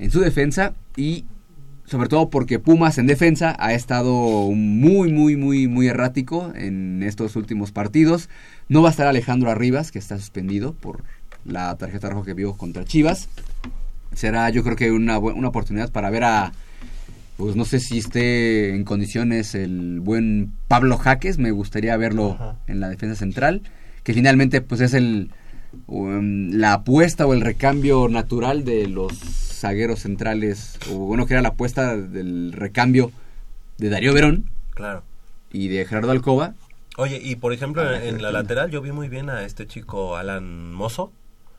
en 0.00 0.10
su 0.10 0.18
defensa 0.18 0.74
y 0.96 1.24
sobre 1.90 2.08
todo 2.08 2.30
porque 2.30 2.60
Pumas 2.60 2.98
en 2.98 3.08
defensa 3.08 3.56
ha 3.58 3.74
estado 3.74 4.12
muy, 4.52 5.12
muy, 5.12 5.36
muy, 5.36 5.66
muy 5.66 5.88
errático 5.88 6.52
en 6.54 7.02
estos 7.02 7.34
últimos 7.34 7.72
partidos. 7.72 8.28
No 8.68 8.80
va 8.80 8.88
a 8.88 8.92
estar 8.92 9.08
Alejandro 9.08 9.50
Arribas, 9.50 9.90
que 9.90 9.98
está 9.98 10.16
suspendido 10.16 10.72
por 10.72 11.02
la 11.44 11.76
tarjeta 11.76 12.08
roja 12.08 12.26
que 12.26 12.34
vio 12.34 12.52
contra 12.54 12.84
Chivas. 12.84 13.28
Será 14.14 14.50
yo 14.50 14.62
creo 14.62 14.76
que 14.76 14.92
una, 14.92 15.18
una 15.18 15.48
oportunidad 15.48 15.90
para 15.90 16.10
ver 16.10 16.22
a, 16.22 16.52
pues 17.36 17.56
no 17.56 17.64
sé 17.64 17.80
si 17.80 17.98
esté 17.98 18.72
en 18.72 18.84
condiciones 18.84 19.56
el 19.56 19.98
buen 19.98 20.52
Pablo 20.68 20.96
Jaques, 20.96 21.38
me 21.38 21.50
gustaría 21.50 21.96
verlo 21.96 22.34
Ajá. 22.34 22.56
en 22.68 22.78
la 22.78 22.88
defensa 22.88 23.16
central, 23.16 23.62
que 24.04 24.14
finalmente 24.14 24.60
pues 24.60 24.80
es 24.80 24.94
el 24.94 25.30
um, 25.88 26.50
la 26.52 26.74
apuesta 26.74 27.26
o 27.26 27.34
el 27.34 27.40
recambio 27.40 28.08
natural 28.08 28.64
de 28.64 28.86
los 28.86 29.49
zagueros 29.60 30.00
centrales, 30.00 30.78
o 30.90 30.94
bueno, 30.98 31.26
que 31.26 31.34
era 31.34 31.42
la 31.42 31.50
apuesta 31.50 31.96
del 31.96 32.52
recambio 32.52 33.12
de 33.78 33.88
Darío 33.90 34.12
Verón 34.14 34.50
Claro. 34.74 35.02
y 35.52 35.68
de 35.68 35.84
Gerardo 35.84 36.10
Alcoba. 36.10 36.54
Oye, 36.96 37.20
y 37.22 37.36
por 37.36 37.52
ejemplo, 37.52 37.82
Ah, 37.82 37.96
en, 38.02 38.16
en 38.16 38.22
la 38.22 38.32
lateral 38.32 38.70
yo 38.70 38.82
vi 38.82 38.92
muy 38.92 39.08
bien 39.08 39.30
a 39.30 39.44
este 39.44 39.66
chico 39.66 40.16
Alan 40.16 40.72
Mozo. 40.72 41.12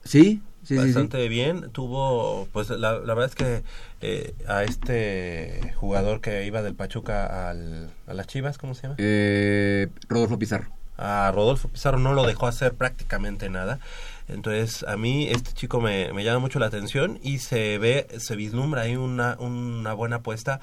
Sí, 0.04 0.42
sí, 0.64 0.76
sí, 0.76 0.76
sí. 0.76 0.78
bastante 0.78 1.28
bien. 1.30 1.70
Tuvo, 1.72 2.48
pues 2.52 2.70
la, 2.70 2.94
la 3.00 3.14
verdad 3.14 3.26
es 3.26 3.36
que 3.36 3.64
eh, 4.02 4.34
a 4.48 4.64
este 4.64 5.74
jugador 5.76 6.22
que 6.22 6.46
iba 6.46 6.62
del 6.62 6.76
Pachuca 6.76 7.50
al, 7.50 7.92
a 8.08 8.14
las 8.14 8.28
Chivas, 8.28 8.58
¿cómo 8.58 8.74
se 8.76 8.84
llama? 8.84 8.96
Eh, 8.98 9.88
Rodolfo 10.10 10.38
Pizarro. 10.40 10.70
A 10.98 11.32
Rodolfo 11.34 11.68
Pizarro 11.70 11.98
no 12.00 12.14
lo 12.14 12.26
dejó 12.28 12.46
hacer 12.48 12.74
prácticamente 12.74 13.50
nada. 13.50 13.80
Entonces, 14.32 14.84
a 14.88 14.98
mí 14.98 15.28
este 15.28 15.52
chico 15.54 15.82
me, 15.82 16.14
me 16.14 16.24
llama 16.24 16.40
mucho 16.40 16.60
la 16.60 16.68
atención 16.68 17.20
y 17.22 17.40
se 17.40 17.78
ve, 17.78 18.08
se 18.18 18.36
vislumbra 18.36 18.84
ahí 18.84 18.96
una, 18.96 19.38
una 19.40 19.94
buena 19.94 20.18
apuesta 20.18 20.60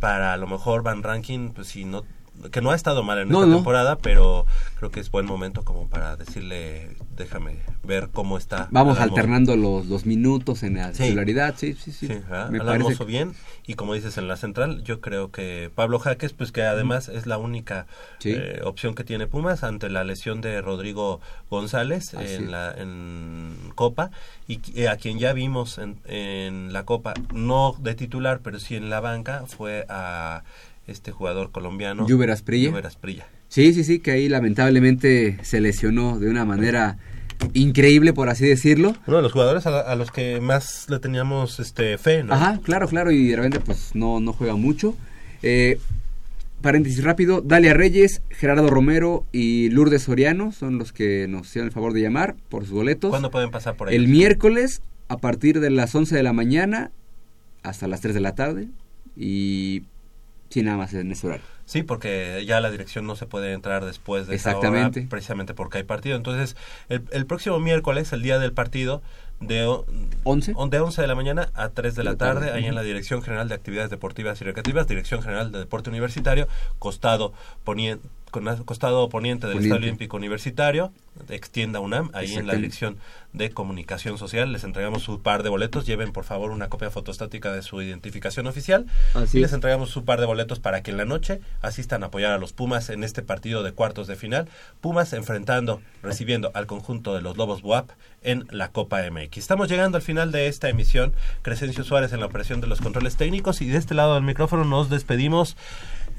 para 0.00 0.32
a 0.32 0.36
lo 0.36 0.46
mejor 0.46 0.82
Van 0.82 1.02
Ranking, 1.02 1.50
pues 1.50 1.68
si 1.68 1.84
no 1.84 2.04
que 2.50 2.60
no 2.60 2.70
ha 2.70 2.74
estado 2.74 3.02
mal 3.02 3.18
en 3.18 3.28
No, 3.28 3.40
esta 3.40 3.48
no. 3.50 3.56
temporada, 3.56 3.98
pero 3.98 4.46
creo 4.78 4.90
que 4.90 5.00
es 5.00 5.10
buen 5.10 5.26
momento 5.26 5.62
como 5.64 5.88
para 5.88 6.16
decirle, 6.16 6.96
déjame 7.16 7.56
ver 7.84 8.08
cómo 8.12 8.38
está. 8.38 8.68
Vamos 8.70 8.98
alternando 8.98 9.56
los, 9.56 9.86
los 9.86 10.06
minutos 10.06 10.62
en 10.62 10.76
la 10.76 10.94
Sí. 10.94 11.04
titularidad, 11.04 11.54
sí, 11.56 11.74
sí, 11.74 11.92
sí. 11.92 12.06
Sí. 12.08 12.14
Me 12.50 12.58
parece 12.60 12.84
Mozo 12.90 13.04
bien 13.04 13.34
y 13.66 13.74
como 13.74 13.94
dices 13.94 14.16
en 14.18 14.26
la 14.28 14.36
central 14.36 14.82
yo 14.82 15.00
creo 15.00 15.30
que 15.30 15.70
Pablo 15.74 15.98
Jaques 15.98 16.32
pues 16.32 16.50
que 16.52 16.62
además 16.62 17.08
es 17.08 17.26
la 17.26 17.38
única 17.38 17.86
Sí. 18.18 18.32
eh, 18.36 18.60
opción 18.64 18.94
que 18.94 19.04
tiene 19.04 19.26
Pumas 19.26 19.62
ante 19.64 19.90
la 19.90 20.02
lesión 20.04 20.40
de 20.40 20.60
Rodrigo 20.60 21.20
González 21.50 22.14
Así 22.14 22.34
en 22.34 22.50
la 22.50 22.72
en 22.76 23.54
Copa 23.74 24.10
y 24.48 24.60
eh, 24.74 24.88
a 24.88 24.96
quien 24.96 25.18
ya 25.18 25.32
vimos 25.32 25.78
en, 25.78 25.98
en 26.06 26.72
la 26.72 26.84
Copa 26.84 27.14
no 27.32 27.74
de 27.78 27.94
titular 27.94 28.40
pero 28.42 28.58
sí 28.58 28.76
en 28.76 28.90
la 28.90 29.00
banca 29.00 29.44
fue 29.46 29.84
a 29.88 30.42
este 30.90 31.12
jugador 31.12 31.50
colombiano 31.50 32.06
Lluver 32.06 32.30
Asprilla. 32.30 32.68
Lluver 32.70 32.86
Asprilla. 32.86 33.26
Sí, 33.48 33.72
sí, 33.72 33.84
sí, 33.84 33.98
que 34.00 34.12
ahí 34.12 34.28
lamentablemente 34.28 35.38
se 35.42 35.60
lesionó 35.60 36.18
de 36.18 36.28
una 36.28 36.44
manera 36.44 36.98
increíble, 37.54 38.12
por 38.12 38.28
así 38.28 38.46
decirlo. 38.46 38.94
uno 39.06 39.16
de 39.16 39.22
los 39.22 39.32
jugadores 39.32 39.66
a, 39.66 39.80
a 39.80 39.94
los 39.96 40.10
que 40.10 40.40
más 40.40 40.86
le 40.88 40.98
teníamos 40.98 41.58
este 41.58 41.96
fe 41.98 42.22
¿no? 42.22 42.34
Ajá, 42.34 42.60
claro, 42.62 42.86
claro, 42.86 43.10
y 43.10 43.28
de 43.28 43.36
repente 43.36 43.60
pues 43.60 43.94
no, 43.94 44.20
no 44.20 44.32
juega 44.32 44.56
mucho. 44.56 44.94
Eh, 45.42 45.78
paréntesis 46.60 47.02
rápido, 47.02 47.40
Dalia 47.40 47.74
Reyes, 47.74 48.22
Gerardo 48.30 48.68
Romero 48.68 49.24
y 49.32 49.70
Lourdes 49.70 50.02
Soriano 50.02 50.52
son 50.52 50.78
los 50.78 50.92
que 50.92 51.26
nos 51.28 51.48
hicieron 51.48 51.68
el 51.68 51.72
favor 51.72 51.92
de 51.92 52.02
llamar 52.02 52.36
por 52.48 52.64
sus 52.64 52.72
boletos. 52.74 53.10
¿Cuándo 53.10 53.30
pueden 53.30 53.50
pasar 53.50 53.76
por 53.76 53.88
ahí? 53.88 53.96
El 53.96 54.08
miércoles 54.08 54.82
a 55.08 55.16
partir 55.16 55.60
de 55.60 55.70
las 55.70 55.94
11 55.94 56.14
de 56.14 56.22
la 56.22 56.32
mañana 56.32 56.90
hasta 57.62 57.88
las 57.88 58.00
3 58.00 58.14
de 58.14 58.20
la 58.20 58.34
tarde 58.34 58.68
y 59.16 59.82
sí, 60.50 60.62
nada 60.62 60.76
más 60.76 60.92
en 60.92 61.10
ese 61.10 61.26
horario. 61.26 61.44
Sí, 61.64 61.82
porque 61.84 62.44
ya 62.46 62.60
la 62.60 62.70
dirección 62.70 63.06
no 63.06 63.16
se 63.16 63.26
puede 63.26 63.52
entrar 63.52 63.84
después 63.84 64.26
de 64.26 64.34
esa 64.34 64.50
hora, 64.50 64.58
Exactamente. 64.58 65.06
precisamente 65.08 65.54
porque 65.54 65.78
hay 65.78 65.84
partido. 65.84 66.16
Entonces, 66.16 66.56
el, 66.88 67.04
el 67.12 67.24
próximo 67.26 67.58
miércoles, 67.60 68.12
el 68.12 68.22
día 68.22 68.38
del 68.38 68.52
partido, 68.52 69.02
de, 69.38 69.64
o- 69.64 69.86
11. 70.24 70.52
de 70.68 70.80
11 70.80 71.00
de 71.00 71.06
la 71.08 71.14
mañana 71.14 71.48
a 71.54 71.70
3 71.70 71.94
de 71.94 72.04
la 72.04 72.10
De 72.10 72.14
la 72.16 72.18
tarde, 72.18 72.46
tarde, 72.48 72.58
ahí 72.58 72.66
en 72.66 72.74
la 72.74 72.82
Dirección 72.82 73.22
General 73.22 73.48
de 73.48 73.54
Actividades 73.54 73.88
Deportivas 73.88 74.38
y 74.40 74.44
Recreativas, 74.44 74.86
Dirección 74.86 75.22
General 75.22 75.50
de 75.50 75.60
Deporte 75.60 75.88
Universitario, 75.88 76.46
costado 76.78 77.32
poniente 77.64 78.06
costado 78.30 79.08
poniente 79.08 79.46
del. 79.46 79.58
Estadio 79.58 79.86
Olímpico 79.86 80.16
Universitario, 80.16 80.92
extienda 81.28 81.80
UNAM, 81.80 82.10
ahí 82.14 82.34
en 82.34 82.46
la. 82.46 82.54
Dirección 82.54 82.98
de 83.32 83.50
Comunicación 83.50 84.18
Social. 84.18 84.52
Les 84.52 84.64
entregamos 84.64 85.02
su 85.02 85.20
par 85.20 85.42
de 85.42 85.48
boletos. 85.48 85.86
Lleven, 85.86 86.12
por 86.12 86.24
favor, 86.24 86.50
una 86.50 86.68
copia 86.68 86.90
fotostática 86.90 87.52
de 87.52 87.62
su 87.62 87.80
identificación 87.80 88.46
oficial. 88.46 88.86
Así 89.14 89.38
y 89.38 89.40
es. 89.40 89.42
les 89.42 89.52
entregamos 89.52 89.90
su 89.90 90.04
par 90.04 90.20
de 90.20 90.26
boletos 90.26 90.58
para 90.58 90.82
que 90.82 90.90
en 90.90 90.96
la 90.96 91.04
noche 91.04 91.40
asistan 91.62 92.02
a 92.02 92.06
apoyar 92.06 92.32
a 92.32 92.38
los 92.38 92.52
Pumas 92.52 92.90
en 92.90 93.04
este 93.04 93.22
partido 93.22 93.62
de 93.62 93.72
cuartos 93.72 94.06
de 94.06 94.16
final. 94.16 94.48
Pumas 94.80 95.12
enfrentando, 95.12 95.80
recibiendo 96.02 96.50
al 96.54 96.66
conjunto 96.66 97.14
de 97.14 97.22
los 97.22 97.36
Lobos 97.36 97.62
Buap 97.62 97.90
en 98.22 98.46
la 98.50 98.68
Copa 98.68 99.00
MX. 99.10 99.38
Estamos 99.38 99.68
llegando 99.68 99.96
al 99.96 100.02
final 100.02 100.32
de 100.32 100.48
esta 100.48 100.68
emisión. 100.68 101.12
Crescencio 101.42 101.84
Suárez 101.84 102.12
en 102.12 102.20
la 102.20 102.26
operación 102.26 102.60
de 102.60 102.66
los 102.66 102.80
controles 102.80 103.16
técnicos 103.16 103.62
y 103.62 103.68
de 103.68 103.78
este 103.78 103.94
lado 103.94 104.14
del 104.14 104.24
micrófono 104.24 104.64
nos 104.64 104.90
despedimos. 104.90 105.56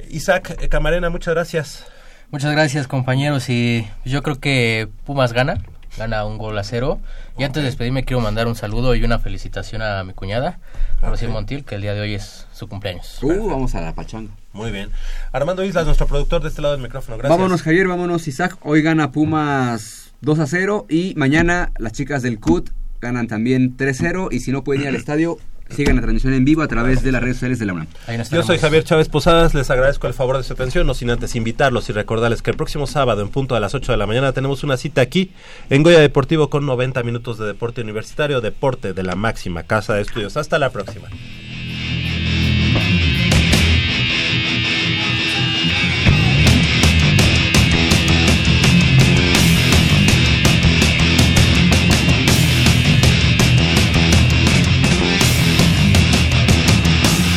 Isaac 0.10 0.58
eh, 0.60 0.70
Camarena, 0.70 1.10
muchas 1.10 1.34
gracias. 1.34 1.86
Muchas 2.32 2.54
gracias 2.54 2.88
compañeros 2.88 3.50
y 3.50 3.86
yo 4.06 4.24
creo 4.24 4.40
que 4.40 4.88
Pumas 5.06 5.34
gana, 5.34 5.62
gana 5.98 6.24
un 6.26 6.38
gol 6.38 6.58
a 6.58 6.64
cero. 6.64 6.98
Y 7.38 7.44
antes 7.44 7.62
de 7.62 7.68
despedirme 7.68 8.06
quiero 8.06 8.22
mandar 8.22 8.48
un 8.48 8.56
saludo 8.56 8.96
y 8.96 9.04
una 9.04 9.20
felicitación 9.20 9.82
a 9.82 10.02
mi 10.06 10.14
cuñada, 10.14 10.58
Rocío 11.02 11.28
Ok. 11.28 11.34
Montiel, 11.34 11.66
que 11.66 11.76
el 11.76 11.82
día 11.82 11.94
de 11.94 12.00
hoy 12.00 12.14
es 12.14 12.48
su 12.54 12.70
cumpleaños. 12.70 13.22
Uh, 13.22 13.50
vamos 13.50 13.76
a 13.76 13.82
la 13.82 13.94
pachanga. 13.94 14.32
Muy 14.54 14.72
bien. 14.72 14.92
Armando 15.34 15.66
Islas, 15.66 15.86
nuestro 15.86 16.08
productor 16.08 16.42
de 16.42 16.48
este 16.48 16.62
lado 16.62 16.74
del 16.74 16.82
micrófono. 16.82 17.18
Gracias. 17.18 17.38
Vámonos 17.38 17.64
Javier, 17.64 17.90
vámonos 17.90 18.26
Isaac. 18.30 18.58
Hoy 18.62 18.82
gana 18.82 19.12
Pumas 19.12 20.14
2 20.22 20.40
a 20.40 20.48
0 20.48 20.86
y 20.88 21.14
mañana 21.18 21.74
las 21.80 21.92
chicas 21.92 22.22
del 22.22 22.40
CUT 22.40 22.70
ganan 23.02 23.28
también 23.28 23.76
3-0 23.76 24.30
y 24.32 24.40
si 24.40 24.54
no 24.54 24.64
pueden 24.64 24.84
ir 24.84 24.88
al 24.88 24.96
estadio, 24.96 25.38
sigan 25.72 25.96
la 25.96 26.02
transmisión 26.02 26.34
en 26.34 26.46
vivo 26.46 26.62
a 26.62 26.68
través 26.68 27.04
de 27.04 27.12
las 27.12 27.22
redes 27.22 27.38
sociales 27.38 27.60
de 27.60 27.66
la 27.66 27.74
UNAM. 27.74 27.88
Yo 28.32 28.44
soy 28.44 28.58
Javier 28.58 28.84
Chávez 28.84 29.10
Posadas, 29.10 29.54
les 29.54 29.70
agradezco 29.70 30.08
el 30.08 30.14
favor 30.14 30.38
de 30.38 30.44
su 30.44 30.54
atención, 30.54 30.88
no 30.88 30.94
sin 30.94 31.10
antes 31.10 31.36
invitarlos 31.36 31.90
y 31.90 31.94
recordarles 31.94 32.42
que 32.42 32.52
el 32.52 32.58
próximo 32.58 32.88
sábado 32.88 33.22
en 33.22 33.30
punto 33.30 33.56
a 33.56 33.60
las 33.60 33.74
8 33.74 33.92
de 33.92 33.98
la 33.98 34.08
mañana 34.08 34.34
tenemos 34.34 34.64
una 34.64 34.78
cita 34.78 35.02
aquí 35.02 35.32
en 35.70 35.84
Goya 35.84 36.00
Deportivo 36.00 36.50
con 36.50 36.66
90 36.66 37.04
minutos 37.04 37.38
de 37.38 37.46
deporte 37.46 37.82
universitario, 37.82 38.42
deporte 38.42 38.94
de 38.94 39.04
la 39.04 39.16
máxima 39.16 39.64
casa 39.64 39.94
de 39.94 40.02
estudios. 40.02 40.38
Hasta 40.38 40.60
la 40.60 40.70
próxima. 40.70 41.08